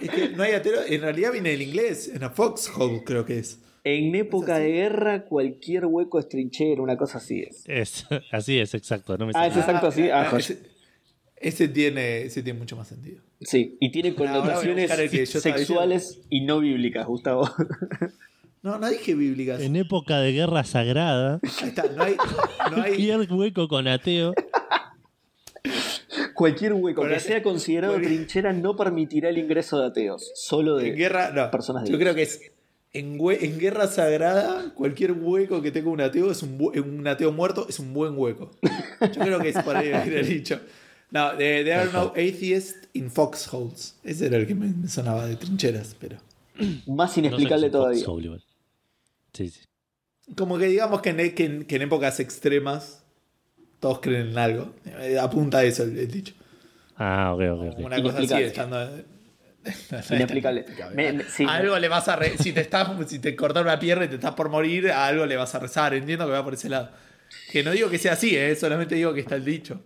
Es 0.00 0.08
que 0.10 0.28
no 0.30 0.44
hay 0.44 0.52
ateo. 0.52 0.80
En 0.88 1.02
realidad 1.02 1.30
viene 1.32 1.50
del 1.50 1.60
inglés. 1.60 2.08
En 2.14 2.22
a 2.24 2.30
foxhole 2.30 3.02
creo 3.04 3.26
que 3.26 3.38
es. 3.40 3.60
En 3.84 4.14
época 4.14 4.58
de 4.58 4.72
guerra, 4.72 5.26
cualquier 5.26 5.84
hueco 5.84 6.20
es 6.20 6.28
trinchera, 6.30 6.80
una 6.80 6.96
cosa 6.96 7.18
así 7.18 7.40
es. 7.42 7.62
Es, 7.66 8.06
así 8.32 8.58
es, 8.58 8.72
exacto. 8.72 9.18
No 9.18 9.26
me 9.26 9.32
Ah, 9.34 9.46
es 9.46 9.56
exacto 9.58 9.88
así. 9.88 10.08
Ah, 10.08 10.24
joya. 10.30 10.38
ese, 10.38 10.58
ese 11.36 11.68
tiene, 11.68 12.22
ese 12.22 12.42
tiene 12.42 12.58
mucho 12.58 12.76
más 12.76 12.88
sentido. 12.88 13.20
Sí, 13.40 13.76
y 13.80 13.92
tiene 13.92 14.14
connotaciones 14.14 14.90
yo 15.30 15.40
sexuales 15.40 16.20
y 16.30 16.40
no 16.42 16.60
bíblicas, 16.60 17.06
Gustavo. 17.06 17.50
No, 18.62 18.80
no 18.80 18.90
dije 18.90 19.14
bíblicas. 19.14 19.60
En 19.60 19.76
época 19.76 20.18
de 20.18 20.32
guerra 20.32 20.64
sagrada, 20.64 21.38
Ahí 21.62 21.68
está, 21.68 21.84
no 21.84 22.02
hay. 22.02 22.16
No 22.72 22.82
hay 22.82 23.06
cualquier 23.06 23.32
hueco 23.32 23.68
con 23.68 23.86
ateo. 23.86 24.34
Cualquier 26.34 26.72
hueco 26.72 27.02
Bueno, 27.02 27.14
que 27.14 27.20
sea 27.20 27.44
considerado 27.44 27.92
bueno. 27.92 28.08
trinchera 28.08 28.52
no 28.52 28.74
permitirá 28.74 29.28
el 29.28 29.38
ingreso 29.38 29.78
de 29.78 29.86
ateos, 29.86 30.32
solo 30.34 30.78
de 30.78 30.88
en 30.88 30.96
guerra. 30.96 31.30
No, 31.30 31.48
personas 31.52 31.88
yo 31.88 31.96
de 31.96 32.02
creo 32.02 32.14
que 32.16 32.22
es. 32.22 32.40
En, 32.92 33.20
en 33.20 33.58
guerra 33.60 33.86
sagrada, 33.86 34.72
cualquier 34.74 35.12
hueco 35.12 35.62
que 35.62 35.70
tenga 35.70 35.90
un 35.90 36.00
ateo 36.00 36.32
es 36.32 36.42
un, 36.42 36.58
un 36.60 37.06
ateo 37.06 37.30
muerto, 37.30 37.66
es 37.68 37.78
un 37.78 37.94
buen 37.94 38.18
hueco. 38.18 38.50
Yo 39.00 39.20
creo 39.20 39.38
que 39.38 39.50
es 39.50 39.62
por 39.62 39.76
ahí 39.76 39.90
viene 39.90 40.20
el 40.20 40.28
dicho. 40.28 40.60
No, 41.10 41.36
there, 41.36 41.62
there 41.64 41.76
are 41.80 41.92
no 41.92 42.12
atheists 42.16 42.88
in 42.92 43.10
foxholes. 43.10 43.94
Ese 44.02 44.26
era 44.26 44.36
el 44.38 44.46
que 44.46 44.54
me, 44.54 44.66
me 44.66 44.88
sonaba 44.88 45.26
de 45.26 45.36
trincheras, 45.36 45.94
pero. 46.00 46.16
más 46.58 46.86
No 46.86 47.08
sé 47.08 47.20
inexplicable 47.20 47.66
es 47.68 47.72
un 47.72 47.78
todavía. 47.78 48.04
foxhole. 48.04 48.40
Sí, 49.32 49.50
sí. 49.50 49.60
Como 50.36 50.58
que 50.58 50.66
digamos 50.66 51.00
que 51.02 51.10
en, 51.10 51.34
que 51.34 51.44
en- 51.44 51.64
que 51.64 51.76
en 51.76 51.82
épocas 51.82 52.18
extremas 52.20 53.04
todos 53.78 54.00
creen 54.00 54.28
en 54.30 54.38
algo. 54.38 54.74
Eh, 54.84 55.18
Apunta 55.18 55.58
a 55.58 55.64
eso 55.64 55.84
el, 55.84 55.96
el 55.98 56.10
dicho. 56.10 56.34
Ah, 56.96 57.32
ok, 57.34 57.42
ok, 57.52 57.72
ok. 57.74 57.78
Una 57.86 58.02
cosa 58.02 58.18
así 58.18 58.24
Inexplicable. 58.34 58.46
estando. 58.46 59.04
Inexplicable. 60.16 60.64
Me- 60.94 61.12
me- 61.12 61.24
sí. 61.24 61.44
A 61.44 61.54
algo 61.56 61.78
le 61.78 61.88
vas 61.88 62.08
a 62.08 62.16
re- 62.16 62.36
si 62.38 62.52
te 62.52 62.60
estás 62.62 62.88
si 63.08 63.18
te 63.20 63.36
cortaron 63.36 63.68
una 63.68 63.78
pierna 63.78 64.06
y 64.06 64.08
te 64.08 64.14
estás 64.16 64.34
por 64.34 64.48
morir, 64.48 64.90
a 64.90 65.06
algo 65.06 65.26
le 65.26 65.36
vas 65.36 65.54
a 65.54 65.58
rezar. 65.60 65.94
Entiendo 65.94 66.26
que 66.26 66.32
va 66.32 66.42
por 66.42 66.54
ese 66.54 66.68
lado. 66.68 66.90
Que 67.52 67.62
no 67.62 67.70
digo 67.72 67.90
que 67.90 67.98
sea 67.98 68.12
así, 68.14 68.36
¿eh? 68.36 68.54
solamente 68.56 68.94
digo 68.94 69.12
que 69.14 69.20
está 69.20 69.36
el 69.36 69.44
dicho. 69.44 69.80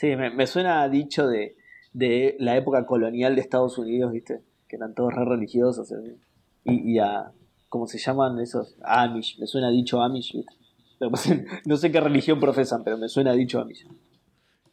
Sí, 0.00 0.16
me, 0.16 0.30
me 0.30 0.46
suena 0.46 0.82
a 0.82 0.88
dicho 0.88 1.26
de, 1.26 1.56
de 1.92 2.34
la 2.38 2.56
época 2.56 2.86
colonial 2.86 3.34
de 3.34 3.42
Estados 3.42 3.76
Unidos, 3.76 4.12
¿viste? 4.12 4.40
Que 4.66 4.76
eran 4.76 4.94
todos 4.94 5.12
re 5.14 5.26
religiosos. 5.26 5.92
¿eh? 5.92 6.16
Y, 6.64 6.92
y 6.94 6.98
a. 6.98 7.30
¿Cómo 7.68 7.86
se 7.86 7.98
llaman 7.98 8.40
esos? 8.40 8.76
Amish. 8.82 9.38
Me 9.38 9.46
suena 9.46 9.68
a 9.68 9.70
dicho 9.70 10.02
Amish, 10.02 10.32
¿viste? 10.32 10.54
No 11.66 11.76
sé 11.76 11.92
qué 11.92 12.00
religión 12.00 12.40
profesan, 12.40 12.82
pero 12.82 12.96
me 12.96 13.08
suena 13.10 13.32
a 13.32 13.34
dicho 13.34 13.60
Amish. 13.60 13.86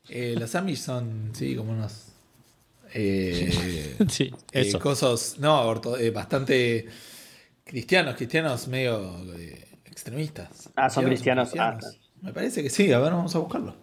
Eh, 0.09 0.35
los 0.39 0.55
Amish 0.55 0.77
son, 0.79 1.31
sí, 1.33 1.55
como 1.57 1.73
unos. 1.73 2.13
Eh, 2.93 3.97
Sí, 4.09 4.31
eh, 4.53 4.61
eso. 4.61 4.79
cosos, 4.79 5.37
no, 5.39 5.61
orto- 5.67 5.97
eh, 5.99 6.09
bastante 6.11 6.85
cristianos, 7.65 8.15
cristianos 8.15 8.67
medio 8.69 9.33
eh, 9.37 9.67
extremistas. 9.85 10.69
Ah, 10.77 10.89
son 10.89 11.03
cristianos. 11.03 11.53
Ah, 11.59 11.77
Me 12.21 12.31
parece 12.31 12.63
que 12.63 12.69
sí, 12.69 12.93
a 12.93 12.99
ver, 12.99 13.11
vamos 13.11 13.35
a 13.35 13.39
buscarlo. 13.39 13.75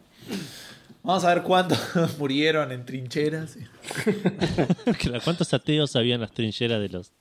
Vamos 1.04 1.22
a 1.24 1.34
ver 1.34 1.42
cuántos 1.44 1.78
murieron 2.18 2.72
en 2.72 2.84
trincheras. 2.84 3.58
¿Cuántos 5.24 5.52
ateos 5.54 5.94
había 5.96 6.14
en 6.14 6.22
las 6.22 6.32
trincheras 6.32 6.80
de 6.80 6.88
los 6.88 7.12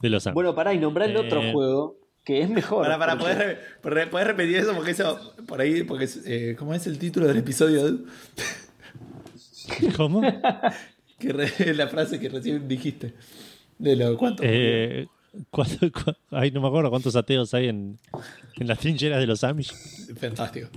de 0.00 0.08
los? 0.10 0.24
Bueno, 0.32 0.54
pará, 0.54 0.72
y 0.74 0.78
nombrar 0.78 1.10
el 1.10 1.16
otro 1.16 1.42
Eh. 1.42 1.52
juego 1.52 1.98
que 2.24 2.40
es 2.40 2.48
mejor. 2.48 2.84
Para, 2.84 2.98
para 2.98 3.18
porque- 3.18 3.34
poder, 3.34 3.58
re- 3.82 4.06
poder 4.06 4.26
repetir 4.28 4.56
eso, 4.58 4.74
porque 4.74 4.92
eso, 4.92 5.34
por 5.46 5.60
ahí, 5.60 5.82
porque, 5.82 6.08
eh, 6.24 6.54
¿cómo 6.56 6.72
es 6.72 6.86
el 6.86 6.98
título 6.98 7.26
del 7.26 7.38
episodio? 7.38 7.98
¿Cómo? 9.96 10.20
Que 11.18 11.32
re- 11.32 11.74
la 11.74 11.88
frase 11.88 12.20
que 12.20 12.28
recién 12.28 12.66
dijiste. 12.68 13.14
De 13.78 13.96
lo 13.96 14.16
cuánto. 14.16 14.42
Eh, 14.46 15.08
¿cuánto- 15.50 15.90
cu- 15.90 16.12
ay, 16.30 16.52
no 16.52 16.60
me 16.60 16.68
acuerdo 16.68 16.90
cuántos 16.90 17.16
ateos 17.16 17.52
hay 17.54 17.68
en, 17.68 17.98
en 18.56 18.66
las 18.68 18.78
trincheras 18.78 19.18
de 19.18 19.26
los 19.26 19.42
Amish. 19.42 19.72
Fantástico. 20.14 20.68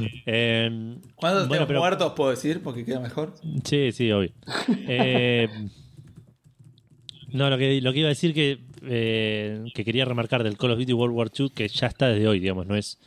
Eh, 0.26 0.96
¿Cuántos 1.16 1.48
bueno, 1.48 1.66
pero- 1.66 1.80
muertos 1.80 2.12
puedo 2.14 2.30
decir? 2.30 2.62
Porque 2.62 2.84
queda 2.84 3.00
mejor. 3.00 3.34
Sí, 3.64 3.92
sí, 3.92 4.10
obvio. 4.12 4.30
Eh, 4.88 5.48
no, 7.32 7.48
lo 7.50 7.58
que, 7.58 7.80
lo 7.80 7.92
que 7.92 7.98
iba 8.00 8.08
a 8.08 8.10
decir 8.10 8.34
que, 8.34 8.60
eh, 8.82 9.64
que 9.74 9.84
quería 9.84 10.04
remarcar 10.04 10.42
del 10.42 10.56
Call 10.56 10.72
of 10.72 10.78
Duty 10.78 10.92
World 10.92 11.14
War 11.16 11.30
II, 11.36 11.50
que 11.54 11.68
ya 11.68 11.86
está 11.86 12.08
desde 12.08 12.26
hoy, 12.26 12.40
digamos, 12.40 12.66
no 12.66 12.76
es 12.76 12.98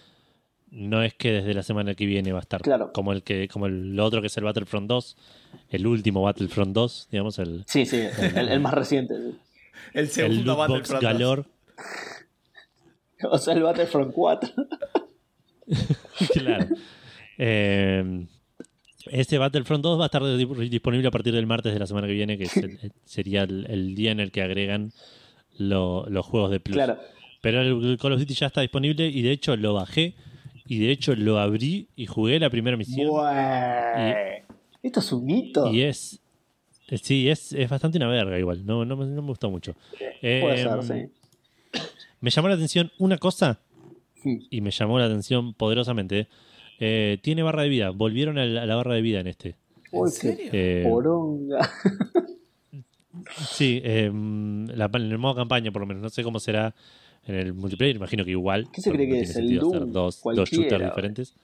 no 0.76 1.04
es 1.04 1.14
que 1.14 1.32
desde 1.32 1.54
la 1.54 1.62
semana 1.62 1.94
que 1.94 2.08
viene 2.08 2.32
va 2.32 2.40
a 2.40 2.42
estar 2.42 2.60
Claro. 2.62 2.92
como 2.94 3.14
el 3.14 3.22
que 3.22 3.48
como 3.48 3.68
el 3.68 4.00
otro 4.00 4.22
que 4.22 4.28
es 4.28 4.38
el 4.38 4.44
Battlefront 4.44 4.88
2, 4.88 5.18
el 5.70 5.86
último 5.86 6.24
Battlefront 6.24 6.74
2, 6.74 7.10
digamos, 7.12 7.38
el, 7.38 7.64
Sí, 7.68 7.86
sí, 7.86 8.02
el, 8.36 8.50
el 8.50 8.60
más 8.60 8.74
reciente. 8.74 9.14
El 9.14 9.38
el 9.94 10.08
segundo 10.10 10.56
box 10.56 10.70
Battlefront. 10.70 11.04
galore. 11.04 11.44
O 13.30 13.38
sea, 13.38 13.54
el 13.54 13.62
Battlefront 13.64 14.14
4. 14.14 14.50
claro. 16.34 16.68
Eh, 17.38 18.26
este 19.12 19.38
Battlefront 19.38 19.84
2 19.84 20.00
va 20.00 20.04
a 20.04 20.06
estar 20.08 20.24
di- 20.24 20.70
disponible 20.70 21.08
a 21.08 21.12
partir 21.12 21.34
del 21.34 21.46
martes 21.46 21.74
de 21.74 21.80
la 21.80 21.88
semana 21.88 22.08
que 22.08 22.14
viene, 22.14 22.38
que 22.38 22.48
sería 23.06 23.44
el, 23.44 23.66
el 23.70 23.96
día 23.96 24.12
en 24.12 24.20
el 24.20 24.32
que 24.32 24.42
agregan 24.42 24.92
lo- 25.58 26.06
los 26.10 26.26
juegos 26.26 26.52
de 26.52 26.60
Plus. 26.60 26.76
Claro. 26.76 26.98
Pero 27.42 27.62
el, 27.62 27.98
Call 27.98 28.14
of 28.14 28.20
Duty 28.20 28.34
ya 28.34 28.48
está 28.48 28.62
disponible 28.62 29.06
y 29.08 29.22
de 29.22 29.32
hecho 29.32 29.56
lo 29.58 29.74
bajé 29.74 30.16
y 30.66 30.80
de 30.80 30.92
hecho 30.92 31.14
lo 31.16 31.40
abrí 31.40 31.90
y 31.96 32.06
jugué 32.06 32.40
la 32.40 32.50
primera 32.50 32.78
misión. 32.78 33.10
Bueh. 33.10 34.44
Esto 34.82 35.00
es 35.02 35.12
un 35.12 35.30
hito. 35.30 35.72
Y 35.74 35.82
es. 35.82 36.22
eh, 36.88 36.98
Sí, 36.98 37.28
es, 37.30 37.52
es 37.52 37.70
bastante 37.70 37.98
una 37.98 38.08
verga 38.08 38.40
igual. 38.40 38.66
No, 38.66 38.86
no, 38.86 38.96
me- 38.96 39.06
no 39.08 39.22
me 39.22 39.28
gustó 39.28 39.50
mucho. 39.52 39.76
Puede 40.22 40.64
ser, 40.64 40.84
sí. 40.84 41.82
Me 42.22 42.30
llamó 42.30 42.48
la 42.48 42.56
atención 42.56 42.90
una 43.00 43.18
cosa. 43.18 43.60
Y 44.50 44.62
me 44.62 44.72
llamó 44.72 45.00
la 45.00 45.06
atención 45.06 45.54
poderosamente. 45.54 46.28
Eh, 46.80 47.18
tiene 47.22 47.44
barra 47.44 47.64
de 47.64 47.70
vida. 47.70 47.90
Volvieron 47.92 48.38
a 48.38 48.46
la, 48.46 48.64
a 48.64 48.66
la 48.66 48.76
barra 48.76 48.96
de 48.96 49.02
vida 49.02 49.20
en 49.20 49.28
este. 49.28 49.56
¿En 49.92 50.04
qué 50.06 50.10
serio? 50.12 50.50
Eh, 50.52 50.86
poronga. 50.90 51.70
sí, 53.52 53.80
eh, 53.84 54.12
la- 54.14 54.90
en 54.94 55.02
el 55.12 55.18
modo 55.18 55.36
campaña 55.36 55.72
por 55.72 55.82
lo 55.82 55.86
menos. 55.88 56.02
No 56.04 56.10
sé 56.10 56.24
cómo 56.24 56.40
será 56.40 56.74
en 57.26 57.36
el 57.36 57.54
multiplayer. 57.54 57.96
Imagino 57.96 58.26
que 58.26 58.32
igual. 58.32 58.68
¿Qué 58.74 58.82
se 58.82 58.92
cree 58.92 59.06
no 59.08 59.14
que 59.14 59.18
tiene 59.24 59.30
es? 59.30 59.36
¿El 59.36 59.60
Doom? 59.60 59.92
dos, 59.92 60.22
dos 60.24 60.50
shooters 60.50 60.84
diferentes. 60.86 61.36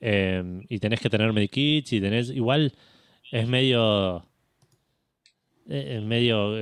Eh, 0.00 0.62
y 0.68 0.78
tenés 0.78 1.00
que 1.00 1.10
tener 1.10 1.32
medikits 1.32 1.92
y 1.92 2.00
tenés. 2.00 2.30
Igual 2.30 2.72
es 3.30 3.46
medio. 3.48 4.24
Es 5.68 6.02
medio. 6.02 6.56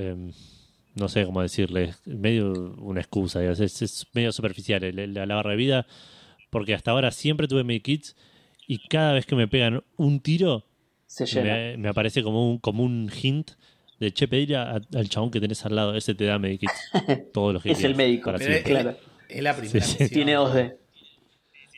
Eh, 0.96 1.00
no 1.00 1.08
sé 1.08 1.24
cómo 1.24 1.42
decirle. 1.42 1.84
es 1.84 2.06
medio 2.06 2.52
una 2.78 3.00
excusa. 3.00 3.40
digamos, 3.40 3.60
Es, 3.60 3.82
es 3.82 4.06
medio 4.14 4.32
superficial 4.32 4.82
el- 4.84 4.98
el- 4.98 5.14
la 5.14 5.34
barra 5.34 5.50
de 5.50 5.56
vida. 5.56 5.86
Porque 6.50 6.74
hasta 6.74 6.90
ahora 6.92 7.10
siempre 7.10 7.48
tuve 7.48 7.64
medikits. 7.64 8.16
Y 8.66 8.78
cada 8.88 9.12
vez 9.12 9.26
que 9.26 9.36
me 9.36 9.46
pegan 9.48 9.82
un 9.96 10.20
tiro, 10.20 10.64
Se 11.06 11.26
llena. 11.26 11.54
me, 11.54 11.76
me 11.76 11.88
aparece 11.88 12.22
como 12.22 12.50
un, 12.50 12.58
como 12.58 12.82
un 12.82 13.10
hint 13.22 13.50
de 14.00 14.12
che, 14.12 14.26
pedir 14.28 14.56
a- 14.56 14.80
al 14.94 15.08
chabón 15.08 15.30
que 15.30 15.40
tenés 15.40 15.64
al 15.64 15.74
lado, 15.76 15.94
ese 15.96 16.14
te 16.14 16.24
da 16.24 16.38
medikits. 16.38 16.72
Todos 17.32 17.54
los 17.54 17.62
que 17.62 17.70
Es 17.72 17.84
el 17.84 17.94
médico. 17.94 18.32
para 18.32 18.44
es, 18.44 18.62
Claro. 18.62 18.96
es 19.28 19.42
la 19.42 19.56
primera 19.56 19.84
Sí. 19.84 20.08
Tiene 20.08 20.36
2D. 20.36 20.76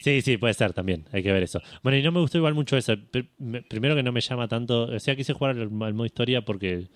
Sí, 0.00 0.22
sí, 0.22 0.36
puede 0.36 0.54
ser 0.54 0.72
también. 0.72 1.04
Hay 1.12 1.22
que 1.24 1.32
ver 1.32 1.42
eso. 1.42 1.60
Bueno, 1.82 1.98
y 1.98 2.02
no 2.02 2.12
me 2.12 2.20
gustó 2.20 2.38
igual 2.38 2.54
mucho 2.54 2.76
eso. 2.76 2.92
Pr- 2.94 3.28
me- 3.38 3.62
Primero 3.62 3.96
que 3.96 4.02
no 4.04 4.12
me 4.12 4.20
llama 4.20 4.46
tanto. 4.46 4.84
O 4.84 4.98
sea, 5.00 5.16
quise 5.16 5.32
jugar 5.32 5.56
al, 5.56 5.62
al 5.62 5.94
modo 5.94 6.06
historia 6.06 6.42
porque 6.42 6.86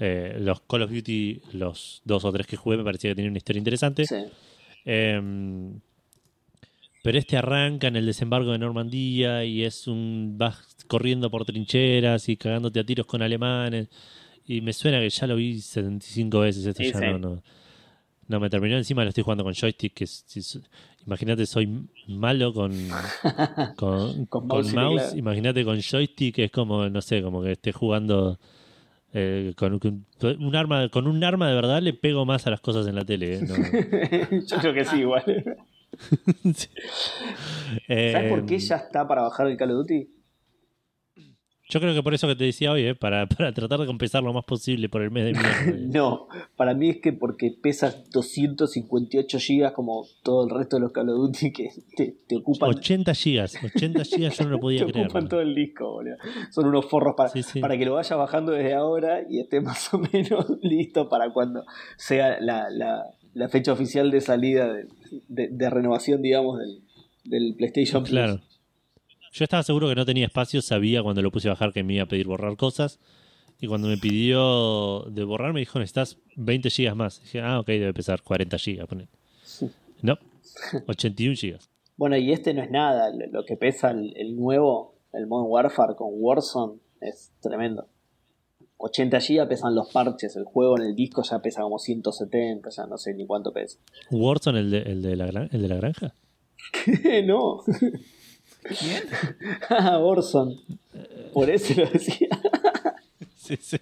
eh, 0.00 0.36
los 0.40 0.62
Call 0.62 0.82
of 0.82 0.90
Duty, 0.90 1.40
los 1.52 2.00
dos 2.04 2.24
o 2.24 2.32
tres 2.32 2.46
que 2.48 2.56
jugué, 2.56 2.76
me 2.78 2.84
parecía 2.84 3.10
que 3.10 3.14
tenían 3.16 3.30
una 3.32 3.38
historia 3.38 3.58
interesante. 3.58 4.06
Sí. 4.06 4.16
Eh, 4.84 5.20
pero 7.02 7.18
este 7.18 7.36
arranca 7.36 7.86
en 7.88 7.96
el 7.96 8.04
desembarco 8.06 8.50
de 8.52 8.58
Normandía 8.58 9.44
y 9.44 9.64
es 9.64 9.86
un. 9.86 10.34
vas 10.36 10.76
corriendo 10.86 11.30
por 11.30 11.44
trincheras 11.46 12.28
y 12.28 12.36
cagándote 12.36 12.80
a 12.80 12.84
tiros 12.84 13.06
con 13.06 13.22
alemanes. 13.22 13.88
Y 14.46 14.60
me 14.60 14.72
suena 14.72 14.98
que 15.00 15.08
ya 15.08 15.26
lo 15.26 15.36
vi 15.36 15.60
75 15.60 16.40
veces. 16.40 16.66
Esto 16.66 16.82
Sí, 16.82 16.90
ya 16.92 16.98
sí. 16.98 17.04
no, 17.06 17.18
no. 17.18 17.42
No 18.28 18.38
me 18.40 18.50
terminó. 18.50 18.76
Encima 18.76 19.02
lo 19.02 19.08
estoy 19.10 19.24
jugando 19.24 19.44
con 19.44 19.54
joystick. 19.54 19.94
Que 19.94 20.06
si- 20.06 20.60
Imagínate, 21.06 21.46
soy 21.46 21.86
malo 22.08 22.52
con, 22.52 22.72
con, 23.76 24.26
Con 24.26 24.26
con 24.26 24.46
mouse 24.48 24.74
mouse. 24.74 25.14
Imagínate 25.16 25.64
con 25.64 25.80
joystick, 25.80 26.38
es 26.40 26.50
como, 26.50 26.86
no 26.90 27.00
sé, 27.00 27.22
como 27.22 27.42
que 27.42 27.52
esté 27.52 27.72
jugando. 27.72 28.38
Eh, 29.12 29.52
con, 29.56 29.78
con 29.78 30.06
un 30.38 30.56
arma 30.56 30.88
con 30.88 31.06
un 31.06 31.22
arma 31.24 31.48
de 31.48 31.54
verdad 31.54 31.82
le 31.82 31.92
pego 31.92 32.24
más 32.24 32.46
a 32.46 32.50
las 32.50 32.60
cosas 32.60 32.86
en 32.86 32.94
la 32.94 33.04
tele 33.04 33.34
¿eh? 33.36 33.40
No- 33.42 33.54
Yo 34.46 34.56
creo 34.58 34.74
que 34.74 34.84
sí, 34.84 34.98
igual. 35.00 35.24
Sí. 36.54 36.68
¿Sabes 37.88 38.30
por 38.30 38.46
qué 38.46 38.54
Eh, 38.54 38.58
ya 38.58 38.76
está 38.76 39.06
para 39.08 39.22
bajar 39.22 39.48
el 39.48 39.56
Call 39.56 39.72
of 39.72 39.78
Duty? 39.78 40.08
Yo 41.70 41.80
creo 41.80 41.94
que 41.94 42.02
por 42.02 42.12
eso 42.14 42.26
que 42.28 42.36
te 42.36 42.44
decía 42.44 42.72
hoy, 42.72 42.82
¿eh? 42.84 42.94
para, 42.94 43.26
para 43.38 43.52
tratar 43.54 43.80
de 43.80 43.86
compensar 43.86 44.22
lo 44.22 44.32
más 44.32 44.44
posible 44.44 44.88
por 44.88 45.02
el 45.02 45.10
mes 45.10 45.24
de 45.24 45.32
mierda. 45.32 45.86
No, 46.00 46.28
para 46.56 46.74
mí 46.74 46.90
es 46.90 47.00
que 47.00 47.12
porque 47.12 47.50
pesa 47.62 47.94
258 48.12 49.38
gigas 49.38 49.72
como 49.72 50.04
todo 50.22 50.44
el 50.44 50.50
resto 50.50 50.76
de 50.76 50.82
los 50.82 50.92
Call 50.92 51.08
of 51.10 51.16
Duty 51.16 51.52
que 51.52 51.68
te, 51.96 52.16
te 52.26 52.36
ocupan, 52.36 52.70
80 52.70 53.14
gigas, 53.14 53.56
80 53.62 54.04
gigas 54.04 54.38
yo 54.38 54.44
no 54.44 54.50
lo 54.50 54.56
te 54.58 54.60
podía 54.60 54.86
creer. 54.86 55.06
ocupan 55.06 55.28
todo 55.28 55.40
el 55.40 55.54
disco, 55.54 55.90
boludo. 55.92 56.16
Son 56.50 56.66
unos 56.66 56.86
forros 56.86 57.14
para, 57.16 57.30
Sí, 57.30 57.42
sí. 57.42 57.60
para 57.60 57.76
que 57.78 57.84
lo 57.84 57.94
vayas 57.94 58.16
bajando 58.18 58.52
desde 58.52 58.74
ahora 58.74 59.22
y 59.28 59.40
esté 59.40 59.60
más 59.60 59.92
o 59.94 59.98
menos 59.98 60.46
listo 60.62 61.08
para 61.08 61.30
cuando 61.32 61.64
sea 61.96 62.40
la, 62.40 62.68
la- 62.70 63.04
la 63.32 63.48
fecha 63.48 63.72
oficial 63.72 64.10
de 64.10 64.20
salida 64.20 64.72
de, 64.72 64.86
de- 65.28 65.48
de 65.50 65.70
renovación, 65.70 66.20
digamos, 66.20 66.58
del, 66.58 66.80
del 67.24 67.54
PlayStation 67.56 68.02
Plus. 68.02 68.10
Claro. 68.10 68.40
Yo 69.32 69.44
estaba 69.44 69.62
seguro 69.62 69.88
que 69.88 69.94
no 69.94 70.04
tenía 70.04 70.26
espacio, 70.26 70.60
sabía 70.60 71.02
cuando 71.02 71.22
lo 71.22 71.30
puse 71.30 71.48
a 71.48 71.52
bajar 71.52 71.72
que 71.72 71.84
me 71.84 71.94
iba 71.94 72.04
a 72.04 72.06
pedir 72.06 72.26
borrar 72.26 72.56
cosas. 72.56 72.98
Y 73.60 73.66
cuando 73.66 73.88
me 73.88 73.98
pidió 73.98 75.04
de 75.10 75.22
borrar, 75.24 75.52
me 75.52 75.60
dijo, 75.60 75.78
necesitas 75.78 76.18
20 76.36 76.70
gigas 76.70 76.96
más. 76.96 77.20
dije, 77.20 77.40
ah, 77.40 77.60
ok, 77.60 77.66
debe 77.66 77.92
pesar 77.92 78.22
40 78.22 78.58
gigas. 78.58 78.86
poner. 78.86 79.08
No, 80.02 80.16
81 80.88 81.36
gigas. 81.36 81.68
Bueno, 81.96 82.16
y 82.16 82.32
este 82.32 82.54
no 82.54 82.62
es 82.62 82.70
nada. 82.70 83.12
Lo 83.30 83.44
que 83.44 83.56
pesa 83.56 83.90
el, 83.90 84.16
el 84.16 84.34
nuevo, 84.34 84.94
el 85.12 85.26
Modern 85.26 85.50
Warfare 85.50 85.94
con 85.94 86.08
Warzone, 86.12 86.78
es 87.02 87.30
tremendo. 87.40 87.86
80 88.78 89.18
GB 89.18 89.46
pesan 89.46 89.74
los 89.74 89.92
parches. 89.92 90.36
El 90.36 90.44
juego 90.44 90.78
en 90.78 90.86
el 90.86 90.96
disco 90.96 91.22
ya 91.22 91.40
pesa 91.40 91.60
como 91.60 91.78
170, 91.78 92.70
ya 92.70 92.86
no 92.86 92.96
sé 92.96 93.12
ni 93.12 93.26
cuánto 93.26 93.52
pesa. 93.52 93.78
Warzone, 94.10 94.60
el 94.60 94.70
de, 94.70 94.78
el 94.78 95.02
de, 95.02 95.16
la, 95.16 95.26
el 95.26 95.62
de 95.62 95.68
la 95.68 95.76
granja. 95.76 96.14
no. 97.26 97.62
¿Quién? 98.62 99.02
Ah, 99.70 99.98
Warzone. 99.98 100.56
Por 101.32 101.48
eso 101.50 101.74
lo 101.80 101.86
decía. 101.90 102.28
Sí, 103.36 103.56
sí. 103.60 103.78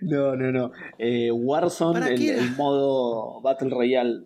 No, 0.00 0.36
no, 0.36 0.52
no. 0.52 0.70
Eh, 0.96 1.32
Warzone, 1.32 1.98
¿Para 1.98 2.12
el, 2.14 2.22
el 2.22 2.50
modo 2.52 3.40
Battle 3.40 3.70
Royale. 3.70 4.20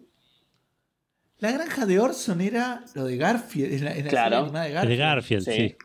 La 1.39 1.51
granja 1.53 1.87
de 1.87 1.99
Orson 1.99 2.43
era 2.43 2.85
lo 2.95 3.05
de 3.07 3.17
Garfield. 3.17 3.73
En 3.73 3.85
la, 3.87 3.97
en 3.97 4.05
la 4.05 4.11
Claro. 4.11 4.31
serie 4.31 4.45
animada 4.45 4.65
de 4.65 4.71
El 4.71 4.75
Garfield. 4.75 4.91
de 4.91 4.97
Garfield, 4.99 5.45
Sí. 5.45 5.53
sí. 5.53 5.77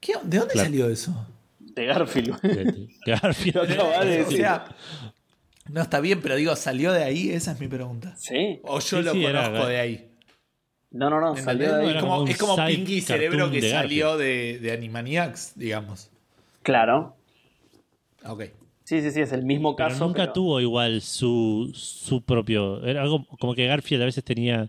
¿Qué- 0.00 0.12
¿De 0.22 0.38
dónde 0.38 0.52
Claro. 0.52 0.68
salió 0.68 0.88
eso? 0.90 1.26
De 1.60 1.86
Garfield. 1.86 2.40
De- 2.42 2.64
de- 2.64 2.88
Garfield. 3.06 3.54
Lo 3.56 3.62
acabas 3.62 4.04
de 4.06 4.12
O 4.20 4.24
decir. 4.24 4.36
sea, 4.36 4.64
no 5.70 5.80
está 5.80 6.00
bien, 6.00 6.20
pero 6.20 6.36
digo, 6.36 6.54
¿salió 6.56 6.92
de 6.92 7.04
ahí? 7.04 7.30
Esa 7.30 7.52
es 7.52 7.60
mi 7.60 7.68
pregunta. 7.68 8.14
Sí. 8.18 8.60
O 8.64 8.80
yo 8.80 8.98
Sí, 8.98 9.02
lo 9.02 9.12
sí, 9.12 9.24
era- 9.24 9.44
conozco 9.46 9.66
de 9.66 9.78
ahí. 9.80 10.09
No, 10.92 11.08
no, 11.08 11.20
no. 11.20 11.36
Salió 11.36 11.76
de 11.76 11.82
ahí. 11.86 11.96
es, 11.96 12.02
como, 12.02 12.26
es 12.26 12.38
como 12.38 12.56
Pinky 12.66 13.00
Cerebro 13.00 13.50
que 13.50 13.60
de 13.60 13.70
salió 13.70 14.16
de, 14.16 14.58
de 14.58 14.72
Animaniacs, 14.72 15.52
digamos. 15.56 16.10
Claro. 16.62 17.16
Ok. 18.24 18.44
Sí, 18.84 19.00
sí, 19.00 19.12
sí, 19.12 19.20
es 19.20 19.32
el 19.32 19.44
mismo 19.44 19.76
Pero 19.76 19.90
caso. 19.90 20.04
nunca 20.04 20.22
pero- 20.22 20.32
tuvo 20.32 20.60
igual 20.60 21.00
su, 21.00 21.70
su 21.74 22.22
propio. 22.22 22.84
Era 22.84 23.02
algo 23.02 23.24
como 23.38 23.54
que 23.54 23.66
Garfield 23.66 24.02
a 24.02 24.06
veces 24.06 24.24
tenía. 24.24 24.68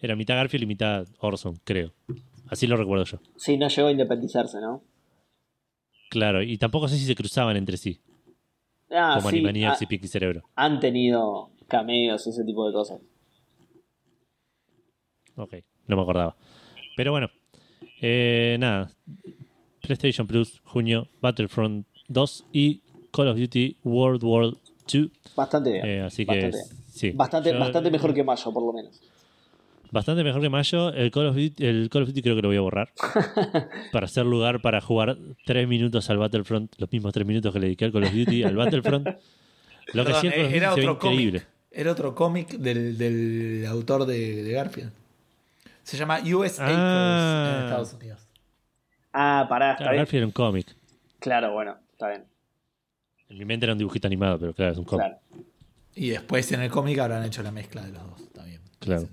Era 0.00 0.16
mitad 0.16 0.34
Garfield 0.34 0.64
y 0.64 0.66
mitad 0.66 1.06
Orson, 1.20 1.60
creo. 1.62 1.92
Así 2.48 2.66
lo 2.66 2.76
recuerdo 2.76 3.04
yo. 3.04 3.18
Sí, 3.36 3.56
no 3.56 3.68
llegó 3.68 3.86
a 3.88 3.92
independizarse, 3.92 4.60
¿no? 4.60 4.82
Claro, 6.10 6.42
y 6.42 6.58
tampoco 6.58 6.88
sé 6.88 6.98
si 6.98 7.06
se 7.06 7.14
cruzaban 7.14 7.56
entre 7.56 7.76
sí, 7.78 8.00
Ah, 8.90 9.14
como 9.16 9.30
sí, 9.30 9.36
Animaniacs 9.36 9.80
ha- 9.80 9.84
y 9.84 9.86
Pinky 9.86 10.08
Cerebro. 10.08 10.42
han 10.56 10.78
tenido 10.80 11.50
cameos 11.68 12.26
y 12.26 12.30
ese 12.30 12.44
tipo 12.44 12.66
de 12.66 12.72
cosas. 12.74 13.00
Ok, 15.36 15.54
no 15.86 15.96
me 15.96 16.02
acordaba. 16.02 16.36
Pero 16.96 17.12
bueno, 17.12 17.30
eh, 18.00 18.56
nada. 18.60 18.90
PlayStation 19.80 20.26
Plus, 20.26 20.60
junio, 20.64 21.08
Battlefront 21.20 21.86
2 22.08 22.46
y 22.52 22.82
Call 23.10 23.28
of 23.28 23.38
Duty 23.38 23.76
World 23.84 24.22
War 24.24 24.52
2. 24.90 25.08
Bastante 25.36 25.72
bien. 25.72 25.86
Eh, 25.86 26.00
así 26.02 26.24
que 26.26 26.32
bastante, 26.50 26.76
sí. 26.88 27.10
bastante, 27.12 27.52
Yo- 27.52 27.58
bastante 27.58 27.90
mejor 27.90 28.14
que 28.14 28.22
Mayo, 28.22 28.52
por 28.52 28.62
lo 28.62 28.72
menos. 28.72 29.00
Bastante 29.90 30.24
mejor 30.24 30.40
que 30.40 30.48
Mayo. 30.48 30.90
El 30.92 31.10
Call, 31.10 31.26
of 31.26 31.36
Duty, 31.36 31.66
el 31.66 31.88
Call 31.90 32.02
of 32.04 32.08
Duty 32.08 32.22
creo 32.22 32.36
que 32.36 32.42
lo 32.42 32.48
voy 32.48 32.56
a 32.56 32.60
borrar. 32.62 32.92
para 33.92 34.06
hacer 34.06 34.24
lugar 34.24 34.62
para 34.62 34.80
jugar 34.80 35.18
tres 35.44 35.66
minutos 35.68 36.08
al 36.08 36.18
Battlefront. 36.18 36.74
Los 36.78 36.90
mismos 36.92 37.12
tres 37.12 37.26
minutos 37.26 37.52
que 37.52 37.58
le 37.60 37.66
dediqué 37.66 37.84
al 37.86 37.92
Call 37.92 38.04
of 38.04 38.12
Duty, 38.14 38.42
al 38.44 38.56
Battlefront. 38.56 39.06
Lo 39.92 40.04
que 40.04 40.12
Perdón, 40.12 40.14
of 40.14 40.22
Duty 40.22 40.56
era 40.56 40.72
otro 40.72 40.92
increíble. 40.92 41.40
cómic. 41.40 41.48
Era 41.74 41.92
otro 41.92 42.14
cómic 42.14 42.48
del, 42.52 42.96
del 42.98 43.66
autor 43.66 44.06
de, 44.06 44.42
de 44.42 44.52
Garfield. 44.52 44.92
Se 45.82 45.96
llama 45.96 46.20
US 46.20 46.58
Acres 46.60 46.76
Ah. 46.78 47.54
en 47.58 47.64
Estados 47.64 47.92
Unidos. 47.94 48.20
Ah, 49.12 49.46
pará, 49.48 49.72
está 49.72 49.78
Claro, 49.84 49.92
bien. 49.92 50.00
Garfield 50.02 50.18
era 50.18 50.26
un 50.26 50.32
cómic. 50.32 50.66
Claro, 51.18 51.52
bueno, 51.52 51.76
está 51.92 52.08
bien. 52.08 52.24
En 53.28 53.38
mi 53.38 53.44
mente 53.44 53.66
era 53.66 53.72
un 53.72 53.78
dibujito 53.78 54.06
animado, 54.06 54.38
pero 54.38 54.54
claro, 54.54 54.72
es 54.72 54.78
un 54.78 54.84
cómic. 54.84 55.06
Claro. 55.06 55.20
Y 55.94 56.10
después 56.10 56.50
en 56.52 56.62
el 56.62 56.70
cómic 56.70 56.98
habrán 56.98 57.24
hecho 57.24 57.42
la 57.42 57.50
mezcla 57.50 57.82
de 57.82 57.92
los 57.92 58.02
dos. 58.02 58.20
Está 58.22 58.44
bien. 58.44 58.60
Claro. 58.78 59.08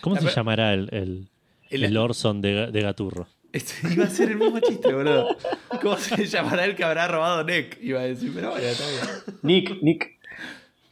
¿Cómo 0.00 0.16
La 0.16 0.22
se 0.22 0.30
llamará 0.30 0.72
el, 0.72 0.88
el, 0.92 1.28
El- 1.68 1.84
el 1.84 1.96
Orson 1.96 2.40
de, 2.40 2.68
de 2.72 2.80
Gaturro? 2.82 3.28
Este, 3.52 3.92
iba 3.92 4.04
a 4.04 4.08
ser 4.08 4.30
el 4.30 4.36
mismo 4.38 4.58
chiste, 4.60 4.92
boludo. 4.92 5.36
¿Cómo 5.82 5.96
se 5.98 6.24
llamará 6.26 6.64
el 6.64 6.74
que 6.76 6.84
habrá 6.84 7.08
robado 7.08 7.44
Nick? 7.44 7.78
Iba 7.82 8.00
a 8.00 8.04
decir, 8.04 8.30
pero 8.34 8.50
bueno, 8.52 8.64
está 8.66 8.84
bien. 8.88 9.38
Nick, 9.42 9.82
Nick. 9.82 10.18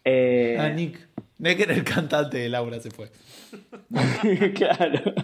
Eh, 0.05 0.57
Ah, 0.59 0.69
Nick. 0.69 0.99
Necker, 1.39 1.71
el 1.71 1.85
cantante 1.85 2.37
de 2.39 2.49
Laura, 2.49 2.81
se 2.81 2.91
fue. 2.91 3.11
claro. 4.55 5.15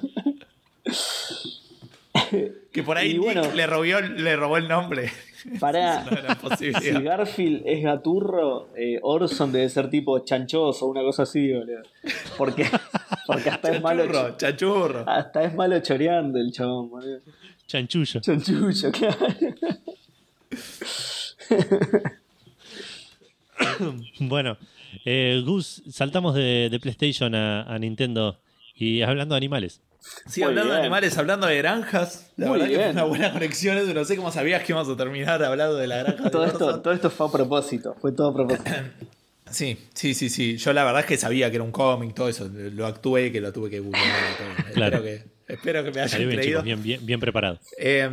Que 2.73 2.83
por 2.83 2.97
ahí 2.97 3.13
Y 3.13 3.19
bueno. 3.19 3.43
Nick 3.43 3.55
le, 3.55 3.67
robó, 3.67 3.85
le 3.85 4.37
robó 4.37 4.57
el 4.57 4.69
nombre. 4.69 5.11
Para. 5.61 6.05
Si 6.59 6.71
Garfield 6.71 7.63
es 7.67 7.83
gaturro, 7.83 8.69
eh, 8.77 8.99
Orson 9.03 9.53
debe 9.53 9.69
ser 9.69 9.91
tipo 9.91 10.19
chanchoso, 10.21 10.87
una 10.87 11.03
cosa 11.03 11.25
así, 11.25 11.53
boludo. 11.53 11.83
Porque, 12.39 12.67
porque 13.27 13.51
hasta 13.51 13.73
es 13.73 13.83
malo. 13.83 14.37
Chachurro. 14.37 15.05
Hasta 15.07 15.45
es 15.45 15.55
malo 15.55 15.79
choreando 15.81 16.39
el 16.39 16.53
chabón, 16.53 16.91
boludo. 16.91 17.21
Chanchullo. 17.67 18.21
Chanchullo, 18.21 18.93
claro. 18.93 19.27
Bueno, 24.21 24.57
eh, 25.05 25.43
Gus, 25.45 25.83
saltamos 25.91 26.35
de, 26.35 26.69
de 26.71 26.81
PlayStation 26.81 27.35
a, 27.35 27.63
a 27.63 27.79
Nintendo 27.79 28.41
y 28.75 29.03
hablando 29.03 29.35
de 29.35 29.39
animales. 29.39 29.81
Sí, 30.27 30.41
Muy 30.41 30.49
hablando 30.51 30.71
de 30.73 30.77
bien. 30.77 30.85
animales, 30.85 31.17
hablando 31.17 31.47
de 31.47 31.57
granjas. 31.57 32.31
La 32.37 32.49
Muy 32.49 32.59
verdad 32.59 32.69
que 32.69 32.75
fue 32.77 32.85
bien. 32.85 32.97
una 32.97 33.05
buena 33.05 33.33
conexión. 33.33 33.79
eso, 33.79 33.95
No 33.95 34.05
sé 34.05 34.17
cómo 34.17 34.31
sabías 34.31 34.63
que 34.63 34.73
íbamos 34.73 34.93
a 34.93 34.97
terminar 34.97 35.43
hablando 35.43 35.77
de 35.77 35.87
la 35.87 35.97
granja. 36.03 36.25
de 36.25 36.31
Todo 36.31 36.45
esto, 36.45 36.67
Orson. 36.67 36.83
todo 36.83 36.93
esto 36.93 37.11
fue 37.11 37.27
a 37.27 37.33
propósito, 37.33 37.97
fue 38.01 38.13
todo 38.13 38.29
a 38.29 38.35
propósito. 38.35 38.71
Sí, 39.51 39.77
sí, 39.93 40.15
sí, 40.15 40.31
sí. 40.31 40.57
Yo 40.57 40.73
la 40.73 40.83
verdad 40.85 41.01
es 41.03 41.07
que 41.07 41.17
sabía 41.17 41.49
que 41.49 41.57
era 41.57 41.65
un 41.65 41.71
cómic, 41.71 42.13
todo 42.15 42.29
eso. 42.29 42.49
Lo 42.53 42.87
actué, 42.87 43.31
que 43.31 43.41
lo 43.41 43.53
tuve 43.53 43.71
que 43.71 43.79
googlear. 43.79 44.05
Claro. 44.73 44.97
Espero, 44.97 45.03
que, 45.03 45.53
espero 45.53 45.85
que 45.85 45.91
me 45.93 46.01
hayan 46.01 46.09
Salió 46.09 46.29
bien, 46.29 46.41
creído. 46.41 46.59
chicos, 46.61 46.65
bien, 46.65 46.83
bien, 46.83 47.07
bien 47.07 47.21
preparado. 47.21 47.61
Eh, 47.79 48.09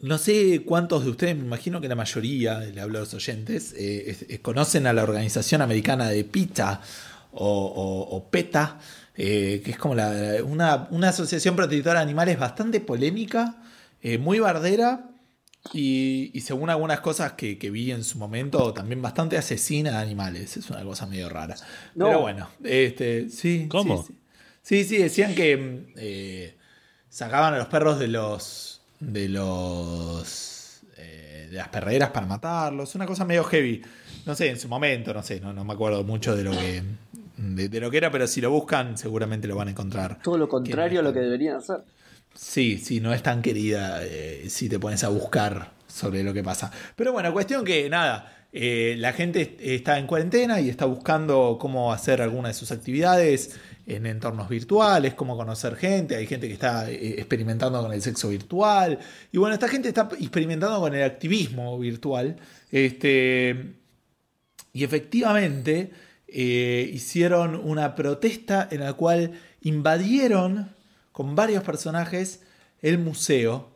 no 0.00 0.18
sé 0.18 0.62
cuántos 0.64 1.04
de 1.04 1.10
ustedes, 1.10 1.36
me 1.36 1.44
imagino 1.44 1.80
que 1.80 1.88
la 1.88 1.94
mayoría, 1.94 2.60
le 2.60 2.80
hablo 2.80 2.98
a 2.98 3.00
los 3.02 3.14
oyentes, 3.14 3.72
eh, 3.76 4.04
es- 4.10 4.22
es- 4.28 4.40
conocen 4.40 4.86
a 4.86 4.92
la 4.92 5.02
Organización 5.02 5.62
Americana 5.62 6.08
de 6.08 6.24
PETA 6.24 6.80
o, 7.32 7.46
o- 7.46 8.16
o 8.16 8.30
PETA, 8.30 8.78
eh, 9.16 9.60
que 9.64 9.72
es 9.72 9.76
como 9.78 9.94
la- 9.94 10.38
una, 10.44 10.88
una 10.90 11.10
asociación 11.10 11.54
protectora 11.56 12.00
de 12.00 12.04
animales 12.04 12.38
bastante 12.38 12.80
polémica, 12.80 13.62
eh, 14.02 14.16
muy 14.18 14.38
bardera 14.38 15.10
y, 15.74 16.30
y 16.32 16.40
según 16.40 16.70
algunas 16.70 17.00
cosas 17.00 17.32
que, 17.32 17.58
que 17.58 17.70
vi 17.70 17.92
en 17.92 18.02
su 18.02 18.16
momento, 18.16 18.72
también 18.72 19.02
bastante 19.02 19.36
asesina 19.36 19.90
de 19.90 19.96
animales. 19.98 20.56
Es 20.56 20.70
una 20.70 20.82
cosa 20.82 21.06
medio 21.06 21.28
rara. 21.28 21.54
No. 21.94 22.06
Pero 22.06 22.20
bueno, 22.22 22.48
este, 22.64 23.28
sí. 23.28 23.66
¿Cómo? 23.68 24.02
Sí, 24.02 24.08
sí. 24.08 24.14
Sí, 24.62 24.84
sí, 24.84 24.96
decían 25.02 25.34
que 25.34 26.56
sacaban 27.08 27.54
a 27.54 27.58
los 27.58 27.66
perros 27.68 27.98
de 27.98 28.08
los. 28.08 28.69
De 29.00 29.28
los. 29.28 30.80
eh, 30.96 31.48
de 31.50 31.56
las 31.56 31.68
perreras 31.68 32.10
para 32.10 32.26
matarlos. 32.26 32.94
Una 32.94 33.06
cosa 33.06 33.24
medio 33.24 33.44
heavy. 33.44 33.82
No 34.26 34.34
sé, 34.34 34.50
en 34.50 34.58
su 34.60 34.68
momento, 34.68 35.12
no 35.14 35.22
sé, 35.22 35.40
no, 35.40 35.52
no 35.52 35.64
me 35.64 35.72
acuerdo 35.72 36.04
mucho 36.04 36.36
de 36.36 36.44
lo 36.44 36.52
que. 36.52 36.82
De, 37.36 37.68
de 37.70 37.80
lo 37.80 37.90
que 37.90 37.96
era, 37.96 38.10
pero 38.10 38.26
si 38.26 38.40
lo 38.42 38.50
buscan, 38.50 38.98
seguramente 38.98 39.48
lo 39.48 39.56
van 39.56 39.68
a 39.68 39.70
encontrar. 39.70 40.20
Todo 40.22 40.36
lo 40.36 40.48
contrario 40.48 41.00
a 41.00 41.02
lo 41.02 41.12
que 41.12 41.20
deberían 41.20 41.56
hacer. 41.56 41.78
Sí, 42.34 42.76
sí, 42.78 43.00
no 43.00 43.12
es 43.14 43.22
tan 43.22 43.40
querida 43.42 44.00
eh, 44.04 44.44
si 44.50 44.68
te 44.68 44.78
pones 44.78 45.02
a 45.04 45.08
buscar 45.08 45.72
sobre 45.88 46.22
lo 46.22 46.32
que 46.34 46.42
pasa. 46.44 46.70
Pero 46.96 47.12
bueno, 47.12 47.32
cuestión 47.32 47.64
que 47.64 47.88
nada, 47.88 48.46
eh, 48.52 48.94
la 48.98 49.12
gente 49.14 49.40
est- 49.40 49.60
está 49.60 49.98
en 49.98 50.06
cuarentena 50.06 50.60
y 50.60 50.68
está 50.68 50.84
buscando 50.84 51.56
cómo 51.58 51.92
hacer 51.92 52.20
alguna 52.22 52.48
de 52.48 52.54
sus 52.54 52.70
actividades 52.72 53.58
en 53.96 54.06
entornos 54.06 54.48
virtuales, 54.48 55.14
cómo 55.14 55.36
conocer 55.36 55.76
gente. 55.76 56.16
Hay 56.16 56.26
gente 56.26 56.46
que 56.46 56.54
está 56.54 56.90
eh, 56.90 57.16
experimentando 57.18 57.82
con 57.82 57.92
el 57.92 58.00
sexo 58.02 58.28
virtual. 58.28 58.98
Y 59.32 59.38
bueno, 59.38 59.54
esta 59.54 59.68
gente 59.68 59.88
está 59.88 60.08
experimentando 60.18 60.80
con 60.80 60.94
el 60.94 61.02
activismo 61.02 61.78
virtual. 61.78 62.36
Este, 62.70 63.74
y 64.72 64.84
efectivamente 64.84 65.90
eh, 66.28 66.90
hicieron 66.92 67.56
una 67.56 67.94
protesta 67.94 68.68
en 68.70 68.80
la 68.80 68.92
cual 68.92 69.32
invadieron 69.62 70.74
con 71.12 71.34
varios 71.34 71.62
personajes 71.64 72.42
el 72.82 72.98
museo 72.98 73.70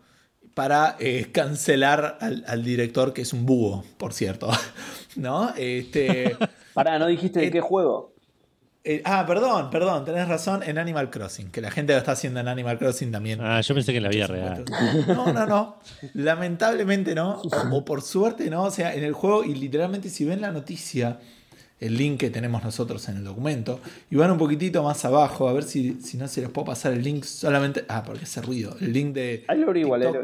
para 0.54 0.96
eh, 1.00 1.30
cancelar 1.32 2.18
al, 2.20 2.44
al 2.46 2.64
director, 2.64 3.12
que 3.12 3.22
es 3.22 3.32
un 3.32 3.44
búho, 3.44 3.84
por 3.98 4.12
cierto. 4.12 4.50
¿No? 5.16 5.52
Este, 5.56 6.36
Pará, 6.74 6.98
¿no 6.98 7.06
dijiste 7.06 7.40
de 7.40 7.50
qué 7.50 7.60
juego? 7.60 8.13
Eh, 8.86 9.00
ah, 9.04 9.24
perdón, 9.26 9.70
perdón, 9.70 10.04
tenés 10.04 10.28
razón, 10.28 10.62
en 10.62 10.76
Animal 10.78 11.08
Crossing, 11.10 11.50
que 11.50 11.60
la 11.62 11.70
gente 11.70 11.92
lo 11.94 11.98
está 11.98 12.12
haciendo 12.12 12.40
en 12.40 12.48
Animal 12.48 12.78
Crossing 12.78 13.10
también. 13.10 13.40
Ah, 13.40 13.60
yo 13.62 13.74
pensé 13.74 13.92
que 13.92 13.96
en 13.98 14.02
la 14.04 14.10
vida 14.10 14.26
real. 14.26 14.64
No, 15.08 15.32
no, 15.32 15.46
no. 15.46 15.78
Lamentablemente 16.12 17.14
no. 17.14 17.40
O, 17.72 17.84
por 17.84 18.02
suerte 18.02 18.50
no. 18.50 18.64
O 18.64 18.70
sea, 18.70 18.94
en 18.94 19.04
el 19.04 19.12
juego, 19.14 19.42
y 19.44 19.54
literalmente 19.54 20.08
si 20.10 20.24
ven 20.24 20.40
la 20.42 20.50
noticia, 20.52 21.18
el 21.80 21.96
link 21.96 22.20
que 22.20 22.30
tenemos 22.30 22.62
nosotros 22.62 23.08
en 23.08 23.16
el 23.16 23.24
documento, 23.24 23.80
y 24.10 24.16
van 24.16 24.30
un 24.30 24.38
poquitito 24.38 24.82
más 24.82 25.04
abajo, 25.04 25.48
a 25.48 25.52
ver 25.52 25.64
si, 25.64 26.00
si 26.02 26.16
no 26.16 26.28
se 26.28 26.40
les 26.42 26.50
puedo 26.50 26.66
pasar 26.66 26.92
el 26.92 27.02
link 27.02 27.24
solamente. 27.24 27.84
Ah, 27.88 28.02
porque 28.04 28.24
hace 28.24 28.42
ruido. 28.42 28.76
El 28.80 28.92
link 28.92 29.14
de. 29.14 29.44
Ahí 29.48 29.58
lo. 29.60 29.72
Lelo. 29.72 30.22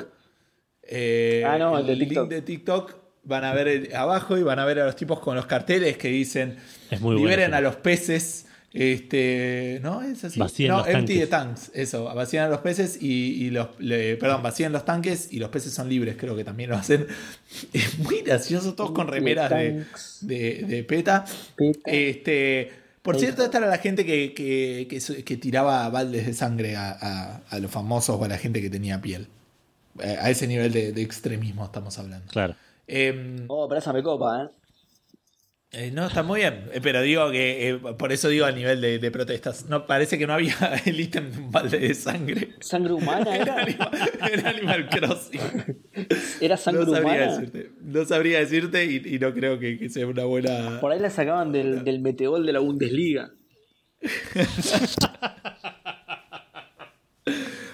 Eh, 0.82 1.44
Ah, 1.46 1.56
no, 1.58 1.78
el 1.78 1.86
de 1.86 1.96
link 1.96 2.08
TikTok. 2.10 2.28
de 2.28 2.42
TikTok 2.42 2.94
van 3.24 3.44
a 3.44 3.52
ver 3.54 3.68
el- 3.68 3.94
abajo 3.94 4.36
y 4.38 4.42
van 4.42 4.58
a 4.58 4.64
ver 4.64 4.80
a 4.80 4.86
los 4.86 4.96
tipos 4.96 5.20
con 5.20 5.36
los 5.36 5.46
carteles 5.46 5.96
que 5.98 6.08
dicen 6.08 6.56
Es 6.90 7.00
muy 7.00 7.14
bueno, 7.14 7.28
liberen 7.28 7.54
a 7.54 7.60
los 7.60 7.76
peces. 7.76 8.46
Este, 8.72 9.80
¿no? 9.82 10.00
Es 10.02 10.22
así. 10.24 10.38
No, 10.38 10.78
los 10.78 10.88
empty 10.88 11.18
the 11.18 11.26
tanques. 11.26 11.62
tanks, 11.66 11.70
eso, 11.74 12.04
vacían 12.14 12.46
a 12.46 12.48
los 12.48 12.60
peces 12.60 12.98
y, 13.02 13.44
y 13.44 13.50
los, 13.50 13.68
le- 13.80 14.16
perdón, 14.16 14.42
vacían 14.44 14.72
los 14.72 14.84
tanques 14.84 15.32
y 15.32 15.38
los 15.40 15.50
peces 15.50 15.72
son 15.72 15.88
libres, 15.88 16.16
creo 16.16 16.36
que 16.36 16.44
también 16.44 16.70
lo 16.70 16.76
hacen. 16.76 17.06
Es 17.72 17.98
muy 17.98 18.22
gracioso, 18.22 18.74
todos 18.74 18.92
con 18.92 19.08
remeras 19.08 19.50
de, 19.50 19.84
de, 20.20 20.64
de 20.66 20.84
PETA. 20.84 21.24
PETA. 21.56 21.90
Este, 21.90 22.70
por 23.02 23.14
PETA. 23.16 23.26
cierto, 23.26 23.44
esta 23.44 23.58
era 23.58 23.66
la 23.66 23.78
gente 23.78 24.06
que, 24.06 24.32
que, 24.34 24.86
que, 25.24 25.36
tiraba 25.36 25.88
baldes 25.90 26.26
de 26.26 26.32
sangre 26.32 26.76
a, 26.76 26.90
a- 26.92 27.42
a 27.50 27.58
los 27.58 27.70
famosos 27.70 28.16
o 28.20 28.24
a 28.24 28.28
la 28.28 28.38
gente 28.38 28.62
que 28.62 28.70
tenía 28.70 29.00
piel. 29.00 29.26
A 29.98 30.30
ese 30.30 30.46
nivel 30.46 30.72
de, 30.72 30.92
de 30.92 31.02
extremismo 31.02 31.64
estamos 31.64 31.98
hablando. 31.98 32.30
Claro. 32.30 32.54
Em, 32.86 33.44
Oh, 33.48 33.68
pero 33.68 33.80
esa 33.80 33.92
me 33.92 34.02
copa, 34.02 34.44
¿eh? 34.44 34.48
Eh, 35.72 35.90
no, 35.92 36.06
está 36.06 36.22
muy 36.22 36.40
bien. 36.40 36.68
Eh, 36.72 36.80
pero 36.82 37.00
digo 37.02 37.30
que, 37.30 37.68
eh, 37.70 37.74
por 37.78 38.10
eso 38.12 38.28
digo 38.28 38.44
a 38.44 38.52
nivel 38.52 38.80
de, 38.80 38.98
de 38.98 39.10
protestas. 39.10 39.66
No, 39.68 39.86
parece 39.86 40.18
que 40.18 40.26
no 40.26 40.32
había 40.34 40.54
el 40.84 40.98
ítem 41.00 41.30
de 41.30 41.38
un 41.38 41.50
balde 41.50 41.78
de 41.78 41.94
sangre. 41.94 42.54
¿Sangre 42.60 42.92
humana 42.92 43.36
En 43.36 43.42
era? 43.42 43.56
Animal, 43.62 44.46
Animal 44.46 44.88
Crossing. 44.88 45.40
¿Era 46.40 46.56
sangre 46.56 46.84
No 46.84 46.92
sabría 46.92 47.12
humana? 47.12 47.32
decirte. 47.38 47.70
No 47.82 48.04
sabría 48.04 48.38
decirte 48.40 48.84
y, 48.84 49.02
y 49.14 49.18
no 49.18 49.32
creo 49.32 49.58
que, 49.58 49.78
que 49.78 49.88
sea 49.88 50.06
una 50.06 50.24
buena. 50.24 50.80
Por 50.80 50.90
ahí 50.92 50.98
la 50.98 51.10
sacaban 51.10 51.52
del, 51.52 51.84
del 51.84 52.00
meteor 52.00 52.44
de 52.44 52.52
la 52.52 52.58
Bundesliga. 52.60 53.30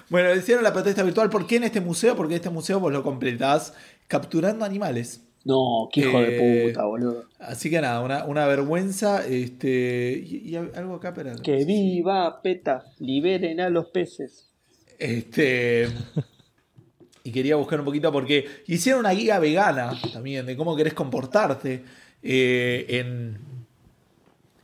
Bueno, 0.08 0.32
hicieron 0.34 0.62
la 0.62 0.72
protesta 0.72 1.02
virtual. 1.02 1.30
¿Por 1.30 1.46
qué 1.48 1.56
en 1.56 1.64
este 1.64 1.80
museo? 1.80 2.14
Porque 2.14 2.36
este 2.36 2.50
museo 2.50 2.78
vos 2.78 2.92
lo 2.92 3.02
completás 3.02 3.74
capturando 4.06 4.64
animales. 4.64 5.25
No, 5.46 5.88
qué 5.92 6.00
hijo 6.00 6.20
Eh, 6.20 6.30
de 6.30 6.68
puta, 6.68 6.84
boludo. 6.84 7.24
Así 7.38 7.70
que 7.70 7.80
nada, 7.80 8.00
una, 8.02 8.24
una 8.24 8.46
vergüenza. 8.46 9.24
Este, 9.26 10.22
y, 10.26 10.50
y 10.50 10.56
algo 10.56 10.96
acá, 10.96 11.14
pero. 11.14 11.36
Que 11.36 11.64
viva 11.64 12.42
PETA, 12.42 12.84
liberen 12.98 13.60
a 13.60 13.70
los 13.70 13.86
peces. 13.86 14.50
Este. 14.98 15.88
Y 17.22 17.32
quería 17.32 17.56
buscar 17.56 17.80
un 17.80 17.84
poquito 17.86 18.12
porque 18.12 18.46
hicieron 18.66 19.00
una 19.00 19.10
guía 19.10 19.38
vegana 19.40 19.98
también 20.12 20.46
de 20.46 20.56
cómo 20.56 20.76
querés 20.76 20.94
comportarte 20.94 21.82
eh, 22.22 22.86
en, 22.88 23.38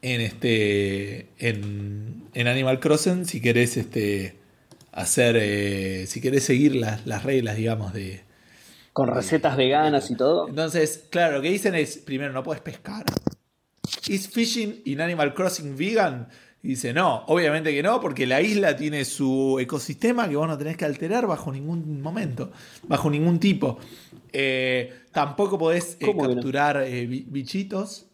en 0.00 0.20
este 0.20 1.26
en, 1.38 2.24
en 2.34 2.46
Animal 2.46 2.78
Crossing 2.78 3.26
si 3.26 3.40
querés 3.40 3.76
este 3.76 4.36
hacer 4.92 5.36
eh, 5.40 6.06
si 6.06 6.20
querés 6.20 6.44
seguir 6.44 6.76
las, 6.76 7.04
las 7.04 7.24
reglas 7.24 7.56
digamos 7.56 7.92
de 7.92 8.21
Con 8.92 9.08
recetas 9.08 9.56
veganas 9.56 10.10
y 10.10 10.16
todo. 10.16 10.48
entonces 10.48 11.06
claro 11.10 11.36
lo 11.36 11.42
que 11.42 11.50
dicen 11.50 11.74
es 11.74 11.98
primero 11.98 12.32
no 12.32 12.42
puedes 12.42 12.62
pescar 12.62 13.04
¿Is 14.08 14.28
fishing 14.28 14.82
in 14.86 15.00
Animal 15.00 15.32
Crossing 15.34 15.76
vegan? 15.76 16.28
Y 16.62 16.68
dice, 16.68 16.92
no, 16.92 17.24
obviamente 17.26 17.72
que 17.74 17.82
no, 17.82 18.00
porque 18.00 18.26
la 18.26 18.40
isla 18.40 18.76
tiene 18.76 19.04
su 19.04 19.58
ecosistema 19.60 20.28
que 20.28 20.36
vos 20.36 20.46
no 20.46 20.56
tenés 20.56 20.76
que 20.76 20.84
alterar 20.84 21.26
bajo 21.26 21.50
ningún 21.52 22.00
momento, 22.00 22.52
bajo 22.84 23.10
ningún 23.10 23.38
tipo. 23.40 23.78
Eh, 24.32 24.92
tampoco 25.10 25.58
podés 25.58 25.96
eh, 26.00 26.06
capturar 26.16 26.82
eh, 26.86 27.06
bi- 27.06 27.26
bichitos. 27.28 28.06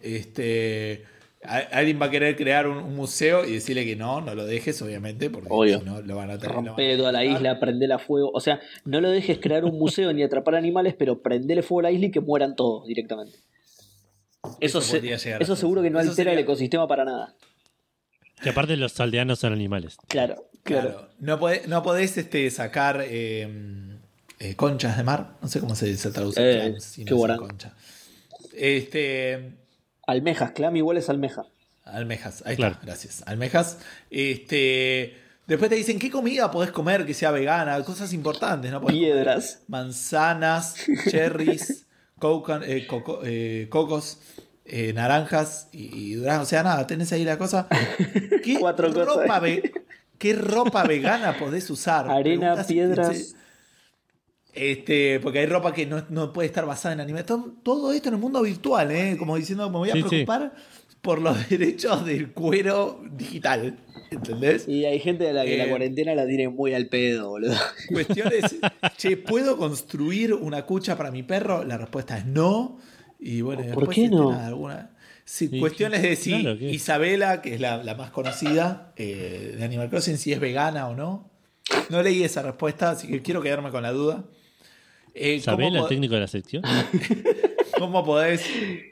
Este, 0.00 1.04
alguien 1.44 2.00
va 2.00 2.06
a 2.06 2.10
querer 2.10 2.36
crear 2.36 2.66
un, 2.66 2.78
un 2.78 2.94
museo 2.96 3.44
y 3.44 3.52
decirle 3.52 3.84
que 3.84 3.94
no, 3.96 4.20
no 4.20 4.34
lo 4.34 4.44
dejes, 4.44 4.80
obviamente, 4.82 5.30
porque 5.30 5.48
Obvio. 5.50 5.78
si 5.78 5.84
no 5.84 6.00
lo 6.02 6.16
van 6.16 6.30
a 6.30 6.38
tener. 6.38 6.50
lo 6.56 6.56
van 6.62 6.66
a 6.66 6.70
Rompe 6.70 6.96
toda 6.96 7.12
la 7.12 7.24
isla, 7.24 7.60
prendele 7.60 7.94
a 7.94 7.98
fuego. 7.98 8.30
O 8.32 8.40
sea, 8.40 8.60
no 8.84 9.00
lo 9.00 9.10
dejes 9.10 9.38
crear 9.38 9.64
un 9.64 9.78
museo 9.78 10.12
ni 10.12 10.22
atrapar 10.22 10.54
animales, 10.56 10.94
pero 10.98 11.20
prendele 11.22 11.62
fuego 11.62 11.80
a 11.80 11.82
la 11.84 11.90
isla 11.92 12.06
y 12.06 12.10
que 12.10 12.20
mueran 12.20 12.56
todos 12.56 12.86
directamente. 12.86 13.38
Eso, 14.60 14.78
Eso 14.78 14.98
se- 15.18 15.36
eso 15.40 15.56
seguro 15.56 15.82
que 15.82 15.90
no 15.90 16.00
Eso 16.00 16.10
altera 16.10 16.30
el 16.30 16.36
sería- 16.38 16.44
ecosistema 16.44 16.86
para 16.88 17.04
nada. 17.04 17.34
Que 18.42 18.50
aparte 18.50 18.76
los 18.76 18.98
aldeanos 19.00 19.40
son 19.40 19.52
animales. 19.52 19.96
Claro, 20.08 20.48
claro. 20.62 20.90
Claro. 20.90 21.08
No, 21.18 21.38
podés, 21.38 21.66
no 21.68 21.82
podés 21.82 22.16
este, 22.18 22.48
sacar 22.50 23.04
eh, 23.04 23.48
eh, 24.38 24.54
conchas 24.54 24.96
de 24.96 25.02
mar. 25.02 25.36
No 25.42 25.48
sé 25.48 25.60
cómo 25.60 25.74
se, 25.74 25.94
traduce. 26.12 26.40
Eh, 26.68 26.80
si 26.80 27.04
no 27.04 27.16
concha. 27.36 27.74
Este, 28.54 29.54
Almejas, 30.08 30.52
clam 30.52 30.74
igual 30.76 30.96
es 30.96 31.08
almeja. 31.10 31.44
Almejas, 31.84 32.42
ahí 32.46 32.56
Claro. 32.56 32.74
está, 32.74 32.86
gracias. 32.86 33.22
Almejas. 33.26 33.78
Este, 34.10 35.16
después 35.46 35.68
te 35.70 35.76
dicen 35.76 35.98
qué 35.98 36.10
comida 36.10 36.50
podés 36.50 36.70
comer 36.70 37.04
que 37.06 37.14
sea 37.14 37.30
vegana, 37.30 37.82
cosas 37.84 38.12
importantes, 38.12 38.70
¿no? 38.70 38.80
Podés 38.80 38.96
Piedras. 38.98 39.60
manzanas, 39.68 40.74
cherries, 41.10 41.70
eh, 41.80 42.86
coco- 42.86 43.20
eh, 43.24 43.66
cocos, 43.70 44.18
eh, 44.64 44.92
naranjas 44.94 45.68
y, 45.72 45.94
y 46.12 46.14
duraznos. 46.14 46.46
O 46.46 46.50
sea, 46.50 46.62
nada, 46.62 46.86
tenés 46.86 47.12
ahí 47.12 47.24
la 47.24 47.38
cosa. 47.38 47.66
¿Qué, 48.44 48.56
Cuatro 48.58 48.92
cosas. 48.92 49.06
ropa, 49.16 49.40
ve- 49.40 49.72
¿Qué 50.18 50.32
ropa 50.34 50.84
vegana 50.84 51.38
podés 51.38 51.68
usar? 51.70 52.08
Arena, 52.10 52.54
Preguntas- 52.54 52.66
piedras. 52.66 53.34
Este, 54.58 55.20
porque 55.20 55.38
hay 55.40 55.46
ropa 55.46 55.72
que 55.72 55.86
no, 55.86 56.04
no 56.10 56.32
puede 56.32 56.46
estar 56.48 56.66
basada 56.66 56.94
en 56.94 57.00
anime. 57.00 57.22
Todo, 57.24 57.52
todo 57.62 57.92
esto 57.92 58.08
en 58.08 58.14
el 58.16 58.20
mundo 58.20 58.42
virtual, 58.42 58.90
¿eh? 58.90 59.16
Como 59.18 59.36
diciendo, 59.36 59.68
me 59.70 59.78
voy 59.78 59.90
a 59.90 59.92
Sí, 59.92 60.02
sí. 60.02 60.08
preocupar 60.08 60.54
por 61.00 61.20
los 61.20 61.48
derechos 61.48 62.04
del 62.04 62.32
cuero 62.32 63.00
digital. 63.12 63.78
¿Entendés? 64.10 64.66
Y 64.66 64.84
hay 64.86 64.98
gente 65.00 65.28
a 65.28 65.32
la 65.34 65.44
que 65.44 65.54
Eh, 65.54 65.58
la 65.58 65.68
cuarentena 65.68 66.14
la 66.14 66.26
tiene 66.26 66.48
muy 66.48 66.72
al 66.74 66.86
pedo, 66.88 67.28
boludo. 67.28 67.54
Cuestiones, 67.92 68.56
che, 68.96 69.16
¿puedo 69.18 69.56
construir 69.58 70.32
una 70.34 70.64
cucha 70.64 70.96
para 70.96 71.10
mi 71.10 71.22
perro? 71.22 71.62
La 71.64 71.76
respuesta 71.76 72.16
es 72.18 72.24
no. 72.26 72.78
Y 73.20 73.42
bueno, 73.42 73.62
¿Por 73.74 73.86
después 73.88 73.94
qué 73.96 74.08
no? 74.08 74.30
nada, 74.32 74.46
alguna. 74.48 74.90
Sí, 75.24 75.48
Sí, 75.48 75.60
cuestiones 75.60 76.00
de 76.00 76.16
si 76.16 76.40
claro 76.40 76.58
que- 76.58 76.70
Isabela, 76.70 77.42
que 77.42 77.54
es 77.54 77.60
la, 77.60 77.84
la 77.84 77.94
más 77.94 78.10
conocida 78.10 78.94
eh, 78.96 79.56
de 79.58 79.62
Animal 79.64 79.90
Crossing, 79.90 80.16
si 80.16 80.32
es 80.32 80.40
vegana 80.40 80.88
o 80.88 80.94
no. 80.96 81.30
No 81.90 82.02
leí 82.02 82.22
esa 82.24 82.40
respuesta, 82.40 82.92
así 82.92 83.08
que 83.08 83.20
quiero 83.20 83.42
quedarme 83.42 83.70
con 83.70 83.82
la 83.82 83.92
duda. 83.92 84.24
Eh, 85.18 85.40
¿cómo 85.44 85.58
Isabel, 85.60 85.76
el 85.76 85.86
técnico 85.88 86.14
de 86.14 86.20
la 86.20 86.26
sección. 86.28 86.62
¿Cómo 87.78 88.04
podés, 88.04 88.42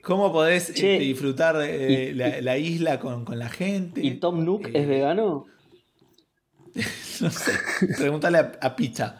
cómo 0.02 0.32
podés 0.32 0.66
Che, 0.72 0.94
este, 0.94 0.98
disfrutar 1.04 1.56
de 1.58 2.10
eh, 2.10 2.14
la, 2.14 2.40
la 2.40 2.56
isla 2.58 2.98
con, 3.00 3.24
con 3.24 3.38
la 3.38 3.48
gente? 3.48 4.00
¿Y 4.04 4.12
Tom 4.20 4.44
Nook 4.44 4.68
Eh, 4.68 4.70
es 4.74 4.86
vegano? 4.88 5.46
No 7.20 7.30
sé, 7.30 7.52
pregúntale 7.96 8.38
a, 8.38 8.52
a 8.60 8.76
Picha. 8.76 9.18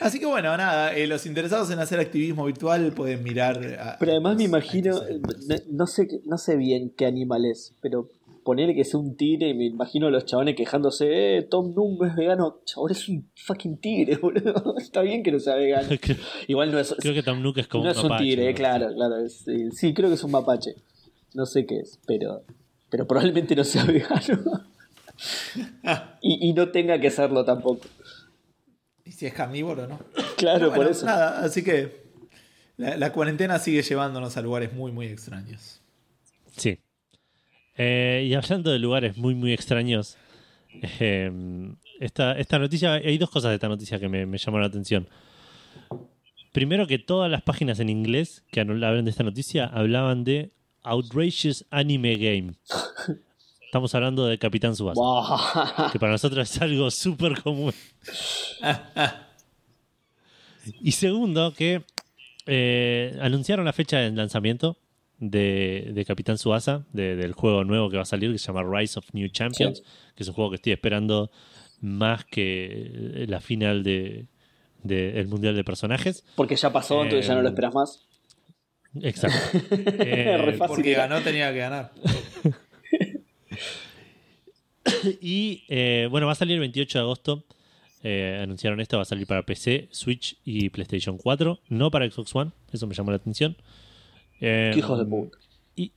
Así 0.00 0.18
que 0.18 0.26
bueno, 0.26 0.56
nada, 0.56 0.94
eh, 0.96 1.06
los 1.06 1.26
interesados 1.26 1.70
en 1.70 1.78
hacer 1.78 2.00
activismo 2.00 2.46
virtual 2.46 2.92
pueden 2.92 3.22
mirar. 3.22 3.58
a- 3.78 3.96
Pero 4.00 4.12
además 4.12 4.32
a- 4.34 4.36
me 4.38 4.44
imagino, 4.44 4.90
estos- 5.02 5.46
no, 5.46 5.56
no 5.70 5.86
sé, 5.86 6.08
no 6.24 6.38
sé 6.38 6.56
bien 6.56 6.90
qué 6.96 7.06
animal 7.06 7.44
es, 7.44 7.74
pero 7.82 8.08
ponerle 8.44 8.74
que 8.74 8.84
sea 8.84 9.00
un 9.00 9.16
tigre 9.16 9.48
y 9.48 9.54
me 9.54 9.64
imagino 9.64 10.06
a 10.06 10.10
los 10.10 10.24
chabones 10.26 10.54
quejándose, 10.54 11.38
eh, 11.38 11.42
Tom 11.42 11.74
Nook 11.74 11.98
no 12.00 12.06
es 12.06 12.14
vegano, 12.14 12.60
chabón 12.64 12.92
es 12.92 13.08
un 13.08 13.28
fucking 13.34 13.78
tigre, 13.78 14.16
boludo. 14.22 14.76
Está 14.78 15.00
bien 15.02 15.22
que 15.22 15.32
no 15.32 15.40
sea 15.40 15.54
vegano. 15.56 15.88
creo, 16.00 16.16
Igual 16.46 16.70
no 16.70 16.78
es, 16.78 16.94
creo 16.98 17.14
que 17.14 17.22
Tom 17.22 17.42
Nook 17.42 17.58
es 17.58 17.66
como 17.68 17.84
no 17.84 17.90
un 17.90 17.96
es 17.96 18.04
un 18.04 18.16
tigre, 18.18 18.50
¿no? 18.50 18.54
claro, 18.56 18.94
claro. 18.94 19.16
es- 19.24 19.48
eh, 19.48 19.70
sí, 19.72 19.92
creo 19.94 20.08
que 20.08 20.14
es 20.14 20.22
un 20.24 20.30
mapache. 20.30 20.74
No 21.34 21.46
sé 21.46 21.66
qué 21.66 21.78
es, 21.80 21.98
pero, 22.06 22.44
pero 22.90 23.06
probablemente 23.08 23.56
no 23.56 23.64
sea 23.64 23.84
vegano. 23.86 24.42
y, 26.20 26.48
y 26.48 26.52
no 26.52 26.68
tenga 26.70 27.00
que 27.00 27.10
serlo 27.10 27.44
tampoco. 27.44 27.86
Y 29.04 29.12
si 29.12 29.26
es 29.26 29.34
carnívoro, 29.34 29.86
¿no? 29.86 29.98
Claro, 30.36 30.58
Pero 30.58 30.68
por 30.70 30.76
bueno, 30.76 30.90
eso. 30.92 31.06
Nada, 31.06 31.40
así 31.44 31.62
que 31.62 32.04
la, 32.76 32.96
la 32.96 33.12
cuarentena 33.12 33.58
sigue 33.58 33.82
llevándonos 33.82 34.36
a 34.36 34.42
lugares 34.42 34.72
muy, 34.72 34.92
muy 34.92 35.06
extraños. 35.06 35.80
Sí. 36.56 36.78
Eh, 37.76 38.26
y 38.28 38.34
hablando 38.34 38.70
de 38.70 38.78
lugares 38.78 39.16
muy, 39.16 39.34
muy 39.34 39.52
extraños, 39.52 40.16
eh, 41.00 41.30
esta, 42.00 42.38
esta 42.38 42.58
noticia, 42.58 42.94
hay 42.94 43.18
dos 43.18 43.30
cosas 43.30 43.50
de 43.50 43.56
esta 43.56 43.68
noticia 43.68 43.98
que 43.98 44.08
me, 44.08 44.26
me 44.26 44.38
llamaron 44.38 44.62
la 44.62 44.68
atención. 44.68 45.08
Primero 46.52 46.86
que 46.86 46.98
todas 46.98 47.30
las 47.30 47.42
páginas 47.42 47.80
en 47.80 47.88
inglés 47.88 48.44
que 48.52 48.60
hablan 48.60 49.04
de 49.04 49.10
esta 49.10 49.24
noticia 49.24 49.66
hablaban 49.66 50.22
de 50.22 50.52
Outrageous 50.84 51.66
Anime 51.70 52.16
Game. 52.16 52.54
Estamos 53.66 53.92
hablando 53.96 54.26
de 54.26 54.38
Capitán 54.38 54.76
Subasa, 54.76 55.90
que 55.90 55.98
para 55.98 56.12
nosotros 56.12 56.48
es 56.48 56.62
algo 56.62 56.92
súper 56.92 57.42
común. 57.42 57.72
y 60.80 60.92
segundo, 60.92 61.52
que 61.54 61.82
eh, 62.46 63.18
anunciaron 63.20 63.64
la 63.64 63.72
fecha 63.72 63.98
de 63.98 64.12
lanzamiento 64.12 64.76
de, 65.18 65.90
de 65.94 66.04
Capitán 66.04 66.38
Suasa, 66.38 66.84
del 66.92 67.32
juego 67.32 67.64
nuevo 67.64 67.88
que 67.90 67.96
va 67.96 68.02
a 68.02 68.06
salir, 68.06 68.32
que 68.32 68.38
se 68.38 68.46
llama 68.52 68.62
Rise 68.62 68.98
of 68.98 69.06
New 69.12 69.28
Champions, 69.28 69.82
que 70.14 70.22
es 70.22 70.28
un 70.28 70.34
juego 70.34 70.50
que 70.50 70.56
estoy 70.56 70.72
esperando 70.72 71.30
más 71.80 72.24
que 72.24 73.24
la 73.28 73.40
final 73.40 73.82
de, 73.82 74.26
de- 74.82 75.20
el 75.20 75.28
Mundial 75.28 75.54
de 75.56 75.64
Personajes. 75.64 76.24
Porque 76.34 76.56
ya 76.56 76.72
pasó, 76.72 77.02
entonces 77.02 77.26
ya 77.26 77.34
no 77.34 77.42
lo 77.42 77.48
Eh, 77.48 77.50
esperas 77.50 77.74
más. 77.74 78.06
Exacto. 79.02 79.58
Eh, 80.00 80.36
Re 80.38 80.52
fácil. 80.54 80.74
Porque 80.76 80.94
ganó, 80.94 81.20
tenía 81.20 81.52
que 81.52 81.58
ganar. 81.58 81.92
y 85.20 85.64
eh, 85.68 86.08
bueno, 86.10 86.26
va 86.26 86.32
a 86.32 86.36
salir 86.36 86.54
el 86.54 86.60
28 86.60 86.98
de 86.98 87.02
agosto. 87.02 87.44
Eh, 88.02 88.38
anunciaron 88.42 88.80
esto, 88.80 88.96
va 88.98 89.02
a 89.02 89.06
salir 89.06 89.26
para 89.26 89.44
PC, 89.46 89.88
Switch 89.90 90.36
y 90.44 90.68
PlayStation 90.68 91.16
4, 91.16 91.60
no 91.70 91.90
para 91.90 92.08
Xbox 92.10 92.34
One, 92.36 92.50
eso 92.70 92.86
me 92.86 92.94
llamó 92.94 93.10
la 93.10 93.16
atención. 93.16 93.56
Eh, 94.46 94.74
hijos 94.76 94.98
de 94.98 95.04
puta. 95.06 95.38
Y, 95.76 95.92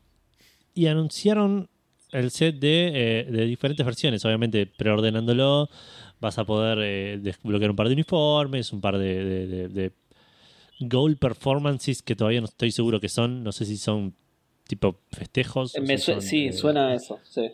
y 0.73 0.87
anunciaron 0.87 1.67
el 2.11 2.31
set 2.31 2.55
de, 2.59 2.91
eh, 2.93 3.23
de 3.29 3.45
diferentes 3.45 3.85
versiones. 3.85 4.23
Obviamente, 4.25 4.65
preordenándolo, 4.65 5.69
vas 6.21 6.37
a 6.37 6.45
poder 6.45 6.77
eh, 6.81 7.19
desbloquear 7.21 7.69
un 7.71 7.75
par 7.75 7.87
de 7.87 7.93
uniformes, 7.93 8.71
un 8.71 8.79
par 8.81 8.97
de, 8.97 9.23
de- 9.25 9.47
de- 9.47 9.67
de 9.69 9.91
goal 10.79 11.17
performances 11.17 12.01
que 12.01 12.15
todavía 12.15 12.39
no 12.39 12.45
estoy 12.45 12.71
seguro 12.71 12.99
que 12.99 13.09
son. 13.09 13.43
No 13.43 13.51
sé 13.51 13.65
si 13.65 13.77
son 13.77 14.13
tipo 14.67 14.99
festejos. 15.11 15.73
Me 15.81 15.97
si 15.97 16.05
su- 16.05 16.11
son, 16.13 16.21
sí, 16.21 16.45
eh, 16.47 16.53
suena 16.53 16.89
a 16.89 16.95
eso. 16.95 17.19
sí. 17.23 17.49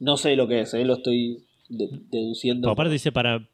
No 0.00 0.16
sé 0.16 0.36
lo 0.36 0.46
que 0.48 0.60
es, 0.60 0.72
eh, 0.74 0.84
lo 0.84 0.94
estoy 0.94 1.44
de- 1.68 1.88
deduciendo. 2.10 2.70
Aparte 2.70 2.92
dice 2.92 3.12
para 3.12 3.46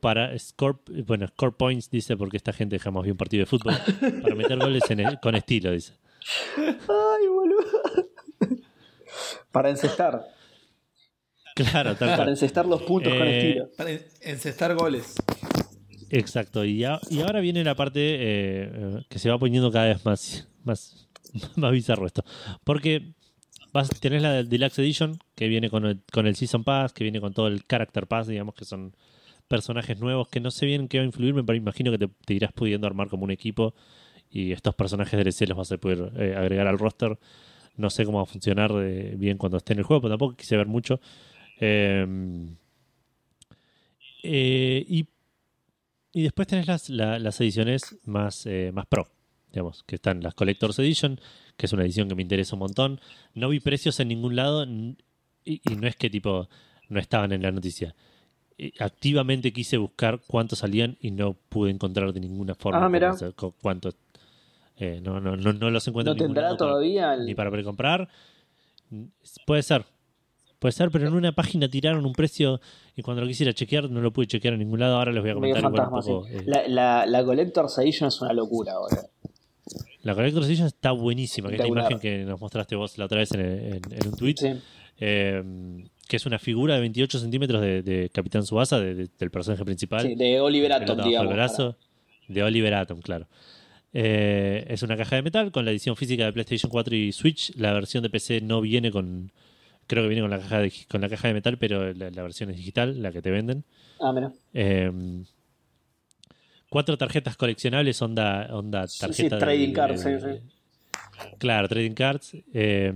para 0.00 0.36
score, 0.38 0.78
bueno, 1.06 1.28
score 1.28 1.56
points 1.56 1.88
dice 1.88 2.16
porque 2.16 2.36
esta 2.36 2.52
gente 2.52 2.76
jamás 2.80 3.04
vio 3.04 3.12
un 3.12 3.16
partido 3.16 3.42
de 3.42 3.46
fútbol 3.46 3.74
para 4.20 4.34
meter 4.34 4.58
goles 4.58 4.90
en 4.90 4.98
el- 5.00 5.20
con 5.20 5.34
estilo 5.36 5.70
dice. 5.70 5.92
Ay, 6.56 7.28
boludo. 7.28 7.66
Para 9.50 9.70
encestar. 9.70 10.26
Claro, 11.54 11.94
tal 11.96 12.16
Para 12.16 12.30
encestar 12.30 12.66
los 12.66 12.82
puntos 12.82 13.12
con 13.12 13.26
Eh, 13.26 13.38
estilo. 13.48 13.68
Para 13.76 13.90
en- 13.90 14.04
encestar 14.22 14.74
goles. 14.74 15.14
Exacto, 16.10 16.64
y, 16.64 16.84
a- 16.84 17.00
y 17.10 17.20
ahora 17.20 17.40
viene 17.40 17.64
la 17.64 17.74
parte 17.74 18.00
eh, 18.00 19.02
que 19.08 19.18
se 19.18 19.30
va 19.30 19.38
poniendo 19.38 19.70
cada 19.70 19.86
vez 19.86 20.04
más, 20.04 20.48
más, 20.64 21.08
más 21.56 21.72
bizarro 21.72 22.06
esto. 22.06 22.24
Porque 22.64 23.12
vas, 23.72 23.88
tenés 24.00 24.22
la 24.22 24.32
del 24.32 24.48
Deluxe 24.48 24.78
Edition, 24.78 25.18
que 25.34 25.48
viene 25.48 25.68
con 25.70 25.84
el, 25.86 26.00
con 26.12 26.26
el 26.26 26.36
Season 26.36 26.64
Pass, 26.64 26.92
que 26.92 27.04
viene 27.04 27.20
con 27.20 27.32
todo 27.34 27.48
el 27.48 27.66
Character 27.66 28.06
Pass, 28.06 28.26
digamos 28.28 28.54
que 28.54 28.64
son 28.64 28.94
personajes 29.48 29.98
nuevos 30.00 30.28
que 30.28 30.40
no 30.40 30.50
sé 30.50 30.64
bien 30.64 30.88
qué 30.88 30.98
va 30.98 31.02
a 31.02 31.06
influirme, 31.06 31.44
pero 31.44 31.56
imagino 31.58 31.90
que 31.90 31.98
te, 31.98 32.08
te 32.24 32.32
irás 32.34 32.52
pudiendo 32.52 32.86
armar 32.86 33.08
como 33.08 33.24
un 33.24 33.30
equipo 33.30 33.74
y 34.32 34.52
estos 34.52 34.74
personajes 34.74 35.18
DLC 35.22 35.46
los 35.48 35.58
vas 35.58 35.70
a 35.72 35.76
poder 35.78 36.12
eh, 36.16 36.34
agregar 36.36 36.66
al 36.66 36.78
roster. 36.78 37.18
No 37.76 37.90
sé 37.90 38.04
cómo 38.04 38.18
va 38.18 38.24
a 38.24 38.26
funcionar 38.26 38.70
eh, 38.76 39.14
bien 39.16 39.38
cuando 39.38 39.58
esté 39.58 39.72
en 39.74 39.78
el 39.80 39.84
juego, 39.84 40.02
pero 40.02 40.12
tampoco 40.14 40.36
quise 40.36 40.56
ver 40.56 40.66
mucho. 40.66 41.00
Eh, 41.60 42.06
eh, 44.22 44.84
y 44.88 45.06
y 46.14 46.22
después 46.24 46.46
tenés 46.46 46.66
las, 46.66 46.90
la- 46.90 47.18
las 47.18 47.40
ediciones 47.40 47.96
más, 48.04 48.46
más 48.74 48.84
pro, 48.86 49.08
digamos, 49.50 49.82
que 49.84 49.94
están 49.94 50.22
las 50.22 50.34
Collector's 50.34 50.78
Edition, 50.78 51.18
que 51.56 51.64
es 51.64 51.72
una 51.72 51.84
edición 51.84 52.06
que 52.06 52.14
me 52.14 52.20
interesa 52.20 52.54
un 52.54 52.58
montón. 52.60 53.00
No 53.32 53.48
vi 53.48 53.60
precios 53.60 53.98
en 53.98 54.08
ningún 54.08 54.36
lado 54.36 54.66
y, 54.66 54.96
y 55.44 55.74
no 55.76 55.86
es 55.88 55.96
que 55.96 56.10
tipo 56.10 56.50
no 56.90 57.00
estaban 57.00 57.32
en 57.32 57.40
la 57.40 57.50
noticia. 57.50 57.94
Activamente 58.78 59.54
quise 59.54 59.78
buscar 59.78 60.20
cuántos 60.26 60.58
salían 60.58 60.98
y 61.00 61.12
no 61.12 61.32
pude 61.32 61.70
encontrar 61.70 62.12
de 62.12 62.20
ninguna 62.20 62.54
forma 62.54 62.84
Ah, 62.84 62.88
mira. 62.90 63.06
cómo 63.08 63.16
hacer- 63.16 63.34
cu- 63.34 63.54
cuántos. 63.62 63.96
Eh, 64.84 65.00
no, 65.00 65.20
no, 65.20 65.36
no, 65.36 65.52
no 65.52 65.70
los 65.70 65.86
encuentro 65.86 66.12
¿No 66.12 66.16
en 66.16 66.18
ningún 66.18 66.34
tendrá 66.34 66.42
lado 66.48 66.56
para- 66.56 66.70
todavía 66.72 67.14
el- 67.14 67.24
ni 67.26 67.34
para 67.34 67.50
precomprar. 67.50 68.08
Puede 69.46 69.62
ser. 69.62 69.84
Puede 70.58 70.72
ser, 70.72 70.90
pero 70.90 71.08
en 71.08 71.14
una 71.14 71.32
página 71.32 71.68
tiraron 71.68 72.04
un 72.06 72.12
precio 72.12 72.60
y 72.96 73.02
cuando 73.02 73.22
lo 73.22 73.26
quisiera 73.28 73.52
chequear 73.52 73.90
no 73.90 74.00
lo 74.00 74.12
pude 74.12 74.26
chequear 74.26 74.54
en 74.54 74.60
ningún 74.60 74.78
lado. 74.80 74.96
Ahora 74.96 75.12
les 75.12 75.22
voy 75.22 75.30
a 75.30 75.34
comentar 75.34 75.58
igual 75.58 75.72
un 75.72 75.78
fantasma? 75.90 76.00
poco. 76.14 76.26
sí. 76.28 76.34
eh, 76.36 76.42
La, 76.46 76.68
la, 76.68 77.06
la 77.06 77.24
Collector's 77.24 77.78
Edition 77.78 78.08
es 78.08 78.20
una 78.20 78.32
locura 78.32 78.72
ahora. 78.74 78.98
La 80.02 80.14
Collector's 80.14 80.46
Edition 80.46 80.66
está 80.66 80.92
buenísima, 80.92 81.48
que 81.48 81.54
es 81.56 81.60
la 81.60 81.68
imagen 81.68 81.98
que 81.98 82.24
nos 82.24 82.40
mostraste 82.40 82.74
vos 82.76 82.96
la 82.98 83.04
otra 83.06 83.18
vez 83.18 83.32
en, 83.32 83.40
en- 83.40 83.82
en 83.90 84.08
un 84.08 84.16
tweet, 84.16 84.34
Sí. 84.36 84.48
eh, 85.00 85.42
que 86.08 86.16
es 86.16 86.26
una 86.26 86.38
figura 86.38 86.74
de 86.74 86.80
28 86.80 87.18
centímetros 87.18 87.60
de, 87.60 87.82
de 87.82 88.10
Capitán 88.10 88.44
Subasa, 88.44 88.78
de- 88.80 88.94
de- 88.94 89.08
del 89.18 89.30
personaje 89.30 89.64
principal. 89.64 90.02
Sí, 90.02 90.14
de 90.16 90.40
Oliver 90.40 90.72
Atom, 90.72 90.98
digamos. 91.02 91.32
brazo, 91.32 91.76
de 92.28 92.42
Oliver 92.42 92.74
Atom, 92.74 93.00
claro. 93.00 93.26
Eh, 93.94 94.64
es 94.68 94.82
una 94.82 94.96
caja 94.96 95.16
de 95.16 95.22
metal 95.22 95.52
con 95.52 95.64
la 95.64 95.70
edición 95.70 95.96
física 95.96 96.24
de 96.24 96.32
PlayStation 96.32 96.70
4 96.70 96.94
y 96.96 97.12
Switch. 97.12 97.54
La 97.56 97.72
versión 97.72 98.02
de 98.02 98.10
PC 98.10 98.40
no 98.40 98.60
viene 98.60 98.90
con. 98.90 99.32
Creo 99.86 100.02
que 100.04 100.08
viene 100.08 100.22
con 100.22 100.30
la 100.30 100.38
caja 100.38 100.60
de, 100.60 100.72
con 100.88 101.00
la 101.00 101.08
caja 101.08 101.28
de 101.28 101.34
metal, 101.34 101.58
pero 101.58 101.92
la, 101.92 102.10
la 102.10 102.22
versión 102.22 102.50
es 102.50 102.56
digital, 102.56 103.02
la 103.02 103.12
que 103.12 103.20
te 103.20 103.30
venden. 103.30 103.64
Ah, 104.00 104.12
mira. 104.12 104.32
Eh, 104.54 104.90
cuatro 106.70 106.96
tarjetas 106.96 107.36
coleccionables, 107.36 108.00
onda, 108.00 108.48
onda 108.50 108.86
Sí, 108.86 109.00
tarjeta 109.00 109.36
sí, 109.36 109.40
trading 109.40 109.68
de- 109.68 109.74
cards, 109.74 110.02
sí, 110.02 110.10
sí. 110.18 111.28
Claro, 111.38 111.68
trading 111.68 111.92
cards. 111.94 112.36
eh, 112.54 112.92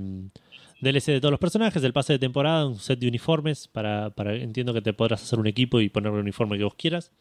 DLC 0.80 1.12
de 1.12 1.20
todos 1.20 1.30
los 1.32 1.40
personajes, 1.40 1.82
el 1.82 1.92
pase 1.94 2.12
de 2.14 2.18
temporada, 2.18 2.66
un 2.66 2.78
set 2.78 2.98
de 2.98 3.08
uniformes 3.08 3.66
para, 3.68 4.10
para 4.10 4.34
entiendo 4.34 4.74
que 4.74 4.82
te 4.82 4.92
podrás 4.92 5.22
hacer 5.22 5.38
un 5.38 5.46
equipo 5.46 5.80
y 5.80 5.88
ponerle 5.88 6.18
el 6.18 6.22
uniforme 6.22 6.58
que 6.58 6.64
vos 6.64 6.74
quieras. 6.74 7.12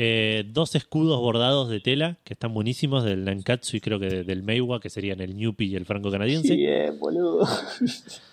Eh, 0.00 0.44
dos 0.46 0.76
escudos 0.76 1.18
bordados 1.20 1.68
de 1.68 1.80
tela 1.80 2.18
que 2.22 2.32
están 2.34 2.54
buenísimos 2.54 3.02
del 3.04 3.24
Nankatsu 3.24 3.76
y 3.78 3.80
creo 3.80 3.98
que 3.98 4.06
de- 4.06 4.22
del 4.24 4.44
Meiwa, 4.44 4.80
que 4.80 4.90
serían 4.90 5.20
el 5.20 5.36
Newpi 5.36 5.64
y 5.66 5.74
el 5.74 5.86
franco 5.86 6.10
canadiense. 6.10 6.54
Bien, 6.54 6.98
boludo. 6.98 7.44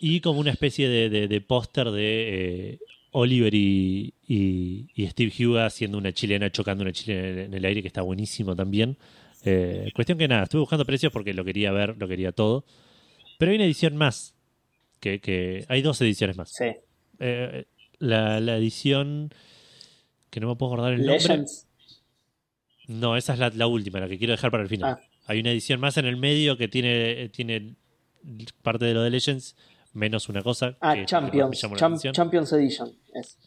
Y 0.00 0.20
como 0.20 0.38
una 0.38 0.50
especie 0.52 0.88
de, 0.88 1.10
de- 1.10 1.26
de 1.26 1.40
póster 1.40 1.90
de 1.90 2.72
eh, 2.74 2.78
Oliver 3.10 3.52
y, 3.54 4.14
y- 4.28 4.86
y 4.94 5.06
Steve 5.08 5.32
Huga 5.40 5.66
haciendo 5.66 5.98
una 5.98 6.12
chilena 6.12 6.52
chocando 6.52 6.82
una 6.82 6.92
chilena 6.92 7.42
en 7.42 7.54
el 7.54 7.64
aire, 7.64 7.82
que 7.82 7.88
está 7.88 8.02
buenísimo 8.02 8.54
también. 8.54 8.96
Eh, 9.44 9.90
cuestión 9.94 10.16
que 10.18 10.28
nada, 10.28 10.44
estuve 10.44 10.60
buscando 10.60 10.84
precios 10.84 11.12
porque 11.12 11.32
lo 11.34 11.44
quería 11.44 11.72
ver, 11.72 11.96
lo 11.98 12.06
quería 12.06 12.30
todo. 12.30 12.64
Pero 13.38 13.50
hay 13.50 13.56
una 13.56 13.64
edición 13.64 13.96
más. 13.96 14.34
Que, 15.00 15.20
que 15.20 15.64
hay 15.68 15.82
dos 15.82 16.00
ediciones 16.00 16.36
más. 16.36 16.52
Sí. 16.52 16.66
Eh, 17.18 17.64
la, 17.98 18.38
la 18.40 18.56
edición. 18.56 19.32
Que 20.30 20.40
no 20.40 20.48
me 20.48 20.56
puedo 20.56 20.72
acordar 20.72 20.92
el 20.92 21.00
nombre. 21.00 21.18
Legends. 21.18 21.66
No, 22.86 23.16
esa 23.16 23.34
es 23.34 23.38
la, 23.38 23.50
la 23.50 23.66
última, 23.66 24.00
la 24.00 24.08
que 24.08 24.18
quiero 24.18 24.32
dejar 24.32 24.50
para 24.50 24.62
el 24.62 24.68
final. 24.68 24.98
Ah. 24.98 25.04
Hay 25.26 25.40
una 25.40 25.50
edición 25.50 25.78
más 25.80 25.96
en 25.98 26.06
el 26.06 26.16
medio 26.16 26.56
que 26.56 26.68
tiene, 26.68 27.28
tiene 27.28 27.74
parte 28.62 28.86
de 28.86 28.94
lo 28.94 29.02
de 29.02 29.10
Legends, 29.10 29.56
menos 29.92 30.28
una 30.28 30.42
cosa. 30.42 30.76
Ah, 30.80 30.94
que- 30.94 31.04
Champions. 31.04 31.60
Cham-. 31.76 31.98
Champions 32.12 32.52
Edition. 32.52 32.92
Es. 33.14 33.38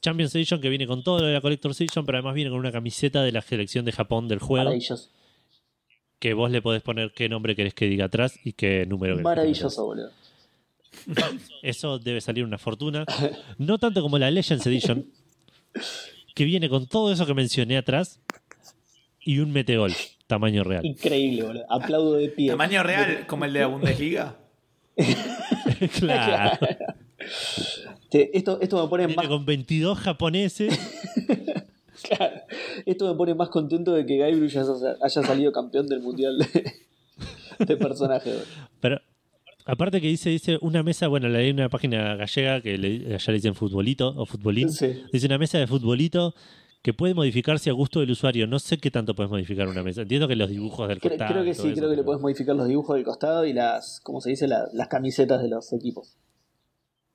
Champions 0.00 0.34
Edition 0.34 0.60
que 0.60 0.68
viene 0.70 0.86
con 0.86 1.04
todo 1.04 1.20
lo 1.20 1.26
de 1.26 1.34
la 1.34 1.40
Collector's 1.40 1.80
Edition, 1.80 2.04
pero 2.06 2.18
además 2.18 2.34
viene 2.34 2.50
con 2.50 2.58
una 2.58 2.72
camiseta 2.72 3.22
de 3.22 3.32
la 3.32 3.42
selección 3.42 3.84
de 3.84 3.92
Japón 3.92 4.26
del 4.28 4.38
juego. 4.40 4.64
Maravilloso. 4.64 5.08
Que 6.18 6.34
vos 6.34 6.50
le 6.50 6.60
podés 6.60 6.82
poner 6.82 7.12
qué 7.14 7.28
nombre 7.28 7.54
querés 7.54 7.74
que 7.74 7.86
diga 7.86 8.06
atrás 8.06 8.38
y 8.44 8.52
qué 8.54 8.86
número 8.86 9.16
Maravilloso, 9.20 9.84
boludo. 9.86 10.10
Eso 11.62 11.98
debe 11.98 12.20
salir 12.20 12.44
una 12.44 12.58
fortuna. 12.58 13.04
No 13.58 13.78
tanto 13.78 14.02
como 14.02 14.18
la 14.18 14.30
Legends 14.30 14.66
Edition, 14.66 15.06
que 16.40 16.46
viene 16.46 16.70
con 16.70 16.86
todo 16.86 17.12
eso 17.12 17.26
que 17.26 17.34
mencioné 17.34 17.76
atrás 17.76 18.18
y 19.20 19.40
un 19.40 19.52
metegol, 19.52 19.92
tamaño 20.26 20.64
real. 20.64 20.86
Increíble, 20.86 21.42
boludo. 21.42 21.64
Aplaudo 21.68 22.14
de 22.14 22.30
pie. 22.30 22.48
Tamaño 22.52 22.82
real, 22.82 23.26
como 23.26 23.44
el 23.44 23.52
de 23.52 23.60
la 23.60 23.66
Bundesliga. 23.66 24.36
claro. 25.98 26.58
Te- 28.08 28.34
esto, 28.38 28.58
esto 28.62 28.82
me 28.82 28.88
pone 28.88 29.06
Viene 29.06 29.20
más 29.20 29.28
con 29.28 29.44
22 29.44 29.98
japoneses. 29.98 30.78
Claro. 32.02 32.40
Esto 32.86 33.10
me 33.12 33.14
pone 33.18 33.34
más 33.34 33.50
contento 33.50 33.92
de 33.92 34.06
que 34.06 34.16
Gaibru 34.16 34.46
ya 34.46 34.62
haya, 35.02 35.22
salido 35.22 35.52
campeón 35.52 35.86
del 35.86 36.00
mundial 36.00 36.38
de, 36.38 37.66
de 37.66 37.76
personajes. 37.76 38.32
boludo. 38.32 38.68
Pero 38.80 39.00
aparte 39.66 40.00
que 40.00 40.06
dice, 40.08 40.30
dice 40.30 40.58
una 40.60 40.82
mesa, 40.82 41.08
bueno, 41.08 41.28
leí 41.28 41.50
en 41.50 41.56
una 41.56 41.68
página 41.68 42.14
gallega 42.16 42.60
que 42.60 42.78
le, 42.78 43.14
allá 43.14 43.24
le 43.28 43.34
dicen 43.34 43.54
futbolito 43.54 44.08
o 44.16 44.26
futbolín. 44.26 44.70
Sí. 44.70 45.02
Dice 45.12 45.26
una 45.26 45.38
mesa 45.38 45.58
de 45.58 45.66
futbolito 45.66 46.34
que 46.82 46.94
puede 46.94 47.12
modificarse 47.14 47.68
a 47.70 47.72
gusto 47.74 48.00
del 48.00 48.10
usuario. 48.10 48.46
No 48.46 48.58
sé 48.58 48.78
qué 48.78 48.90
tanto 48.90 49.14
puedes 49.14 49.30
modificar 49.30 49.68
una 49.68 49.82
mesa. 49.82 50.02
Entiendo 50.02 50.26
que 50.28 50.36
los 50.36 50.48
dibujos 50.48 50.88
del 50.88 50.98
Cre- 51.00 51.10
costado. 51.10 51.32
creo 51.32 51.44
que 51.44 51.54
sí, 51.54 51.68
eso, 51.68 51.76
creo 51.76 51.90
que 51.90 51.96
le 51.96 52.02
puedes 52.04 52.22
modificar 52.22 52.56
los 52.56 52.66
dibujos 52.68 52.96
del 52.96 53.04
costado 53.04 53.44
y 53.44 53.52
las, 53.52 54.00
¿cómo 54.02 54.20
se 54.20 54.30
dice? 54.30 54.48
La- 54.48 54.66
las 54.72 54.88
camisetas 54.88 55.42
de 55.42 55.48
los 55.48 55.72
equipos. 55.72 56.16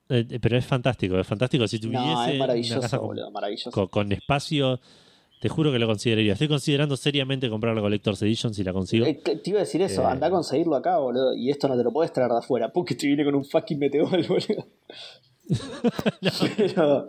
Eh, 0.09 0.23
eh, 0.29 0.39
pero 0.39 0.55
es 0.57 0.65
fantástico, 0.65 1.17
es 1.19 1.25
fantástico. 1.25 1.67
Si 1.67 1.79
tuviese 1.79 2.03
No, 2.03 2.23
es 2.25 2.29
una 2.29 2.39
maravilloso, 2.39 2.79
casa 2.81 2.97
con, 2.99 3.07
boludo, 3.07 3.31
maravilloso. 3.31 3.71
con- 3.71 3.87
con 3.87 4.11
espacio, 4.11 4.79
te 5.45 5.49
juro 5.49 5.71
que 5.71 5.77
lo 5.77 5.85
consideraría. 5.85 6.33
Estoy 6.33 6.47
considerando 6.47 6.97
seriamente 6.97 7.47
comprar 7.51 7.75
la 7.75 7.81
Collector's 7.81 8.19
Edition 8.23 8.51
si 8.55 8.63
la 8.63 8.73
consigo. 8.73 9.05
Eh, 9.05 9.13
te 9.23 9.35
te 9.35 9.49
iba 9.51 9.59
a 9.59 9.61
decir 9.61 9.79
eso, 9.83 10.01
Eh. 10.01 10.05
anda 10.07 10.25
a 10.25 10.29
conseguirlo 10.31 10.75
acá, 10.75 10.97
boludo. 10.97 11.35
Y 11.35 11.51
esto 11.51 11.67
no 11.67 11.77
te 11.77 11.83
lo 11.83 11.91
puedes 11.91 12.11
traer 12.11 12.31
de 12.31 12.39
afuera, 12.39 12.73
porque 12.73 12.95
te 12.95 13.05
viene 13.05 13.23
con 13.23 13.35
un 13.35 13.45
fucking 13.45 13.77
meteor, 13.77 14.09
boludo. 14.27 14.65
Pero, 16.57 17.07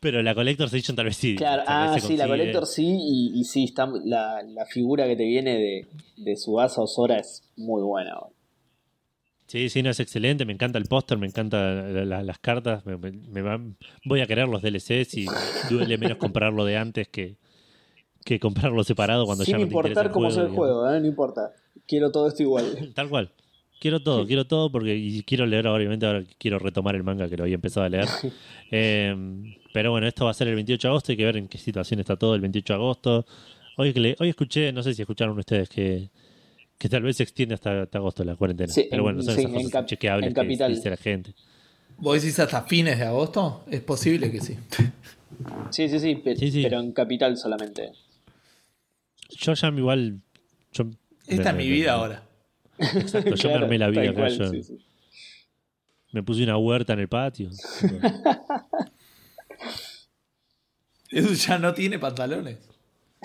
Pero 0.00 0.22
la 0.22 0.36
Collector's 0.36 0.72
Edition 0.72 0.94
tal 0.94 1.06
vez 1.06 1.16
sí. 1.16 1.34
claro, 1.34 1.64
ah, 1.66 1.96
sí, 2.00 2.16
la. 2.16 2.28
Collector 2.28 2.64
sí, 2.64 2.86
y, 3.00 3.40
y 3.40 3.44
sí, 3.44 3.64
está, 3.64 3.88
la, 4.04 4.40
la 4.44 4.64
figura 4.66 5.08
que 5.08 5.16
te 5.16 5.24
viene 5.24 5.58
de, 5.58 5.86
de 6.16 6.36
Subasa 6.36 6.80
Osora 6.80 7.18
es 7.18 7.42
muy 7.56 7.82
buena, 7.82 8.14
boludo. 8.20 8.34
Sí, 9.48 9.70
sí, 9.70 9.82
no, 9.82 9.88
es 9.90 9.98
excelente. 9.98 10.44
Me 10.44 10.52
encanta 10.52 10.78
el 10.78 10.84
póster, 10.84 11.16
me 11.18 11.26
encantan 11.26 11.94
la- 11.94 12.04
la- 12.04 12.22
las 12.22 12.38
cartas. 12.38 12.84
Me, 12.86 12.98
me- 12.98 13.10
me 13.12 13.42
van- 13.42 13.76
voy 14.04 14.20
a 14.20 14.26
querer 14.26 14.46
los 14.46 14.60
DLCs 14.62 15.14
y 15.16 15.26
duele 15.70 15.96
menos 15.98 16.18
comprarlo 16.18 16.64
de 16.66 16.76
antes 16.76 17.08
que, 17.08 17.36
que 18.24 18.38
comprarlo 18.40 18.84
separado 18.84 19.24
cuando 19.26 19.44
Sin 19.44 19.52
ya 19.52 19.58
no 19.58 19.66
te 19.68 19.74
interesa 19.74 19.88
importar 20.02 20.06
el 20.06 20.12
cómo 20.12 20.26
juego, 20.30 20.34
sea 20.40 20.44
el 20.50 20.56
juego, 20.56 20.90
¿eh? 20.90 21.00
no 21.00 21.06
importa. 21.06 21.52
Quiero 21.86 22.10
todo 22.12 22.28
esto 22.28 22.42
igual. 22.42 22.92
Tal 22.94 23.08
cual. 23.08 23.30
Quiero 23.80 24.00
todo, 24.02 24.26
quiero 24.26 24.44
todo 24.44 24.72
porque 24.72 24.96
y 24.96 25.22
quiero 25.22 25.46
leer 25.46 25.68
obviamente 25.68 26.04
ahora 26.04 26.24
que 26.24 26.34
quiero 26.36 26.58
retomar 26.58 26.96
el 26.96 27.04
manga 27.04 27.28
que 27.28 27.36
lo 27.36 27.44
había 27.44 27.54
empezado 27.54 27.86
a 27.86 27.88
leer. 27.88 28.06
Eh, 28.70 29.14
pero 29.72 29.92
bueno, 29.92 30.06
esto 30.06 30.24
va 30.26 30.30
a 30.32 30.34
ser 30.34 30.48
el 30.48 30.54
28 30.56 30.88
de 30.88 30.90
agosto, 30.92 31.12
hay 31.12 31.16
que 31.16 31.24
ver 31.24 31.36
en 31.38 31.48
qué 31.48 31.56
situación 31.56 32.00
está 32.00 32.16
todo 32.16 32.34
el 32.34 32.40
28 32.42 32.72
de 32.72 32.76
agosto. 32.76 33.26
Hoy, 33.78 33.94
que 33.94 34.00
le- 34.00 34.16
hoy 34.18 34.28
escuché, 34.28 34.72
no 34.72 34.82
sé 34.82 34.92
si 34.92 35.00
escucharon 35.02 35.38
ustedes 35.38 35.68
que, 35.70 36.10
que 36.76 36.88
tal 36.90 37.02
vez 37.02 37.16
se 37.16 37.22
extiende 37.22 37.54
hasta, 37.54 37.82
hasta 37.82 37.96
agosto 37.98 38.24
la 38.24 38.34
cuarentena. 38.36 38.70
Sí, 38.72 38.86
pero 38.90 39.00
en- 39.00 39.04
bueno, 39.04 39.22
son 39.22 39.34
sí, 39.34 39.40
esas 39.40 39.50
en 39.52 39.56
cosas 39.56 39.70
cap- 39.72 39.82
inchequeables 39.84 40.28
en 40.28 40.34
que 40.34 40.68
dice 40.68 40.90
la 40.90 40.96
gente. 40.98 41.34
¿Vos 41.98 42.20
decís 42.20 42.38
hasta 42.40 42.62
fines 42.62 42.98
de 42.98 43.04
agosto? 43.06 43.64
Es 43.70 43.80
posible 43.80 44.30
que 44.30 44.40
sí. 44.40 44.56
Sí, 45.70 45.88
sí, 45.88 45.98
sí, 45.98 46.16
pe- 46.16 46.36
Sí, 46.36 46.50
sí. 46.50 46.62
pero 46.62 46.80
en 46.80 46.92
capital 46.92 47.36
solamente. 47.36 47.92
Yo 49.28 49.54
ya 49.54 49.70
me 49.70 49.80
igual... 49.80 50.20
yo- 50.72 50.90
Esta 51.26 51.50
es 51.50 51.56
mi 51.56 51.68
vida 51.68 51.92
ahora. 51.94 52.22
Exacto, 52.78 53.30
yo 53.30 53.34
me 53.34 53.36
Claro, 53.36 53.64
armé 53.64 53.78
la 53.78 53.88
vida 53.88 54.02
acá. 54.02 54.12
cual, 54.14 54.38
yo 54.38 54.50
sí, 54.50 54.62
sí. 54.62 54.78
Me 56.12 56.22
puse 56.22 56.42
una 56.44 56.56
huerta 56.56 56.92
en 56.94 57.00
el 57.00 57.08
patio. 57.08 57.50
Eso 61.10 61.32
ya 61.32 61.58
no 61.58 61.72
tiene 61.74 61.98
pantalones. 61.98 62.58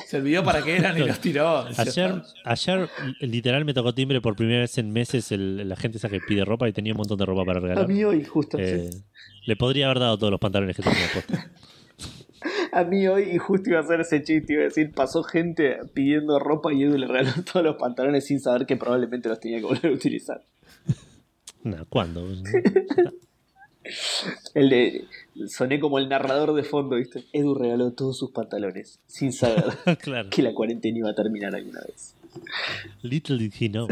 Se 0.08 0.18
olvidó 0.18 0.44
para 0.44 0.64
qué 0.64 0.76
eran 0.78 0.98
y 0.98 1.02
los 1.06 1.20
tiró. 1.20 1.66
Ayer, 1.78 2.24
ayer 2.46 2.90
literal 3.22 3.64
me 3.64 3.76
tocó 3.76 3.94
timbre 3.94 4.22
por 4.22 4.36
primera 4.36 4.62
vez 4.62 4.76
en 4.80 4.92
meses 4.92 5.32
el- 5.32 5.70
la 5.70 5.76
gente 5.76 5.98
esa 6.00 6.10
que 6.10 6.20
pide 6.20 6.44
ropa 6.46 6.68
y 6.68 6.74
tenía 6.74 6.94
un 6.94 6.98
montón 6.98 7.18
de 7.20 7.26
ropa 7.26 7.46
para 7.46 7.60
A 7.60 7.62
regalar. 7.62 7.88
mí 7.88 8.04
hoy, 8.04 8.24
justo. 8.24 8.58
Eh, 8.60 8.90
sí. 8.92 9.04
le 9.46 9.56
podría 9.56 9.86
haber 9.86 10.00
dado 10.00 10.18
todos 10.18 10.32
los 10.32 10.40
pantalones 10.40 10.76
que 10.76 10.82
tenía 10.82 11.08
puestos. 11.14 11.38
A 12.74 12.84
mí 12.84 13.08
hoy, 13.08 13.30
y 13.32 13.38
justo 13.38 13.70
iba 13.70 13.80
a 13.80 13.84
hacer 13.84 14.02
ese 14.02 14.24
chiste, 14.24 14.54
iba 14.54 14.64
a 14.64 14.66
decir, 14.66 14.92
pasó 14.92 15.22
gente 15.24 15.78
pidiendo 15.94 16.40
ropa 16.40 16.74
y 16.74 16.84
Edu 16.84 16.98
le 16.98 17.08
regaló 17.08 17.32
todos 17.52 17.64
los 17.64 17.76
pantalones 17.76 18.26
sin 18.26 18.40
saber 18.40 18.66
que 18.66 18.78
probablemente 18.78 19.30
los 19.30 19.40
tenía 19.40 19.60
que 19.60 19.66
volver 19.66 19.92
a 19.92 19.96
utilizar. 19.96 20.44
No, 21.64 21.86
¿cuándo? 21.88 22.28
El 24.54 24.70
de, 24.70 25.06
soné 25.48 25.80
como 25.80 26.00
el 26.00 26.08
narrador 26.08 26.54
de 26.54 26.64
fondo, 26.64 26.96
¿viste? 26.96 27.26
Edu 27.34 27.54
regaló 27.54 27.92
todos 27.92 28.18
sus 28.18 28.32
pantalones 28.32 29.00
sin 29.08 29.34
saber 29.34 29.66
claro. 30.02 30.30
que 30.30 30.42
la 30.42 30.54
cuarentena 30.54 31.00
iba 31.00 31.10
a 31.10 31.16
terminar 31.16 31.54
alguna 31.54 31.82
vez. 31.82 32.16
Little 33.02 33.38
did 33.38 33.54
he 33.60 33.70
know. 33.70 33.88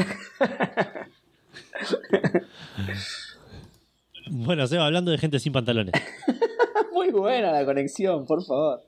Bueno, 4.29 4.65
Seba, 4.65 4.85
hablando 4.85 5.11
de 5.11 5.17
gente 5.17 5.39
sin 5.39 5.51
pantalones. 5.51 5.93
Muy 6.93 7.09
buena 7.11 7.51
la 7.51 7.65
conexión, 7.65 8.25
por 8.25 8.43
favor. 8.43 8.83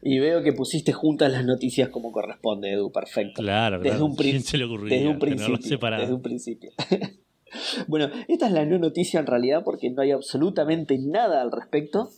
Y 0.00 0.18
veo 0.18 0.42
que 0.42 0.52
pusiste 0.52 0.92
juntas 0.92 1.32
las 1.32 1.44
noticias 1.44 1.88
como 1.88 2.12
corresponde, 2.12 2.72
Edu, 2.72 2.92
perfecto. 2.92 3.42
Claro, 3.42 3.78
Desde 3.78 3.90
claro. 3.90 4.06
un, 4.06 4.16
¿Quién 4.16 4.42
se 4.42 4.58
le 4.58 4.64
ocurriría 4.64 4.98
desde 4.98 5.10
un 5.10 5.18
principio. 5.18 5.56
Desde 5.98 6.14
un 6.14 6.22
principio. 6.22 6.70
bueno, 7.88 8.10
esta 8.28 8.46
es 8.46 8.52
la 8.52 8.64
no 8.64 8.78
noticia 8.78 9.20
en 9.20 9.26
realidad 9.26 9.62
porque 9.64 9.90
no 9.90 10.02
hay 10.02 10.10
absolutamente 10.12 10.98
nada 10.98 11.42
al 11.42 11.52
respecto, 11.52 12.10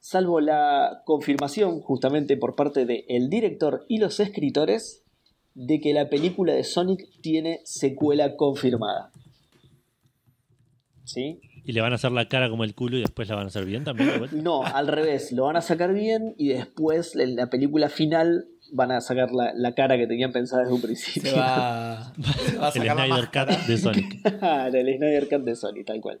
salvo 0.00 0.40
la 0.40 1.02
confirmación 1.04 1.80
justamente 1.80 2.36
por 2.36 2.54
parte 2.54 2.86
del 2.86 3.28
director 3.28 3.84
y 3.88 3.98
los 3.98 4.20
escritores 4.20 5.04
de 5.54 5.80
que 5.80 5.94
la 5.94 6.08
película 6.08 6.52
de 6.52 6.64
Sonic 6.64 7.08
tiene 7.22 7.60
secuela 7.64 8.36
confirmada. 8.36 9.10
¿Sí? 11.04 11.40
¿Y 11.66 11.72
le 11.72 11.80
van 11.80 11.90
a 11.90 11.96
hacer 11.96 12.12
la 12.12 12.28
cara 12.28 12.48
como 12.48 12.62
el 12.62 12.76
culo 12.76 12.96
y 12.96 13.00
después 13.00 13.28
la 13.28 13.34
van 13.34 13.46
a 13.46 13.48
hacer 13.48 13.64
bien 13.64 13.82
también? 13.82 14.08
No, 14.32 14.62
al 14.62 14.86
revés, 14.86 15.32
lo 15.32 15.46
van 15.46 15.56
a 15.56 15.60
sacar 15.60 15.92
bien 15.92 16.34
y 16.38 16.50
después 16.50 17.16
en 17.16 17.34
la 17.34 17.50
película 17.50 17.88
final 17.88 18.46
van 18.72 18.92
a 18.92 19.00
sacar 19.00 19.32
la, 19.32 19.52
la 19.52 19.74
cara 19.74 19.96
que 19.96 20.06
tenían 20.06 20.30
pensada 20.30 20.62
desde 20.62 20.74
un 20.74 20.80
principio. 20.80 21.32
Se 21.32 21.36
va, 21.36 22.12
se 22.14 22.56
va 22.58 22.66
a 22.66 22.68
El 22.68 22.74
sacar 22.74 22.96
la 22.96 23.06
Snyder. 23.06 23.30
Cut 23.32 23.66
de 23.66 23.78
Sonic. 23.78 24.22
Claro, 24.38 24.78
el 24.78 24.96
Snyder 24.96 25.28
Cut 25.28 25.44
de 25.44 25.56
Sony, 25.56 25.84
tal 25.84 26.00
cual. 26.00 26.20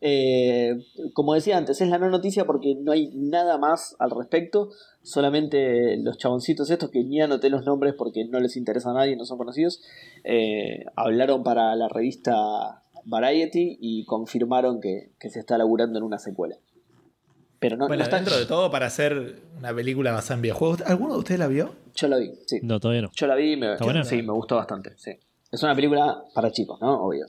Eh, 0.00 0.78
como 1.12 1.34
decía 1.34 1.58
antes, 1.58 1.78
es 1.82 1.88
la 1.88 1.98
no 1.98 2.08
noticia 2.08 2.46
porque 2.46 2.74
no 2.74 2.92
hay 2.92 3.10
nada 3.14 3.58
más 3.58 3.96
al 3.98 4.10
respecto. 4.10 4.70
Solamente 5.02 5.98
los 5.98 6.16
chaboncitos 6.16 6.70
estos 6.70 6.90
que 6.90 7.04
ni 7.04 7.20
anoté 7.20 7.50
los 7.50 7.66
nombres 7.66 7.94
porque 7.98 8.24
no 8.24 8.40
les 8.40 8.56
interesa 8.56 8.92
a 8.92 8.94
nadie, 8.94 9.16
no 9.16 9.26
son 9.26 9.36
conocidos, 9.36 9.82
eh, 10.24 10.84
hablaron 10.96 11.42
para 11.42 11.76
la 11.76 11.88
revista 11.88 12.82
Variety 13.04 13.78
y 13.80 14.04
confirmaron 14.04 14.80
que, 14.80 15.12
que 15.18 15.30
se 15.30 15.38
está 15.40 15.56
laburando 15.58 15.98
en 15.98 16.04
una 16.04 16.18
secuela. 16.18 16.56
Pero 17.58 17.76
no, 17.76 17.88
Bueno, 17.88 17.98
no 18.00 18.04
está 18.04 18.16
dentro 18.16 18.38
de 18.38 18.46
todo, 18.46 18.70
para 18.70 18.86
hacer 18.86 19.36
una 19.58 19.74
película 19.74 20.12
basada 20.12 20.36
en 20.36 20.42
videojuegos. 20.42 20.80
¿Alguno 20.82 21.12
de 21.14 21.18
ustedes 21.18 21.38
la 21.40 21.46
vio? 21.46 21.74
Yo 21.94 22.08
la 22.08 22.16
vi, 22.16 22.32
sí. 22.46 22.60
No, 22.62 22.80
todavía 22.80 23.02
no. 23.02 23.10
Yo 23.14 23.26
la 23.26 23.34
vi 23.34 23.52
y 23.52 23.56
me, 23.56 23.76
sí, 24.04 24.22
me 24.22 24.32
gustó 24.32 24.56
bastante, 24.56 24.92
sí. 24.96 25.12
Es 25.52 25.62
una 25.62 25.74
película 25.74 26.24
para 26.34 26.50
chicos, 26.50 26.80
¿no? 26.80 27.02
Obvio. 27.04 27.26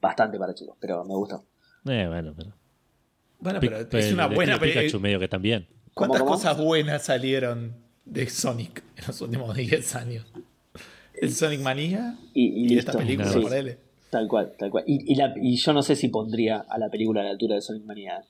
Bastante 0.00 0.38
para 0.38 0.54
chicos, 0.54 0.76
pero 0.80 1.04
me 1.04 1.14
gustó. 1.14 1.44
Eh, 1.86 2.06
bueno, 2.08 2.32
pero. 2.36 2.52
Bueno, 3.40 3.60
es 3.60 4.12
una 4.12 4.26
el 4.26 4.34
buena 4.34 4.54
estilo 4.54 4.60
Pikachu 4.60 4.80
película. 4.80 5.02
medio 5.02 5.18
que 5.20 5.28
también. 5.28 5.68
¿Cuántas 5.92 6.20
¿Cómo, 6.20 6.30
cómo? 6.30 6.42
cosas 6.42 6.56
buenas 6.58 7.02
salieron 7.04 7.76
de 8.06 8.28
Sonic 8.30 8.82
en 8.96 9.04
los 9.06 9.20
últimos 9.20 9.54
10 9.54 9.96
años? 9.96 10.26
El 11.14 11.32
Sonic 11.32 11.60
Manía 11.60 12.16
Y, 12.32 12.46
y 12.66 12.74
y 12.74 12.78
esta 12.78 12.92
película, 12.92 13.28
Sí. 13.30 13.40
por 13.40 13.52
él. 13.54 13.78
Tal 14.14 14.28
cual, 14.28 14.52
tal 14.56 14.70
cual. 14.70 14.84
Y, 14.86 15.12
y 15.12 15.16
la- 15.16 15.34
y 15.42 15.56
yo 15.56 15.72
no 15.72 15.82
sé 15.82 15.96
si 15.96 16.06
pondría 16.06 16.58
a 16.68 16.78
la 16.78 16.88
película 16.88 17.20
a 17.20 17.24
la 17.24 17.30
altura 17.30 17.56
de 17.56 17.62
Sonic 17.62 17.82
Mania. 17.84 18.22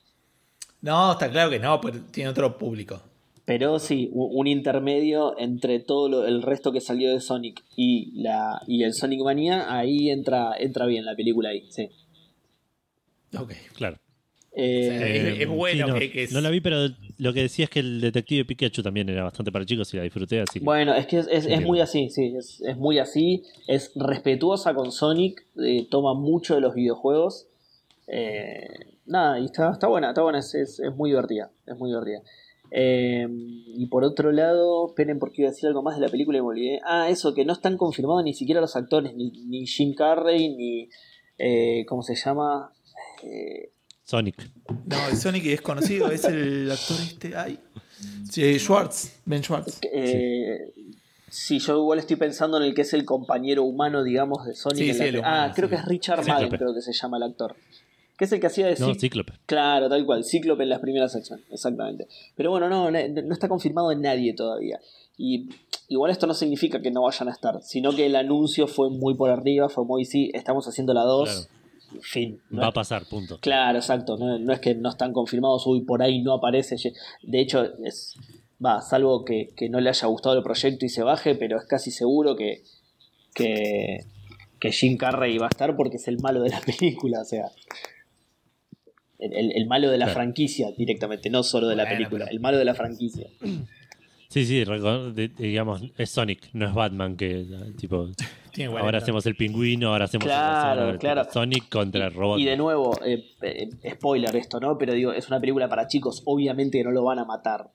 No, 0.81 1.13
está 1.13 1.31
claro 1.31 1.51
que 1.51 1.59
no, 1.59 1.79
pero 1.79 2.01
tiene 2.11 2.31
otro 2.31 2.57
público. 2.57 3.03
Pero 3.45 3.79
sí, 3.79 4.09
un 4.15 4.47
intermedio 4.47 5.39
entre 5.39 5.81
todo 5.81 6.09
lo- 6.09 6.27
el 6.27 6.41
resto 6.41 6.73
que 6.73 6.81
salió 6.81 7.13
de 7.13 7.21
Sonic 7.21 7.63
y 7.77 8.13
la 8.23 8.63
y 8.67 8.83
el 8.85 8.95
Sonic 8.95 9.21
Mania, 9.21 9.77
ahí 9.77 10.09
entra, 10.09 10.55
entra 10.59 10.87
bien 10.87 11.05
la 11.05 11.15
película 11.15 11.51
ahí, 11.51 11.67
sí. 11.69 11.91
Ok. 13.39 13.53
Claro. 13.75 13.99
Eh, 14.57 15.33
Es- 15.35 15.41
es 15.41 15.49
bueno 15.49 15.87
sí, 15.87 15.93
no, 15.93 15.99
que- 15.99 16.11
que 16.13 16.23
es- 16.25 16.33
no 16.33 16.41
la 16.41 16.49
vi, 16.51 16.61
pero 16.61 16.77
lo 17.19 17.33
que 17.33 17.43
decía 17.43 17.65
es 17.65 17.71
que 17.71 17.81
el 17.81 18.01
detective 18.01 18.45
Pikachu 18.45 18.83
también 18.83 19.09
era 19.09 19.25
bastante 19.25 19.51
para 19.51 19.65
chicos 19.67 19.93
y 19.93 19.97
la 19.97 20.05
disfruté, 20.05 20.41
así 20.41 20.61
que. 20.61 20.65
Bueno, 20.65 20.95
es 20.95 21.07
que 21.07 21.19
es, 21.19 21.27
es- 21.27 21.33
es 21.39 21.43
Entiendo. 21.47 21.67
muy 21.69 21.81
así, 21.81 22.09
sí, 22.11 22.35
es, 22.37 22.61
es 22.61 22.77
muy 22.77 22.99
así, 23.01 23.43
es 23.67 23.91
respetuosa 23.97 24.73
con 24.75 24.93
Sonic, 24.93 25.45
eh, 25.61 25.87
toma 25.91 26.15
mucho 26.15 26.55
de 26.55 26.61
los 26.61 26.75
videojuegos. 26.75 27.49
eh, 28.07 28.69
nada, 29.07 29.41
y 29.41 29.47
está, 29.47 29.73
está 29.73 29.87
buena, 29.89 30.11
está 30.11 30.21
buena, 30.23 30.39
es, 30.39 30.55
es- 30.55 30.79
es 30.79 30.95
muy 30.95 31.11
divertida, 31.11 31.51
es 31.67 31.77
muy 31.79 31.89
divertida. 31.91 32.21
Eh, 32.71 33.27
y 33.31 33.87
por 33.87 34.05
otro 34.05 34.31
lado, 34.31 34.89
esperen 34.89 35.19
porque 35.19 35.43
iba 35.43 35.49
a 35.49 35.53
decir 35.53 35.69
algo 35.69 35.83
más 35.83 35.97
de 35.97 36.03
la 36.03 36.09
película 36.11 36.37
y 36.39 36.43
me 36.43 36.49
olvidé. 36.49 36.81
Ah, 36.85 37.09
eso, 37.09 37.35
que 37.35 37.45
no 37.45 37.53
están 37.55 37.77
confirmados 37.79 38.23
ni 38.25 38.35
siquiera 38.35 38.61
los 38.61 38.77
actores, 38.77 39.15
ni, 39.15 39.31
ni 39.47 39.67
Jim 39.67 39.95
Carrey, 39.95 40.55
ni... 40.55 40.89
eh, 41.39 41.85
¿Cómo 41.89 42.03
se 42.03 42.15
llama? 42.15 42.73
Eh, 43.23 43.71
Sonic. 44.05 44.51
No, 44.87 45.09
el 45.11 45.17
Sonic 45.17 45.47
es 45.47 45.61
conocido, 45.63 46.11
es 46.11 46.25
el 46.25 46.71
actor 46.71 46.97
este. 47.01 47.37
Ay. 47.37 47.59
Sí, 48.31 48.59
Schwartz, 48.59 49.21
Ben 49.25 49.43
Schwartz. 49.43 49.79
Eh, 49.93 50.73
sí. 51.29 51.59
yo 51.59 51.79
igual 51.79 51.99
estoy 51.99 52.17
pensando 52.17 52.59
en 52.59 52.65
el 52.65 52.75
que 52.75 52.83
es 52.83 52.93
el 52.93 53.05
compañero 53.05 53.63
humano, 53.65 54.03
digamos, 54.05 54.45
de 54.47 54.55
Sonic. 54.55 54.95
Sí, 54.95 55.03
en 55.03 55.13
la 55.15 55.19
humano, 55.21 55.37
ah, 55.37 55.53
creo 55.55 55.69
sí. 55.69 55.75
que 55.75 55.81
es 55.81 55.85
Richard. 55.87 56.27
Madden, 56.27 56.51
creo 56.51 56.75
que 56.75 56.83
se 56.83 56.93
llama 56.93 57.17
el 57.17 57.23
actor. 57.23 57.57
Que 58.19 58.27
es 58.27 58.33
el 58.33 58.41
que 58.41 58.47
hacía 58.47 58.67
de 58.67 58.77
No, 58.79 58.91
Cí- 58.91 59.01
Cíclope. 59.01 59.33
Claro, 59.47 59.89
tal 59.89 60.05
cual, 60.07 60.25
Cíclope 60.25 60.63
en 60.63 60.69
las 60.69 60.81
primeras 60.81 61.11
secciones, 61.13 61.45
exactamente. 61.51 62.07
Pero 62.37 62.51
bueno, 62.51 62.69
no, 62.69 62.91
no, 62.91 62.99
no 63.09 63.33
está 63.33 63.49
confirmado 63.49 63.91
en 63.91 64.03
nadie 64.03 64.35
todavía. 64.35 64.79
Y 65.17 65.49
igual 65.89 66.11
esto 66.13 66.27
no 66.27 66.35
significa 66.35 66.81
que 66.81 66.91
no 66.91 67.03
vayan 67.03 67.29
a 67.29 67.33
estar, 67.33 67.61
sino 67.63 67.95
que 67.95 68.07
el 68.07 68.15
anuncio 68.17 68.67
fue 68.69 68.91
muy 68.91 69.15
por 69.15 69.31
arriba, 69.31 69.69
fue 69.69 69.85
muy, 69.85 70.05
sí, 70.05 70.31
estamos 70.35 70.69
haciendo 70.69 70.95
la 70.95 71.03
2, 71.03 71.49
fin. 72.03 72.41
No 72.51 72.63
Va 72.63 72.69
a 72.69 72.73
pasar, 72.73 73.05
punto. 73.07 73.39
Claro, 73.41 73.79
exacto. 73.79 74.17
No, 74.17 74.39
no 74.39 74.53
es 74.53 74.61
que 74.61 74.75
no 74.75 74.89
están 74.91 75.13
confirmados, 75.13 75.67
uy, 75.67 75.83
por 75.83 76.03
ahí 76.03 76.23
no 76.23 76.33
aparece. 76.35 76.77
De 77.23 77.41
hecho, 77.41 77.65
es 77.85 78.15
va, 78.65 78.81
salvo 78.81 79.25
que, 79.25 79.49
que 79.57 79.69
no 79.69 79.81
le 79.81 79.91
haya 79.91 80.07
gustado 80.09 80.37
el 80.37 80.43
proyecto 80.43 80.85
y 80.87 80.89
se 80.89 81.03
baje, 81.03 81.35
pero 81.35 81.59
es 81.59 81.65
casi 81.67 81.91
seguro 81.91 82.37
que, 82.37 82.63
que, 83.35 84.05
que 84.61 84.73
Jim 84.73 84.97
Carrey 84.97 85.37
va 85.39 85.47
a 85.47 85.49
estar 85.51 85.77
porque 85.77 85.97
es 85.97 86.09
el 86.09 86.19
malo 86.21 86.41
de 86.43 86.51
la 86.51 86.61
película, 86.79 87.21
o 87.21 87.25
sea. 87.25 87.47
El, 89.19 89.33
el- 89.33 89.53
el 89.57 89.67
malo 89.67 89.91
de 89.91 89.99
la 89.99 90.07
Claro. 90.07 90.21
franquicia 90.21 90.71
directamente, 90.77 91.31
no 91.31 91.43
solo 91.43 91.69
de 91.69 91.77
la 91.77 91.85
Bueno, 91.85 91.97
película, 91.99 92.25
pero- 92.27 92.33
el 92.35 92.41
malo 92.41 92.59
de 92.59 92.65
la 92.65 92.75
franquicia. 92.75 93.27
Sí, 94.29 94.45
sí, 94.47 94.65
digamos, 95.39 95.83
es 95.97 96.11
Sonic, 96.11 96.49
no 96.55 96.67
es 96.67 96.75
Batman 96.75 97.17
que, 97.17 97.47
tipo, 97.79 98.09
Tiene 98.55 98.79
ahora 98.79 98.99
hacemos 98.99 99.27
el 99.27 99.35
pingüino, 99.37 99.89
ahora 99.89 100.05
hacemos 100.05 100.25
el 100.27 100.31
Claro, 100.31 100.99
claro. 100.99 101.25
Sonic 101.31 101.69
contra 101.69 102.07
el 102.07 102.15
robot. 102.15 102.39
Y 102.39 102.45
de 102.45 102.57
nuevo, 102.57 102.97
eh, 103.05 103.25
eh, 103.43 103.69
spoiler 103.95 104.35
esto, 104.37 104.61
¿no? 104.61 104.79
Pero 104.79 104.95
digo, 104.95 105.13
es 105.13 105.27
una 105.29 105.41
película 105.41 105.69
para 105.69 105.89
chicos, 105.89 106.23
obviamente 106.25 106.79
que 106.79 106.85
no 106.85 106.91
lo 106.93 107.03
van 107.05 107.19
a 107.19 107.25
matar. 107.25 107.71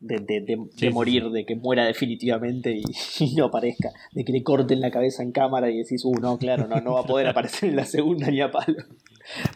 De, 0.00 0.18
de- 0.20 0.40
de- 0.42 0.56
de 0.56 0.56
Sí, 0.70 0.86
sí, 0.86 0.90
morir, 0.90 1.24
sí. 1.24 1.32
de 1.32 1.44
que 1.44 1.56
muera 1.56 1.84
definitivamente 1.84 2.70
y, 2.72 2.82
y 3.24 3.34
no 3.34 3.46
aparezca. 3.46 3.90
De 4.12 4.24
que 4.24 4.32
le 4.32 4.44
corten 4.44 4.80
la 4.80 4.92
cabeza 4.92 5.24
en 5.24 5.32
cámara 5.32 5.68
y 5.70 5.78
decís, 5.78 6.04
uh, 6.04 6.14
no, 6.20 6.38
claro, 6.38 6.68
no, 6.68 6.80
no 6.80 6.92
va 6.94 7.00
a 7.00 7.04
poder 7.04 7.26
aparecer 7.28 7.70
en 7.70 7.76
la 7.76 7.84
segunda 7.84 8.30
ni 8.30 8.40
a 8.40 8.50
palo. 8.52 8.76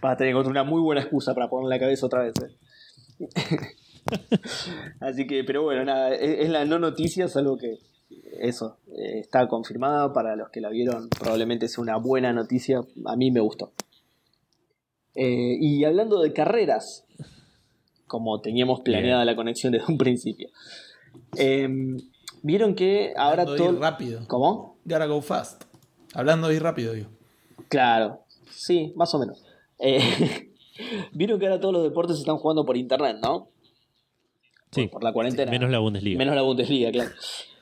Vas 0.02 0.14
a 0.14 0.16
tener 0.16 0.34
una 0.34 0.64
muy 0.64 0.80
buena 0.82 1.01
excusa 1.02 1.32
para 1.34 1.48
poner 1.48 1.68
la 1.68 1.78
cabeza 1.78 2.06
otra 2.06 2.22
vez. 2.24 2.34
¿eh? 2.43 3.28
Así 5.01 5.26
que, 5.28 5.44
pero 5.44 5.62
bueno, 5.62 5.84
nada, 5.84 6.12
es, 6.14 6.40
es 6.40 6.48
la 6.51 6.64
no 6.64 6.80
noticia, 6.80 7.26
es 7.26 7.36
algo 7.36 7.56
que 7.56 7.78
eso 8.40 8.78
eh, 8.97 9.18
está 9.20 9.47
confirmada 9.48 10.12
para 10.12 10.36
los 10.36 10.51
que 10.51 10.60
la 10.60 10.68
vieron, 10.70 11.09
probablemente 11.09 11.68
sea 11.68 11.82
una 11.82 11.97
buena 11.97 12.32
noticia. 12.32 12.80
A 13.06 13.16
mí 13.16 13.30
me 13.30 13.40
gustó. 13.40 13.72
Eh, 15.14 15.56
y 15.60 15.84
hablando 15.84 16.20
de 16.22 16.32
carreras, 16.32 17.05
como 18.06 18.40
teníamos 18.40 18.80
planeada 18.80 19.24
la 19.24 19.36
conexión 19.36 19.72
desde 19.72 19.90
un 19.93 19.98
principio, 19.98 20.48
eh, 21.36 21.68
vieron 22.43 22.74
que 22.74 23.12
ahora 23.16 23.43
Hablando 23.43 23.52
de 23.52 23.59
todo. 23.59 23.72
ir 23.72 23.78
rápido. 23.80 24.20
¿Cómo? 24.28 24.78
Gotta 24.84 25.06
go 25.06 25.20
fast. 25.20 25.64
Hablando 26.14 26.48
de 26.48 26.56
ir 26.56 26.62
rápido, 26.62 26.93
digo. 26.94 27.09
Claro, 27.68 28.20
sí, 28.51 28.93
más 28.97 29.14
o 29.14 29.18
menos. 29.18 29.44
Eh, 29.78 30.51
vieron 31.12 31.39
que 31.39 31.47
ahora 31.47 31.60
todos 31.60 31.74
los 31.74 31.82
deportes 31.84 32.16
se 32.16 32.20
están 32.22 32.36
jugando 32.39 32.64
por 32.64 32.76
internet, 32.76 33.18
¿no? 33.22 33.48
Sí, 34.70 34.89
por 34.89 35.05
la 35.05 35.12
cuarentena. 35.12 35.51
menos 35.51 35.70
la 35.70 35.78
Bundesliga. 35.80 36.18
Menos 36.18 36.34
la 36.34 36.43
Bundesliga, 36.43 36.90
claro. 36.90 37.10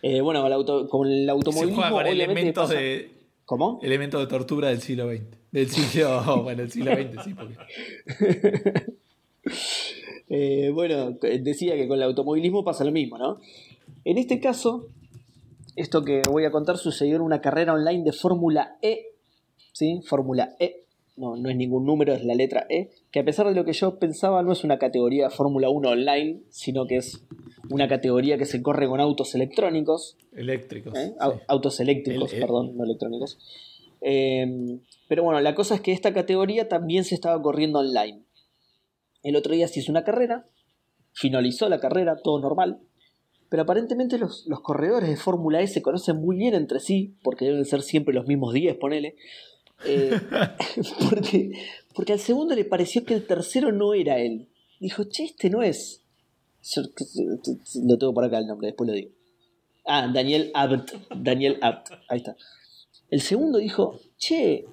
Eh, 0.03 0.21
bueno, 0.21 0.41
con 0.41 0.47
el, 0.47 0.53
auto, 0.53 0.89
con 0.89 1.09
el 1.09 1.25
Se 1.27 1.31
automovilismo. 1.31 1.75
juega 1.83 1.91
con 1.91 2.07
elementos 2.07 2.69
pasa- 2.69 2.81
de, 2.81 3.11
¿Cómo? 3.45 3.79
elementos 3.83 4.21
de 4.21 4.27
tortura 4.27 4.69
del 4.69 4.81
siglo 4.81 5.09
XX. 5.11 5.23
Del 5.53 5.69
siglo, 5.69 6.43
bueno, 6.45 6.63
del 6.63 6.71
siglo 6.71 6.93
XX, 6.95 7.25
sí, 7.25 7.35
porque 7.35 7.57
Eh, 10.33 10.71
bueno, 10.73 11.11
decía 11.21 11.75
que 11.75 11.89
con 11.89 11.97
el 11.99 12.05
automovilismo 12.05 12.63
pasa 12.63 12.85
lo 12.85 12.93
mismo, 12.93 13.19
¿no? 13.19 13.41
En 14.05 14.17
este 14.17 14.39
caso, 14.39 14.87
esto 15.75 16.05
que 16.05 16.23
voy 16.31 16.45
a 16.45 16.53
contar 16.53 16.79
sucedió 16.79 17.17
en 17.17 17.23
una 17.23 17.41
carrera 17.41 17.75
online 17.75 18.05
de 18.05 18.13
Fórmula 18.13 18.77
E, 18.81 19.07
¿sí? 19.73 20.01
Fórmula 20.07 20.55
E, 20.61 20.85
no, 21.17 21.35
no 21.37 21.51
es 21.51 21.57
ningún 21.57 21.85
número, 21.85 22.15
es 22.15 22.25
la 22.25 22.35
letra 22.35 22.65
E, 22.71 22.91
que 23.11 23.19
a 23.19 23.25
pesar 23.25 23.49
de 23.49 23.55
lo 23.57 23.65
que 23.65 23.73
yo 23.73 23.99
pensaba 23.99 24.43
no 24.45 24.53
es 24.53 24.63
una 24.63 24.79
categoría 24.79 25.25
de 25.25 25.31
Fórmula 25.35 25.69
1 25.69 25.89
online, 25.89 26.43
sino 26.51 26.87
que 26.87 26.99
es 26.99 27.25
una 27.69 27.89
categoría 27.89 28.39
que 28.39 28.47
se 28.47 28.63
corre 28.63 28.89
con 28.89 29.01
autos 29.01 29.35
electrónicos, 29.35 30.17
eléctricos. 30.35 30.97
¿eh? 30.99 31.15
sí. 31.19 31.39
Autos 31.47 31.79
eléctricos, 31.81 32.33
El- 32.33 32.39
el- 32.39 32.45
perdón, 32.47 32.77
no 32.77 32.85
electrónicos. 32.85 33.39
Eh, 34.01 34.79
pero 35.09 35.23
bueno, 35.25 35.41
la 35.41 35.55
cosa 35.55 35.75
es 35.75 35.81
que 35.83 35.93
esta 35.93 36.15
categoría 36.15 36.69
también 36.69 37.05
se 37.05 37.15
estaba 37.15 37.41
corriendo 37.43 37.81
online. 37.81 38.23
El 39.23 39.37
otro 39.37 39.53
día 39.55 39.69
se 39.69 39.81
hizo 39.81 39.93
una 39.93 40.05
carrera, 40.05 40.47
finalizó 41.13 41.69
la 41.69 41.81
carrera, 41.81 42.17
todo 42.23 42.41
normal, 42.41 42.79
pero 43.51 43.65
aparentemente 43.65 44.17
los, 44.17 44.47
los 44.47 44.61
corredores 44.61 45.11
de 45.11 45.17
Fórmula 45.17 45.61
E 45.61 45.67
se 45.67 45.83
conocen 45.83 46.17
muy 46.17 46.37
bien 46.37 46.55
entre 46.55 46.81
sí, 46.81 47.17
porque 47.23 47.45
deben 47.47 47.65
ser 47.67 47.83
siempre 47.83 48.15
los 48.15 48.27
mismos 48.27 48.55
10, 48.55 48.77
ponele. 48.77 49.17
Eh, 49.85 50.13
porque, 51.11 51.53
porque 51.95 52.13
al 52.15 52.21
segundo 52.21 52.55
le 52.55 52.65
pareció 52.65 53.05
que 53.05 53.15
el 53.15 53.27
tercero 53.27 53.73
no 53.73 53.93
era 53.93 54.19
él. 54.19 54.49
Dijo, 54.79 55.05
che, 55.05 55.25
este 55.25 55.51
no 55.51 55.63
es. 55.63 56.00
Lo 57.85 57.99
tengo 57.99 58.15
por 58.15 58.25
acá 58.25 58.39
el 58.39 58.47
nombre, 58.47 58.69
después 58.69 58.89
lo 58.89 58.95
digo. 58.95 59.11
Ah, 59.87 60.11
Daniel 60.13 60.51
Abt. 60.55 60.93
Daniel 61.17 61.59
Abt. 61.63 61.91
Ahí 62.09 62.19
está. 62.19 62.37
El 63.11 63.21
segundo 63.21 63.59
dijo, 63.59 63.99
che, 64.19 64.67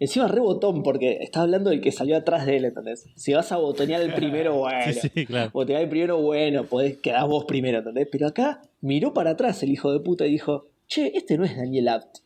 encima 0.00 0.28
rebotón 0.28 0.82
porque 0.82 1.18
está 1.20 1.42
hablando 1.42 1.70
del 1.70 1.80
que 1.80 1.92
salió 1.92 2.16
atrás 2.16 2.46
de 2.46 2.56
él, 2.56 2.64
¿entendés? 2.64 3.06
Si 3.14 3.32
vas 3.32 3.52
a 3.52 3.58
botonear 3.58 4.02
el 4.02 4.14
primero, 4.14 4.54
bueno. 4.58 4.92
Sí, 4.92 5.08
sí, 5.14 5.26
claro. 5.26 5.50
Botonear 5.52 5.82
el 5.82 5.88
primero, 5.88 6.20
bueno, 6.20 6.64
podés 6.64 6.98
quedar 6.98 7.28
vos 7.28 7.44
primero, 7.44 7.78
¿entendés? 7.78 8.08
Pero 8.10 8.26
acá 8.26 8.62
miró 8.80 9.14
para 9.14 9.30
atrás 9.30 9.62
el 9.62 9.70
hijo 9.70 9.92
de 9.92 10.00
puta 10.00 10.26
y 10.26 10.32
dijo, 10.32 10.66
che, 10.88 11.12
este 11.14 11.38
no 11.38 11.44
es 11.44 11.56
Daniel 11.56 11.88
Abt. 11.88 12.18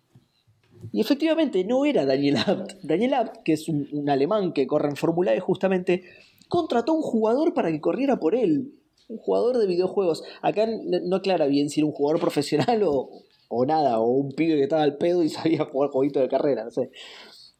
Y 0.92 1.00
efectivamente 1.00 1.62
no 1.64 1.84
era 1.84 2.06
Daniel 2.06 2.38
Abt. 2.38 2.72
Daniel 2.82 3.14
Abt, 3.14 3.42
que 3.44 3.52
es 3.52 3.68
un, 3.68 3.86
un 3.92 4.08
alemán 4.08 4.52
que 4.52 4.66
corre 4.66 4.88
en 4.88 4.96
Fórmula 4.96 5.34
E 5.34 5.40
justamente, 5.40 6.04
contrató 6.48 6.92
a 6.92 6.96
un 6.96 7.02
jugador 7.02 7.52
para 7.52 7.70
que 7.70 7.80
corriera 7.80 8.18
por 8.18 8.34
él. 8.34 8.72
Un 9.10 9.18
jugador 9.18 9.58
de 9.58 9.66
videojuegos. 9.66 10.22
Acá 10.40 10.66
no 10.66 11.16
aclara 11.16 11.46
bien 11.46 11.68
si 11.68 11.80
era 11.80 11.86
un 11.86 11.92
jugador 11.92 12.20
profesional 12.20 12.82
o, 12.84 13.10
o 13.48 13.66
nada, 13.66 13.98
o 13.98 14.08
un 14.08 14.32
pibe 14.32 14.54
que 14.54 14.62
estaba 14.62 14.82
al 14.82 14.96
pedo 14.96 15.22
y 15.22 15.28
sabía 15.28 15.64
jugar 15.64 15.90
jueguito 15.90 16.20
de 16.20 16.28
carrera, 16.28 16.64
no 16.64 16.70
sé. 16.70 16.90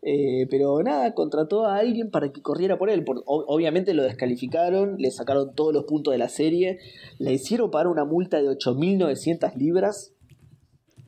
Eh, 0.02 0.46
pero 0.48 0.82
nada, 0.82 1.12
contrató 1.14 1.66
a 1.66 1.76
alguien 1.76 2.10
para 2.10 2.32
que 2.32 2.40
corriera 2.40 2.78
por 2.78 2.88
él. 2.90 3.04
Obviamente 3.26 3.92
lo 3.92 4.04
descalificaron, 4.04 4.96
le 4.98 5.10
sacaron 5.10 5.54
todos 5.54 5.74
los 5.74 5.84
puntos 5.84 6.12
de 6.12 6.18
la 6.18 6.28
serie, 6.28 6.78
le 7.18 7.34
hicieron 7.34 7.70
pagar 7.70 7.88
una 7.88 8.04
multa 8.04 8.40
de 8.40 8.48
8.900 8.48 9.54
libras 9.56 10.14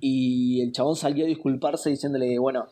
y 0.01 0.61
el 0.61 0.73
chabón 0.73 0.97
salió 0.97 1.25
a 1.25 1.29
disculparse 1.29 1.89
diciéndole, 1.89 2.39
bueno, 2.39 2.67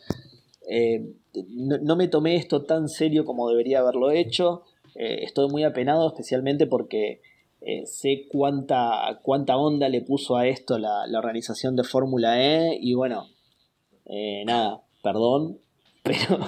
eh, 0.69 1.15
no, 1.49 1.79
no 1.79 1.97
me 1.97 2.09
tomé 2.09 2.37
esto 2.37 2.65
tan 2.65 2.89
serio 2.89 3.25
como 3.25 3.49
debería 3.49 3.79
haberlo 3.79 4.11
hecho, 4.11 4.65
eh, 4.97 5.21
estoy 5.23 5.49
muy 5.49 5.63
apenado 5.65 6.09
especialmente 6.09 6.67
porque 6.67 7.23
eh, 7.61 7.85
sé 7.87 8.27
cuánta, 8.31 9.21
cuánta 9.23 9.57
onda 9.57 9.89
le 9.89 10.01
puso 10.01 10.37
a 10.37 10.47
esto 10.47 10.79
la, 10.79 11.05
organización 11.15 11.77
de 11.77 11.85
Fórmula 11.85 12.41
E 12.43 12.79
y 12.81 12.95
bueno, 12.95 13.29
Eh, 14.07 14.43
nada, 14.45 14.81
perdón, 15.03 15.59
pero 16.03 16.39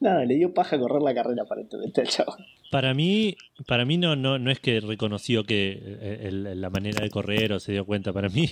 nada, 0.00 0.24
le 0.24 0.34
dio 0.34 0.52
paja 0.52 0.78
correr 0.78 1.02
la 1.02 1.14
carrera 1.14 1.42
aparentemente 1.42 2.00
al 2.00 2.08
chavo. 2.08 2.34
Para 2.72 2.94
mí, 2.94 3.36
para 3.66 3.84
mí 3.84 3.98
no, 3.98 4.16
no, 4.16 4.38
no 4.38 4.50
es 4.50 4.58
que 4.58 4.80
reconoció 4.80 5.44
que 5.44 5.78
eh, 5.80 6.30
la 6.32 6.70
manera 6.70 7.04
de 7.04 7.10
correr 7.10 7.52
o 7.52 7.60
se 7.60 7.72
dio 7.72 7.84
cuenta. 7.84 8.12
Para 8.12 8.30
mí, 8.30 8.50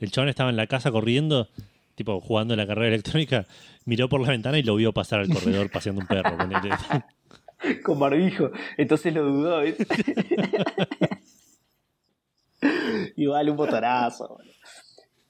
el 0.00 0.10
chabón 0.10 0.28
estaba 0.28 0.50
en 0.50 0.56
la 0.56 0.66
casa 0.66 0.90
corriendo, 0.90 1.48
tipo 1.94 2.20
jugando 2.20 2.56
la 2.56 2.66
carrera 2.66 2.88
electrónica, 2.88 3.46
miró 3.84 4.08
por 4.08 4.20
la 4.20 4.30
ventana 4.30 4.58
y 4.58 4.64
lo 4.64 4.74
vio 4.74 4.92
pasar 4.92 5.20
al 5.20 5.28
corredor 5.28 5.70
paseando 5.70 6.02
un 6.02 6.08
perro. 6.08 6.36
Con 7.84 7.98
barbijo, 7.98 8.50
entonces 8.76 9.14
lo 9.14 9.22
dudó, 9.24 9.60
¿viste? 9.62 9.86
Igual 13.16 13.50
un 13.50 13.56
botonazo. 13.56 14.38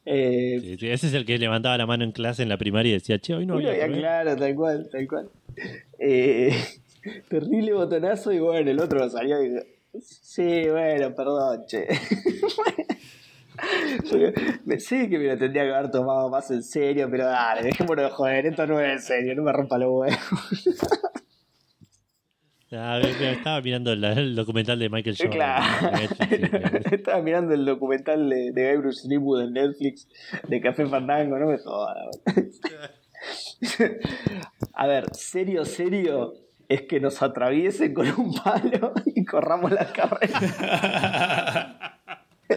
Eh, 0.04 0.58
Sí, 0.60 0.76
sí, 0.78 0.88
ese 0.90 1.06
es 1.06 1.14
el 1.14 1.24
que 1.24 1.38
levantaba 1.38 1.78
la 1.78 1.86
mano 1.86 2.04
en 2.04 2.12
clase 2.12 2.42
en 2.42 2.48
la 2.48 2.58
primaria 2.58 2.90
y 2.90 2.94
decía, 2.94 3.18
che, 3.18 3.34
hoy 3.34 3.46
no 3.46 3.54
había 3.54 3.72
ya, 3.76 3.86
correr". 3.86 3.98
claro, 4.00 4.36
tal 4.36 4.54
cual, 4.54 4.88
tal 4.90 5.08
cual. 5.08 5.30
Eh, 5.98 6.52
terrible 7.28 7.72
botonazo 7.72 8.32
y 8.32 8.38
bueno, 8.40 8.70
el 8.70 8.80
otro 8.80 9.08
salió 9.08 9.42
y 9.42 9.48
dijo, 9.50 9.62
sí, 10.00 10.68
bueno, 10.68 11.14
perdón, 11.14 11.64
che. 11.66 11.86
Me- 14.64 14.80
sé 14.80 15.08
que 15.08 15.18
me 15.18 15.26
lo 15.28 15.38
tendría 15.38 15.62
que 15.64 15.72
haber 15.74 15.90
tomado 15.90 16.28
más 16.28 16.50
en 16.50 16.62
serio, 16.64 17.08
pero 17.10 17.26
dale, 17.26 17.62
dejémonos 17.62 18.06
de 18.06 18.10
joder, 18.10 18.46
esto 18.46 18.66
no 18.66 18.80
es 18.80 18.92
en 18.92 19.00
serio, 19.00 19.34
no 19.36 19.42
me 19.42 19.52
rompa 19.52 19.78
los 19.78 19.90
huevos. 19.90 20.68
Ah, 22.74 22.98
estaba 23.00 23.60
mirando 23.60 23.94
la- 23.94 24.12
el 24.12 24.34
documental 24.34 24.78
de 24.78 24.88
Michael 24.88 25.16
Jordan. 25.16 25.32
Claro. 25.32 25.90
Netflix. 25.98 26.92
Estaba 26.92 27.22
mirando 27.22 27.54
el 27.54 27.64
documental 27.66 28.28
de, 28.30 28.52
de 28.52 28.68
Guy 28.72 28.76
Bruce 28.80 29.06
Leewood 29.08 29.42
en 29.44 29.52
Netflix 29.52 30.08
de 30.48 30.60
Café 30.60 30.86
Fandango, 30.86 31.38
no 31.38 31.46
me 31.46 31.58
jodas. 31.58 32.20
A 34.74 34.86
ver, 34.86 35.04
serio, 35.14 35.64
serio, 35.64 36.34
es 36.68 36.82
que 36.82 36.98
nos 37.00 37.22
atraviesen 37.22 37.92
con 37.94 38.08
un 38.18 38.34
palo 38.34 38.92
y 39.14 39.24
corramos 39.24 39.70
la 39.72 39.86
carrera. 39.92 40.40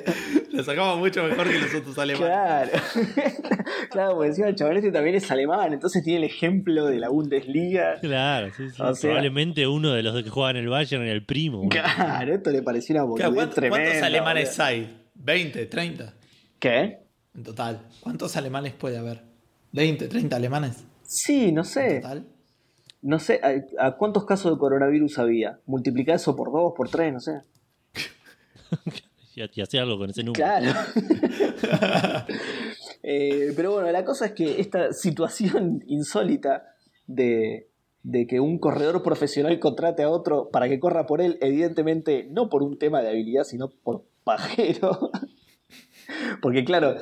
Lo 0.52 0.64
sacamos 0.64 0.98
mucho 1.00 1.24
mejor 1.24 1.50
que 1.50 1.60
los 1.60 1.74
otros 1.76 1.98
alemanes. 1.98 2.28
Claro. 2.30 2.72
claro, 3.92 4.14
porque 4.16 4.30
encima 4.30 4.48
el 4.48 4.56
chaval 4.56 4.78
este 4.78 4.92
también 4.92 5.16
es 5.16 5.30
alemán, 5.30 5.74
entonces 5.74 6.02
tiene 6.04 6.20
el 6.20 6.24
ejemplo 6.26 6.86
de 6.86 6.98
la 7.00 7.10
Bundesliga. 7.10 8.00
Claro, 8.00 8.48
sí, 8.56 8.70
sí. 8.70 8.82
O 8.82 8.94
sea- 8.96 9.10
Probablemente 9.10 9.68
uno 9.68 9.92
de 9.92 10.02
los 10.04 10.24
que 10.24 10.30
juegan 10.30 10.56
en 10.58 10.64
el 10.64 10.70
Bayern 10.70 11.04
era 11.04 11.12
el 11.14 11.26
primo. 11.26 11.60
uno. 11.60 11.70
Claro, 11.70 12.34
esto 12.36 12.52
le 12.52 12.62
pareció 12.62 12.94
una 12.96 13.02
Claro, 13.16 13.32
boludez 13.32 13.36
¿cuántos, 13.36 13.56
cuántos 13.70 13.80
tremenda. 13.80 14.06
alemanes 14.08 14.50
boludo. 14.58 14.64
hay? 14.66 15.02
¿20, 15.24 15.70
30? 15.70 16.14
¿Qué? 16.60 17.00
En 17.36 17.44
total. 17.44 17.82
¿Cuántos 18.00 18.36
alemanes 18.38 18.74
puede 18.74 18.98
haber? 18.98 19.22
¿20, 19.74 20.08
30 20.08 20.36
alemanes? 20.38 20.84
Sí, 21.04 21.52
no 21.52 21.62
En 21.62 21.66
sé. 21.66 21.96
total. 22.00 22.26
No 23.02 23.20
sé, 23.20 23.40
¿a, 23.44 23.88
a 23.88 23.92
cuántos 23.98 24.26
casos 24.26 24.54
de 24.54 24.58
coronavirus 24.58 25.20
había? 25.20 25.60
Multiplicar 25.66 26.16
eso 26.16 26.36
por 26.36 26.52
dos, 26.52 26.74
por 26.76 26.90
tres, 26.90 27.14
no 27.14 27.20
sé. 27.20 27.42
Y, 29.36 29.42
y 29.54 29.62
hacía 29.62 29.84
algo 29.84 29.98
con 29.98 30.10
ese 30.10 30.24
número. 30.24 30.44
Claro. 30.44 30.72
Eh, 33.08 33.54
pero 33.56 33.72
bueno, 33.72 33.92
la 33.92 34.04
cosa 34.04 34.26
es 34.26 34.32
que 34.32 34.60
esta 34.60 34.92
situación 34.92 35.84
insólita 35.86 36.76
de, 37.06 37.70
de 38.02 38.26
que 38.26 38.40
un 38.40 38.58
corredor 38.58 39.04
profesional 39.04 39.60
contrate 39.60 40.02
a 40.02 40.10
otro 40.10 40.50
para 40.50 40.68
que 40.70 40.80
corra 40.80 41.06
por 41.06 41.22
él, 41.22 41.38
evidentemente 41.40 42.28
no 42.32 42.50
por 42.50 42.64
un 42.64 42.80
tema 42.80 43.04
de 43.04 43.10
habilidad, 43.10 43.44
sino 43.44 43.70
por 43.70 44.06
pajero. 44.24 45.12
Porque 46.42 46.64
claro, 46.64 46.98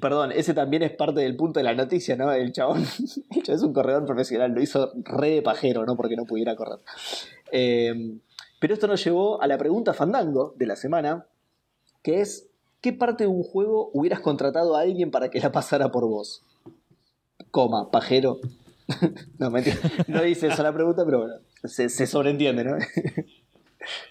perdón, 0.00 0.32
ese 0.32 0.54
también 0.54 0.82
es 0.82 0.90
parte 0.90 1.20
del 1.20 1.36
punto 1.36 1.60
de 1.60 1.64
la 1.64 1.74
noticia, 1.74 2.16
¿no? 2.16 2.32
El 2.32 2.52
chabón, 2.52 2.84
el 3.30 3.42
chabón 3.42 3.56
es 3.56 3.62
un 3.62 3.72
corredor 3.72 4.04
profesional, 4.04 4.52
lo 4.52 4.60
hizo 4.60 4.92
re 5.04 5.30
de 5.30 5.42
pajero, 5.42 5.84
¿no? 5.86 5.96
Porque 5.96 6.16
no 6.16 6.24
pudiera 6.24 6.56
correr. 6.56 6.78
Eh, 7.52 8.18
pero 8.60 8.74
esto 8.74 8.88
nos 8.88 9.04
llevó 9.04 9.40
a 9.40 9.46
la 9.46 9.58
pregunta 9.58 9.94
fandango 9.94 10.54
de 10.56 10.66
la 10.66 10.74
semana, 10.74 11.26
que 12.08 12.22
es, 12.22 12.48
¿qué 12.80 12.94
parte 12.94 13.24
de 13.24 13.28
un 13.28 13.42
juego 13.42 13.90
hubieras 13.92 14.20
contratado 14.20 14.74
a 14.76 14.80
alguien 14.80 15.10
para 15.10 15.28
que 15.28 15.40
la 15.40 15.52
pasara 15.52 15.90
por 15.92 16.06
vos? 16.08 16.42
Coma, 17.50 17.90
pajero. 17.90 18.38
no, 19.38 19.50
mentira. 19.50 19.76
No 20.06 20.22
dice 20.22 20.46
eso 20.46 20.62
la 20.62 20.72
pregunta, 20.72 21.04
pero 21.04 21.18
bueno, 21.18 21.34
se, 21.64 21.90
se 21.90 22.06
sobreentiende, 22.06 22.64
¿no? 22.64 22.76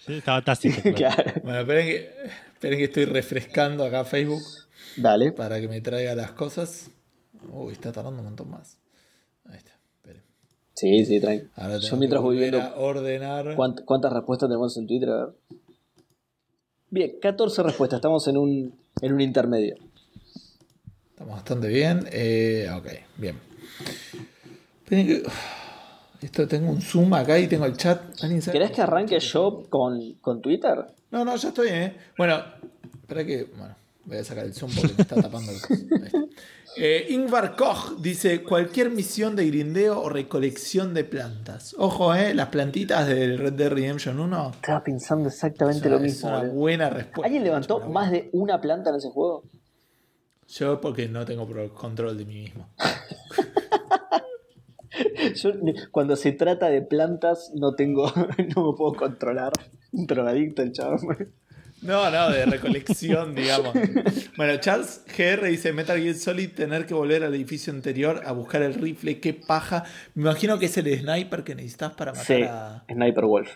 Sí, 0.06 0.14
estaba 0.14 0.44
tácito. 0.44 0.80
claro. 0.94 1.24
claro. 1.24 1.42
Bueno, 1.44 1.60
esperen 1.62 1.88
que, 1.88 2.10
esperen 2.54 2.78
que 2.78 2.84
estoy 2.86 3.06
refrescando 3.06 3.84
acá 3.84 4.06
Facebook 4.06 4.44
Dale. 4.96 5.32
para 5.32 5.60
que 5.60 5.68
me 5.68 5.82
traiga 5.82 6.14
las 6.14 6.32
cosas. 6.34 6.92
Uy, 7.52 7.74
está 7.74 7.92
tardando 7.92 8.20
un 8.20 8.26
montón 8.26 8.52
más. 8.52 8.78
Ahí 9.46 9.58
está. 9.58 9.72
Esperen. 9.98 10.24
Sí, 10.76 11.04
sí. 11.06 11.20
Ahora 11.56 11.78
Yo 11.80 11.98
mientras 11.98 12.22
voy 12.22 12.38
viendo 12.38 12.62
a 12.62 12.76
ordenar. 12.78 13.56
cuánt- 13.56 13.84
cuántas 13.86 14.14
respuestas 14.14 14.50
tenemos 14.50 14.78
en 14.78 14.86
Twitter. 14.86 15.10
a 15.10 15.26
ver. 15.26 15.36
Bien, 16.90 17.14
14 17.22 17.64
respuestas, 17.64 17.98
estamos 17.98 18.28
en 18.28 18.38
un, 18.38 18.74
en 19.02 19.14
un 19.14 19.22
intermedio. 19.22 19.76
Estamos 21.10 21.36
bastante 21.36 21.68
bien. 21.68 22.08
Eh, 22.12 22.70
ok, 22.74 22.88
bien. 23.18 23.40
Esto 26.22 26.48
tengo 26.48 26.72
un 26.72 26.82
zoom 26.82 27.14
acá 27.14 27.38
y 27.38 27.48
tengo 27.48 27.66
el 27.66 27.76
chat. 27.76 28.02
¿Alguien 28.22 28.42
sabe 28.42 28.58
¿Querés 28.58 28.72
que 28.72 28.82
arranque 28.82 29.20
yo 29.20 29.64
con, 29.70 30.14
con 30.22 30.42
Twitter? 30.42 30.86
No, 31.12 31.26
no, 31.26 31.36
ya 31.36 31.50
estoy, 31.50 31.68
¿eh? 31.70 31.96
Bueno, 32.18 32.42
espera 33.02 33.26
que. 33.26 33.44
Bueno, 33.44 33.76
voy 34.06 34.18
a 34.18 34.24
sacar 34.24 34.46
el 34.46 34.54
zoom 34.54 34.72
porque 34.74 34.94
me 34.96 35.02
está 35.02 35.22
tapando 35.22 35.52
el. 35.52 35.58
Eh, 36.80 37.08
Ingvar 37.10 37.56
Koch 37.56 37.96
dice: 38.00 38.44
cualquier 38.44 38.90
misión 38.92 39.36
de 39.36 39.48
grindeo 39.48 40.02
o 40.02 40.10
recolección 40.10 40.94
de 40.94 41.04
plantas. 41.04 41.76
Ojo, 41.78 42.14
¿eh? 42.14 42.34
Las 42.34 42.50
plantitas 42.50 43.08
del 43.08 43.38
Red 43.38 43.54
Dead 43.54 43.70
Redemption 43.70 44.20
1. 44.20 44.52
Estaba 44.56 44.84
pensando 44.84 45.30
Es 45.30 45.36
exactamente 45.36 45.88
una, 45.88 45.98
lo 45.98 46.06
es 46.06 46.14
mismo. 46.14 46.30
una 46.30 46.38
boludo. 46.40 46.54
buena 46.54 46.90
respuesta. 46.90 47.26
¿Alguien 47.26 47.44
levantó 47.44 47.78
Una 47.78 47.88
más 47.88 48.12
de 48.12 48.30
una 48.34 48.62
planta 48.62 48.90
en 48.92 48.98
ese 48.98 49.10
juego? 49.10 49.44
Yo, 50.48 50.80
porque 50.80 51.10
no 51.10 51.26
tengo 51.26 51.48
control 51.74 52.18
de 52.18 52.26
mí 52.26 52.36
mismo. 52.44 52.70
Yo, 55.36 55.52
cuando 55.92 56.16
se 56.16 56.32
trata 56.32 56.70
de 56.70 56.82
plantas, 56.82 57.52
no 57.54 57.76
tengo, 57.76 58.08
no 58.56 58.72
me 58.72 58.78
puedo 58.78 58.94
controlar. 58.94 59.52
Un 59.92 60.08
drogadicto 60.08 60.62
el 60.62 60.72
chaval. 60.72 61.34
No, 61.82 62.10
no, 62.10 62.30
de 62.30 62.46
recolección, 62.46 63.36
digamos. 63.36 63.74
Bueno, 64.36 64.58
Charles 64.58 65.02
GR 65.16 65.48
dice 65.48 65.74
Metal 65.74 66.00
Gear 66.00 66.16
Solid 66.16 66.50
tener 66.52 66.86
que 66.86 66.94
volver 66.94 67.24
al 67.24 67.34
edificio 67.34 67.72
anterior 67.72 68.22
a 68.26 68.32
buscar 68.32 68.62
el 68.62 68.74
rifle, 68.74 69.20
qué 69.20 69.34
paja. 69.34 69.84
Me 70.14 70.24
imagino 70.24 70.60
que 70.60 70.68
es 70.68 70.78
el 70.78 71.00
sniper 71.00 71.44
que 71.44 71.56
necesitas 71.56 71.94
para 71.94 72.12
matar 72.12 72.26
Sí, 72.26 72.44
a, 72.44 72.84
Sniper 72.92 73.26
Wolf. 73.26 73.50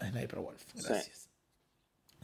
Sniper 0.00 0.38
Wolf. 0.38 0.62
Gracias. 0.74 1.28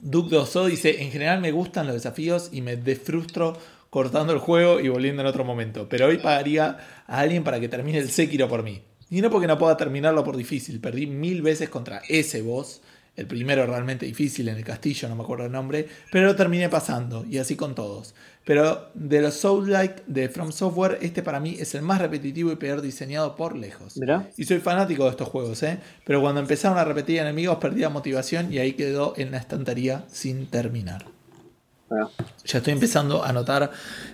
Duke 0.01 0.31
Doso 0.31 0.67
dice, 0.67 1.03
en 1.03 1.11
general 1.11 1.41
me 1.41 1.53
gustan 1.53 1.87
los 1.87 1.95
desafíos 1.95 2.51
y 2.53 2.61
me 2.61 2.77
desfrustro 2.77 3.57
cortando 3.91 4.33
el 4.33 4.39
juego 4.39 4.81
y 4.81 4.89
volviendo 4.89 5.23
en 5.23 5.29
otro 5.29 5.45
momento. 5.45 5.89
Pero 5.89 6.07
hoy 6.07 6.19
pagaría 6.19 6.79
a 7.07 7.19
alguien 7.21 7.45
para 7.45 7.61
que 7.61 7.69
termine 7.69 7.99
el 7.99 8.11
Sekiro 8.11 8.49
por 8.49 8.63
mí. 8.63 8.83
Y 9.09 9.21
no 9.21 9.31
porque 9.31 9.47
no 9.47 9.57
pueda 9.57 9.77
terminarlo 9.77 10.25
por 10.25 10.37
difícil. 10.37 10.81
Perdí 10.81 11.07
mil 11.07 11.43
veces 11.43 11.69
contra 11.69 12.03
ese 12.09 12.43
boss. 12.43 12.83
El 13.17 13.27
primero 13.27 13.67
realmente 13.67 14.05
difícil 14.07 14.49
en 14.49 14.57
el 14.57 14.65
castillo, 14.65 15.09
no 15.09 15.17
me 15.17 15.23
acuerdo 15.23 15.47
el 15.47 15.53
nombre. 15.53 15.89
Pero 16.13 16.27
lo 16.27 16.37
terminé 16.37 16.69
pasando. 16.69 17.25
Y 17.29 17.39
así 17.39 17.57
con 17.57 17.75
todos. 17.75 18.15
Pero 18.45 18.91
de 18.95 19.21
los 19.23 19.35
Soul-like 19.35 20.05
de 20.07 20.29
From 20.29 20.53
Software, 20.53 20.99
este 21.03 21.23
para 21.23 21.41
mí 21.41 21.57
es 21.59 21.75
el 21.75 21.83
más 21.83 22.01
repetitivo 22.01 22.53
y 22.53 22.57
peor 22.57 22.81
diseñado 22.81 23.35
por 23.35 23.57
lejos. 23.57 23.99
Y 24.37 24.45
soy 24.45 24.61
fanático 24.61 25.05
de 25.05 25.11
estos 25.11 25.29
juegos, 25.29 25.63
¿eh? 25.65 25.79
Pero 26.05 26.21
cuando 26.21 26.41
empezaron 26.41 26.79
a 26.79 26.85
repetir 26.85 27.19
enemigos 27.19 27.57
perdí 27.57 27.81
la 27.81 27.89
motivación 27.89 28.53
y 28.53 28.59
ahí 28.59 28.75
quedó 28.75 29.15
en 29.17 29.33
la 29.33 29.39
estantería 29.39 30.05
sin 30.09 30.47
terminar. 30.47 31.07
Bueno, 31.89 32.11
Ya 32.45 32.59
estoy 32.59 32.73
empezando 32.73 33.25
a 33.25 33.33
notar 33.33 33.71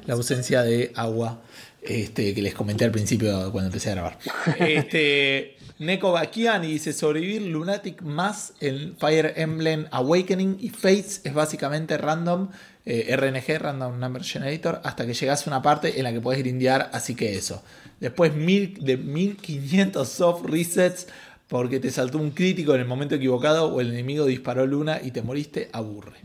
la 0.06 0.14
ausencia 0.14 0.62
de 0.62 0.92
agua 0.94 1.42
este, 1.82 2.34
que 2.34 2.42
les 2.42 2.54
comenté 2.54 2.84
al 2.84 2.90
principio 2.90 3.50
cuando 3.50 3.68
empecé 3.68 3.90
a 3.90 3.94
grabar. 3.94 4.18
Este, 4.58 5.56
Neko 5.82 6.12
Bakiani 6.12 6.68
dice 6.68 6.92
sobrevivir 6.92 7.42
Lunatic 7.42 8.02
más 8.02 8.52
en 8.60 8.96
Fire 8.96 9.34
Emblem 9.34 9.88
Awakening 9.90 10.58
y 10.60 10.68
Fates 10.68 11.22
es 11.24 11.34
básicamente 11.34 11.98
random, 11.98 12.50
eh, 12.84 13.16
RNG, 13.16 13.58
Random 13.58 13.98
Number 13.98 14.22
Generator, 14.22 14.80
hasta 14.84 15.04
que 15.04 15.12
llegas 15.12 15.44
a 15.44 15.50
una 15.50 15.60
parte 15.60 15.98
en 15.98 16.04
la 16.04 16.12
que 16.12 16.20
puedes 16.20 16.40
grindear, 16.40 16.88
así 16.92 17.16
que 17.16 17.34
eso. 17.34 17.64
Después 17.98 18.32
mil, 18.32 18.74
de 18.80 18.96
1500 18.96 20.08
soft 20.08 20.44
resets 20.44 21.08
porque 21.48 21.80
te 21.80 21.90
saltó 21.90 22.18
un 22.18 22.30
crítico 22.30 22.76
en 22.76 22.82
el 22.82 22.86
momento 22.86 23.16
equivocado 23.16 23.66
o 23.74 23.80
el 23.80 23.90
enemigo 23.90 24.26
disparó 24.26 24.64
luna 24.64 25.00
y 25.02 25.10
te 25.10 25.22
moriste, 25.22 25.68
aburre. 25.72 26.20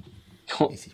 Y 0.70 0.78
sí. 0.78 0.92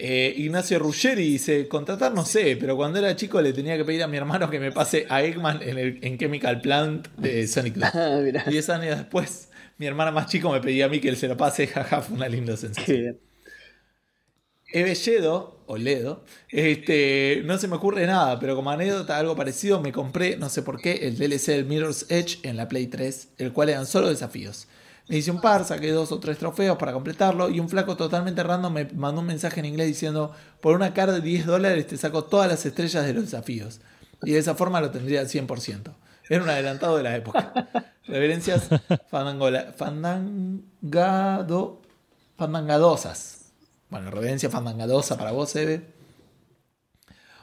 Eh, 0.00 0.32
Ignacio 0.36 0.78
Ruggeri 0.78 1.24
dice, 1.28 1.66
contratar 1.66 2.14
no 2.14 2.24
sé, 2.24 2.56
pero 2.56 2.76
cuando 2.76 3.00
era 3.00 3.16
chico 3.16 3.42
le 3.42 3.52
tenía 3.52 3.76
que 3.76 3.84
pedir 3.84 4.04
a 4.04 4.06
mi 4.06 4.16
hermano 4.16 4.48
que 4.48 4.60
me 4.60 4.70
pase 4.70 5.06
a 5.08 5.24
Eggman 5.24 5.60
en, 5.60 5.76
el, 5.76 5.98
en 6.02 6.16
Chemical 6.16 6.60
Plant 6.60 7.08
de 7.16 7.48
Sonic 7.48 7.74
2. 7.74 7.88
Ah. 7.94 8.20
Diez 8.48 8.70
años 8.70 8.96
después, 8.96 9.48
mi 9.76 9.86
hermana 9.86 10.12
más 10.12 10.26
chico 10.26 10.52
me 10.52 10.60
pedía 10.60 10.84
a 10.84 10.88
mí 10.88 11.00
que 11.00 11.08
él 11.08 11.16
se 11.16 11.26
lo 11.26 11.36
pase, 11.36 11.66
jaja, 11.68 12.00
fue 12.00 12.16
una 12.16 12.28
linda 12.28 12.56
sensación. 12.56 12.96
bien. 12.96 13.20
Evelledo, 14.72 15.64
o 15.66 15.76
Ledo, 15.76 16.24
este, 16.50 17.42
no 17.44 17.58
se 17.58 17.66
me 17.66 17.74
ocurre 17.74 18.06
nada, 18.06 18.38
pero 18.38 18.54
como 18.54 18.70
anécdota, 18.70 19.18
algo 19.18 19.34
parecido, 19.34 19.80
me 19.80 19.90
compré, 19.90 20.36
no 20.36 20.48
sé 20.48 20.62
por 20.62 20.80
qué, 20.80 21.08
el 21.08 21.18
DLC 21.18 21.46
del 21.46 21.64
Mirror's 21.64 22.06
Edge 22.08 22.38
en 22.44 22.56
la 22.56 22.68
Play 22.68 22.86
3, 22.86 23.30
el 23.38 23.52
cual 23.52 23.70
eran 23.70 23.86
solo 23.86 24.08
desafíos. 24.08 24.68
Me 25.08 25.16
hice 25.16 25.30
un 25.30 25.40
par, 25.40 25.64
saqué 25.64 25.90
dos 25.90 26.12
o 26.12 26.20
tres 26.20 26.36
trofeos 26.36 26.76
para 26.76 26.92
completarlo 26.92 27.48
y 27.48 27.60
un 27.60 27.68
flaco 27.68 27.96
totalmente 27.96 28.42
random 28.42 28.72
me 28.72 28.84
mandó 28.94 29.22
un 29.22 29.26
mensaje 29.26 29.60
en 29.60 29.66
inglés 29.66 29.86
diciendo, 29.86 30.32
por 30.60 30.76
una 30.76 30.92
cara 30.92 31.12
de 31.12 31.22
10 31.22 31.46
dólares 31.46 31.86
te 31.86 31.96
saco 31.96 32.24
todas 32.24 32.48
las 32.48 32.64
estrellas 32.66 33.06
de 33.06 33.14
los 33.14 33.24
desafíos. 33.24 33.80
Y 34.22 34.32
de 34.32 34.38
esa 34.38 34.54
forma 34.54 34.82
lo 34.82 34.90
tendría 34.90 35.20
al 35.20 35.28
100%. 35.28 35.94
Era 36.28 36.42
un 36.42 36.50
adelantado 36.50 36.98
de 36.98 37.02
la 37.02 37.16
época. 37.16 37.52
Reverencias 38.06 38.68
fandangola, 39.10 39.72
fandangado, 39.76 40.60
fandangadosas. 42.36 43.52
Bueno, 43.88 44.10
reverencia 44.10 44.50
fandangadosa 44.50 45.16
para 45.16 45.32
vos, 45.32 45.56
Eve. 45.56 45.86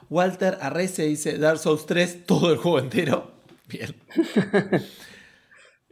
Walter 0.08 0.58
Arrece 0.60 1.02
dice 1.02 1.36
Dark 1.38 1.58
Souls 1.58 1.84
3, 1.86 2.26
todo 2.26 2.52
el 2.52 2.58
juego 2.58 2.78
entero. 2.78 3.32
Bien. 3.66 3.96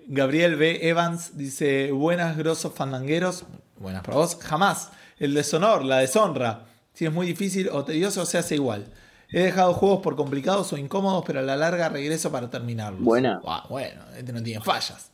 Gabriel 0.07 0.57
B. 0.57 0.89
Evans 0.89 1.37
dice: 1.37 1.93
Buenas, 1.93 2.37
grosos 2.37 2.73
fandangueros. 2.75 3.45
Buenas 3.79 4.03
para 4.03 4.17
vos. 4.17 4.37
Jamás. 4.41 4.91
El 5.19 5.35
deshonor, 5.35 5.85
la 5.85 5.99
deshonra. 5.99 6.67
Si 6.93 7.07
es 7.07 7.13
muy 7.13 7.27
difícil 7.27 7.69
o 7.71 7.85
tedioso, 7.85 8.27
se 8.27 8.39
hace 8.39 8.57
igual. 8.57 8.87
He 9.31 9.43
dejado 9.43 9.75
juegos 9.75 10.01
por 10.01 10.17
complicados 10.17 10.73
o 10.73 10.77
incómodos, 10.77 11.25
pero 11.27 11.41
a 11.41 11.43
la 11.43 11.57
larga 11.57 11.89
regreso 11.89 12.31
para 12.31 12.51
terminarlos. 12.51 13.03
Buena. 13.03 13.41
Bueno, 13.69 14.03
este 14.17 14.33
no 14.33 14.43
tiene 14.43 14.63
fallas. 14.63 15.11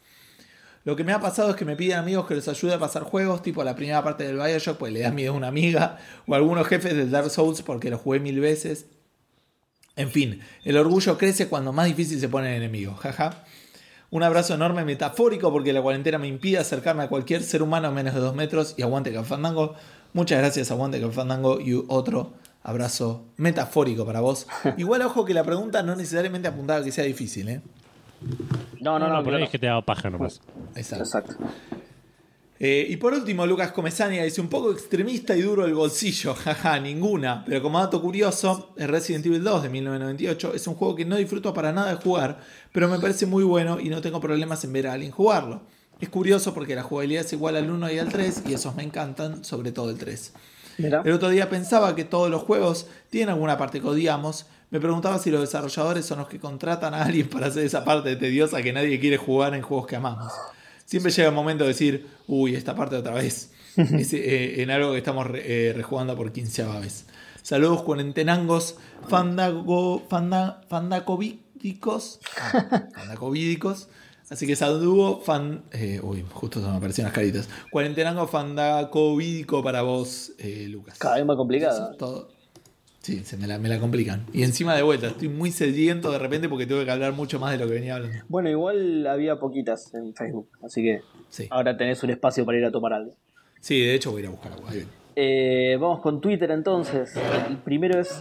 Lo 0.84 0.96
que 0.96 1.04
me 1.04 1.12
ha 1.12 1.20
pasado 1.20 1.50
es 1.50 1.56
que 1.56 1.64
me 1.64 1.76
piden 1.76 1.98
amigos 1.98 2.26
que 2.26 2.34
les 2.34 2.48
ayude 2.48 2.74
a 2.74 2.78
pasar 2.78 3.02
juegos, 3.02 3.42
tipo 3.42 3.62
la 3.64 3.74
primera 3.74 4.02
parte 4.02 4.24
del 4.24 4.36
Bioshock, 4.36 4.78
pues 4.78 4.92
le 4.92 5.00
da 5.00 5.10
miedo 5.10 5.32
a 5.32 5.36
una 5.36 5.48
amiga, 5.48 5.98
o 6.26 6.34
algunos 6.34 6.66
jefes 6.66 6.94
del 6.94 7.10
Dark 7.10 7.30
Souls 7.30 7.62
porque 7.62 7.90
los 7.90 8.00
jugué 8.00 8.18
mil 8.18 8.40
veces. 8.40 8.86
En 9.96 10.10
fin, 10.10 10.40
el 10.64 10.76
orgullo 10.78 11.18
crece 11.18 11.48
cuando 11.48 11.72
más 11.72 11.86
difícil 11.86 12.18
se 12.18 12.28
pone 12.28 12.56
el 12.56 12.62
enemigo. 12.62 12.94
Jaja. 12.94 13.44
Un 14.12 14.22
abrazo 14.24 14.54
enorme 14.54 14.84
metafórico 14.84 15.52
porque 15.52 15.72
la 15.72 15.82
cuarentena 15.82 16.18
me 16.18 16.26
impide 16.26 16.58
acercarme 16.58 17.04
a 17.04 17.08
cualquier 17.08 17.42
ser 17.42 17.62
humano 17.62 17.88
a 17.88 17.90
menos 17.92 18.14
de 18.14 18.20
dos 18.20 18.34
metros 18.34 18.74
y 18.76 18.82
aguante 18.82 19.12
que 19.12 19.22
fandango. 19.22 19.74
Muchas 20.12 20.38
gracias, 20.38 20.70
aguante 20.72 20.98
que 20.98 21.08
fandango 21.10 21.60
y 21.60 21.74
otro 21.86 22.32
abrazo 22.62 23.24
metafórico 23.36 24.04
para 24.04 24.20
vos. 24.20 24.48
Igual 24.76 25.02
ojo 25.02 25.24
que 25.24 25.32
la 25.32 25.44
pregunta 25.44 25.82
no 25.82 25.94
necesariamente 25.94 26.48
apuntaba 26.48 26.80
a 26.80 26.84
que 26.84 26.90
sea 26.90 27.04
difícil, 27.04 27.48
¿eh? 27.48 27.62
No, 28.80 28.98
no, 28.98 29.08
no, 29.08 29.16
por 29.16 29.24
pero 29.24 29.38
no. 29.38 29.44
es 29.44 29.50
que 29.50 29.58
te 29.58 29.66
da 29.66 29.80
paja 29.80 30.10
nomás. 30.10 30.40
Exacto. 30.74 31.04
Exacto. 31.04 31.34
Eh, 32.62 32.86
y 32.90 32.98
por 32.98 33.14
último, 33.14 33.46
Lucas 33.46 33.72
Comesaña 33.72 34.22
dice 34.22 34.42
un 34.42 34.48
poco 34.48 34.70
extremista 34.70 35.34
y 35.34 35.40
duro 35.40 35.64
el 35.64 35.72
bolsillo, 35.72 36.34
jaja, 36.44 36.78
ninguna. 36.78 37.42
Pero 37.46 37.62
como 37.62 37.78
dato 37.78 38.02
curioso, 38.02 38.74
el 38.76 38.88
Resident 38.88 39.24
Evil 39.24 39.42
2 39.42 39.62
de 39.62 39.68
1998 39.70 40.52
es 40.54 40.66
un 40.66 40.74
juego 40.74 40.94
que 40.94 41.06
no 41.06 41.16
disfruto 41.16 41.54
para 41.54 41.72
nada 41.72 41.94
de 41.94 41.96
jugar, 41.96 42.40
pero 42.70 42.86
me 42.86 42.98
parece 42.98 43.24
muy 43.24 43.44
bueno 43.44 43.80
y 43.80 43.88
no 43.88 44.02
tengo 44.02 44.20
problemas 44.20 44.62
en 44.64 44.74
ver 44.74 44.88
a 44.88 44.92
alguien 44.92 45.10
jugarlo. 45.10 45.62
Es 46.00 46.10
curioso 46.10 46.52
porque 46.52 46.74
la 46.74 46.82
jugabilidad 46.82 47.24
es 47.24 47.32
igual 47.32 47.56
al 47.56 47.70
1 47.70 47.92
y 47.92 47.98
al 47.98 48.10
3 48.10 48.42
y 48.46 48.52
esos 48.52 48.74
me 48.74 48.82
encantan, 48.82 49.42
sobre 49.42 49.72
todo 49.72 49.88
el 49.88 49.96
3. 49.96 50.32
Mira. 50.76 51.02
El 51.02 51.12
otro 51.12 51.30
día 51.30 51.48
pensaba 51.48 51.94
que 51.94 52.04
todos 52.04 52.30
los 52.30 52.42
juegos 52.42 52.88
tienen 53.08 53.30
alguna 53.30 53.56
parte 53.56 53.80
que 53.80 53.86
odiamos. 53.86 54.44
Me 54.68 54.80
preguntaba 54.80 55.18
si 55.18 55.30
los 55.30 55.40
desarrolladores 55.40 56.04
son 56.04 56.18
los 56.18 56.28
que 56.28 56.38
contratan 56.38 56.92
a 56.92 57.04
alguien 57.04 57.28
para 57.28 57.46
hacer 57.46 57.64
esa 57.64 57.84
parte 57.84 58.16
tediosa 58.16 58.60
que 58.60 58.74
nadie 58.74 59.00
quiere 59.00 59.16
jugar 59.16 59.54
en 59.54 59.62
juegos 59.62 59.86
que 59.86 59.96
amamos. 59.96 60.30
Siempre 60.90 61.12
llega 61.12 61.28
el 61.28 61.34
momento 61.34 61.62
de 61.62 61.68
decir, 61.68 62.06
uy, 62.26 62.56
esta 62.56 62.74
parte 62.74 62.96
otra 62.96 63.14
vez. 63.14 63.52
Es, 63.76 64.12
eh, 64.12 64.60
en 64.62 64.70
algo 64.72 64.90
que 64.90 64.98
estamos 64.98 65.24
re- 65.24 65.68
eh, 65.68 65.72
rejugando 65.72 66.16
por 66.16 66.32
15 66.32 66.64
vez. 66.80 67.06
Saludos 67.42 67.82
cuarentenangos, 67.82 68.74
fandago, 69.08 70.02
fanda, 70.08 70.62
fandacovídicos. 70.68 72.18
Ah, 72.40 72.88
fandacovídicos. 72.94 73.88
Así 74.28 74.46
que 74.48 74.56
saludo, 74.56 75.20
fan. 75.20 75.62
eh, 75.72 76.00
uy, 76.02 76.24
justo 76.32 76.60
se 76.60 76.66
me 76.68 76.76
aparecieron 76.76 77.10
las 77.10 77.14
caritas. 77.14 77.48
Cuarentenango 77.70 78.26
fandacovídico 78.26 79.62
para 79.62 79.82
vos, 79.82 80.32
eh, 80.38 80.66
Lucas. 80.68 80.98
Cada 80.98 81.16
vez 81.16 81.24
más 81.24 81.36
complicado. 81.36 81.94
Todo- 81.96 82.28
Sí, 83.00 83.20
se 83.24 83.36
me 83.38 83.46
la, 83.46 83.58
me 83.58 83.68
la 83.70 83.78
complican. 83.80 84.26
Y 84.32 84.42
encima 84.42 84.76
de 84.76 84.82
vuelta, 84.82 85.06
estoy 85.08 85.28
muy 85.28 85.50
sediento 85.50 86.12
de 86.12 86.18
repente 86.18 86.48
porque 86.50 86.66
tengo 86.66 86.84
que 86.84 86.90
hablar 86.90 87.12
mucho 87.14 87.40
más 87.40 87.52
de 87.52 87.58
lo 87.58 87.66
que 87.66 87.74
venía 87.74 87.94
hablando. 87.96 88.24
Bueno, 88.28 88.50
igual 88.50 89.06
había 89.06 89.38
poquitas 89.40 89.92
en 89.94 90.14
Facebook, 90.14 90.48
así 90.62 90.82
que 90.82 91.00
Sí, 91.30 91.46
ahora 91.50 91.76
tenés 91.76 92.02
un 92.02 92.10
espacio 92.10 92.44
para 92.44 92.58
ir 92.58 92.64
a 92.66 92.70
tomar 92.70 92.92
algo. 92.92 93.12
sí 93.60 93.80
de 93.80 93.94
hecho 93.94 94.10
voy 94.10 94.20
a 94.20 94.24
ir 94.24 94.28
a 94.28 94.30
buscar 94.30 94.52
ahí 94.68 94.74
viene. 94.76 94.90
Eh, 95.16 95.76
vamos 95.80 96.00
con 96.00 96.20
Twitter 96.20 96.50
entonces. 96.50 97.14
El 97.48 97.56
primero 97.58 97.98
es 98.00 98.18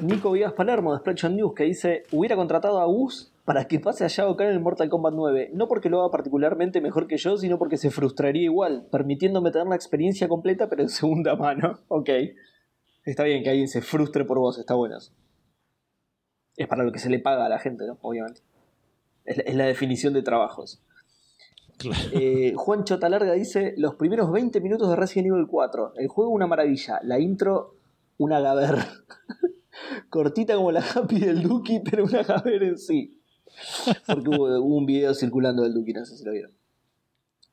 Nico 0.00 0.32
Vivas 0.32 0.52
Palermo 0.54 0.92
de 0.92 1.00
Spreadshot 1.00 1.32
News 1.32 1.54
que 1.54 1.64
dice: 1.64 2.04
Hubiera 2.12 2.34
contratado 2.34 2.80
a 2.80 2.86
Gus 2.86 3.30
para 3.44 3.66
que 3.66 3.78
pase 3.78 4.04
a 4.04 4.08
Shao 4.08 4.34
Kahn 4.36 4.48
en 4.48 4.54
el 4.54 4.60
Mortal 4.60 4.88
Kombat 4.88 5.12
9. 5.14 5.50
No 5.52 5.68
porque 5.68 5.90
lo 5.90 6.00
haga 6.00 6.10
particularmente 6.10 6.80
mejor 6.80 7.06
que 7.08 7.18
yo, 7.18 7.36
sino 7.36 7.58
porque 7.58 7.76
se 7.76 7.90
frustraría 7.90 8.42
igual, 8.44 8.86
permitiéndome 8.90 9.50
tener 9.50 9.66
la 9.68 9.76
experiencia 9.76 10.26
completa 10.28 10.68
pero 10.68 10.82
en 10.82 10.88
segunda 10.88 11.36
mano. 11.36 11.78
Ok. 11.88 12.08
Está 13.04 13.24
bien 13.24 13.42
que 13.42 13.50
alguien 13.50 13.68
se 13.68 13.82
frustre 13.82 14.24
por 14.24 14.38
vos, 14.38 14.58
está 14.58 14.74
bueno. 14.74 14.96
eso. 14.98 15.12
Es 16.56 16.68
para 16.68 16.84
lo 16.84 16.92
que 16.92 16.98
se 16.98 17.10
le 17.10 17.18
paga 17.18 17.46
a 17.46 17.48
la 17.48 17.58
gente, 17.58 17.86
¿no? 17.86 17.98
Obviamente. 18.02 18.40
Es 19.24 19.36
la, 19.36 19.42
es 19.44 19.54
la 19.56 19.64
definición 19.66 20.14
de 20.14 20.22
trabajos. 20.22 20.82
Claro. 21.78 21.98
Eh, 22.12 22.52
Juan 22.56 22.84
Chotalarga 22.84 23.32
dice: 23.32 23.74
Los 23.76 23.96
primeros 23.96 24.30
20 24.30 24.60
minutos 24.60 24.88
de 24.88 24.96
Resident 24.96 25.28
Evil 25.28 25.46
4. 25.48 25.94
El 25.96 26.08
juego 26.08 26.30
una 26.30 26.46
maravilla. 26.46 27.00
La 27.02 27.18
intro, 27.18 27.76
una 28.16 28.40
gaber. 28.40 28.76
Cortita 30.08 30.54
como 30.54 30.72
la 30.72 30.80
happy 30.80 31.18
del 31.18 31.42
Duki, 31.42 31.80
pero 31.80 32.04
una 32.04 32.22
gaber 32.22 32.62
en 32.62 32.78
sí. 32.78 33.20
Porque 34.06 34.28
hubo, 34.30 34.44
hubo 34.60 34.76
un 34.76 34.86
video 34.86 35.14
circulando 35.14 35.62
del 35.62 35.74
Duki, 35.74 35.92
no 35.92 36.04
sé 36.04 36.16
si 36.16 36.24
lo 36.24 36.32
vieron. 36.32 36.52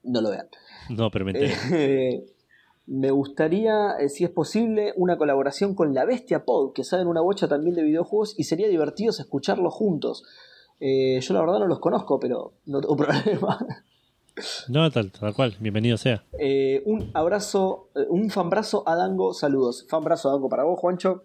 No 0.04 0.22
lo 0.22 0.30
vean. 0.30 0.48
No, 0.90 1.12
pero 1.12 1.26
me. 1.26 1.34
Eh, 1.36 2.26
me 2.92 3.10
gustaría, 3.10 3.92
eh, 4.00 4.10
si 4.10 4.26
es 4.26 4.30
posible, 4.30 4.92
una 4.98 5.18
colaboración 5.18 5.76
con 5.76 5.94
La 5.94 6.04
Bestia 6.04 6.44
Pod, 6.44 6.74
que 6.74 6.84
saben 6.84 7.08
una 7.08 7.22
bocha 7.22 7.48
también 7.48 7.74
de 7.74 7.84
videojuegos 7.84 8.38
y 8.38 8.44
sería 8.44 8.68
divertido 8.68 9.12
escucharlos 9.12 9.74
juntos. 9.74 10.26
Eh, 10.82 11.18
yo 11.22 11.34
la 11.34 11.40
verdad 11.40 11.60
no 11.60 11.68
los 11.68 11.80
conozco, 11.80 12.20
pero 12.20 12.52
no 12.66 12.82
tengo 12.82 12.98
problema. 12.98 13.66
No, 14.68 14.92
tal, 14.92 15.10
tal 15.10 15.34
cual. 15.34 15.56
Bienvenido 15.62 15.96
sea. 15.96 16.26
Eh, 16.38 16.84
un 16.86 17.10
abrazo, 17.14 17.92
un 18.10 18.30
fanbrazo 18.30 18.84
a 18.86 18.98
Dango, 18.98 19.34
saludos. 19.34 19.86
Fanbrazo 19.88 20.28
a 20.28 20.34
Dango 20.34 20.50
para 20.50 20.66
vos, 20.66 20.78
Juancho. 20.78 21.24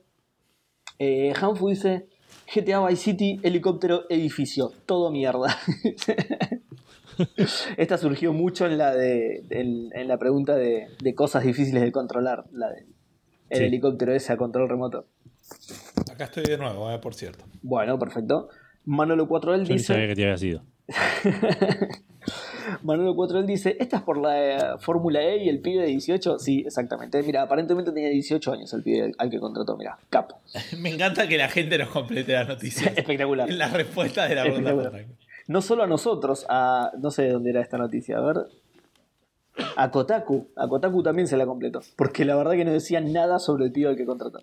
Hanfu 1.41 1.69
dice: 1.69 2.07
GTA 2.55 2.87
Vice 2.87 3.03
City, 3.03 3.41
helicóptero, 3.43 4.05
edificio, 4.09 4.71
todo 4.87 5.11
mierda. 5.11 5.59
Esta 7.77 7.99
surgió 7.99 8.33
mucho 8.33 8.67
en 8.67 8.79
la, 8.79 8.95
de, 8.95 9.45
en, 9.51 9.91
en 9.95 10.09
la 10.09 10.19
pregunta 10.19 10.55
de, 10.57 10.89
de 11.03 11.15
cosas 11.15 11.45
difíciles 11.45 11.83
de 11.83 11.93
controlar, 11.93 12.45
la 12.53 12.71
del 12.71 12.87
Sí. 13.49 13.63
helicóptero 13.63 14.13
ese 14.13 14.33
a 14.33 14.37
control 14.37 14.69
remoto. 14.69 15.07
Acá 16.13 16.25
estoy 16.25 16.43
de 16.43 16.59
nuevo, 16.59 16.91
eh, 16.91 16.99
por 16.99 17.15
cierto. 17.15 17.45
Bueno, 17.63 17.97
perfecto. 17.97 18.49
Manolo 18.85 19.29
4L 19.29 19.65
Yo 19.65 19.73
ni 19.75 19.79
sabía 19.79 20.03
dice: 20.03 20.09
que 20.09 20.15
te 20.17 20.23
había 20.25 20.37
sido. 20.37 20.63
Manolo 22.83 23.15
4L 23.15 23.45
dice: 23.47 23.77
¿Esta 23.79 23.99
es 23.99 24.03
por 24.03 24.19
la 24.19 24.75
eh, 24.75 24.79
Fórmula 24.81 25.23
E 25.23 25.45
y 25.45 25.49
el 25.49 25.61
pibe 25.61 25.83
de 25.83 25.89
18? 25.89 26.39
Sí, 26.41 26.65
exactamente. 26.67 27.23
Mira, 27.23 27.43
aparentemente 27.43 27.93
tenía 27.93 28.09
18 28.11 28.53
años 28.53 28.73
el 28.75 28.83
pibe 28.83 29.13
al 29.17 29.31
que 29.31 29.39
contrató. 29.39 29.77
Mira, 29.77 29.97
cap. 30.11 30.33
Me 30.81 30.91
encanta 30.91 31.29
que 31.29 31.39
la 31.39 31.49
gente 31.49 31.79
nos 31.79 31.89
complete 31.91 32.33
las 32.33 32.49
noticias. 32.49 32.97
Espectacular. 32.97 33.49
en 33.49 33.59
la 33.59 33.69
respuesta 33.69 34.27
de 34.27 34.35
la 34.35 34.43
pregunta. 34.43 34.91
No 35.49 35.63
solo 35.63 35.85
a 35.85 35.87
nosotros, 35.87 36.45
a. 36.49 36.93
No 36.99 37.11
sé 37.11 37.23
de 37.23 37.33
dónde 37.33 37.51
era 37.51 37.61
esta 37.61 37.79
noticia, 37.79 38.19
a 38.19 38.21
ver. 38.21 38.47
A 39.77 39.91
Kotaku. 39.91 40.49
A 40.57 40.69
Kotaku 40.69 41.03
también 41.03 41.29
se 41.29 41.37
la 41.37 41.47
completó. 41.47 41.81
Porque 41.97 42.25
la 42.25 42.37
verdad 42.37 42.53
que 42.53 42.65
no 42.65 42.73
decían 42.73 43.13
nada 43.13 43.39
sobre 43.39 43.67
el 43.67 43.73
pibe 43.73 43.89
al 43.89 43.97
que 43.97 44.05
contrató. 44.05 44.41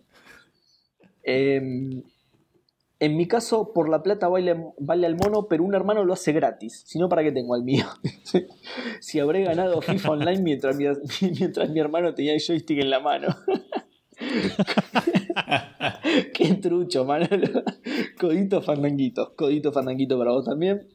Em, 1.24 2.04
en 3.00 3.18
mi 3.18 3.28
caso, 3.28 3.74
por 3.74 3.90
la 3.90 4.02
plata 4.02 4.28
vale, 4.28 4.56
vale 4.80 5.06
al 5.06 5.16
mono, 5.16 5.48
pero 5.48 5.64
un 5.64 5.76
hermano 5.76 6.06
lo 6.06 6.14
hace 6.14 6.32
gratis. 6.32 6.84
Si 6.86 7.00
no, 7.00 7.10
¿para 7.10 7.24
qué 7.24 7.32
tengo 7.32 7.54
al 7.54 7.64
mío? 7.64 7.86
si 9.02 9.20
habré 9.20 9.44
ganado 9.44 9.82
FIFA 9.82 10.12
Online 10.12 10.42
mientras 10.42 10.76
mi, 10.76 10.86
mientras 11.40 11.70
mi 11.70 11.80
hermano 11.80 12.14
tenía 12.14 12.34
el 12.34 12.42
joystick 12.42 12.80
en 12.80 12.90
la 12.90 13.00
mano. 13.00 13.28
Qué 16.34 16.54
trucho, 16.56 17.06
Manolo. 17.06 17.64
Codito 18.20 18.62
fandanguito. 18.62 19.34
Codito 19.36 19.72
fandanguito 19.72 20.18
para 20.18 20.32
vos 20.32 20.46
también. 20.46 20.88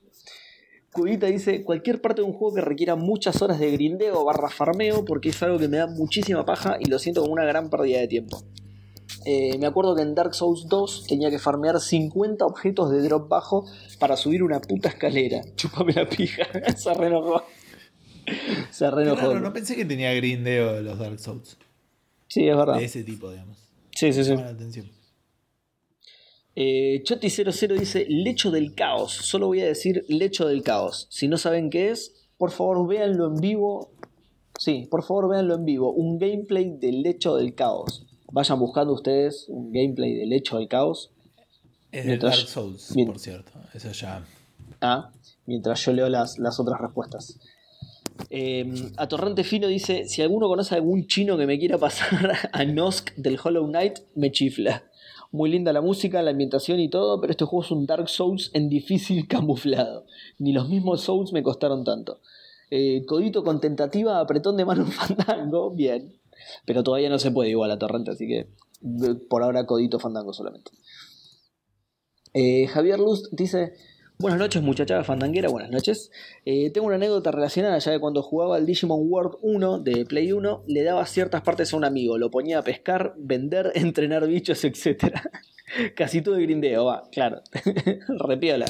Cudita 0.92 1.26
dice, 1.26 1.64
cualquier 1.64 2.00
parte 2.00 2.22
de 2.22 2.26
un 2.26 2.32
juego 2.32 2.56
que 2.56 2.62
requiera 2.62 2.96
muchas 2.96 3.40
horas 3.42 3.60
de 3.60 3.70
grindeo 3.70 4.24
barra 4.24 4.48
farmeo, 4.48 5.04
porque 5.04 5.28
es 5.28 5.42
algo 5.42 5.58
que 5.58 5.68
me 5.68 5.76
da 5.76 5.86
muchísima 5.86 6.44
paja 6.44 6.76
y 6.80 6.86
lo 6.86 6.98
siento 6.98 7.20
como 7.20 7.34
una 7.34 7.44
gran 7.44 7.70
pérdida 7.70 8.00
de 8.00 8.08
tiempo. 8.08 8.42
Eh, 9.24 9.58
me 9.58 9.66
acuerdo 9.66 9.94
que 9.94 10.02
en 10.02 10.14
Dark 10.14 10.34
Souls 10.34 10.66
2 10.68 11.06
tenía 11.06 11.30
que 11.30 11.38
farmear 11.38 11.80
50 11.80 12.44
objetos 12.46 12.90
de 12.90 13.02
drop 13.02 13.28
bajo 13.28 13.66
para 13.98 14.16
subir 14.16 14.42
una 14.42 14.60
puta 14.60 14.88
escalera. 14.88 15.42
Chúpame 15.56 15.92
la 15.92 16.08
pija. 16.08 16.44
Se 16.76 16.94
reenojó. 16.94 17.42
Se 18.70 18.90
reenojó. 18.90 19.20
Claro, 19.20 19.40
no 19.40 19.52
pensé 19.52 19.76
que 19.76 19.84
tenía 19.84 20.12
grindeo 20.14 20.74
de 20.74 20.82
los 20.82 20.98
Dark 20.98 21.18
Souls. 21.18 21.58
Sí, 22.28 22.48
es 22.48 22.56
verdad. 22.56 22.76
de 22.78 22.84
ese 22.84 23.02
tipo, 23.02 23.30
digamos. 23.30 23.58
Sí, 23.94 24.12
sí, 24.12 24.22
sí. 24.22 24.36
La 24.36 24.48
atención. 24.48 24.86
Eh, 26.54 27.02
Choti00 27.04 27.78
dice 27.78 28.06
Lecho 28.08 28.50
del 28.50 28.74
Caos. 28.74 29.12
Solo 29.12 29.46
voy 29.46 29.60
a 29.60 29.66
decir 29.66 30.04
Lecho 30.08 30.46
del 30.46 30.62
Caos. 30.62 31.06
Si 31.10 31.28
no 31.28 31.38
saben 31.38 31.70
qué 31.70 31.90
es, 31.90 32.14
por 32.36 32.50
favor 32.50 32.86
véanlo 32.86 33.26
en 33.28 33.36
vivo. 33.36 33.92
Sí, 34.58 34.88
por 34.90 35.04
favor 35.04 35.28
véanlo 35.30 35.54
en 35.54 35.64
vivo. 35.64 35.92
Un 35.92 36.18
gameplay 36.18 36.76
del 36.78 37.02
Lecho 37.02 37.36
del 37.36 37.54
Caos. 37.54 38.06
Vayan 38.32 38.58
buscando 38.58 38.92
ustedes 38.92 39.46
un 39.48 39.72
gameplay 39.72 40.14
del 40.14 40.30
Lecho 40.30 40.58
del 40.58 40.68
Caos. 40.68 41.12
Es 41.92 42.06
de 42.06 42.18
Dark 42.18 42.36
Souls, 42.36 42.92
por 43.06 43.18
cierto. 43.18 43.52
Eso 43.72 43.92
ya. 43.92 44.24
Ah, 44.80 45.12
mientras 45.46 45.84
yo 45.84 45.92
leo 45.92 46.08
las, 46.08 46.38
las 46.38 46.60
otras 46.60 46.80
respuestas. 46.80 47.38
Eh, 48.30 48.90
a 48.96 49.08
Torrente 49.08 49.44
Fino 49.44 49.66
dice: 49.68 50.08
Si 50.08 50.22
alguno 50.22 50.48
conoce 50.48 50.74
a 50.74 50.78
algún 50.78 51.06
chino 51.06 51.36
que 51.36 51.46
me 51.46 51.58
quiera 51.58 51.78
pasar 51.78 52.32
a 52.52 52.64
Nosk 52.64 53.14
del 53.16 53.38
Hollow 53.42 53.66
Knight, 53.66 54.00
me 54.14 54.30
chifla. 54.32 54.84
Muy 55.30 55.50
linda 55.50 55.72
la 55.72 55.82
música, 55.82 56.22
la 56.22 56.30
ambientación 56.30 56.80
y 56.80 56.88
todo, 56.88 57.20
pero 57.20 57.30
este 57.32 57.44
juego 57.44 57.64
es 57.64 57.70
un 57.70 57.84
Dark 57.84 58.08
Souls 58.08 58.50
en 58.54 58.68
difícil 58.68 59.28
camuflado. 59.28 60.06
Ni 60.38 60.52
los 60.52 60.68
mismos 60.68 61.02
Souls 61.02 61.32
me 61.32 61.42
costaron 61.42 61.84
tanto. 61.84 62.20
Eh, 62.70 63.04
codito 63.06 63.44
con 63.44 63.60
tentativa, 63.60 64.20
apretón 64.20 64.56
de 64.56 64.64
mano 64.64 64.86
fandango, 64.90 65.70
bien. 65.70 66.18
Pero 66.64 66.82
todavía 66.82 67.10
no 67.10 67.18
se 67.18 67.30
puede 67.30 67.50
igual 67.50 67.70
a 67.70 67.78
Torrente, 67.78 68.10
así 68.12 68.26
que 68.26 68.38
eh, 68.38 69.14
por 69.28 69.42
ahora 69.42 69.66
codito 69.66 69.98
fandango 69.98 70.32
solamente. 70.32 70.70
Eh, 72.34 72.66
Javier 72.68 72.98
Luz 72.98 73.28
dice: 73.32 73.74
Buenas 74.20 74.40
noches, 74.40 74.60
muchachada 74.62 75.04
fandanguera, 75.04 75.48
buenas 75.48 75.70
noches. 75.70 76.10
Eh, 76.44 76.70
tengo 76.70 76.88
una 76.88 76.96
anécdota 76.96 77.30
relacionada 77.30 77.78
ya 77.78 77.92
de 77.92 78.00
cuando 78.00 78.20
jugaba 78.20 78.56
al 78.56 78.66
Digimon 78.66 79.02
World 79.08 79.36
1 79.42 79.78
de 79.78 80.04
Play 80.06 80.32
1, 80.32 80.64
le 80.66 80.82
daba 80.82 81.06
ciertas 81.06 81.42
partes 81.42 81.72
a 81.72 81.76
un 81.76 81.84
amigo, 81.84 82.18
lo 82.18 82.28
ponía 82.28 82.58
a 82.58 82.62
pescar, 82.62 83.14
vender, 83.16 83.70
entrenar 83.76 84.26
bichos, 84.26 84.64
etc. 84.64 85.14
Casi 85.94 86.20
todo 86.20 86.34
de 86.34 86.42
grindeo, 86.42 86.86
va, 86.86 87.04
claro. 87.12 87.42
Repiola. 88.26 88.66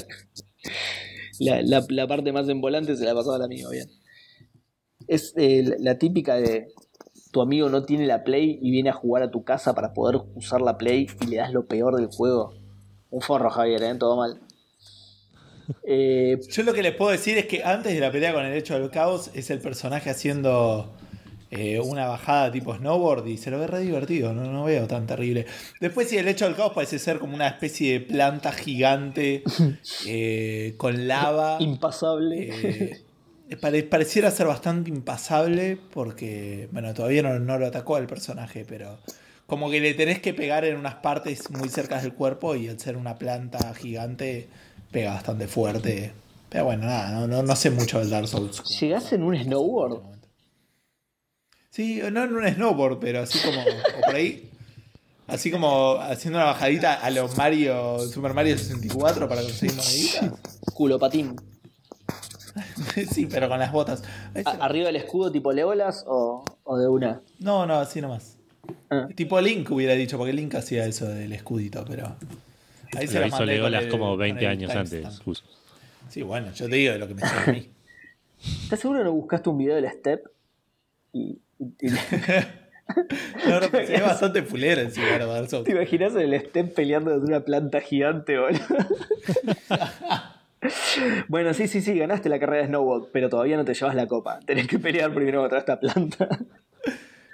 La, 1.41 2.07
parte 2.07 2.31
más 2.31 2.47
envolante 2.51 2.95
se 2.95 3.07
la 3.07 3.15
pasaba 3.15 3.37
al 3.37 3.45
amigo, 3.45 3.71
bien. 3.71 3.89
Es 5.07 5.33
eh, 5.39 5.77
la 5.79 5.97
típica 5.97 6.35
de 6.35 6.69
tu 7.33 7.41
amigo 7.41 7.71
no 7.71 7.85
tiene 7.85 8.07
la 8.07 8.23
Play 8.23 8.59
y 8.61 8.71
viene 8.71 8.91
a 8.91 8.93
jugar 8.93 9.23
a 9.23 9.31
tu 9.31 9.45
casa 9.45 9.75
para 9.75 9.95
poder 9.95 10.21
usar 10.35 10.61
la 10.61 10.77
Play 10.77 11.07
y 11.23 11.27
le 11.29 11.39
das 11.39 11.55
lo 11.55 11.65
peor 11.67 11.97
del 11.97 12.09
juego. 12.09 12.53
Un 13.09 13.23
forro, 13.23 13.49
Javier, 13.49 13.83
¿eh? 13.83 13.95
Todo 13.95 14.15
mal. 14.19 14.43
Eh, 15.85 16.39
Yo 16.51 16.63
lo 16.63 16.73
que 16.73 16.83
les 16.83 16.95
puedo 16.95 17.11
decir 17.11 17.39
es 17.39 17.47
que 17.47 17.63
antes 17.65 17.95
de 17.95 18.01
la 18.01 18.11
pelea 18.13 18.33
con 18.33 18.45
el 18.45 18.55
hecho 18.57 18.79
del 18.79 18.91
caos 18.91 19.31
es 19.35 19.51
el 19.51 19.61
personaje 19.61 20.11
haciendo 20.11 20.93
eh, 21.51 21.81
una 21.81 22.07
bajada 22.07 22.51
tipo 22.53 22.75
snowboard 22.75 23.27
y 23.27 23.39
se 23.39 23.51
lo 23.51 23.59
ve 23.59 23.67
re 23.67 23.81
divertido, 23.81 24.33
no, 24.35 24.45
no 24.51 24.65
veo 24.65 24.87
tan 24.87 25.07
terrible. 25.07 25.47
Después 25.81 26.09
sí, 26.09 26.17
el 26.19 26.29
hecho 26.29 26.45
del 26.45 26.55
caos 26.57 26.73
parece 26.75 26.99
ser 26.99 27.19
como 27.19 27.35
una 27.35 27.49
especie 27.49 27.93
de 27.95 28.01
planta 28.01 28.53
gigante 28.53 29.43
eh, 30.07 30.75
con 30.77 31.09
lava. 31.09 31.57
impasable. 31.61 33.01
Pare- 33.63 33.83
pareciera 33.85 34.31
ser 34.31 34.47
bastante 34.47 34.91
impasable 34.91 35.79
porque, 35.95 36.69
bueno, 36.71 36.93
todavía 36.93 37.23
no, 37.23 37.39
no 37.39 37.59
lo 37.59 37.67
atacó 37.67 37.97
al 37.97 38.07
personaje, 38.07 38.67
pero 38.69 38.99
como 39.47 39.71
que 39.71 39.81
le 39.81 39.95
tenés 39.95 40.21
que 40.21 40.35
pegar 40.35 40.67
en 40.67 40.77
unas 40.77 40.97
partes 40.97 41.51
muy 41.51 41.71
cerca 41.71 41.99
del 41.99 42.13
cuerpo 42.13 42.55
y 42.57 42.69
al 42.69 42.79
ser 42.79 42.99
una 42.99 43.17
planta 43.17 43.73
gigante 43.75 44.49
pega 44.91 45.15
bastante 45.15 45.47
fuerte. 45.47 46.13
Pero 46.49 46.65
bueno, 46.65 46.87
nada, 46.87 47.11
no, 47.11 47.27
no, 47.27 47.43
no 47.43 47.57
sé 47.57 47.71
mucho 47.71 47.99
del 47.99 48.11
Dark 48.11 48.29
Souls. 48.29 48.63
¿Llegás 48.81 49.13
en 49.13 49.23
un 49.23 49.37
snowboard? 49.37 50.01
Sí, 51.71 52.01
no 52.11 52.25
en 52.25 52.35
un 52.35 52.49
snowboard, 52.49 52.99
pero 52.99 53.21
así 53.23 53.39
como 53.39 53.61
o 53.61 54.01
por 54.07 54.15
ahí. 54.15 54.51
Así 55.27 55.51
como 55.51 55.97
haciendo 56.01 56.39
una 56.39 56.47
bajadita 56.47 56.95
a 56.95 57.11
los 57.11 57.37
Mario, 57.37 58.01
Super 58.09 58.33
Mario 58.33 58.57
64 58.57 59.29
para 59.29 59.43
conseguir 59.43 59.77
moneditas. 59.77 60.59
Culo 60.75 60.99
patín. 60.99 61.37
sí, 63.13 63.27
pero 63.27 63.49
con 63.49 63.59
las 63.59 63.71
botas. 63.71 64.03
¿Arriba 64.45 64.87
del 64.87 64.97
escudo 64.97 65.31
tipo 65.31 65.53
Leolas 65.53 66.05
o, 66.07 66.45
o 66.65 66.79
de 66.79 66.89
una? 66.89 67.21
No, 67.39 67.67
no, 67.67 67.75
así 67.75 68.01
nomás. 68.01 68.39
Ah. 68.91 69.09
Tipo 69.15 69.41
Link 69.41 69.71
hubiera 69.71 69.95
dicho, 69.95 70.17
porque 70.17 70.33
Link 70.33 70.55
hacía 70.55 70.87
eso 70.87 71.07
del 71.07 71.33
escudito, 71.33 71.85
pero. 71.87 72.17
Ahí 72.97 73.07
Lo 73.07 73.21
la 73.21 73.27
hizo 73.27 73.45
Legolas 73.45 73.85
el- 73.85 73.91
como 73.91 74.11
con 74.11 74.19
20 74.19 74.45
el 74.45 74.51
años 74.51 74.71
antes. 74.75 75.21
justo. 75.21 75.49
Sí, 76.09 76.23
bueno, 76.23 76.53
yo 76.53 76.69
te 76.69 76.77
digo 76.77 76.93
de 76.93 76.99
lo 76.99 77.07
que 77.09 77.15
me 77.15 77.21
sale 77.23 77.41
a 77.51 77.53
mí. 77.53 77.69
¿Estás 78.63 78.81
seguro 78.81 79.01
que 79.01 79.05
no 79.05 79.13
buscaste 79.13 79.49
un 79.51 79.59
video 79.59 79.75
del 79.77 79.89
Step? 79.91 80.25
Y, 81.13 81.39
No, 83.47 83.61
no, 83.61 83.69
pues 83.71 83.91
es 83.91 84.01
bastante 84.01 84.43
fulero 84.43 84.81
encima 84.81 85.07
de 85.19 85.27
Dark 85.27 85.51
Souls. 85.51 85.65
¿Te 85.67 85.73
imaginas 85.73 86.15
el 86.15 86.39
Step 86.41 86.73
peleando 86.75 87.11
desde 87.11 87.27
una 87.27 87.41
planta 87.45 87.81
gigante, 87.83 88.39
boludo? 88.39 88.59
bueno, 91.29 91.53
sí, 91.55 91.69
sí, 91.69 91.81
sí, 91.83 91.99
ganaste 91.99 92.29
la 92.29 92.39
carrera 92.39 92.63
de 92.63 92.69
snowboard, 92.69 93.09
pero 93.13 93.29
todavía 93.29 93.57
no 93.57 93.65
te 93.65 93.75
llevas 93.75 93.95
la 93.95 94.07
copa. 94.07 94.41
Tenés 94.41 94.67
que 94.67 94.79
pelear 94.79 95.13
primero 95.13 95.41
contra 95.41 95.59
esta 95.59 95.79
planta. 95.79 96.29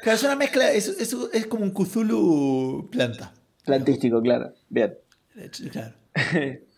Claro, 0.02 0.16
es 0.16 0.22
una 0.24 0.36
mezcla, 0.36 0.70
es, 0.72 0.88
es, 0.88 1.16
es 1.32 1.46
como 1.46 1.64
un 1.64 1.70
Cthulhu 1.72 2.88
planta. 2.90 3.32
Plantístico, 3.64 4.20
claro. 4.20 4.52
Bien. 4.68 4.94
Claro. 5.70 5.94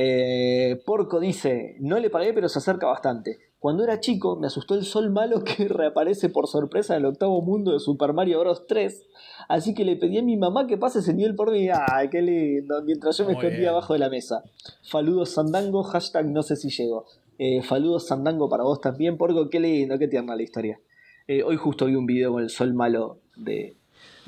Eh, 0.00 0.80
Porco 0.86 1.18
dice, 1.18 1.74
no 1.80 1.98
le 1.98 2.08
pagué 2.08 2.32
pero 2.32 2.48
se 2.48 2.60
acerca 2.60 2.86
bastante. 2.86 3.38
Cuando 3.58 3.82
era 3.82 3.98
chico 3.98 4.36
me 4.36 4.46
asustó 4.46 4.76
el 4.76 4.84
sol 4.84 5.10
malo 5.10 5.42
que 5.44 5.66
reaparece 5.66 6.28
por 6.28 6.46
sorpresa 6.46 6.94
en 6.94 7.00
el 7.00 7.06
octavo 7.06 7.42
mundo 7.42 7.72
de 7.72 7.80
Super 7.80 8.12
Mario 8.12 8.38
Bros. 8.38 8.68
3. 8.68 9.06
Así 9.48 9.74
que 9.74 9.84
le 9.84 9.96
pedí 9.96 10.18
a 10.18 10.22
mi 10.22 10.36
mamá 10.36 10.68
que 10.68 10.78
pase 10.78 11.00
ese 11.00 11.14
nivel 11.14 11.34
por 11.34 11.50
mí. 11.50 11.68
¡Ay, 11.72 12.10
qué 12.10 12.22
lindo! 12.22 12.80
Mientras 12.84 13.18
yo 13.18 13.24
me 13.24 13.32
Muy 13.32 13.38
escondía 13.40 13.58
bien. 13.58 13.70
abajo 13.70 13.92
de 13.94 13.98
la 13.98 14.08
mesa. 14.08 14.44
Faludos 14.88 15.30
Sandango, 15.30 15.82
hashtag 15.82 16.26
no 16.26 16.44
sé 16.44 16.54
si 16.54 16.70
llego. 16.70 17.06
Eh, 17.38 17.62
Faludos 17.62 18.06
Sandango 18.06 18.48
para 18.48 18.62
vos 18.62 18.80
también, 18.80 19.16
Porco. 19.18 19.50
Qué 19.50 19.58
lindo, 19.58 19.98
qué 19.98 20.06
tierna 20.06 20.36
la 20.36 20.44
historia. 20.44 20.78
Eh, 21.26 21.42
hoy 21.42 21.56
justo 21.56 21.86
vi 21.86 21.96
un 21.96 22.06
video 22.06 22.30
con 22.34 22.44
el 22.44 22.50
sol 22.50 22.72
malo 22.72 23.18
de, 23.36 23.77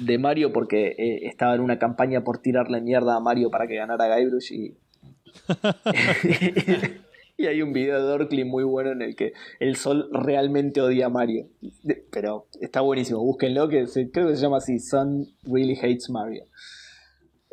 de 0.01 0.19
Mario 0.19 0.53
porque 0.53 0.95
eh, 0.99 1.27
estaba 1.27 1.55
en 1.55 1.61
una 1.61 1.79
campaña 1.79 2.23
por 2.25 2.39
tirarle 2.39 2.81
mierda 2.81 3.17
a 3.17 3.21
Mario 3.21 3.51
para 3.51 3.67
que 3.67 3.77
ganara 3.77 4.17
Guybrush 4.17 4.53
y 4.53 4.75
y 7.37 7.47
hay 7.47 7.63
un 7.63 7.73
video 7.73 7.97
de 7.99 8.03
Dorkly 8.03 8.45
muy 8.45 8.65
bueno 8.65 8.93
en 8.93 9.03
el 9.03 9.17
que 9.17 9.33
el 9.61 9.77
sol 9.77 10.09
realmente 10.13 10.81
odia 10.83 11.07
a 11.07 11.09
Mario. 11.09 11.47
Pero 12.11 12.47
está 12.61 12.81
buenísimo, 12.83 13.21
búsquenlo, 13.21 13.69
que 13.69 13.87
se- 13.87 14.11
creo 14.11 14.29
que 14.29 14.37
se 14.37 14.43
llama 14.43 14.59
así, 14.59 14.79
Sun 14.79 15.27
Really 15.45 15.77
Hates 15.79 16.11
Mario. 16.11 16.45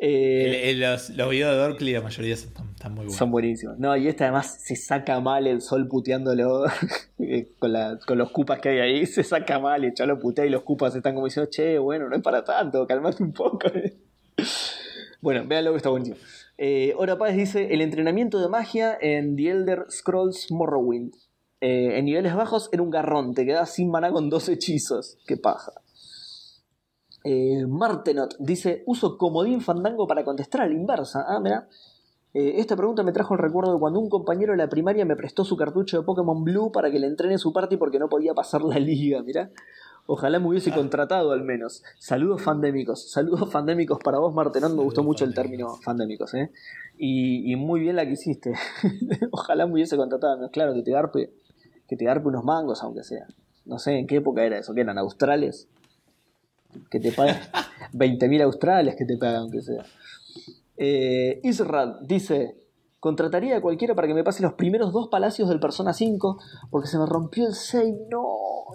Eh, 0.00 0.44
El- 0.44 0.54
el- 0.54 0.80
los, 0.92 1.10
los 1.10 1.28
videos 1.30 1.50
de 1.52 1.56
Dorkly, 1.58 1.92
la 1.92 2.00
mayoría 2.02 2.34
están, 2.34 2.68
están 2.70 2.92
muy 2.92 2.98
buenos. 3.00 3.16
son 3.16 3.30
buenísimos. 3.32 3.78
No, 3.78 3.96
y 3.96 4.06
este 4.06 4.24
además 4.24 4.58
se 4.62 4.76
saca 4.76 5.18
mal 5.20 5.46
el 5.48 5.60
sol 5.60 5.88
puteándolo 5.88 6.66
eh, 7.18 7.48
con, 7.58 7.72
la- 7.72 7.98
con 8.06 8.16
los 8.16 8.30
cupas 8.30 8.60
que 8.60 8.68
hay 8.68 8.78
ahí. 8.78 9.06
Se 9.06 9.24
saca 9.24 9.58
mal 9.58 9.84
y 9.84 9.92
lo 10.06 10.18
putea 10.20 10.46
y 10.46 10.50
los 10.50 10.62
cupas 10.62 10.94
están 10.94 11.14
como 11.14 11.26
diciendo, 11.26 11.50
che, 11.50 11.78
bueno, 11.78 12.08
no 12.08 12.14
es 12.16 12.22
para 12.22 12.44
tanto, 12.44 12.86
calmate 12.86 13.22
un 13.24 13.32
poco. 13.32 13.58
bueno, 15.20 15.44
véanlo 15.46 15.72
que 15.72 15.78
está 15.78 15.88
buenísimo. 15.90 16.16
Eh, 16.58 16.92
Ora 16.96 17.18
Páez 17.18 17.36
dice: 17.36 17.72
el 17.74 17.80
entrenamiento 17.80 18.40
de 18.40 18.48
magia 18.48 18.96
en 19.00 19.36
The 19.36 19.50
Elder 19.50 19.86
Scrolls 19.90 20.50
Morrowind. 20.50 21.14
Eh, 21.60 21.98
en 21.98 22.04
niveles 22.04 22.34
bajos 22.36 22.68
era 22.72 22.82
un 22.82 22.90
garrón, 22.90 23.34
te 23.34 23.44
quedabas 23.44 23.74
sin 23.74 23.90
maná 23.90 24.12
con 24.12 24.30
dos 24.30 24.48
hechizos. 24.48 25.18
Qué 25.26 25.36
paja. 25.36 25.72
Eh, 27.24 27.66
Martenot 27.66 28.36
dice: 28.38 28.82
uso 28.86 29.18
comodín 29.18 29.60
fandango 29.60 30.06
para 30.06 30.24
contestar 30.24 30.62
a 30.62 30.66
la 30.66 30.74
inversa. 30.74 31.24
Ah, 31.28 31.40
mira. 31.40 31.68
Eh, 32.34 32.60
esta 32.60 32.76
pregunta 32.76 33.02
me 33.02 33.12
trajo 33.12 33.34
el 33.34 33.40
recuerdo 33.40 33.72
de 33.72 33.80
cuando 33.80 33.98
un 33.98 34.10
compañero 34.10 34.52
de 34.52 34.58
la 34.58 34.68
primaria 34.68 35.04
me 35.06 35.16
prestó 35.16 35.44
su 35.44 35.56
cartucho 35.56 35.98
de 35.98 36.04
Pokémon 36.04 36.44
Blue 36.44 36.70
para 36.70 36.90
que 36.90 36.98
le 36.98 37.06
entrene 37.06 37.38
su 37.38 37.54
party 37.54 37.78
porque 37.78 37.98
no 37.98 38.08
podía 38.08 38.34
pasar 38.34 38.62
la 38.62 38.78
liga, 38.78 39.22
mira. 39.22 39.50
Ojalá 40.10 40.38
me 40.38 40.48
hubiese 40.48 40.72
contratado 40.72 41.32
al 41.32 41.42
menos. 41.42 41.82
Saludos 41.98 42.40
fandémicos. 42.40 43.10
Saludos 43.10 43.50
fandémicos 43.50 43.98
para 44.02 44.18
vos, 44.18 44.32
Martenón. 44.32 44.74
Me 44.74 44.82
gustó 44.82 45.02
mucho 45.02 45.26
el 45.26 45.34
término 45.34 45.76
fandémicos, 45.82 46.32
¿eh? 46.32 46.50
Y, 46.96 47.52
y 47.52 47.56
muy 47.56 47.80
bien 47.80 47.94
la 47.96 48.06
que 48.06 48.12
hiciste. 48.12 48.54
Ojalá 49.32 49.66
me 49.66 49.74
hubiese 49.74 49.98
contratado. 49.98 50.50
Claro, 50.50 50.72
que 50.72 50.82
te 50.82 50.92
garpe, 50.92 51.34
que 51.86 51.96
te 51.96 52.06
garpe 52.06 52.26
unos 52.26 52.42
mangos, 52.42 52.82
aunque 52.82 53.04
sea. 53.04 53.26
No 53.66 53.78
sé 53.78 53.98
en 53.98 54.06
qué 54.06 54.16
época 54.16 54.44
era 54.44 54.56
eso, 54.56 54.72
que 54.72 54.80
eran 54.80 54.96
australes. 54.96 55.68
Que 56.90 57.00
te 57.00 57.12
paguen 57.12 57.36
20.000 57.94 58.42
australes 58.44 58.94
que 58.96 59.04
te 59.04 59.16
pagan, 59.16 59.42
aunque 59.42 59.62
sea. 59.62 59.84
Eh, 60.76 61.40
Israel 61.42 61.94
dice: 62.02 62.56
Contrataría 63.00 63.56
a 63.56 63.60
cualquiera 63.60 63.94
para 63.94 64.08
que 64.08 64.14
me 64.14 64.24
pase 64.24 64.42
los 64.42 64.54
primeros 64.54 64.92
dos 64.92 65.08
palacios 65.08 65.48
del 65.48 65.60
Persona 65.60 65.92
5 65.92 66.38
porque 66.70 66.88
se 66.88 66.98
me 66.98 67.06
rompió 67.06 67.46
el 67.46 67.54
6. 67.54 67.94
No, 68.10 68.26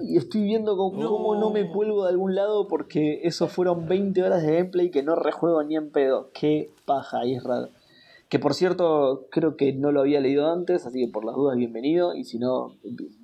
y 0.01 0.17
estoy 0.17 0.43
viendo 0.43 0.75
cómo, 0.77 1.01
No. 1.01 1.09
cómo 1.09 1.35
no 1.35 1.49
me 1.49 1.69
cuelgo 1.69 2.03
de 2.05 2.09
algún 2.09 2.33
lado 2.35 2.67
porque 2.67 3.21
eso 3.23 3.47
fueron 3.47 3.87
20 3.87 4.23
horas 4.23 4.41
de 4.43 4.53
gameplay 4.55 4.89
que 4.91 5.03
no 5.03 5.15
rejuego 5.15 5.63
ni 5.63 5.75
en 5.75 5.91
pedo. 5.91 6.29
Qué 6.33 6.71
paja, 6.85 7.25
Israel. 7.25 7.69
Que 8.33 8.39
por 8.39 8.55
cierto, 8.55 9.27
creo 9.29 9.55
que 9.55 9.73
no 9.73 9.91
lo 9.91 10.01
había 10.01 10.19
leído 10.19 10.51
antes, 10.51 10.87
así 10.87 11.05
que 11.05 11.07
por 11.07 11.23
las 11.23 11.35
dudas, 11.35 11.55
bienvenido. 11.55 12.15
Y 12.15 12.23
si 12.23 12.39
no, 12.39 12.77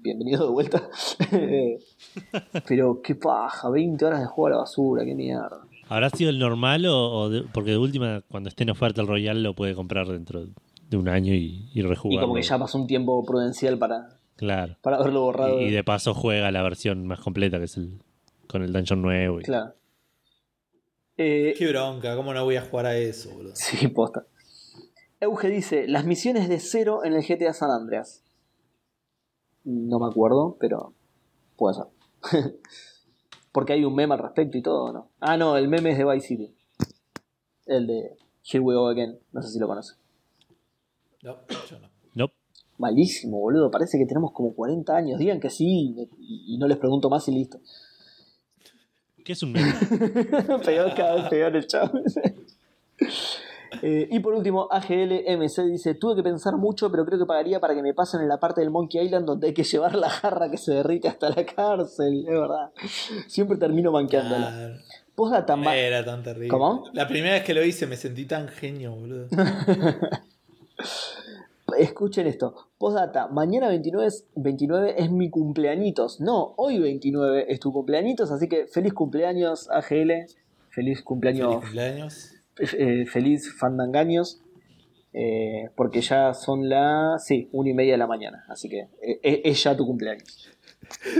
bienvenido 0.03 0.45
de 0.45 0.51
vuelta. 0.51 0.87
Pero 2.67 3.01
qué 3.01 3.15
paja, 3.15 3.71
20 3.71 4.05
horas 4.05 4.19
de 4.19 4.27
juego 4.27 4.45
a 4.45 4.49
la 4.51 4.57
basura, 4.57 5.03
qué 5.03 5.15
mierda. 5.15 5.61
¿Habrá 5.87 6.11
sido 6.11 6.29
el 6.29 6.37
normal 6.37 6.85
o, 6.87 7.31
porque 7.51 7.71
de 7.71 7.79
última, 7.79 8.21
cuando 8.29 8.49
esté 8.49 8.61
en 8.61 8.69
oferta 8.69 9.01
el 9.01 9.07
Royal, 9.07 9.41
lo 9.41 9.55
puede 9.55 9.73
comprar 9.73 10.05
dentro 10.05 10.45
de 10.87 10.97
un 10.97 11.09
año 11.09 11.33
y, 11.33 11.71
y 11.73 11.81
rejugar? 11.81 12.19
Y 12.19 12.21
como 12.21 12.35
que 12.35 12.43
ya 12.43 12.59
pasó 12.59 12.77
un 12.77 12.85
tiempo 12.85 13.25
prudencial 13.25 13.79
para, 13.79 14.19
claro. 14.35 14.77
para 14.83 14.97
haberlo 14.97 15.21
borrado. 15.21 15.59
Y, 15.59 15.71
de 15.71 15.83
paso 15.83 16.13
juega 16.13 16.51
la 16.51 16.61
versión 16.61 17.07
más 17.07 17.19
completa, 17.19 17.57
que 17.57 17.65
es 17.65 17.77
el 17.77 17.99
con 18.45 18.61
el 18.61 18.71
dungeon 18.71 19.01
nuevo. 19.01 19.39
Claro. 19.39 19.73
Eh, 21.17 21.55
Qué 21.57 21.67
bronca, 21.67 22.15
¿cómo 22.15 22.31
no 22.31 22.43
voy 22.43 22.57
a 22.57 22.61
jugar 22.61 22.85
a 22.85 22.95
eso, 22.95 23.31
boludo? 23.31 23.53
Sí, 23.55 23.87
posta. 23.87 24.27
Euge 25.21 25.49
dice, 25.49 25.87
las 25.87 26.05
misiones 26.05 26.47
de 26.47 26.59
cero 26.59 27.03
en 27.03 27.13
el 27.13 27.25
GTA 27.25 27.53
San 27.53 27.71
Andreas. 27.71 28.23
No 29.65 29.99
me 29.99 30.07
acuerdo, 30.07 30.57
pero 30.59 30.93
puede 31.57 31.75
ser. 31.75 31.85
Porque 33.51 33.73
hay 33.73 33.83
un 33.83 33.95
meme 33.95 34.13
al 34.13 34.21
respecto 34.21 34.57
y 34.57 34.61
todo, 34.61 34.93
¿no? 34.93 35.09
Ah, 35.19 35.35
no, 35.35 35.57
el 35.57 35.67
meme 35.67 35.91
es 35.91 35.97
de 35.97 36.05
Vice 36.05 36.27
City. 36.27 36.55
El 37.65 37.87
de 37.87 38.17
Here 38.43 38.63
We 38.63 38.75
Go 38.75 38.87
Again. 38.87 39.19
No 39.33 39.41
sé 39.41 39.49
si 39.49 39.59
lo 39.59 39.67
conoce. 39.67 39.95
No, 41.23 41.35
yo 41.69 41.79
no. 41.79 41.89
No. 42.13 42.31
Malísimo, 42.77 43.39
boludo. 43.39 43.69
Parece 43.69 43.97
que 43.97 44.05
tenemos 44.05 44.31
como 44.31 44.53
40 44.53 44.95
años. 44.95 45.19
Digan 45.19 45.39
que 45.39 45.49
sí 45.49 45.95
y 46.19 46.57
no 46.57 46.67
les 46.67 46.77
pregunto 46.77 47.09
más 47.09 47.27
y 47.27 47.33
listo. 47.33 47.59
¿Qué 49.25 49.33
es 49.33 49.43
un 49.43 49.51
meme? 49.51 49.73
peor 50.65 50.95
cada 50.95 51.15
vez 51.15 51.29
peor 51.29 51.55
el 51.55 51.67
chavo. 51.67 51.99
Eh, 53.81 54.07
y 54.09 54.19
por 54.19 54.33
último, 54.33 54.67
AGLMC 54.71 55.63
dice: 55.71 55.95
Tuve 55.95 56.15
que 56.17 56.23
pensar 56.23 56.57
mucho, 56.57 56.89
pero 56.91 57.05
creo 57.05 57.19
que 57.19 57.25
pagaría 57.25 57.59
para 57.59 57.75
que 57.75 57.81
me 57.81 57.93
pasen 57.93 58.21
en 58.21 58.27
la 58.27 58.39
parte 58.39 58.61
del 58.61 58.71
Monkey 58.71 59.05
Island 59.05 59.25
donde 59.25 59.47
hay 59.47 59.53
que 59.53 59.63
llevar 59.63 59.95
la 59.95 60.09
jarra 60.09 60.49
que 60.49 60.57
se 60.57 60.73
derrite 60.73 61.07
hasta 61.07 61.29
la 61.29 61.45
cárcel. 61.45 62.25
Es 62.27 62.33
verdad. 62.39 62.71
Siempre 63.27 63.57
termino 63.57 63.91
manqueándola. 63.91 64.79
tan 65.45 65.63
Era 65.67 66.05
tan 66.05 66.23
terrible. 66.23 66.47
¿Cómo? 66.47 66.85
La 66.93 67.07
primera 67.07 67.33
vez 67.33 67.43
que 67.43 67.53
lo 67.53 67.63
hice 67.63 67.87
me 67.87 67.95
sentí 67.95 68.25
tan 68.25 68.47
genio, 68.47 68.95
boludo. 68.95 69.27
Escuchen 71.77 72.27
esto. 72.27 72.55
Postdata, 72.77 73.27
mañana 73.27 73.67
29 73.67 74.07
es, 74.07 74.25
29 74.35 74.95
es 74.97 75.11
mi 75.11 75.29
cumpleañitos. 75.29 76.19
No, 76.19 76.53
hoy 76.57 76.79
29 76.79 77.45
es 77.49 77.59
tu 77.59 77.71
cumpleañitos, 77.71 78.31
así 78.31 78.47
que 78.47 78.67
feliz 78.67 78.93
cumpleaños 78.93 79.69
AGL. 79.69 80.25
Feliz 80.69 81.03
cumpleaños. 81.03 81.47
Feliz 81.47 81.61
cumpleaños. 81.61 82.38
Eh, 82.59 83.05
feliz 83.05 83.53
fandangaños. 83.57 84.41
Eh, 85.13 85.69
porque 85.75 86.01
ya 86.01 86.33
son 86.33 86.69
las. 86.69 87.25
Sí, 87.25 87.49
una 87.51 87.69
y 87.69 87.73
media 87.73 87.93
de 87.93 87.97
la 87.97 88.07
mañana. 88.07 88.45
Así 88.47 88.69
que 88.69 88.87
eh, 89.01 89.41
es 89.43 89.63
ya 89.63 89.75
tu 89.75 89.85
cumpleaños. 89.85 90.49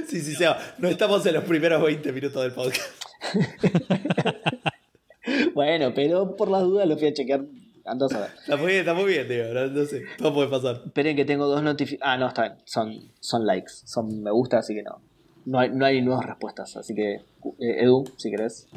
Sí, 0.08 0.22
sí, 0.22 0.34
sí. 0.34 0.44
No 0.80 0.88
estamos 0.88 1.24
en 1.28 1.36
los 1.36 1.44
primeros 1.44 1.84
20 1.84 2.12
minutos 2.12 2.42
del 2.42 2.54
podcast. 2.54 2.90
bueno, 5.54 5.94
pero 5.94 6.36
por 6.36 6.50
las 6.50 6.64
dudas 6.64 6.88
lo 6.88 6.98
fui 6.98 7.10
a 7.10 7.14
chequear 7.14 7.46
Andás 7.90 8.14
a 8.14 8.20
ver. 8.20 8.30
Está 8.40 8.56
muy 8.56 8.68
bien, 8.68 8.80
está 8.80 8.94
muy 8.94 9.06
bien, 9.06 9.28
tío. 9.28 9.54
No, 9.54 9.86
sé, 9.86 10.04
todo 10.18 10.34
puede 10.34 10.48
pasar. 10.48 10.84
Esperen 10.86 11.16
que 11.16 11.26
tengo 11.26 11.48
dos 11.48 11.64
notificaciones. 11.64 12.08
Ah, 12.08 12.18
no, 12.18 12.28
está 12.28 12.44
bien. 12.44 12.58
Son, 12.66 13.12
son 13.20 13.46
likes. 13.46 13.72
Son 13.86 14.22
me 14.22 14.32
gusta, 14.32 14.60
así 14.60 14.76
que 14.76 14.84
no. 14.84 15.02
No 15.46 15.60
hay, 15.60 15.72
no 15.72 15.86
hay 15.86 16.02
nuevas 16.02 16.26
respuestas. 16.26 16.78
Así 16.78 16.94
que, 16.94 17.16
eh, 17.16 17.84
Edu, 17.84 18.06
si 18.18 18.30
querés. 18.30 18.68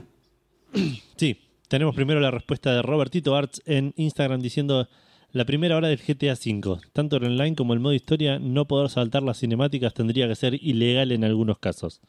Sí, 1.16 1.38
tenemos 1.72 1.94
primero 1.94 2.20
la 2.20 2.30
respuesta 2.30 2.74
de 2.74 2.82
Robertito 2.82 3.34
Arts 3.34 3.62
en 3.64 3.94
Instagram 3.96 4.42
diciendo. 4.42 4.88
La 5.30 5.46
primera 5.46 5.78
hora 5.78 5.88
del 5.88 5.96
GTA 5.96 6.34
V, 6.34 6.80
tanto 6.92 7.16
en 7.16 7.24
online 7.24 7.56
como 7.56 7.72
el 7.72 7.80
modo 7.80 7.94
historia, 7.94 8.38
no 8.38 8.66
poder 8.66 8.90
saltar 8.90 9.22
las 9.22 9.38
cinemáticas 9.38 9.94
tendría 9.94 10.28
que 10.28 10.34
ser 10.34 10.52
ilegal 10.62 11.10
en 11.12 11.24
algunos 11.24 11.58
casos. 11.58 12.02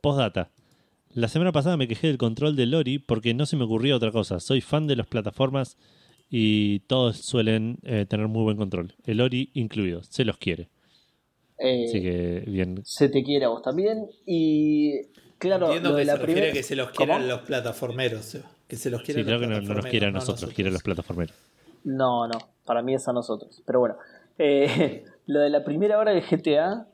Postdata. 0.00 0.50
La 1.12 1.26
semana 1.26 1.50
pasada 1.50 1.76
me 1.76 1.88
quejé 1.88 2.06
del 2.06 2.18
control 2.18 2.54
de 2.54 2.66
Lori 2.66 3.00
porque 3.00 3.34
no 3.34 3.46
se 3.46 3.56
me 3.56 3.64
ocurría 3.64 3.96
otra 3.96 4.12
cosa. 4.12 4.38
Soy 4.38 4.60
fan 4.60 4.86
de 4.86 4.94
las 4.94 5.08
plataformas 5.08 5.76
y 6.30 6.78
todos 6.86 7.16
suelen 7.16 7.78
eh, 7.82 8.06
tener 8.08 8.28
muy 8.28 8.44
buen 8.44 8.56
control. 8.56 8.94
El 9.04 9.20
Ori 9.20 9.50
incluido, 9.54 10.04
se 10.04 10.24
los 10.24 10.36
quiere. 10.36 10.68
Eh, 11.58 11.86
Así 11.88 12.00
que 12.00 12.44
bien. 12.46 12.82
Se 12.84 13.08
te 13.08 13.24
quiere 13.24 13.46
a 13.46 13.48
vos 13.48 13.62
también. 13.62 14.06
Y 14.24 14.92
claro, 15.38 15.66
Entiendo 15.66 15.96
que 15.96 16.04
la 16.04 16.16
se 16.18 16.22
primera... 16.22 16.52
que 16.52 16.62
se 16.62 16.76
los 16.76 16.92
quieran 16.92 17.26
los 17.26 17.40
plataformeros. 17.40 18.38
Que 18.68 18.76
se 18.76 18.90
los 18.90 19.02
sí, 19.02 19.12
creo 19.12 19.38
que 19.38 19.46
no, 19.46 19.60
nos 19.60 19.86
quiere 19.86 20.06
a 20.06 20.10
nosotros, 20.10 20.52
quiere 20.52 20.70
a 20.70 20.72
los 20.72 20.82
plataformeros. 20.82 21.34
No, 21.84 22.26
no, 22.26 22.38
para 22.64 22.82
mí 22.82 22.94
es 22.94 23.06
a 23.06 23.12
nosotros. 23.12 23.62
Pero 23.64 23.80
bueno, 23.80 23.96
eh, 24.38 25.04
lo 25.26 25.40
de 25.40 25.50
la 25.50 25.64
primera 25.64 25.98
hora 25.98 26.12
del 26.12 26.22
GTA, 26.22 26.88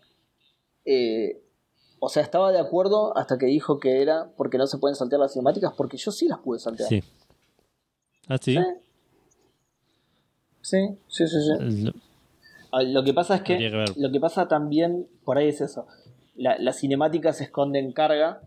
o 1.99 2.09
sea, 2.09 2.23
estaba 2.23 2.53
de 2.53 2.59
acuerdo 2.59 3.17
hasta 3.17 3.39
que 3.39 3.47
dijo 3.47 3.79
que 3.79 4.03
era 4.03 4.31
porque 4.37 4.59
no 4.59 4.67
se 4.67 4.79
pueden 4.79 4.97
saltear 4.97 5.21
las 5.21 5.33
cinemáticas, 5.33 5.73
porque 5.77 5.97
yo 5.97 6.11
sí 6.11 6.29
las 6.29 6.41
pude 6.41 6.59
saltear. 6.59 6.89
Sí. 6.89 7.03
¿Ah, 8.29 8.39
sí? 8.39 8.59
Sí, 10.61 10.97
sí, 11.09 11.27
sí, 11.27 11.39
sí. 11.41 11.93
Ah, 12.73 12.83
lo 12.83 13.05
que 13.05 13.13
pasa 13.13 13.37
es 13.37 13.43
que, 13.43 13.71
lo 13.97 14.11
que 14.11 14.21
pasa 14.21 14.49
también 14.49 15.07
por 15.25 15.37
ahí 15.37 15.49
es 15.49 15.61
eso. 15.61 15.87
La, 16.35 16.73
cinemática 16.73 17.33
se 17.33 17.45
esconde 17.45 17.79
en 17.79 17.93
carga, 17.93 18.41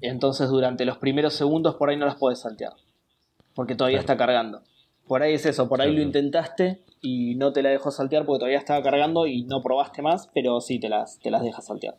entonces 0.00 0.48
durante 0.48 0.84
los 0.84 0.98
primeros 0.98 1.34
segundos 1.34 1.76
por 1.76 1.90
ahí 1.90 1.96
no 1.96 2.06
las 2.06 2.16
puedes 2.16 2.40
saltear, 2.40 2.72
porque 3.54 3.74
todavía 3.74 4.00
está 4.00 4.16
cargando. 4.16 4.62
Por 5.06 5.22
ahí 5.22 5.34
es 5.34 5.46
eso, 5.46 5.68
por 5.68 5.80
ahí 5.80 5.94
lo 5.94 6.02
intentaste 6.02 6.82
y 7.00 7.34
no 7.34 7.52
te 7.52 7.62
la 7.62 7.70
dejó 7.70 7.90
saltear 7.90 8.24
porque 8.24 8.40
todavía 8.40 8.58
estaba 8.58 8.82
cargando 8.82 9.26
y 9.26 9.42
no 9.42 9.62
probaste 9.62 10.02
más, 10.02 10.28
pero 10.32 10.60
sí 10.60 10.78
te 10.78 10.88
las, 10.88 11.18
te 11.18 11.30
las 11.30 11.42
deja 11.42 11.60
saltear. 11.60 11.96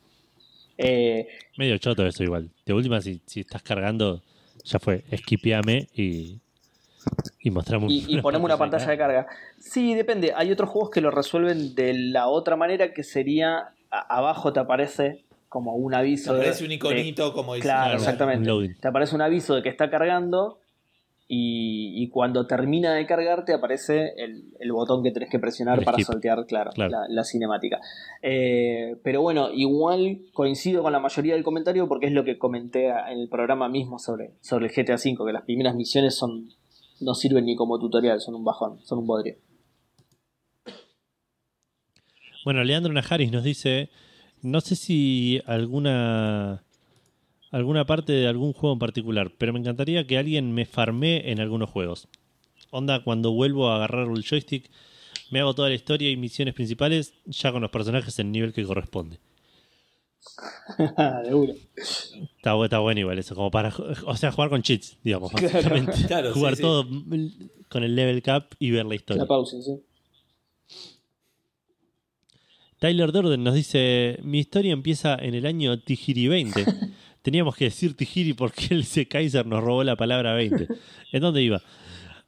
Eh, 0.77 1.27
Medio 1.57 1.77
choto 1.77 2.05
eso 2.05 2.23
igual. 2.23 2.49
De 2.65 2.73
última, 2.73 3.01
si, 3.01 3.21
si 3.25 3.41
estás 3.41 3.61
cargando, 3.61 4.21
ya 4.63 4.79
fue, 4.79 5.03
esquipeame 5.11 5.89
y 5.93 6.39
y 7.39 7.49
mostramos 7.49 7.91
y, 7.91 8.21
ponemos 8.21 8.45
una 8.45 8.57
pantalla 8.59 8.87
de 8.87 8.97
carga. 8.97 9.27
Sí, 9.59 9.95
depende. 9.95 10.33
Hay 10.35 10.51
otros 10.51 10.69
juegos 10.69 10.91
que 10.91 11.01
lo 11.01 11.11
resuelven 11.11 11.75
de 11.75 11.93
la 11.93 12.27
otra 12.27 12.55
manera 12.55 12.93
que 12.93 13.03
sería 13.03 13.73
abajo 13.89 14.53
te 14.53 14.59
aparece 14.59 15.23
como 15.51 15.75
un 15.75 15.93
aviso. 15.93 16.31
Te 16.31 16.37
aparece 16.37 16.63
un 16.63 16.71
iconito 16.71 17.33
como 17.33 17.55
dice. 17.55 17.67
Claro, 17.67 17.95
exactamente. 17.95 18.49
Te 18.79 18.87
aparece 18.87 19.13
un 19.15 19.21
aviso 19.21 19.53
de 19.53 19.61
que 19.61 19.67
está 19.67 19.89
cargando 19.89 20.59
y, 21.27 22.07
cuando 22.07 22.47
termina 22.47 22.93
de 22.93 23.05
cargar 23.05 23.43
te 23.43 23.53
aparece 23.53 24.13
el, 24.15 24.71
botón 24.71 25.03
que 25.03 25.11
tenés 25.11 25.29
que 25.29 25.39
presionar 25.39 25.83
para 25.83 25.99
saltear, 25.99 26.45
claro, 26.45 26.71
La, 26.77 27.23
cinemática. 27.25 27.81
Eh, 28.21 28.95
pero 29.03 29.21
bueno, 29.21 29.49
igual 29.51 30.21
coincido 30.31 30.83
con 30.83 30.93
la 30.93 30.99
mayoría 30.99 31.33
del 31.33 31.43
comentario 31.43 31.85
porque 31.89 32.05
es 32.05 32.13
lo 32.13 32.23
que 32.23 32.37
comenté 32.37 32.87
en 32.87 33.19
el 33.19 33.27
programa 33.27 33.67
mismo 33.67 33.99
sobre, 33.99 34.31
sobre 34.39 34.67
el 34.67 34.71
GTA 34.71 34.95
V, 34.95 35.17
que 35.25 35.33
las 35.33 35.43
primeras 35.43 35.75
misiones 35.75 36.15
son 36.15 36.47
no 37.01 37.13
sirven 37.13 37.43
ni 37.43 37.57
como 37.57 37.77
tutorial, 37.77 38.21
son 38.21 38.35
un 38.35 38.45
bajón, 38.45 38.79
son 38.85 38.99
un 38.99 39.07
bodrio. 39.07 39.35
Bueno, 42.45 42.63
Leandro 42.63 42.93
Najaris 42.93 43.33
nos 43.33 43.43
dice, 43.43 43.89
no 44.41 44.61
sé 44.61 44.75
si 44.75 45.41
alguna 45.45 46.63
alguna 47.51 47.85
parte 47.85 48.13
de 48.13 48.27
algún 48.27 48.53
juego 48.53 48.73
en 48.73 48.79
particular, 48.79 49.31
pero 49.37 49.53
me 49.53 49.59
encantaría 49.59 50.07
que 50.07 50.17
alguien 50.17 50.53
me 50.53 50.65
farmee 50.65 51.31
en 51.31 51.39
algunos 51.39 51.69
juegos. 51.69 52.07
Onda, 52.69 53.03
cuando 53.03 53.31
vuelvo 53.31 53.69
a 53.69 53.75
agarrar 53.75 54.07
el 54.07 54.23
joystick, 54.23 54.69
me 55.29 55.41
hago 55.41 55.53
toda 55.53 55.69
la 55.69 55.75
historia 55.75 56.09
y 56.09 56.17
misiones 56.17 56.53
principales 56.53 57.13
ya 57.25 57.51
con 57.51 57.61
los 57.61 57.71
personajes 57.71 58.17
en 58.19 58.27
el 58.27 58.31
nivel 58.31 58.53
que 58.53 58.63
corresponde. 58.65 59.19
de 60.77 61.59
Está, 62.37 62.63
está, 62.63 62.79
bueno 62.79 62.99
igual 62.99 63.19
eso, 63.19 63.35
como 63.35 63.51
para, 63.51 63.73
o 64.05 64.15
sea, 64.15 64.31
jugar 64.31 64.49
con 64.49 64.61
cheats, 64.61 64.97
digamos, 65.03 65.31
básicamente. 65.33 66.31
jugar 66.33 66.57
todo 66.57 66.87
con 67.69 67.83
el 67.83 67.95
level 67.95 68.21
cap 68.21 68.53
y 68.59 68.71
ver 68.71 68.85
la 68.85 68.95
historia. 68.95 69.23
La 69.23 69.27
pausa, 69.27 69.61
sí. 69.61 69.81
Tyler 72.81 73.11
Durden 73.11 73.43
nos 73.43 73.53
dice, 73.53 74.17
mi 74.23 74.39
historia 74.39 74.73
empieza 74.73 75.13
en 75.13 75.35
el 75.35 75.45
año 75.45 75.79
Tijiri 75.81 76.27
20. 76.27 76.65
Teníamos 77.21 77.55
que 77.55 77.65
decir 77.65 77.95
Tijiri 77.95 78.33
porque 78.33 78.69
el 78.71 78.85
C. 78.85 79.07
Kaiser 79.07 79.45
nos 79.45 79.63
robó 79.63 79.83
la 79.83 79.95
palabra 79.95 80.33
20. 80.33 80.67
¿En 81.11 81.21
dónde 81.21 81.43
iba? 81.43 81.61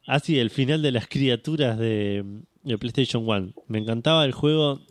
Así, 0.05 0.38
el 0.38 0.51
final 0.51 0.84
de 0.84 0.91
las 0.91 1.07
criaturas 1.07 1.80
de, 1.80 2.23
de 2.61 2.77
PlayStation 2.77 3.27
1. 3.27 3.53
Me 3.65 3.80
encantaba 3.80 4.23
el 4.25 4.31
juego 4.31 4.81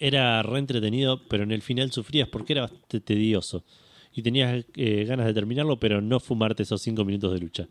era 0.00 0.42
re 0.42 0.58
entretenido, 0.58 1.28
pero 1.28 1.44
en 1.44 1.52
el 1.52 1.62
final 1.62 1.92
sufrías 1.92 2.28
porque 2.28 2.54
era 2.54 2.62
bastante 2.62 2.98
tedioso. 2.98 3.64
Y 4.12 4.22
tenías 4.22 4.64
eh, 4.74 5.04
ganas 5.04 5.26
de 5.26 5.34
terminarlo, 5.34 5.78
pero 5.78 6.00
no 6.00 6.18
fumarte 6.18 6.64
esos 6.64 6.82
cinco 6.82 7.04
minutos 7.04 7.32
de 7.32 7.38
lucha. 7.38 7.68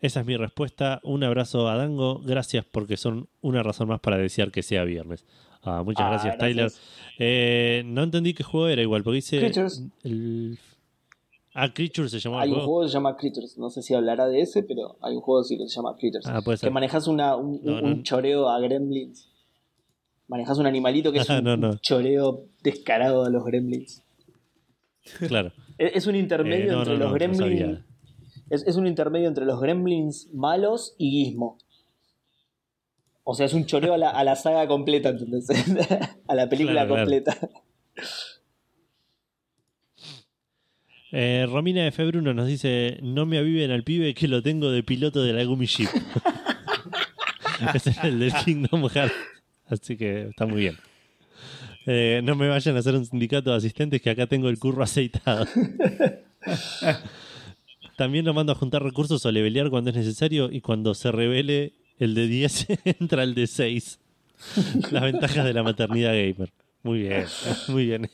Esa 0.00 0.18
es 0.18 0.26
mi 0.26 0.36
respuesta. 0.36 0.98
Un 1.04 1.22
abrazo 1.22 1.68
a 1.68 1.76
Dango. 1.76 2.18
Gracias 2.24 2.64
porque 2.64 2.96
son 2.96 3.28
una 3.40 3.62
razón 3.62 3.86
más 3.86 4.00
para 4.00 4.18
desear 4.18 4.50
que 4.50 4.64
sea 4.64 4.82
viernes. 4.82 5.24
Ah, 5.68 5.82
muchas 5.84 6.04
ah, 6.06 6.10
gracias, 6.10 6.38
Tyler. 6.38 6.70
Eh, 7.18 7.82
no 7.86 8.02
entendí 8.04 8.32
qué 8.34 8.42
juego 8.44 8.68
era 8.68 8.82
igual, 8.82 9.02
porque 9.02 9.16
dice. 9.16 9.52
El... 10.04 10.58
Ah, 11.54 11.72
Creatures 11.72 12.10
se 12.12 12.20
llama 12.20 12.42
Hay 12.42 12.50
un 12.50 12.60
juego. 12.60 12.82
que 12.82 12.88
se 12.88 12.94
llama 12.94 13.16
Critters. 13.16 13.58
No 13.58 13.68
sé 13.70 13.82
si 13.82 13.92
hablará 13.94 14.28
de 14.28 14.40
ese, 14.42 14.62
pero 14.62 14.96
hay 15.02 15.16
un 15.16 15.20
juego 15.22 15.42
sí 15.42 15.56
que 15.58 15.66
se 15.68 15.74
llama 15.76 15.96
Critters. 15.96 16.26
Ah, 16.26 16.40
puede 16.42 16.56
ser. 16.58 16.68
que 16.68 16.72
manejas 16.72 17.08
una, 17.08 17.34
un, 17.36 17.60
No, 17.64 17.80
un 17.82 17.96
no. 17.98 18.02
choreo 18.02 18.48
a 18.48 18.60
gremlins. 18.60 19.28
Manejas 20.28 20.58
un 20.58 20.66
animalito 20.66 21.10
que 21.10 21.18
es 21.18 21.30
Ah, 21.30 21.38
un, 21.38 21.44
no, 21.44 21.56
no. 21.56 21.70
un 21.70 21.78
choreo 21.80 22.44
descarado 22.62 23.24
a 23.24 23.30
los 23.30 23.44
gremlins. 23.44 24.02
Claro. 25.26 25.52
Es, 25.78 25.94
es 25.94 26.06
un 26.08 26.16
intermedio 26.16 26.64
Eh, 26.64 26.72
no, 26.72 26.78
entre 26.80 26.98
no, 26.98 27.04
los 27.04 27.14
gremlins. 27.14 27.78
es, 28.50 28.66
es 28.66 28.74
un 28.76 28.86
intermedio 28.88 29.28
entre 29.28 29.44
los 29.44 29.60
gremlins 29.60 30.28
malos 30.34 30.94
y 30.98 31.10
Gizmo. 31.10 31.56
O 33.30 33.34
sea, 33.34 33.44
es 33.44 33.52
un 33.52 33.66
choreo 33.66 33.92
a 33.92 33.98
la, 33.98 34.08
a 34.08 34.24
la 34.24 34.36
saga 34.36 34.66
completa, 34.66 35.10
¿entendés? 35.10 35.48
a 36.28 36.34
la 36.34 36.48
película 36.48 36.86
Claro, 36.86 36.94
claro. 36.94 37.02
completa. 37.04 37.36
Eh, 41.12 41.46
Romina 41.46 41.84
de 41.84 41.92
Februno 41.92 42.32
nos 42.32 42.46
dice: 42.46 42.98
No 43.02 43.26
me 43.26 43.36
aviven 43.36 43.70
al 43.70 43.84
pibe 43.84 44.14
que 44.14 44.28
lo 44.28 44.42
tengo 44.42 44.70
de 44.70 44.82
piloto 44.82 45.22
de 45.22 45.34
la 45.34 45.44
Gumi 45.44 45.66
Ship. 45.66 45.88
Ese 47.74 47.90
es 47.90 48.02
el 48.02 48.18
del 48.18 48.32
Kingdom 48.32 48.88
Hearts. 48.88 49.14
Así 49.66 49.98
que 49.98 50.28
está 50.30 50.46
muy 50.46 50.60
bien. 50.62 50.78
Eh, 51.84 52.22
no 52.24 52.34
me 52.34 52.48
vayan 52.48 52.76
a 52.76 52.78
hacer 52.78 52.94
un 52.94 53.04
sindicato 53.04 53.50
de 53.50 53.56
asistentes 53.56 54.00
que 54.00 54.08
acá 54.08 54.26
tengo 54.26 54.48
el 54.48 54.58
curro 54.58 54.82
aceitado. 54.82 55.46
También 57.98 58.24
lo 58.24 58.32
mando 58.32 58.52
a 58.52 58.54
juntar 58.54 58.82
recursos 58.82 59.26
o 59.26 59.30
levelear 59.30 59.68
cuando 59.68 59.90
es 59.90 59.96
necesario 59.96 60.50
y 60.50 60.62
cuando 60.62 60.94
se 60.94 61.12
revele 61.12 61.74
el 61.98 62.14
de 62.14 62.26
10 62.26 62.66
entra 62.84 63.22
el 63.22 63.34
de 63.34 63.46
6. 63.46 63.98
Las 64.90 65.02
ventajas 65.12 65.44
de 65.44 65.52
la 65.52 65.62
maternidad 65.62 66.12
gamer. 66.12 66.52
Muy 66.82 67.00
bien, 67.00 67.26
muy 67.68 67.86
bien. 67.86 68.10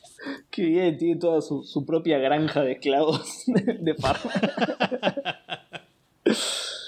Qué 0.49 0.65
bien, 0.65 0.97
tiene 0.97 1.19
toda 1.19 1.41
su, 1.41 1.63
su 1.63 1.85
propia 1.85 2.17
granja 2.17 2.61
de 2.61 2.73
esclavos 2.73 3.43
de, 3.45 3.93
farm. 3.95 4.29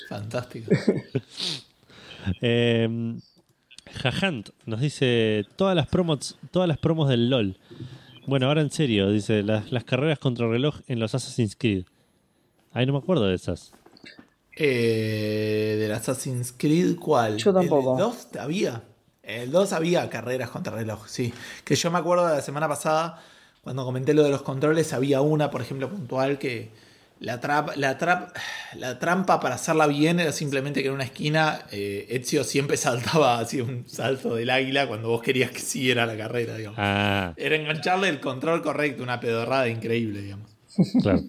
Fantástico. 0.09 0.71
Eh, 2.41 3.17
Jajant 3.93 4.49
nos 4.65 4.81
dice 4.81 5.45
todas 5.55 5.75
las 5.75 5.87
promos, 5.87 6.37
todas 6.51 6.67
las 6.67 6.77
promos 6.77 7.09
del 7.09 7.29
LOL. 7.29 7.57
Bueno, 8.25 8.47
ahora 8.47 8.61
en 8.61 8.71
serio, 8.71 9.09
dice 9.11 9.43
las, 9.43 9.71
las 9.71 9.83
carreras 9.83 10.19
contra 10.19 10.47
reloj 10.47 10.79
en 10.87 10.99
los 10.99 11.13
Assassin's 11.15 11.55
Creed. 11.55 11.85
Ay, 12.73 12.85
no 12.85 12.93
me 12.93 12.99
acuerdo 12.99 13.25
de 13.25 13.35
esas. 13.35 13.71
Eh, 14.59 15.77
del 15.79 15.91
Assassin's 15.91 16.51
Creed, 16.57 16.95
¿cuál? 16.95 17.37
Yo 17.37 17.53
tampoco. 17.53 17.93
¿El 17.93 17.99
2 17.99 18.27
había? 18.39 18.83
El 19.21 19.51
2 19.51 19.73
había 19.73 20.09
carreras 20.09 20.49
contra 20.49 20.73
reloj, 20.73 21.07
sí. 21.07 21.31
Que 21.63 21.75
yo 21.75 21.91
me 21.91 21.99
acuerdo 21.99 22.25
de 22.27 22.35
la 22.35 22.41
semana 22.41 22.67
pasada, 22.67 23.21
cuando 23.61 23.85
comenté 23.85 24.15
lo 24.15 24.23
de 24.23 24.31
los 24.31 24.41
controles, 24.41 24.93
había 24.93 25.21
una, 25.21 25.51
por 25.51 25.61
ejemplo, 25.61 25.89
puntual 25.89 26.39
que 26.39 26.71
la, 27.19 27.39
trap, 27.39 27.75
la, 27.75 27.99
trap, 27.99 28.35
la 28.75 28.97
trampa 28.97 29.39
para 29.39 29.55
hacerla 29.55 29.85
bien 29.85 30.19
era 30.19 30.31
simplemente 30.31 30.81
que 30.81 30.87
en 30.87 30.95
una 30.95 31.03
esquina 31.03 31.61
eh, 31.71 32.07
Ezio 32.09 32.43
siempre 32.43 32.77
saltaba 32.77 33.37
así 33.37 33.61
un 33.61 33.87
salto 33.87 34.33
del 34.35 34.49
águila 34.49 34.87
cuando 34.87 35.09
vos 35.09 35.21
querías 35.21 35.51
que 35.51 35.59
siguiera 35.59 36.07
la 36.07 36.17
carrera, 36.17 36.55
digamos. 36.55 36.79
Ah, 36.81 37.33
Era 37.37 37.55
engancharle 37.55 38.09
el 38.09 38.19
control 38.19 38.63
correcto, 38.63 39.03
una 39.03 39.19
pedorrada 39.19 39.69
increíble, 39.69 40.21
digamos. 40.21 40.49
claro. 41.03 41.21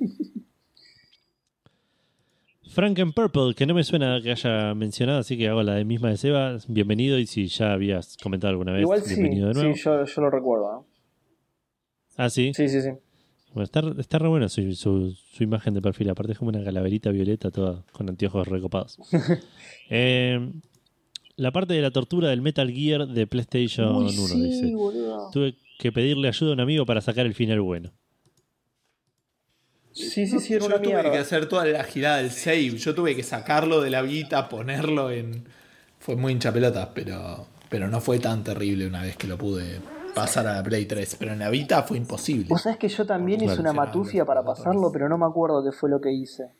Franken 2.78 3.10
Purple, 3.12 3.54
que 3.56 3.66
no 3.66 3.74
me 3.74 3.82
suena 3.82 4.20
que 4.22 4.30
haya 4.30 4.72
mencionado, 4.72 5.18
así 5.18 5.36
que 5.36 5.48
hago 5.48 5.64
la 5.64 5.82
misma 5.82 6.10
de 6.10 6.16
Seba. 6.16 6.58
Bienvenido 6.68 7.18
y 7.18 7.26
si 7.26 7.48
ya 7.48 7.72
habías 7.72 8.16
comentado 8.22 8.52
alguna 8.52 8.70
vez, 8.70 8.82
Igual 8.82 9.02
sí, 9.02 9.16
bienvenido 9.16 9.48
de 9.48 9.54
nuevo. 9.54 9.74
sí 9.74 9.80
yo, 9.82 10.04
yo 10.04 10.22
lo 10.22 10.30
recuerdo. 10.30 10.72
¿no? 10.72 10.86
Ah, 12.16 12.30
sí. 12.30 12.52
Sí, 12.54 12.68
sí, 12.68 12.80
sí. 12.80 12.90
Bueno, 13.52 13.64
está, 13.64 13.82
está 13.98 14.20
re 14.20 14.28
buena 14.28 14.48
su, 14.48 14.72
su- 14.76 15.10
su 15.10 15.42
imagen 15.42 15.74
de 15.74 15.82
perfil. 15.82 16.08
Aparte 16.10 16.34
es 16.34 16.38
como 16.38 16.50
una 16.50 16.62
calaverita 16.62 17.10
violeta 17.10 17.50
toda 17.50 17.82
con 17.90 18.08
anteojos 18.08 18.46
recopados. 18.46 18.96
Eh, 19.90 20.38
la 21.34 21.50
parte 21.50 21.74
de 21.74 21.82
la 21.82 21.90
tortura 21.90 22.28
del 22.28 22.42
Metal 22.42 22.70
Gear 22.70 23.08
de 23.08 23.26
PlayStation 23.26 23.96
Uy, 23.96 24.04
1, 24.04 24.12
sí, 24.12 24.42
dice. 24.42 24.66
boludo. 24.72 25.30
Tuve 25.32 25.56
que 25.80 25.90
pedirle 25.90 26.28
ayuda 26.28 26.50
a 26.50 26.54
un 26.54 26.60
amigo 26.60 26.86
para 26.86 27.00
sacar 27.00 27.26
el 27.26 27.34
final 27.34 27.60
bueno. 27.60 27.90
Sí, 29.98 30.26
sí, 30.26 30.38
sí, 30.40 30.54
era 30.54 30.60
Yo 30.62 30.66
una 30.66 30.76
tuve 30.76 30.86
mierda. 30.94 31.10
que 31.12 31.18
hacer 31.18 31.48
toda 31.48 31.64
la 31.66 31.84
girada 31.84 32.18
del 32.18 32.30
save. 32.30 32.76
Yo 32.78 32.94
tuve 32.94 33.16
que 33.16 33.22
sacarlo 33.22 33.80
de 33.80 33.90
la 33.90 34.02
Vita, 34.02 34.48
ponerlo 34.48 35.10
en. 35.10 35.44
Fue 35.98 36.14
muy 36.16 36.32
hincha 36.32 36.52
pelotas, 36.52 36.88
pero, 36.94 37.46
pero 37.68 37.88
no 37.88 38.00
fue 38.00 38.18
tan 38.18 38.44
terrible 38.44 38.86
una 38.86 39.02
vez 39.02 39.16
que 39.16 39.26
lo 39.26 39.36
pude 39.36 39.80
pasar 40.14 40.46
a 40.46 40.54
la 40.56 40.62
Play 40.62 40.86
3. 40.86 41.16
Pero 41.18 41.32
en 41.32 41.40
la 41.40 41.50
Vita 41.50 41.82
fue 41.82 41.96
imposible. 41.96 42.46
Vos 42.48 42.62
sabés 42.62 42.78
que 42.78 42.88
yo 42.88 43.04
también 43.04 43.42
hice 43.42 43.60
una 43.60 43.72
matufia 43.72 44.24
para 44.24 44.42
pasarlo, 44.44 44.92
pero 44.92 45.08
no 45.08 45.18
me 45.18 45.26
acuerdo 45.26 45.64
qué 45.64 45.72
fue 45.72 45.90
lo 45.90 46.00
que 46.00 46.12
hice. 46.12 46.50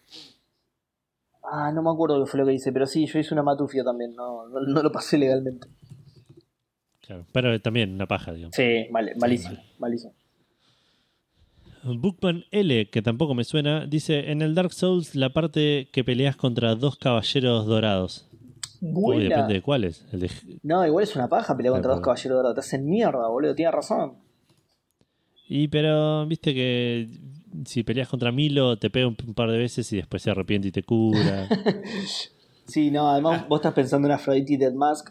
Ah, 1.51 1.73
no 1.73 1.83
me 1.83 1.91
acuerdo 1.91 2.23
qué 2.25 2.31
fue 2.31 2.41
lo 2.41 2.47
que 2.47 2.53
hice, 2.55 2.73
pero 2.73 2.87
sí, 2.87 3.07
yo 3.07 3.19
hice 3.19 3.33
una 3.33 3.43
matufia 3.43 3.83
también, 3.83 4.15
no, 4.15 4.47
no, 4.49 4.61
no 4.61 4.83
lo 4.83 4.93
pasé 4.93 5.17
legalmente. 5.17 5.67
Claro. 7.01 7.25
Pero 7.33 7.59
también 7.63 7.95
una 7.95 8.07
paja, 8.07 8.33
digamos. 8.33 8.55
Sí, 8.55 8.87
mal, 8.91 9.11
malísimo, 9.17 9.57
malísimo. 9.79 10.13
Bookman 11.85 12.45
L, 12.51 12.91
que 12.91 13.03
tampoco 13.03 13.35
me 13.35 13.45
suena, 13.45 13.87
dice: 13.87 14.31
En 14.31 14.43
el 14.43 14.55
Dark 14.55 14.73
Souls, 14.73 15.15
la 15.15 15.33
parte 15.33 15.89
que 15.93 16.05
peleas 16.05 16.37
contra 16.37 16.75
dos 16.75 16.97
caballeros 16.97 17.67
dorados. 17.67 18.29
Uy, 18.81 19.25
depende 19.25 19.55
de 19.55 19.63
cuáles. 19.63 20.11
De 20.13 20.31
No, 20.63 20.87
igual 20.87 21.03
es 21.03 21.17
una 21.17 21.29
paja 21.29 21.57
pelear 21.57 21.75
contra 21.75 21.93
dos 21.93 22.01
caballeros 22.01 22.37
dorados. 22.39 22.55
Te 22.55 22.61
hacen 22.61 22.89
mierda, 22.89 23.29
boludo, 23.29 23.55
tienes 23.55 23.75
razón. 23.75 24.15
Y 25.49 25.69
pero, 25.69 26.27
viste 26.27 26.55
que 26.55 27.09
si 27.65 27.83
peleas 27.83 28.09
contra 28.09 28.31
Milo, 28.33 28.79
te 28.79 28.91
pega 28.91 29.09
un, 29.09 29.17
par 29.17 29.51
de 29.51 29.59
veces 29.59 29.93
y 29.93 29.97
después 29.97 30.23
se 30.23 30.31
arrepiente 30.31 30.69
y 30.69 30.73
te 30.73 30.83
cura. 30.83 31.49
Sí, 32.69 32.91
no, 32.91 33.09
además 33.09 33.49
vos 33.49 33.61
estás 33.61 33.73
pensando 33.73 34.09
en 34.09 34.13
Aphrodite 34.13 34.53
y 34.53 34.57
Dead 34.59 34.75
Mask, 34.75 35.09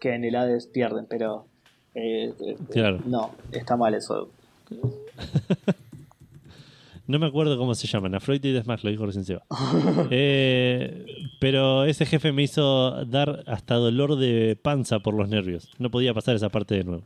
que 0.00 0.14
en 0.14 0.24
el 0.24 0.36
Hades 0.36 0.68
pierden, 0.68 1.06
pero. 1.10 1.48
eh, 1.92 2.32
eh, 2.38 2.56
Claro. 2.70 3.00
No, 3.04 3.32
está 3.50 3.76
mal 3.76 3.94
eso. 3.94 4.30
No 7.06 7.18
me 7.18 7.26
acuerdo 7.26 7.58
cómo 7.58 7.74
se 7.74 7.86
llaman. 7.86 8.14
Afroite 8.14 8.48
y 8.48 8.52
Desmax, 8.52 8.82
lo 8.82 8.90
dijo 8.90 9.04
recién 9.06 9.24
Seba. 9.24 9.44
Eh, 10.10 11.06
pero 11.38 11.84
ese 11.84 12.06
jefe 12.06 12.32
me 12.32 12.42
hizo 12.42 13.04
dar 13.04 13.44
hasta 13.46 13.74
dolor 13.74 14.16
de 14.16 14.58
panza 14.60 15.00
por 15.00 15.14
los 15.14 15.28
nervios. 15.28 15.70
No 15.78 15.90
podía 15.90 16.14
pasar 16.14 16.34
esa 16.36 16.48
parte 16.48 16.76
de 16.76 16.84
nuevo. 16.84 17.04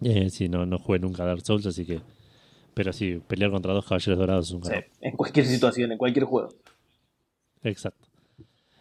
Eh, 0.00 0.30
sí, 0.30 0.48
no, 0.48 0.64
no 0.64 0.78
jugué 0.78 1.00
nunca 1.00 1.24
a 1.24 1.26
Dark 1.26 1.44
Souls, 1.44 1.66
así 1.66 1.84
que. 1.84 2.00
Pero 2.74 2.92
sí, 2.92 3.20
pelear 3.26 3.50
contra 3.50 3.72
dos 3.74 3.84
caballeros 3.84 4.18
dorados 4.18 4.48
es 4.48 4.54
un 4.54 4.64
Sí, 4.64 4.72
en 5.00 5.16
cualquier 5.16 5.46
situación, 5.46 5.92
en 5.92 5.98
cualquier 5.98 6.24
juego. 6.24 6.48
Exacto. 7.62 8.06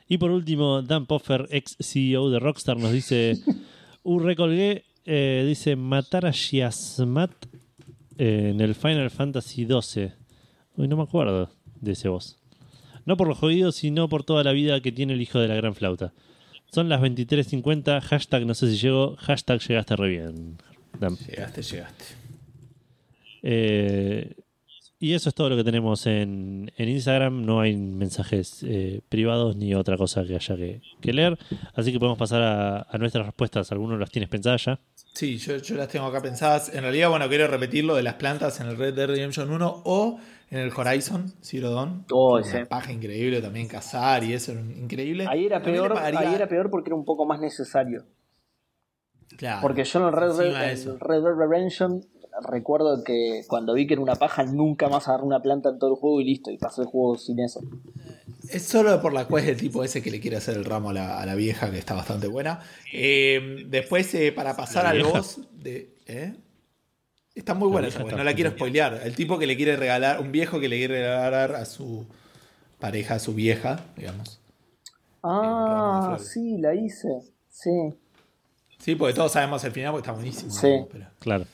Y 0.08 0.20
por 0.20 0.32
último, 0.32 0.84
Dan 0.84 1.06
Poffer, 1.06 1.48
ex 1.50 1.76
CEO 1.80 2.30
de 2.30 2.40
Rockstar, 2.40 2.78
nos 2.78 2.92
dice: 2.92 3.34
Uh, 4.04 4.20
recolgué, 4.20 4.86
eh, 5.04 5.44
dice, 5.46 5.76
matar 5.76 6.26
a 6.26 6.32
Shiasmat 6.32 7.32
eh, 8.18 8.50
en 8.54 8.62
el 8.62 8.76
Final 8.76 9.10
Fantasy 9.10 9.66
XII. 9.66 10.12
Uy, 10.76 10.88
no 10.88 10.98
me 10.98 11.04
acuerdo 11.04 11.50
de 11.82 11.92
ese 11.92 12.10
voz. 12.10 12.38
No 13.06 13.16
por 13.18 13.28
los 13.28 13.38
jodidos, 13.38 13.76
sino 13.76 14.10
por 14.10 14.24
toda 14.24 14.44
la 14.44 14.52
vida 14.52 14.82
que 14.82 14.92
tiene 14.92 15.14
el 15.14 15.22
hijo 15.22 15.40
de 15.40 15.48
la 15.48 15.56
gran 15.56 15.76
flauta. 15.76 16.14
Son 16.72 16.90
las 16.90 17.02
23.50, 17.02 18.02
hashtag 18.02 18.46
no 18.46 18.54
sé 18.54 18.70
si 18.70 18.78
llegó, 18.78 19.16
hashtag 19.18 19.62
llegaste 19.62 19.96
re 19.96 20.10
bien. 20.10 20.58
Dan. 21.00 21.16
Llegaste, 21.16 21.62
llegaste. 21.62 22.06
Eh, 23.44 24.36
y 25.00 25.14
eso 25.14 25.30
es 25.30 25.36
todo 25.36 25.50
lo 25.50 25.56
que 25.56 25.64
tenemos 25.64 26.06
en, 26.08 26.72
en 26.76 26.90
Instagram. 26.90 27.46
No 27.46 27.62
hay 27.62 27.78
mensajes 27.78 28.64
eh, 28.68 29.02
privados 29.08 29.56
ni 29.56 29.76
otra 29.76 29.96
cosa 29.96 30.26
que 30.26 30.36
haya 30.36 30.56
que, 30.58 30.82
que 31.00 31.14
leer. 31.14 31.38
Así 31.76 31.92
que 31.92 32.00
podemos 32.00 32.18
pasar 32.18 32.42
a, 32.42 32.88
a 32.90 32.98
nuestras 32.98 33.26
respuestas. 33.26 33.72
¿Alguno 33.72 33.98
las 33.98 34.10
tienes 34.10 34.30
pensadas 34.30 34.66
ya? 34.66 34.80
Sí, 35.18 35.38
yo, 35.40 35.58
yo 35.58 35.76
las 35.76 35.88
tengo 35.88 36.06
acá 36.06 36.22
pensadas. 36.22 36.72
En 36.76 36.82
realidad, 36.84 37.10
bueno, 37.10 37.28
quiero 37.28 37.48
repetir 37.48 37.84
lo 37.84 37.96
de 37.96 38.04
las 38.04 38.14
plantas 38.16 38.60
en 38.60 38.68
el 38.68 38.78
Red 38.78 38.94
Dead 38.94 39.08
Redemption 39.08 39.50
1 39.50 39.82
o 39.84 40.20
en 40.52 40.60
el 40.60 40.72
Horizon 40.72 41.34
Zero 41.42 41.72
Dawn. 41.72 42.06
Oh, 42.12 42.36
Una 42.36 42.44
sí. 42.44 42.58
paja 42.70 42.92
increíble 42.92 43.42
también 43.42 43.68
cazar 43.68 44.24
y 44.24 44.34
eso 44.34 44.52
era 44.52 44.62
increíble. 44.62 45.26
Ahí 45.28 45.48
era, 45.48 45.60
También 45.60 45.84
peor, 45.86 45.96
pagaría- 45.96 46.20
ahí 46.20 46.36
era 46.36 46.48
peor 46.48 46.70
porque 46.70 46.90
era 46.90 46.96
un 46.96 47.04
poco 47.04 47.26
más 47.26 47.40
necesario. 47.40 48.04
Claro, 49.38 49.62
Porque 49.64 49.84
yo 49.86 50.00
en 50.02 50.06
el 50.06 50.12
Red, 50.14 50.36
Red, 50.38 50.88
el 50.88 51.00
Red 51.00 51.24
Dead 51.24 51.36
Redemption 51.36 52.06
recuerdo 52.48 53.04
que 53.04 53.42
cuando 53.48 53.74
vi 53.74 53.88
que 53.88 53.94
era 53.96 54.04
una 54.04 54.16
paja 54.16 54.44
nunca 54.44 54.88
más 54.88 55.08
agarré 55.08 55.24
una 55.26 55.42
planta 55.42 55.70
en 55.70 55.80
todo 55.80 55.90
el 55.96 55.96
juego 56.00 56.22
y 56.22 56.26
listo, 56.26 56.52
y 56.52 56.60
pasé 56.60 56.82
el 56.82 56.88
juego 56.88 57.18
sin 57.18 57.40
eso. 57.40 57.60
Es 58.52 58.64
solo 58.64 59.02
por 59.02 59.14
la 59.14 59.26
cual 59.26 59.44
es 59.44 59.50
el 59.50 59.58
tipo 59.58 59.84
ese 59.84 60.02
que 60.02 60.12
le 60.12 60.20
quiere 60.20 60.38
hacer 60.38 60.56
el 60.58 60.66
ramo 60.66 60.90
a 60.92 60.94
la, 60.94 61.20
a 61.20 61.26
la 61.26 61.36
vieja, 61.36 61.70
que 61.72 61.78
está 61.78 61.94
bastante 61.94 62.28
buena. 62.28 62.62
Eh, 62.94 63.64
después, 63.68 64.14
eh, 64.16 64.32
para 64.32 64.56
pasar 64.56 64.86
al 64.86 65.02
boss 65.04 65.40
de. 65.54 65.94
¿eh? 66.06 66.34
Está 67.36 67.54
muy 67.54 67.68
buena 67.70 67.88
esa, 67.90 68.00
no 68.04 68.24
la 68.24 68.34
quiero 68.34 68.52
spoilear. 68.52 69.02
El 69.04 69.14
tipo 69.16 69.38
que 69.38 69.46
le 69.48 69.56
quiere 69.56 69.76
regalar, 69.76 70.20
un 70.22 70.32
viejo 70.32 70.60
que 70.60 70.68
le 70.70 70.78
quiere 70.78 71.02
regalar 71.02 71.56
a 71.56 71.66
su 71.66 72.06
pareja, 72.80 73.16
a 73.16 73.20
su 73.20 73.34
vieja, 73.36 73.86
digamos. 73.96 74.40
Ah, 75.24 76.18
sí, 76.22 76.58
la 76.58 76.74
hice. 76.74 77.22
Sí. 77.50 77.94
Sí, 78.80 78.96
porque 78.96 79.14
todos 79.14 79.32
sabemos 79.32 79.64
el 79.64 79.72
final 79.72 79.92
porque 79.92 80.06
está 80.06 80.14
buenísimo. 80.14 80.52
Sí. 80.52 80.86
Pero- 80.92 81.06
Claro. 81.20 81.46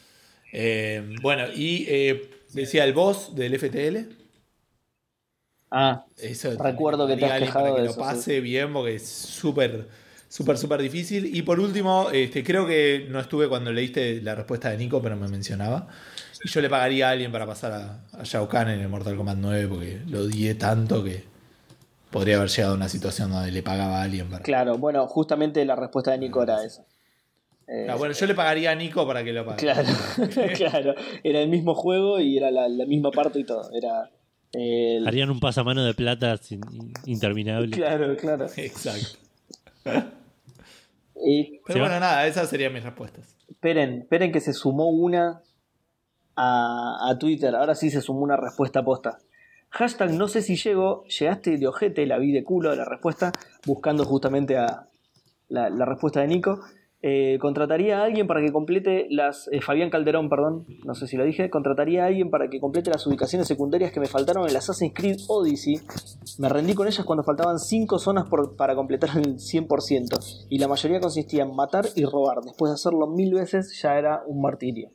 Eh, 0.51 1.15
bueno, 1.21 1.45
y 1.53 1.85
eh, 1.89 2.29
decía 2.53 2.83
el 2.85 2.93
boss 2.93 3.35
del 3.35 3.55
FTL. 3.57 4.22
Ah, 5.75 6.05
Eso 6.17 6.51
Recuerdo 6.57 7.07
que 7.07 7.17
te 7.17 7.25
has 7.25 7.39
quejado 7.39 7.65
para 7.65 7.75
que 7.75 7.81
de 7.81 7.87
lo 7.87 7.95
pase 7.95 8.41
bien 8.41 8.71
porque 8.71 8.95
es 8.95 9.07
súper, 9.07 9.87
súper, 10.29 10.57
súper 10.59 10.81
difícil. 10.81 11.35
Y 11.35 11.41
por 11.41 11.59
último, 11.59 12.09
este, 12.11 12.43
creo 12.43 12.67
que 12.67 13.07
no 13.09 13.19
estuve 13.19 13.49
cuando 13.49 13.73
leíste 13.73 14.21
la 14.21 14.35
respuesta 14.35 14.69
de 14.69 14.77
Nico, 14.77 15.01
pero 15.01 15.15
me 15.15 15.27
mencionaba. 15.27 15.87
Y 16.43 16.49
yo 16.49 16.61
le 16.61 16.69
pagaría 16.69 17.07
a 17.07 17.11
alguien 17.11 17.31
para 17.31 17.47
pasar 17.47 17.71
a, 17.71 18.19
a 18.19 18.23
Shao 18.23 18.47
Kahn 18.47 18.69
en 18.69 18.81
el 18.81 18.87
Mortal 18.89 19.15
Kombat 19.15 19.37
9 19.39 19.67
porque 19.67 20.01
lo 20.07 20.19
odié 20.21 20.53
tanto 20.53 21.03
que 21.03 21.23
podría 22.11 22.37
haber 22.37 22.49
llegado 22.49 22.73
a 22.73 22.77
una 22.77 22.89
situación 22.89 23.31
donde 23.31 23.51
le 23.51 23.63
pagaba 23.63 23.99
a 23.99 24.03
alguien 24.03 24.29
para. 24.29 24.43
claro, 24.43 24.77
bueno, 24.77 25.07
justamente 25.07 25.65
la 25.65 25.75
respuesta 25.75 26.11
de 26.11 26.19
Nico 26.19 26.43
era 26.43 26.63
esa. 26.63 26.85
Eh, 27.67 27.87
Ah, 27.89 27.95
bueno, 27.95 28.13
yo 28.13 28.25
le 28.27 28.35
pagaría 28.35 28.69
a 28.71 28.75
Nico 28.75 29.07
para 29.07 29.23
que 29.23 29.33
lo 29.33 29.43
pague. 29.45 29.57
Claro, 29.57 29.87
claro. 30.55 30.95
Era 31.23 31.39
el 31.39 31.49
mismo 31.49 31.73
juego 31.73 32.19
y 32.19 32.37
era 32.37 32.51
la, 32.51 32.67
la 32.67 32.85
misma 32.85 33.09
parte 33.09 33.39
y 33.39 33.45
todo. 33.45 33.71
Era 33.73 34.11
el- 34.53 35.07
Harían 35.07 35.29
un 35.29 35.39
pasamano 35.39 35.83
de 35.83 35.93
plata 35.93 36.37
sin- 36.37 36.61
interminable. 37.05 37.71
Claro, 37.71 38.15
claro. 38.17 38.45
Exacto. 38.57 39.17
Y 41.25 41.59
Pero 41.65 41.79
bueno, 41.79 41.99
nada, 41.99 42.27
esas 42.27 42.49
serían 42.49 42.73
mis 42.73 42.83
respuestas. 42.83 43.35
esperen, 43.49 44.01
esperen 44.01 44.31
que 44.31 44.39
se 44.41 44.53
sumó 44.53 44.89
una 44.89 45.41
a, 46.35 47.09
a 47.09 47.17
Twitter. 47.19 47.55
Ahora 47.55 47.75
sí 47.75 47.89
se 47.89 48.01
sumó 48.01 48.21
una 48.21 48.35
respuesta 48.37 48.83
posta. 48.83 49.19
Hashtag 49.69 50.11
no 50.11 50.27
sé 50.27 50.41
si 50.41 50.55
llego, 50.55 51.03
llegaste 51.05 51.57
de 51.57 51.67
ojete, 51.67 52.05
la 52.05 52.17
vi 52.19 52.31
de 52.31 52.43
culo 52.43 52.75
la 52.75 52.85
respuesta, 52.85 53.31
buscando 53.65 54.05
justamente 54.05 54.57
a 54.57 54.87
la, 55.49 55.69
la 55.69 55.85
respuesta 55.85 56.19
de 56.21 56.27
Nico. 56.27 56.61
Eh, 57.05 57.37
contrataría 57.41 57.99
a 57.99 58.05
alguien 58.05 58.27
para 58.27 58.39
que 58.39 58.53
complete 58.53 59.07
las. 59.09 59.49
eh, 59.51 59.59
Fabián 59.59 59.89
Calderón, 59.89 60.29
perdón, 60.29 60.65
no 60.85 60.95
sé 60.95 61.05
si 61.05 61.17
lo 61.17 61.25
dije. 61.25 61.49
Contrataría 61.49 62.05
a 62.05 62.07
alguien 62.07 62.29
para 62.29 62.49
que 62.49 62.61
complete 62.61 62.91
las 62.91 63.05
ubicaciones 63.05 63.45
secundarias 63.45 63.91
que 63.91 63.99
me 63.99 64.05
faltaron 64.05 64.45
en 64.45 64.51
el 64.51 64.55
Assassin's 64.55 64.93
Creed 64.95 65.17
Odyssey. 65.27 65.81
Me 66.39 66.47
rendí 66.47 66.73
con 66.73 66.87
ellas 66.87 67.05
cuando 67.05 67.25
faltaban 67.25 67.59
5 67.59 67.99
zonas 67.99 68.29
para 68.57 68.73
completar 68.75 69.09
el 69.17 69.35
100%. 69.35 70.47
Y 70.49 70.59
la 70.59 70.69
mayoría 70.69 71.01
consistía 71.01 71.43
en 71.43 71.53
matar 71.53 71.85
y 71.93 72.05
robar. 72.05 72.39
Después 72.41 72.71
de 72.71 72.75
hacerlo 72.75 73.05
mil 73.07 73.33
veces, 73.33 73.77
ya 73.81 73.97
era 73.97 74.23
un 74.25 74.41
martirio. 74.41 74.91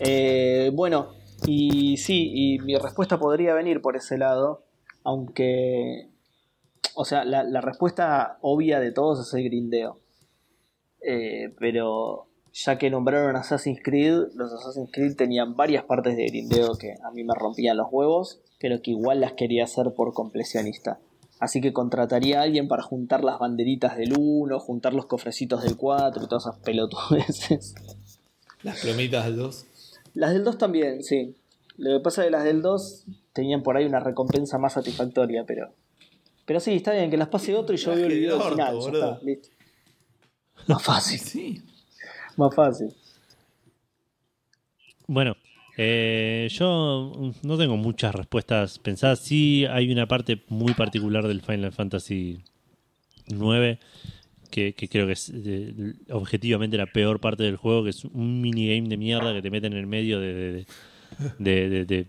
Eh, 0.00 0.70
bueno, 0.74 1.14
y 1.46 1.96
sí, 1.96 2.30
y 2.34 2.58
mi 2.58 2.76
respuesta 2.76 3.18
podría 3.18 3.54
venir 3.54 3.80
por 3.80 3.96
ese 3.96 4.18
lado. 4.18 4.66
Aunque. 5.04 6.10
O 6.94 7.06
sea, 7.06 7.24
la, 7.24 7.44
la 7.44 7.62
respuesta 7.62 8.36
obvia 8.42 8.78
de 8.78 8.92
todos 8.92 9.26
es 9.26 9.32
el 9.32 9.44
grindeo. 9.44 10.00
Eh, 11.02 11.54
pero 11.58 12.26
ya 12.52 12.78
que 12.78 12.90
nombraron 12.90 13.36
Assassin's 13.36 13.80
Creed, 13.82 14.32
los 14.34 14.52
Assassin's 14.52 14.90
Creed 14.92 15.16
tenían 15.16 15.56
varias 15.56 15.84
partes 15.84 16.16
de 16.16 16.26
grindeo 16.26 16.76
que 16.76 16.94
a 17.04 17.10
mí 17.12 17.24
me 17.24 17.34
rompían 17.34 17.76
los 17.76 17.88
huevos, 17.90 18.40
pero 18.58 18.82
que 18.82 18.90
igual 18.92 19.20
las 19.20 19.34
quería 19.34 19.64
hacer 19.64 19.92
por 19.94 20.12
completionista. 20.12 20.98
Así 21.40 21.60
que 21.60 21.72
contrataría 21.72 22.40
a 22.40 22.42
alguien 22.42 22.66
para 22.66 22.82
juntar 22.82 23.22
las 23.22 23.38
banderitas 23.38 23.96
del 23.96 24.14
1, 24.18 24.58
juntar 24.58 24.92
los 24.92 25.06
cofrecitos 25.06 25.62
del 25.62 25.76
4 25.76 26.24
y 26.24 26.26
todas 26.26 26.46
esas 26.46 26.58
pelotudeces. 26.60 27.74
Las 28.64 28.80
plomitas 28.80 29.24
del 29.24 29.36
2. 29.36 29.66
Las 30.14 30.32
del 30.32 30.42
2 30.42 30.58
también, 30.58 31.04
sí. 31.04 31.36
Lo 31.76 31.96
que 31.96 32.02
pasa 32.02 32.22
es 32.22 32.26
que 32.26 32.30
las 32.32 32.42
del 32.42 32.60
2 32.60 33.04
tenían 33.32 33.62
por 33.62 33.76
ahí 33.76 33.84
una 33.84 34.00
recompensa 34.00 34.58
más 34.58 34.72
satisfactoria, 34.72 35.44
pero. 35.46 35.72
Pero 36.44 36.58
sí, 36.58 36.74
está 36.74 36.92
bien, 36.92 37.08
que 37.08 37.16
las 37.16 37.28
pase 37.28 37.54
otro 37.54 37.76
y 37.76 37.78
yo 37.78 37.94
veo 37.94 38.06
el 38.06 38.18
video 38.18 38.36
orto, 38.36 38.50
final. 38.50 38.80
ya 38.80 38.86
está, 38.88 39.18
listo. 39.22 39.48
Más 40.68 40.82
fácil, 40.82 41.18
Sí. 41.18 41.62
más 42.36 42.54
fácil. 42.54 42.88
Bueno, 45.06 45.36
eh, 45.76 46.48
yo 46.50 47.32
no 47.42 47.56
tengo 47.58 47.76
muchas 47.76 48.14
respuestas 48.14 48.78
pensadas. 48.78 49.20
Sí 49.20 49.64
hay 49.66 49.90
una 49.90 50.06
parte 50.06 50.42
muy 50.48 50.74
particular 50.74 51.26
del 51.26 51.40
Final 51.40 51.72
Fantasy 51.72 52.38
IX 53.28 53.78
que, 54.50 54.74
que 54.74 54.88
creo 54.88 55.06
que 55.06 55.12
es 55.12 55.30
eh, 55.34 55.94
objetivamente 56.10 56.76
la 56.76 56.86
peor 56.86 57.20
parte 57.20 57.42
del 57.42 57.56
juego, 57.56 57.84
que 57.84 57.90
es 57.90 58.04
un 58.04 58.40
minigame 58.40 58.88
de 58.88 58.96
mierda 58.96 59.32
que 59.32 59.42
te 59.42 59.50
meten 59.50 59.72
en 59.72 59.78
el 59.78 59.86
medio 59.86 60.20
de, 60.20 60.34
de, 60.34 60.66
de- 61.38 61.68
de- 61.70 61.84
de- 61.84 62.06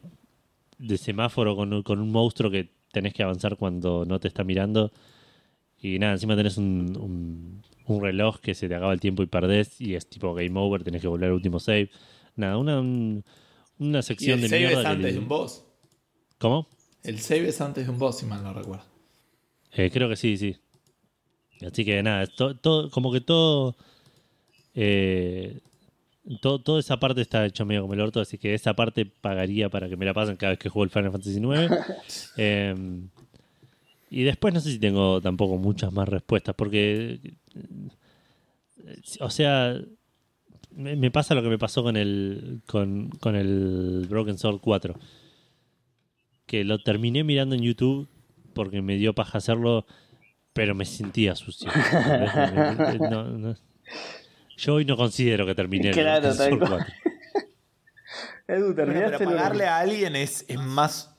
de 0.77 0.97
semáforo 0.97 1.55
con, 1.55 1.73
un- 1.73 1.83
con 1.83 1.99
un 1.99 2.11
monstruo 2.11 2.49
que 2.51 2.69
tenés 2.91 3.13
que 3.13 3.23
avanzar 3.23 3.55
cuando 3.57 4.05
no 4.05 4.19
te 4.19 4.27
está 4.29 4.43
mirando. 4.43 4.91
Y 5.81 5.99
nada, 5.99 6.13
encima 6.13 6.35
tenés 6.35 6.57
un, 6.57 6.97
un- 6.97 7.61
un 7.89 8.01
reloj 8.03 8.39
que 8.39 8.53
se 8.55 8.67
te 8.67 8.75
acaba 8.75 8.93
el 8.93 8.99
tiempo 8.99 9.23
y 9.23 9.27
perdés 9.27 9.79
y 9.81 9.95
es 9.95 10.07
tipo 10.07 10.33
game 10.33 10.57
over, 10.59 10.83
tenés 10.83 11.01
que 11.01 11.07
volver 11.07 11.27
al 11.29 11.33
último 11.35 11.59
save. 11.59 11.89
Nada, 12.35 12.57
una, 12.57 12.79
un- 12.79 13.23
una 13.79 13.99
Y 13.99 14.03
sección 14.03 14.35
el 14.35 14.41
de 14.41 14.49
save 14.49 14.73
es 14.73 14.85
antes 14.85 15.05
le- 15.05 15.13
de 15.13 15.19
un 15.19 15.27
boss. 15.27 15.63
¿Cómo? 16.37 16.67
El 17.03 17.19
save 17.19 17.49
es 17.49 17.61
antes 17.61 17.85
de 17.85 17.91
un 17.91 17.97
boss, 17.99 18.19
si 18.19 18.25
mal 18.25 18.43
no 18.43 18.53
recuerdo. 18.53 18.85
Eh, 19.73 19.89
creo 19.91 20.07
que 20.09 20.15
sí, 20.15 20.37
sí. 20.37 20.55
Así 21.65 21.83
que 21.85 22.01
nada, 22.03 22.25
to- 22.27 22.55
todo, 22.57 22.89
como 22.89 23.11
que 23.11 23.21
todo, 23.21 23.75
eh, 24.75 25.59
todo. 26.41 26.59
Toda 26.61 26.79
esa 26.79 26.99
parte 26.99 27.21
está 27.21 27.45
hecho 27.45 27.65
medio 27.65 27.81
como 27.81 27.93
el 27.93 28.01
orto, 28.01 28.19
así 28.21 28.37
que 28.37 28.53
esa 28.53 28.73
parte 28.75 29.05
pagaría 29.05 29.69
para 29.69 29.89
que 29.89 29.97
me 29.97 30.05
la 30.05 30.13
pasen 30.13 30.35
cada 30.37 30.51
vez 30.51 30.59
que 30.59 30.69
juego 30.69 30.83
el 30.85 30.89
Final 30.89 31.11
Fantasy 31.11 31.37
IX. 31.39 31.69
Eh, 32.37 32.75
y 34.09 34.23
después 34.23 34.53
no 34.53 34.59
sé 34.59 34.71
si 34.71 34.79
tengo 34.79 35.21
tampoco 35.21 35.57
muchas 35.57 35.91
más 35.93 36.07
respuestas, 36.09 36.55
porque. 36.55 37.19
eh, 37.55 39.01
O 39.19 39.29
sea. 39.29 39.75
Me 40.71 41.09
pasa 41.11 41.33
lo 41.35 41.41
que 41.41 41.49
me 41.49 41.57
pasó 41.57 41.81
con 41.83 41.97
el. 41.97 42.61
con, 42.67 43.09
con 43.09 43.35
el 43.35 44.05
Broken 44.09 44.37
Sword 44.37 44.59
4. 44.61 44.95
Que 46.45 46.63
lo 46.63 46.79
terminé 46.81 47.23
mirando 47.23 47.55
en 47.55 47.61
YouTube 47.63 48.07
porque 48.53 48.81
me 48.81 48.95
dio 48.95 49.13
paja 49.13 49.39
hacerlo, 49.39 49.85
pero 50.53 50.75
me 50.75 50.85
sentía 50.85 51.35
sucio. 51.35 51.69
¿entendés? 51.73 52.99
No, 53.11 53.23
no. 53.25 53.55
Yo 54.57 54.75
hoy 54.75 54.85
no 54.85 54.95
considero 54.95 55.45
que 55.45 55.55
terminé 55.55 55.89
el 55.89 55.95
Claro, 55.95 56.21
Broken 56.29 56.37
tal 56.37 56.49
Sword 56.49 56.59
cual. 56.69 56.85
4. 56.85 56.93
Edu, 58.55 58.75
terminaste 58.75 59.17
pero 59.17 59.31
el- 59.31 59.35
pagarle 59.37 59.65
a 59.65 59.79
alguien 59.79 60.15
es, 60.15 60.45
es 60.47 60.59
más 60.59 61.15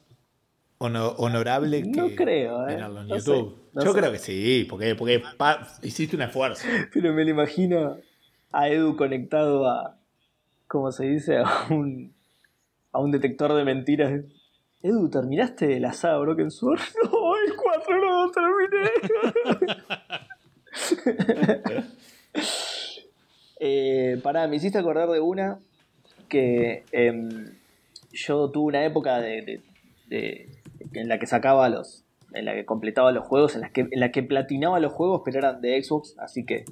hono- 0.81 1.15
honorable 1.19 1.83
que 1.83 1.91
No 1.91 2.09
creo, 2.17 2.67
eh. 2.69 2.75
tenerlo 2.75 3.03
en 3.03 3.09
No 3.09 3.17
YouTube. 3.17 3.55
sé, 3.55 3.69
no 3.75 3.85
Yo 3.85 3.93
sé. 3.93 3.99
creo 4.01 4.13
que 4.13 4.19
sí, 4.19 4.67
porque, 4.69 4.95
porque 4.97 5.23
pa- 5.37 5.67
hiciste 5.83 6.17
un 6.17 6.23
esfuerzo. 6.23 6.67
Pero 6.93 7.13
me 7.13 7.23
lo 7.25 7.31
imagino 7.31 7.99
a 8.51 8.69
Edu 8.69 8.97
conectado 8.97 9.69
a. 9.69 9.97
¿Cómo 10.67 10.91
se 10.93 11.05
dice? 11.07 11.37
A 11.39 11.67
un. 11.71 12.13
A 12.93 12.99
un 12.99 13.11
detector 13.13 13.53
de 13.55 13.65
mentiras. 13.65 14.25
Edu, 14.83 15.11
¿terminaste 15.11 15.79
la 15.79 15.93
saga 15.93 16.19
Broken 16.19 16.51
Sword? 16.51 16.81
No, 17.05 17.37
el 17.37 17.55
4 17.55 18.01
no 18.01 18.27
lo 18.27 18.33
terminé. 18.33 18.91
eh, 23.61 24.19
pará, 24.23 24.47
me 24.49 24.57
hiciste 24.57 24.79
acordar 24.79 25.09
de 25.11 25.21
una 25.21 25.59
que 26.29 26.85
em, 26.93 27.53
yo 28.13 28.49
tuve 28.51 28.69
una 28.69 28.85
época 28.85 29.21
de, 29.21 29.43
de- 29.43 29.61
de- 30.09 30.49
en 30.93 31.09
la 31.09 31.19
que 31.19 31.27
sacaba 31.27 31.69
los. 31.69 32.05
en 32.33 32.45
la 32.45 32.55
que 32.55 32.65
completaba 32.65 33.13
los 33.13 33.27
juegos, 33.27 33.55
en 33.55 33.63
la 33.63 33.71
que, 33.71 33.83
en 33.91 34.01
la 34.01 34.13
que 34.13 34.23
platinaba 34.23 34.81
los 34.81 34.93
juegos, 34.93 35.23
pero 35.25 35.39
eran 35.39 35.61
de 35.61 35.83
Xbox, 35.83 36.17
así 36.19 36.45
que 36.45 36.65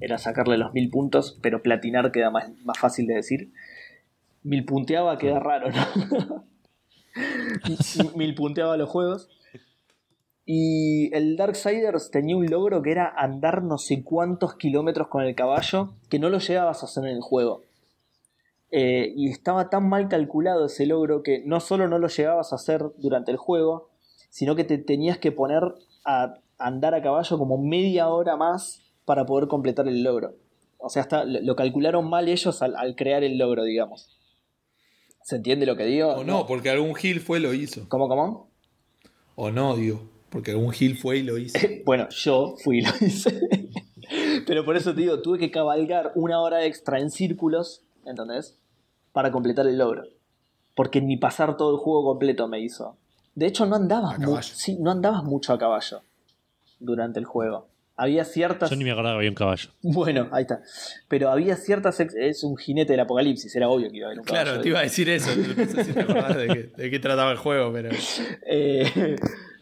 era 0.00 0.18
sacarle 0.18 0.56
los 0.56 0.72
mil 0.72 0.88
puntos, 0.90 1.38
pero 1.42 1.62
platinar 1.62 2.10
queda 2.12 2.30
más, 2.30 2.50
más 2.64 2.78
fácil 2.78 3.06
de 3.06 3.14
decir. 3.14 3.52
Mil 4.42 4.64
punteaba 4.64 5.18
queda 5.18 5.38
raro, 5.38 5.68
¿no? 5.70 6.44
mil 8.16 8.34
punteaba 8.34 8.76
los 8.76 8.88
juegos. 8.88 9.28
Y 10.46 11.14
el 11.14 11.36
Darksiders 11.36 12.10
tenía 12.10 12.36
un 12.36 12.46
logro 12.46 12.82
que 12.82 12.90
era 12.90 13.08
andar 13.16 13.62
no 13.62 13.78
sé 13.78 14.02
cuántos 14.02 14.54
kilómetros 14.54 15.08
con 15.08 15.22
el 15.22 15.34
caballo 15.34 15.94
que 16.08 16.18
no 16.18 16.28
lo 16.28 16.38
llegabas 16.38 16.82
a 16.82 16.86
hacer 16.86 17.04
en 17.04 17.16
el 17.16 17.20
juego. 17.20 17.62
Eh, 18.72 19.12
y 19.16 19.30
estaba 19.30 19.68
tan 19.68 19.88
mal 19.88 20.08
calculado 20.08 20.66
ese 20.66 20.86
logro 20.86 21.22
que 21.22 21.42
no 21.44 21.58
solo 21.60 21.88
no 21.88 21.98
lo 21.98 22.08
llegabas 22.08 22.52
a 22.52 22.56
hacer 22.56 22.84
durante 22.98 23.32
el 23.32 23.36
juego, 23.36 23.90
sino 24.28 24.54
que 24.54 24.64
te 24.64 24.78
tenías 24.78 25.18
que 25.18 25.32
poner 25.32 25.62
a 26.04 26.34
andar 26.58 26.94
a 26.94 27.02
caballo 27.02 27.36
como 27.38 27.58
media 27.58 28.08
hora 28.08 28.36
más 28.36 28.82
para 29.04 29.26
poder 29.26 29.48
completar 29.48 29.88
el 29.88 30.02
logro. 30.02 30.34
O 30.78 30.88
sea, 30.88 31.02
hasta 31.02 31.24
lo 31.24 31.56
calcularon 31.56 32.08
mal 32.08 32.28
ellos 32.28 32.62
al, 32.62 32.76
al 32.76 32.94
crear 32.94 33.24
el 33.24 33.38
logro, 33.38 33.64
digamos. 33.64 34.16
¿Se 35.22 35.36
entiende 35.36 35.66
lo 35.66 35.76
que 35.76 35.84
digo? 35.84 36.08
O 36.10 36.24
no, 36.24 36.46
porque 36.46 36.70
algún 36.70 36.94
Gil 36.94 37.20
fue 37.20 37.38
y 37.38 37.42
lo 37.42 37.52
hizo. 37.52 37.88
¿Cómo, 37.88 38.08
cómo? 38.08 38.50
O 39.34 39.50
no, 39.50 39.76
digo, 39.76 40.08
porque 40.30 40.52
algún 40.52 40.72
Gil 40.72 40.96
fue 40.96 41.18
y 41.18 41.22
lo 41.22 41.38
hizo. 41.38 41.58
Bueno, 41.84 42.08
yo 42.10 42.54
fui 42.62 42.78
y 42.78 42.82
lo 42.82 42.90
hice. 43.00 43.40
Pero 44.46 44.64
por 44.64 44.76
eso 44.76 44.94
te 44.94 45.00
digo, 45.02 45.20
tuve 45.22 45.38
que 45.38 45.50
cabalgar 45.50 46.12
una 46.14 46.40
hora 46.40 46.64
extra 46.64 47.00
en 47.00 47.10
círculos, 47.10 47.84
¿entendés? 48.04 48.59
Para 49.12 49.30
completar 49.32 49.66
el 49.66 49.78
logro. 49.78 50.04
Porque 50.74 51.00
ni 51.00 51.16
pasar 51.16 51.56
todo 51.56 51.72
el 51.72 51.78
juego 51.78 52.04
completo 52.04 52.48
me 52.48 52.60
hizo. 52.60 52.96
De 53.34 53.46
hecho, 53.46 53.66
no 53.66 53.76
andabas, 53.76 54.14
A 54.14 54.18
mu- 54.18 54.24
caballo. 54.26 54.54
sí, 54.54 54.76
no 54.80 54.90
andabas 54.90 55.24
mucho 55.24 55.52
a 55.52 55.58
caballo 55.58 56.02
durante 56.78 57.18
el 57.18 57.24
juego. 57.24 57.68
había 57.96 58.24
ciertas. 58.24 58.70
Yo 58.70 58.76
ni 58.76 58.84
me 58.84 58.92
acordaba 58.92 59.14
que 59.16 59.18
había 59.18 59.30
un 59.30 59.34
caballo. 59.36 59.70
Bueno, 59.82 60.28
ahí 60.32 60.42
está. 60.42 60.62
Pero 61.08 61.28
había 61.30 61.56
ciertas. 61.56 62.00
ex- 62.00 62.14
Es 62.14 62.44
un 62.44 62.56
jinete 62.56 62.92
del 62.94 63.00
apocalipsis, 63.00 63.54
era 63.54 63.68
obvio 63.68 63.90
que 63.90 63.98
iba 63.98 64.06
a 64.06 64.08
haber 64.10 64.20
un 64.20 64.24
caballo. 64.24 64.44
Claro, 64.44 64.62
te 64.62 64.68
iba 64.68 64.78
a 64.78 64.82
decir 64.82 65.08
eso. 65.10 65.30
No 65.36 65.54
sé 65.66 65.84
si 65.84 65.92
te 65.92 66.00
acordás 66.00 66.36
de 66.36 66.46
qué, 66.48 66.82
de 66.82 66.90
qué 66.90 66.98
trataba 66.98 67.30
el 67.32 67.36
juego, 67.38 67.72
pero. 67.72 67.90
Eh, 68.46 69.16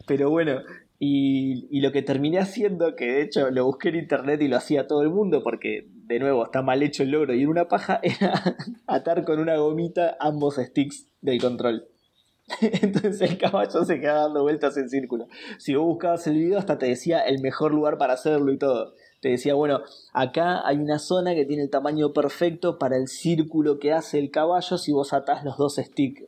pero 0.06 0.30
bueno, 0.30 0.60
y, 0.98 1.68
y 1.70 1.80
lo 1.80 1.92
que 1.92 2.02
terminé 2.02 2.38
haciendo, 2.38 2.96
que 2.96 3.06
de 3.06 3.22
hecho 3.22 3.50
lo 3.50 3.64
busqué 3.64 3.90
en 3.90 3.96
internet 3.96 4.42
y 4.42 4.48
lo 4.48 4.56
hacía 4.56 4.86
todo 4.86 5.02
el 5.02 5.10
mundo, 5.10 5.42
porque 5.42 5.86
de 6.08 6.18
nuevo 6.18 6.44
está 6.44 6.62
mal 6.62 6.82
hecho 6.82 7.04
el 7.04 7.10
logro 7.10 7.34
y 7.34 7.42
en 7.42 7.48
una 7.48 7.68
paja, 7.68 8.00
era 8.02 8.42
atar 8.86 9.24
con 9.24 9.38
una 9.38 9.56
gomita 9.56 10.16
ambos 10.18 10.56
sticks 10.56 11.06
del 11.20 11.40
control. 11.40 11.86
Entonces 12.60 13.20
el 13.20 13.38
caballo 13.38 13.84
se 13.84 14.00
quedaba 14.00 14.22
dando 14.22 14.42
vueltas 14.42 14.76
en 14.76 14.88
círculo. 14.88 15.28
Si 15.58 15.74
vos 15.74 15.84
buscabas 15.84 16.26
el 16.26 16.34
video, 16.34 16.58
hasta 16.58 16.78
te 16.78 16.86
decía 16.86 17.20
el 17.20 17.40
mejor 17.40 17.74
lugar 17.74 17.98
para 17.98 18.14
hacerlo 18.14 18.52
y 18.52 18.58
todo. 18.58 18.94
Te 19.20 19.28
decía, 19.30 19.54
bueno, 19.54 19.82
acá 20.12 20.66
hay 20.66 20.78
una 20.78 20.98
zona 20.98 21.34
que 21.34 21.44
tiene 21.44 21.62
el 21.64 21.70
tamaño 21.70 22.12
perfecto 22.12 22.78
para 22.78 22.96
el 22.96 23.08
círculo 23.08 23.78
que 23.78 23.92
hace 23.92 24.18
el 24.18 24.30
caballo 24.30 24.78
si 24.78 24.92
vos 24.92 25.12
atás 25.12 25.44
los 25.44 25.58
dos 25.58 25.76
sticks. 25.76 26.24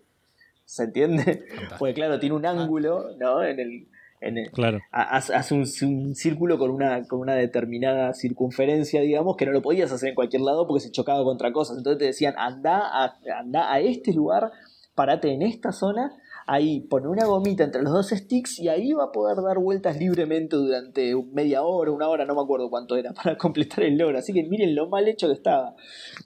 ¿Se 0.64 0.84
entiende? 0.84 1.47
Porque 1.78 1.94
claro, 1.94 2.20
tiene 2.20 2.36
un 2.36 2.47
ángulo, 2.47 3.16
¿no? 3.18 3.42
En 3.42 3.59
el, 3.59 3.88
en 4.20 4.44
Claro. 4.52 4.80
ha- 4.92 5.16
hace 5.16 5.34
hace 5.34 5.55
un, 5.55 5.64
un 5.88 6.14
círculo 6.14 6.59
con 6.59 6.70
una, 6.70 7.06
con 7.09 7.20
una 7.20 7.34
determinada 7.34 8.12
circunferencia, 8.14 9.01
digamos, 9.01 9.36
que 9.36 9.47
no 9.47 9.52
lo 9.52 9.62
podías 9.62 9.92
hacer 9.92 10.10
en 10.10 10.14
cualquier 10.14 10.42
lado 10.42 10.66
porque 10.66 10.80
se 10.82 10.90
chocaba 10.90 11.24
contra 11.24 11.52
cosas. 11.52 11.78
Entonces 11.78 11.98
te 11.98 12.05
decían, 12.06 12.34
anda 12.36 12.80
a, 12.86 13.18
anda 13.38 13.72
a 13.72 13.80
este 13.80 14.12
lugar, 14.12 14.51
parate 14.94 15.32
en 15.32 15.42
esta 15.42 15.72
zona, 15.72 16.12
ahí 16.47 16.80
pone 16.80 17.06
una 17.06 17.24
gomita 17.26 17.62
entre 17.64 17.82
los 17.82 17.92
dos 17.92 18.09
sticks 18.10 18.59
y 18.59 18.68
ahí 18.68 18.92
va 18.92 19.05
a 19.05 19.12
poder 19.12 19.36
dar 19.42 19.59
vueltas 19.59 19.97
libremente 19.98 20.56
durante 20.56 21.14
media 21.32 21.62
hora, 21.62 21.90
una 21.92 22.09
hora, 22.09 22.24
no 22.24 22.34
me 22.34 22.42
acuerdo 22.42 22.68
cuánto 22.70 22.97
era, 22.97 23.12
para 23.14 23.38
completar 23.38 23.84
el 23.84 23.97
logro. 23.97 24.18
Así 24.18 24.32
que 24.32 24.42
miren 24.42 24.74
lo 24.74 24.88
mal 24.88 25.06
hecho 25.09 25.28
que 25.28 25.34
estaba. 25.34 25.74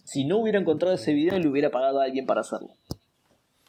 Si 0.04 0.24
no 0.24 0.38
hubiera 0.38 0.58
encontrado 0.58 0.94
ese 0.94 1.12
video, 1.12 1.38
le 1.38 1.46
hubiera 1.48 1.70
pagado 1.70 2.00
a 2.00 2.04
alguien 2.04 2.26
para 2.26 2.40
hacerlo. 2.40 2.70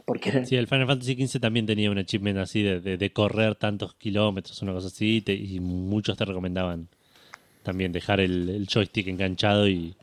Porque 0.05 0.29
era, 0.29 0.45
Sí, 0.45 0.55
el 0.55 0.67
Final 0.67 0.85
Fantasy 0.87 1.15
XV 1.27 1.39
también 1.39 1.65
tenía 1.65 1.89
un 1.89 1.97
achievement 1.97 2.37
así 2.37 2.61
de, 2.61 2.79
de- 2.79 2.97
de 2.97 3.11
correr 3.11 3.55
tantos 3.55 3.95
kilómetros, 3.95 4.61
una 4.61 4.71
cosa 4.73 4.87
así, 4.87 5.17
y 5.17 5.21
te- 5.21 5.33
y 5.33 5.59
muchos 5.59 6.15
te 6.17 6.25
recomendaban 6.25 6.87
también 7.63 7.91
dejar 7.91 8.19
el, 8.19 8.47
el 8.49 8.67
joystick 8.67 9.07
enganchado 9.07 9.67
y, 9.67 9.95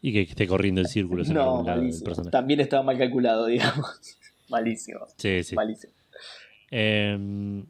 y 0.00 0.12
que 0.12 0.22
esté 0.22 0.46
corriendo 0.46 0.80
en 0.80 0.88
círculos 0.88 1.28
en 1.28 1.34
no, 1.34 1.62
lado. 1.62 1.82
También 2.30 2.60
estaba 2.60 2.82
mal 2.82 2.96
calculado, 2.96 3.44
digamos. 3.46 4.00
malísimo. 4.48 5.00
Sí, 5.18 5.42
sí. 5.44 5.54
Malísimo. 5.54 5.92
Eh, 6.70 7.62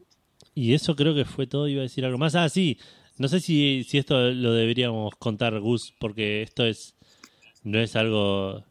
y 0.55 0.73
eso 0.73 0.95
creo 0.95 1.13
que 1.13 1.25
fue 1.25 1.47
todo. 1.47 1.67
Iba 1.67 1.81
a 1.81 1.83
decir 1.83 2.05
algo 2.05 2.17
más. 2.17 2.35
Ah, 2.35 2.47
sí. 2.49 2.77
No 3.17 3.27
sé 3.27 3.39
si, 3.39 3.85
si 3.87 3.97
esto 3.97 4.31
lo 4.31 4.53
deberíamos 4.53 5.13
contar, 5.15 5.59
Gus, 5.59 5.93
porque 5.99 6.41
esto 6.41 6.65
es. 6.65 6.95
No 7.63 7.79
es 7.79 7.95
algo. 7.95 8.63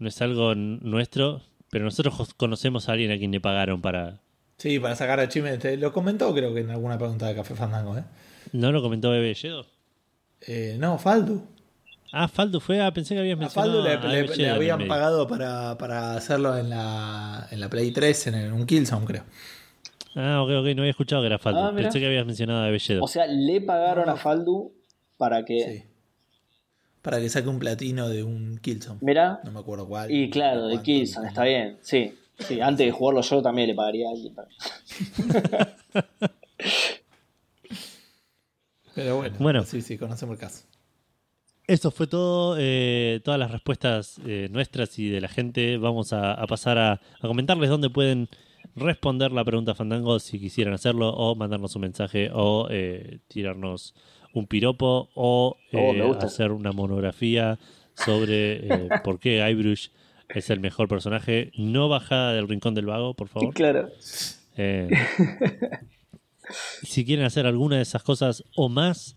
No 0.00 0.08
es 0.08 0.20
algo 0.22 0.54
nuestro, 0.56 1.42
pero 1.70 1.84
nosotros 1.84 2.34
conocemos 2.36 2.88
a 2.88 2.92
alguien 2.92 3.12
a 3.12 3.18
quien 3.18 3.30
le 3.30 3.40
pagaron 3.40 3.80
para. 3.80 4.18
Sí, 4.58 4.78
para 4.80 4.96
sacar 4.96 5.20
achievement. 5.20 5.62
Te 5.62 5.76
Lo 5.76 5.92
comentó, 5.92 6.34
creo 6.34 6.52
que 6.52 6.60
en 6.60 6.70
alguna 6.70 6.98
pregunta 6.98 7.28
de 7.28 7.34
Café 7.36 7.54
Fandango, 7.54 7.96
¿eh? 7.96 8.04
¿No 8.52 8.72
lo 8.72 8.82
comentó 8.82 9.10
Bebe 9.10 9.32
Yedo? 9.34 9.64
Eh, 10.40 10.76
no, 10.78 10.98
Faldu. 10.98 11.42
Ah, 12.12 12.26
Faldo 12.26 12.58
fue. 12.60 12.80
Ah, 12.80 12.92
pensé 12.92 13.14
que 13.14 13.20
habías 13.20 13.36
A 13.36 13.40
mencionado. 13.40 13.72
Faldu 13.84 13.88
le, 13.88 13.94
a 13.94 14.12
le- 14.26 14.36
le 14.36 14.50
habían 14.50 14.88
pagado 14.88 15.28
para, 15.28 15.78
para 15.78 16.14
hacerlo 16.14 16.56
en 16.58 16.68
la, 16.70 17.46
en 17.52 17.60
la 17.60 17.68
Play 17.70 17.92
3, 17.92 18.26
en, 18.28 18.34
el- 18.34 18.52
un 18.52 18.66
Killzone, 18.66 19.06
creo. 19.06 19.22
Ah, 20.16 20.42
ok, 20.42 20.50
ok. 20.50 20.64
No 20.74 20.82
había 20.82 20.90
escuchado 20.90 21.22
que 21.22 21.26
era 21.26 21.38
Faldo. 21.38 21.62
Ah, 21.64 21.72
pensé 21.74 22.00
que 22.00 22.06
habías 22.06 22.26
mencionado 22.26 22.60
a 22.62 22.64
Bebe 22.66 22.78
Yedo. 22.80 23.04
O 23.04 23.06
sea, 23.06 23.26
le 23.28 23.60
pagaron 23.60 24.08
a 24.08 24.16
Faldu 24.16 24.72
para 25.18 25.44
que. 25.44 25.60
Sí. 25.60 25.89
Para 27.02 27.18
que 27.18 27.28
saque 27.30 27.48
un 27.48 27.58
platino 27.58 28.08
de 28.08 28.22
un 28.22 28.58
Killzone. 28.58 28.98
Mira. 29.02 29.40
No 29.44 29.52
me 29.52 29.60
acuerdo 29.60 29.86
cuál. 29.88 30.10
Y 30.10 30.28
claro, 30.30 30.66
de 30.68 30.82
Killzone, 30.82 31.28
está 31.28 31.44
bien. 31.44 31.78
Sí. 31.80 32.14
Sí, 32.38 32.60
antes 32.60 32.86
de 32.86 32.92
jugarlo 32.92 33.20
yo 33.20 33.42
también 33.42 33.68
le 33.68 33.74
pagaría 33.74 34.06
a 34.08 34.12
alguien. 34.12 34.34
Pero 38.94 39.16
bueno, 39.16 39.36
Bueno. 39.38 39.62
sí, 39.64 39.82
sí, 39.82 39.96
conocemos 39.98 40.34
el 40.34 40.40
caso. 40.40 40.64
Eso 41.66 41.90
fue 41.90 42.06
todo, 42.08 42.56
eh, 42.58 43.20
todas 43.24 43.38
las 43.38 43.50
respuestas 43.52 44.20
eh, 44.26 44.48
nuestras 44.50 44.98
y 44.98 45.08
de 45.08 45.20
la 45.20 45.28
gente. 45.28 45.76
Vamos 45.76 46.12
a, 46.12 46.32
a 46.34 46.46
pasar 46.46 46.78
a, 46.78 46.92
a 46.94 47.28
comentarles 47.28 47.70
dónde 47.70 47.90
pueden 47.90 48.28
responder 48.74 49.30
la 49.32 49.44
pregunta 49.44 49.74
Fandango 49.74 50.18
si 50.18 50.40
quisieran 50.40 50.74
hacerlo 50.74 51.10
o 51.10 51.34
mandarnos 51.36 51.74
un 51.76 51.82
mensaje 51.82 52.30
o 52.32 52.66
eh, 52.70 53.18
tirarnos 53.28 53.94
un 54.32 54.46
piropo 54.46 55.10
o 55.14 55.56
Oh, 55.72 55.94
eh, 55.94 56.16
hacer 56.20 56.50
una 56.52 56.72
monografía 56.72 57.58
sobre 57.94 58.66
eh, 58.66 58.88
por 59.04 59.20
qué 59.20 59.44
Guybrush 59.44 59.88
es 60.28 60.50
el 60.50 60.60
mejor 60.60 60.88
personaje. 60.88 61.52
No 61.56 61.88
bajada 61.88 62.32
del 62.34 62.48
rincón 62.48 62.74
del 62.74 62.86
vago, 62.86 63.14
por 63.14 63.28
favor. 63.28 63.54
Claro. 63.54 63.88
Eh, 64.56 64.88
si 66.82 67.04
quieren 67.04 67.24
hacer 67.24 67.46
alguna 67.46 67.76
de 67.76 67.82
esas 67.82 68.02
cosas 68.02 68.44
o 68.56 68.68
más, 68.68 69.16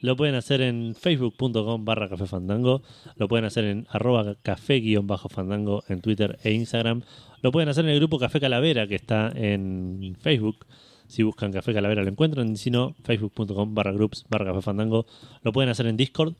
lo 0.00 0.16
pueden 0.16 0.34
hacer 0.34 0.60
en 0.60 0.94
facebook.com 0.94 1.84
barra 1.84 2.08
café 2.08 2.26
fandango, 2.26 2.82
lo 3.16 3.28
pueden 3.28 3.46
hacer 3.46 3.64
en 3.64 3.86
arroba 3.90 4.36
café 4.42 4.80
guion 4.80 5.06
bajo 5.06 5.28
fandango 5.28 5.82
en 5.88 6.00
Twitter 6.00 6.38
e 6.42 6.52
Instagram, 6.52 7.02
lo 7.42 7.50
pueden 7.50 7.68
hacer 7.68 7.84
en 7.84 7.92
el 7.92 7.98
grupo 7.98 8.18
Café 8.18 8.40
Calavera 8.40 8.86
que 8.86 8.94
está 8.94 9.32
en 9.34 10.16
Facebook. 10.20 10.66
Si 11.08 11.22
buscan 11.22 11.52
Café 11.52 11.72
Calavera 11.72 12.02
lo 12.02 12.08
encuentran, 12.10 12.50
y 12.52 12.56
si 12.56 12.70
no, 12.70 12.94
facebook.com 13.04 13.74
barra 13.74 13.92
groups 13.92 14.24
barra 14.28 14.46
café 14.46 14.62
fandango. 14.62 15.06
Lo 15.42 15.52
pueden 15.52 15.70
hacer 15.70 15.86
en 15.86 15.96
Discord, 15.96 16.34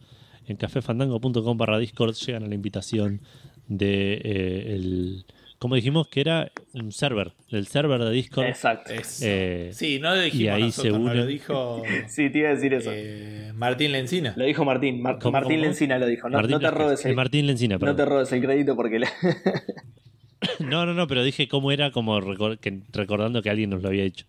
en 0.46 0.56
cafefandango.com 0.56 1.56
barra 1.56 1.78
Discord 1.78 2.14
llegan 2.14 2.44
a 2.44 2.46
la 2.48 2.54
invitación 2.54 3.20
de 3.68 4.14
eh, 4.24 4.74
el, 4.74 5.24
como 5.58 5.74
dijimos 5.74 6.08
que 6.08 6.20
era 6.20 6.50
un 6.74 6.92
server, 6.92 7.32
del 7.50 7.66
server 7.66 8.00
de 8.02 8.10
Discord. 8.10 8.46
Exacto. 8.46 8.92
Eh, 9.22 9.70
sí, 9.72 9.98
no 10.00 10.14
lo 10.14 10.20
dijimos 10.20 10.42
y 10.42 10.48
ahí 10.48 10.62
nosotros, 10.62 10.94
se 10.94 10.98
no 11.00 11.14
lo 11.14 11.26
dijo 11.26 11.82
Sí, 12.08 12.30
te 12.30 12.38
iba 12.40 12.48
a 12.50 12.54
decir 12.54 12.74
eso. 12.74 12.90
eh, 12.92 13.52
Martín 13.54 13.92
Lencina. 13.92 14.34
Lo 14.36 14.44
dijo 14.44 14.64
Martín. 14.64 15.00
Mar- 15.00 15.18
¿Cómo, 15.20 15.32
Martín 15.32 15.56
cómo? 15.56 15.64
Lencina 15.66 15.98
lo 15.98 16.06
dijo. 16.06 16.28
No, 16.28 16.36
Martín 16.38 16.52
no 16.52 16.60
te 16.60 16.70
robes 16.70 17.04
el 17.04 17.10
el, 17.12 17.16
Martín 17.16 17.46
Lencina, 17.46 17.74
no 17.76 17.80
perdón. 17.80 17.96
te 17.96 18.04
robes 18.04 18.32
el 18.32 18.40
crédito 18.42 18.76
porque 18.76 18.98
le- 19.00 19.08
No, 20.60 20.84
no, 20.86 20.94
no, 20.94 21.06
pero 21.06 21.24
dije 21.24 21.48
cómo 21.48 21.72
era, 21.72 21.90
como 21.90 22.20
recor- 22.20 22.58
que- 22.58 22.80
recordando 22.92 23.42
que 23.42 23.50
alguien 23.50 23.70
nos 23.70 23.82
lo 23.82 23.88
había 23.88 24.04
dicho. 24.04 24.26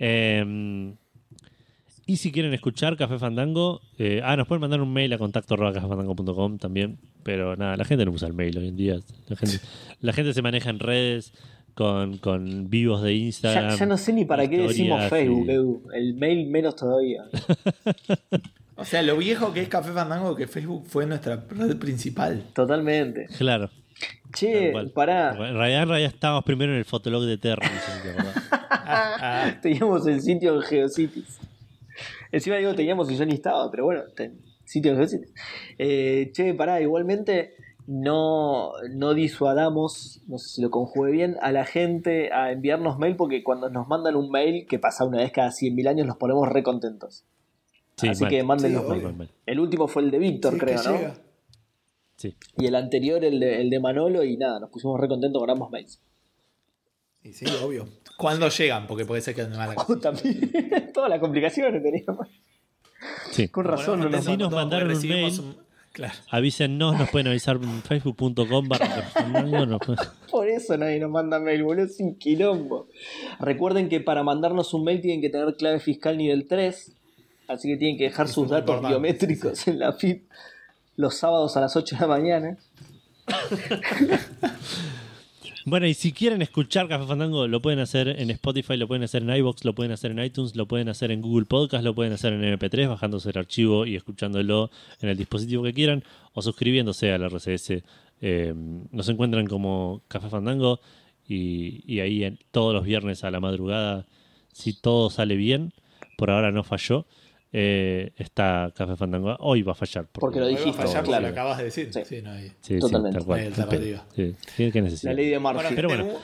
Eh, 0.00 0.94
y 2.06 2.16
si 2.16 2.32
quieren 2.32 2.52
escuchar 2.52 2.96
Café 2.96 3.18
Fandango, 3.20 3.80
eh, 3.96 4.20
ah, 4.24 4.34
nos 4.36 4.48
pueden 4.48 4.60
mandar 4.62 4.80
un 4.80 4.92
mail 4.92 5.12
a 5.12 5.18
contacto 5.18 5.54
arroba 5.54 5.72
cafefandango.com 5.72 6.58
también, 6.58 6.98
pero 7.22 7.54
nada, 7.54 7.76
la 7.76 7.84
gente 7.84 8.04
no 8.04 8.10
usa 8.10 8.26
el 8.26 8.34
mail 8.34 8.58
hoy 8.58 8.66
en 8.66 8.76
día. 8.76 8.98
La 9.28 9.36
gente, 9.36 9.60
la 10.00 10.12
gente 10.12 10.34
se 10.34 10.42
maneja 10.42 10.70
en 10.70 10.80
redes 10.80 11.32
con, 11.74 12.18
con 12.18 12.68
vivos 12.68 13.02
de 13.02 13.14
Instagram. 13.14 13.70
ya, 13.70 13.76
ya 13.76 13.86
no 13.86 13.96
sé 13.96 14.12
ni 14.12 14.24
para 14.24 14.48
qué 14.50 14.58
decimos 14.58 15.04
Facebook, 15.08 15.46
y- 15.46 15.50
Edu. 15.52 15.82
El 15.94 16.14
mail 16.14 16.48
menos 16.48 16.74
todavía. 16.74 17.22
O 18.76 18.84
sea, 18.86 19.02
lo 19.02 19.14
viejo 19.18 19.52
que 19.52 19.60
es 19.60 19.68
Café 19.68 19.92
Fandango, 19.92 20.34
que 20.34 20.46
Facebook 20.46 20.86
fue 20.86 21.04
nuestra 21.04 21.44
red 21.50 21.76
principal. 21.76 22.44
Totalmente. 22.54 23.26
Claro. 23.36 23.68
Che, 24.32 24.72
pará. 24.94 25.30
En 25.32 25.54
realidad, 25.56 25.82
en 25.82 25.88
realidad 25.88 26.12
estábamos 26.14 26.44
primero 26.44 26.72
en 26.72 26.78
el 26.78 26.84
fotolog 26.84 27.24
de 27.24 27.36
Terra. 27.38 27.66
no 27.68 27.80
sé 27.80 27.92
si 27.96 28.02
te 28.02 28.10
acordás. 28.10 28.48
Ah, 28.50 29.54
Teníamos 29.62 30.06
el 30.06 30.20
sitio 30.20 30.54
en 30.54 30.62
Geocities. 30.62 31.38
Encima 32.32 32.56
digo 32.56 32.74
teníamos 32.74 33.10
y 33.10 33.16
yo 33.16 33.26
ni 33.26 33.34
estaba, 33.34 33.70
pero 33.70 33.84
bueno, 33.84 34.02
ten- 34.14 34.40
sitio 34.64 34.92
en 34.92 34.98
Geocities. 34.98 35.32
Eh, 35.78 36.30
che, 36.32 36.54
pará, 36.54 36.80
igualmente 36.80 37.54
no, 37.88 38.72
no 38.94 39.14
disuadamos, 39.14 40.22
no 40.28 40.38
sé 40.38 40.48
si 40.48 40.62
lo 40.62 40.70
conjugué 40.70 41.10
bien, 41.10 41.36
a 41.42 41.50
la 41.50 41.64
gente 41.64 42.32
a 42.32 42.52
enviarnos 42.52 42.98
mail 42.98 43.16
porque 43.16 43.42
cuando 43.42 43.68
nos 43.68 43.88
mandan 43.88 44.14
un 44.14 44.30
mail, 44.30 44.66
que 44.68 44.78
pasa 44.78 45.04
una 45.04 45.18
vez 45.18 45.32
cada 45.32 45.50
100.000 45.50 45.88
años, 45.88 46.06
nos 46.06 46.16
ponemos 46.16 46.48
re 46.48 46.62
contentos. 46.62 47.24
Sí, 47.96 48.08
Así 48.08 48.22
mal. 48.22 48.30
que 48.30 48.42
manden 48.44 48.70
Sí, 48.70 48.76
los 48.76 48.88
mails. 49.16 49.30
El 49.44 49.58
último 49.60 49.88
fue 49.88 50.02
el 50.02 50.12
de 50.12 50.18
Víctor, 50.20 50.52
sí, 50.54 50.58
creo, 50.60 50.82
¿no? 50.84 50.96
llega. 50.96 51.14
Sí. 52.20 52.36
Y 52.58 52.66
el 52.66 52.74
anterior, 52.74 53.24
el 53.24 53.40
de, 53.40 53.62
el 53.62 53.70
de 53.70 53.80
Manolo, 53.80 54.22
y 54.22 54.36
nada, 54.36 54.60
nos 54.60 54.68
pusimos 54.68 55.00
re 55.00 55.08
contentos 55.08 55.40
con 55.40 55.48
ambos 55.48 55.70
mails. 55.70 56.02
Y 57.22 57.32
sí, 57.32 57.46
obvio. 57.64 57.88
¿Cuándo 58.18 58.46
llegan? 58.50 58.86
Porque 58.86 59.06
puede 59.06 59.22
ser 59.22 59.34
que 59.34 59.44
no 59.44 59.56
mala 59.56 59.74
Oh, 59.88 59.96
también, 59.96 60.52
todas 60.92 61.08
las 61.08 61.18
complicaciones 61.18 61.82
teníamos. 61.82 62.28
Sí. 63.30 63.48
Con 63.48 63.64
razón, 63.64 64.00
no 64.00 64.10
nos 64.10 64.26
nos 64.38 64.52
mandaron 64.52 64.90
un 64.90 65.08
mail. 65.08 65.40
Claro. 65.92 66.12
Avísennos, 66.28 66.98
nos 66.98 67.08
pueden 67.08 67.28
avisar 67.28 67.56
en 67.56 67.82
facebook.com 67.82 68.68
Por 70.30 70.46
eso 70.46 70.76
nadie 70.76 71.00
nos 71.00 71.10
manda 71.10 71.40
mail, 71.40 71.64
boludo, 71.64 71.86
es 71.86 71.98
un 72.00 72.16
quilombo. 72.16 72.88
Recuerden 73.40 73.88
que 73.88 74.00
para 74.00 74.22
mandarnos 74.22 74.74
un 74.74 74.84
mail 74.84 75.00
tienen 75.00 75.22
que 75.22 75.30
tener 75.30 75.56
clave 75.56 75.80
fiscal 75.80 76.18
nivel 76.18 76.46
3, 76.46 76.92
así 77.48 77.68
que 77.68 77.78
tienen 77.78 77.96
que 77.96 78.04
dejar 78.04 78.28
sus 78.28 78.50
datos 78.50 78.76
importante, 78.76 78.88
biométricos 78.88 79.66
en 79.68 79.78
la 79.78 79.94
FIP 79.94 80.28
los 81.00 81.16
sábados 81.16 81.56
a 81.56 81.60
las 81.60 81.74
8 81.76 81.96
de 81.96 82.00
la 82.02 82.06
mañana. 82.06 82.58
Bueno, 85.66 85.86
y 85.86 85.92
si 85.94 86.12
quieren 86.12 86.40
escuchar 86.40 86.88
Café 86.88 87.06
Fandango, 87.06 87.46
lo 87.46 87.60
pueden 87.60 87.80
hacer 87.80 88.08
en 88.08 88.30
Spotify, 88.30 88.76
lo 88.78 88.88
pueden 88.88 89.02
hacer 89.04 89.22
en 89.22 89.30
iBox, 89.30 89.64
lo 89.64 89.74
pueden 89.74 89.92
hacer 89.92 90.10
en 90.10 90.18
iTunes, 90.24 90.56
lo 90.56 90.66
pueden 90.66 90.88
hacer 90.88 91.10
en 91.10 91.20
Google 91.20 91.44
Podcast, 91.44 91.84
lo 91.84 91.94
pueden 91.94 92.14
hacer 92.14 92.32
en 92.32 92.42
MP3, 92.58 92.88
bajándose 92.88 93.28
el 93.30 93.38
archivo 93.38 93.84
y 93.84 93.94
escuchándolo 93.94 94.70
en 95.02 95.10
el 95.10 95.18
dispositivo 95.18 95.62
que 95.62 95.74
quieran, 95.74 96.02
o 96.32 96.40
suscribiéndose 96.40 97.12
al 97.12 97.22
RCS. 97.24 97.82
Eh, 98.22 98.54
nos 98.90 99.08
encuentran 99.10 99.46
como 99.46 100.00
Café 100.08 100.30
Fandango 100.30 100.80
y, 101.28 101.82
y 101.86 102.00
ahí 102.00 102.24
en- 102.24 102.38
todos 102.52 102.72
los 102.74 102.84
viernes 102.84 103.22
a 103.24 103.30
la 103.30 103.38
madrugada, 103.40 104.06
si 104.52 104.72
todo 104.72 105.10
sale 105.10 105.36
bien, 105.36 105.74
por 106.16 106.30
ahora 106.30 106.52
no 106.52 106.64
falló, 106.64 107.04
eh, 107.52 108.12
está 108.16 108.72
Café 108.74 108.96
Fandango. 108.96 109.36
Hoy 109.40 109.62
va 109.62 109.72
a 109.72 109.74
fallar. 109.74 110.06
Porque 110.12 110.38
lo 110.38 110.46
va 110.46 110.52
a 110.52 110.54
dijiste, 110.54 110.72
fallar 110.82 110.96
porque 110.96 111.08
claro. 111.08 111.22
lo 111.26 111.28
acabas 111.32 111.58
de 111.58 111.64
decir. 111.64 111.90
Sí. 111.92 112.00
Sí, 112.04 112.22
no 112.22 112.30
hay- 112.30 112.48
Sí, 112.60 112.74
sí, 112.74 112.78
Totalmente. 112.80 113.18
tal 113.18 113.26
cual. 113.26 113.38
No 113.38 113.42
hay 113.42 113.48
alternativa. 113.48 114.04
Sí. 114.14 114.34
La 115.02 115.12
ley 115.12 115.28
de 115.30 115.38
Bueno, 115.38 115.58
Murphy. 115.60 115.74
Pero 115.74 115.88
gente, 115.90 116.04
bueno. 116.04 116.18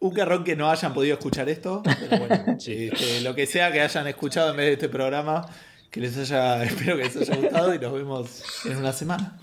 un, 0.00 0.08
un 0.08 0.14
garrón 0.14 0.44
que 0.44 0.56
no 0.56 0.70
hayan 0.70 0.92
podido 0.94 1.14
escuchar 1.14 1.48
esto. 1.48 1.82
Pero 1.84 2.26
bueno, 2.26 2.44
este, 2.58 3.20
lo 3.22 3.34
que 3.34 3.46
sea 3.46 3.72
que 3.72 3.80
hayan 3.80 4.06
escuchado 4.08 4.50
en 4.50 4.56
vez 4.56 4.66
de 4.66 4.72
este 4.72 4.88
programa, 4.88 5.46
que 5.90 6.00
les 6.00 6.16
haya, 6.18 6.62
espero 6.64 6.96
que 6.96 7.04
les 7.04 7.16
haya 7.16 7.36
gustado 7.36 7.74
y 7.74 7.78
nos 7.78 7.92
vemos 7.92 8.42
en 8.66 8.76
una 8.76 8.92
semana. 8.92 9.38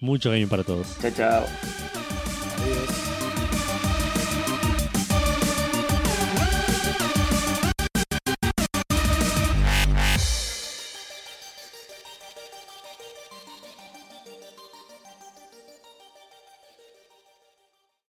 Mucho 0.00 0.30
gaming 0.30 0.48
para 0.48 0.64
todos. 0.64 0.96
Chao, 1.00 1.10
chao. 1.10 2.17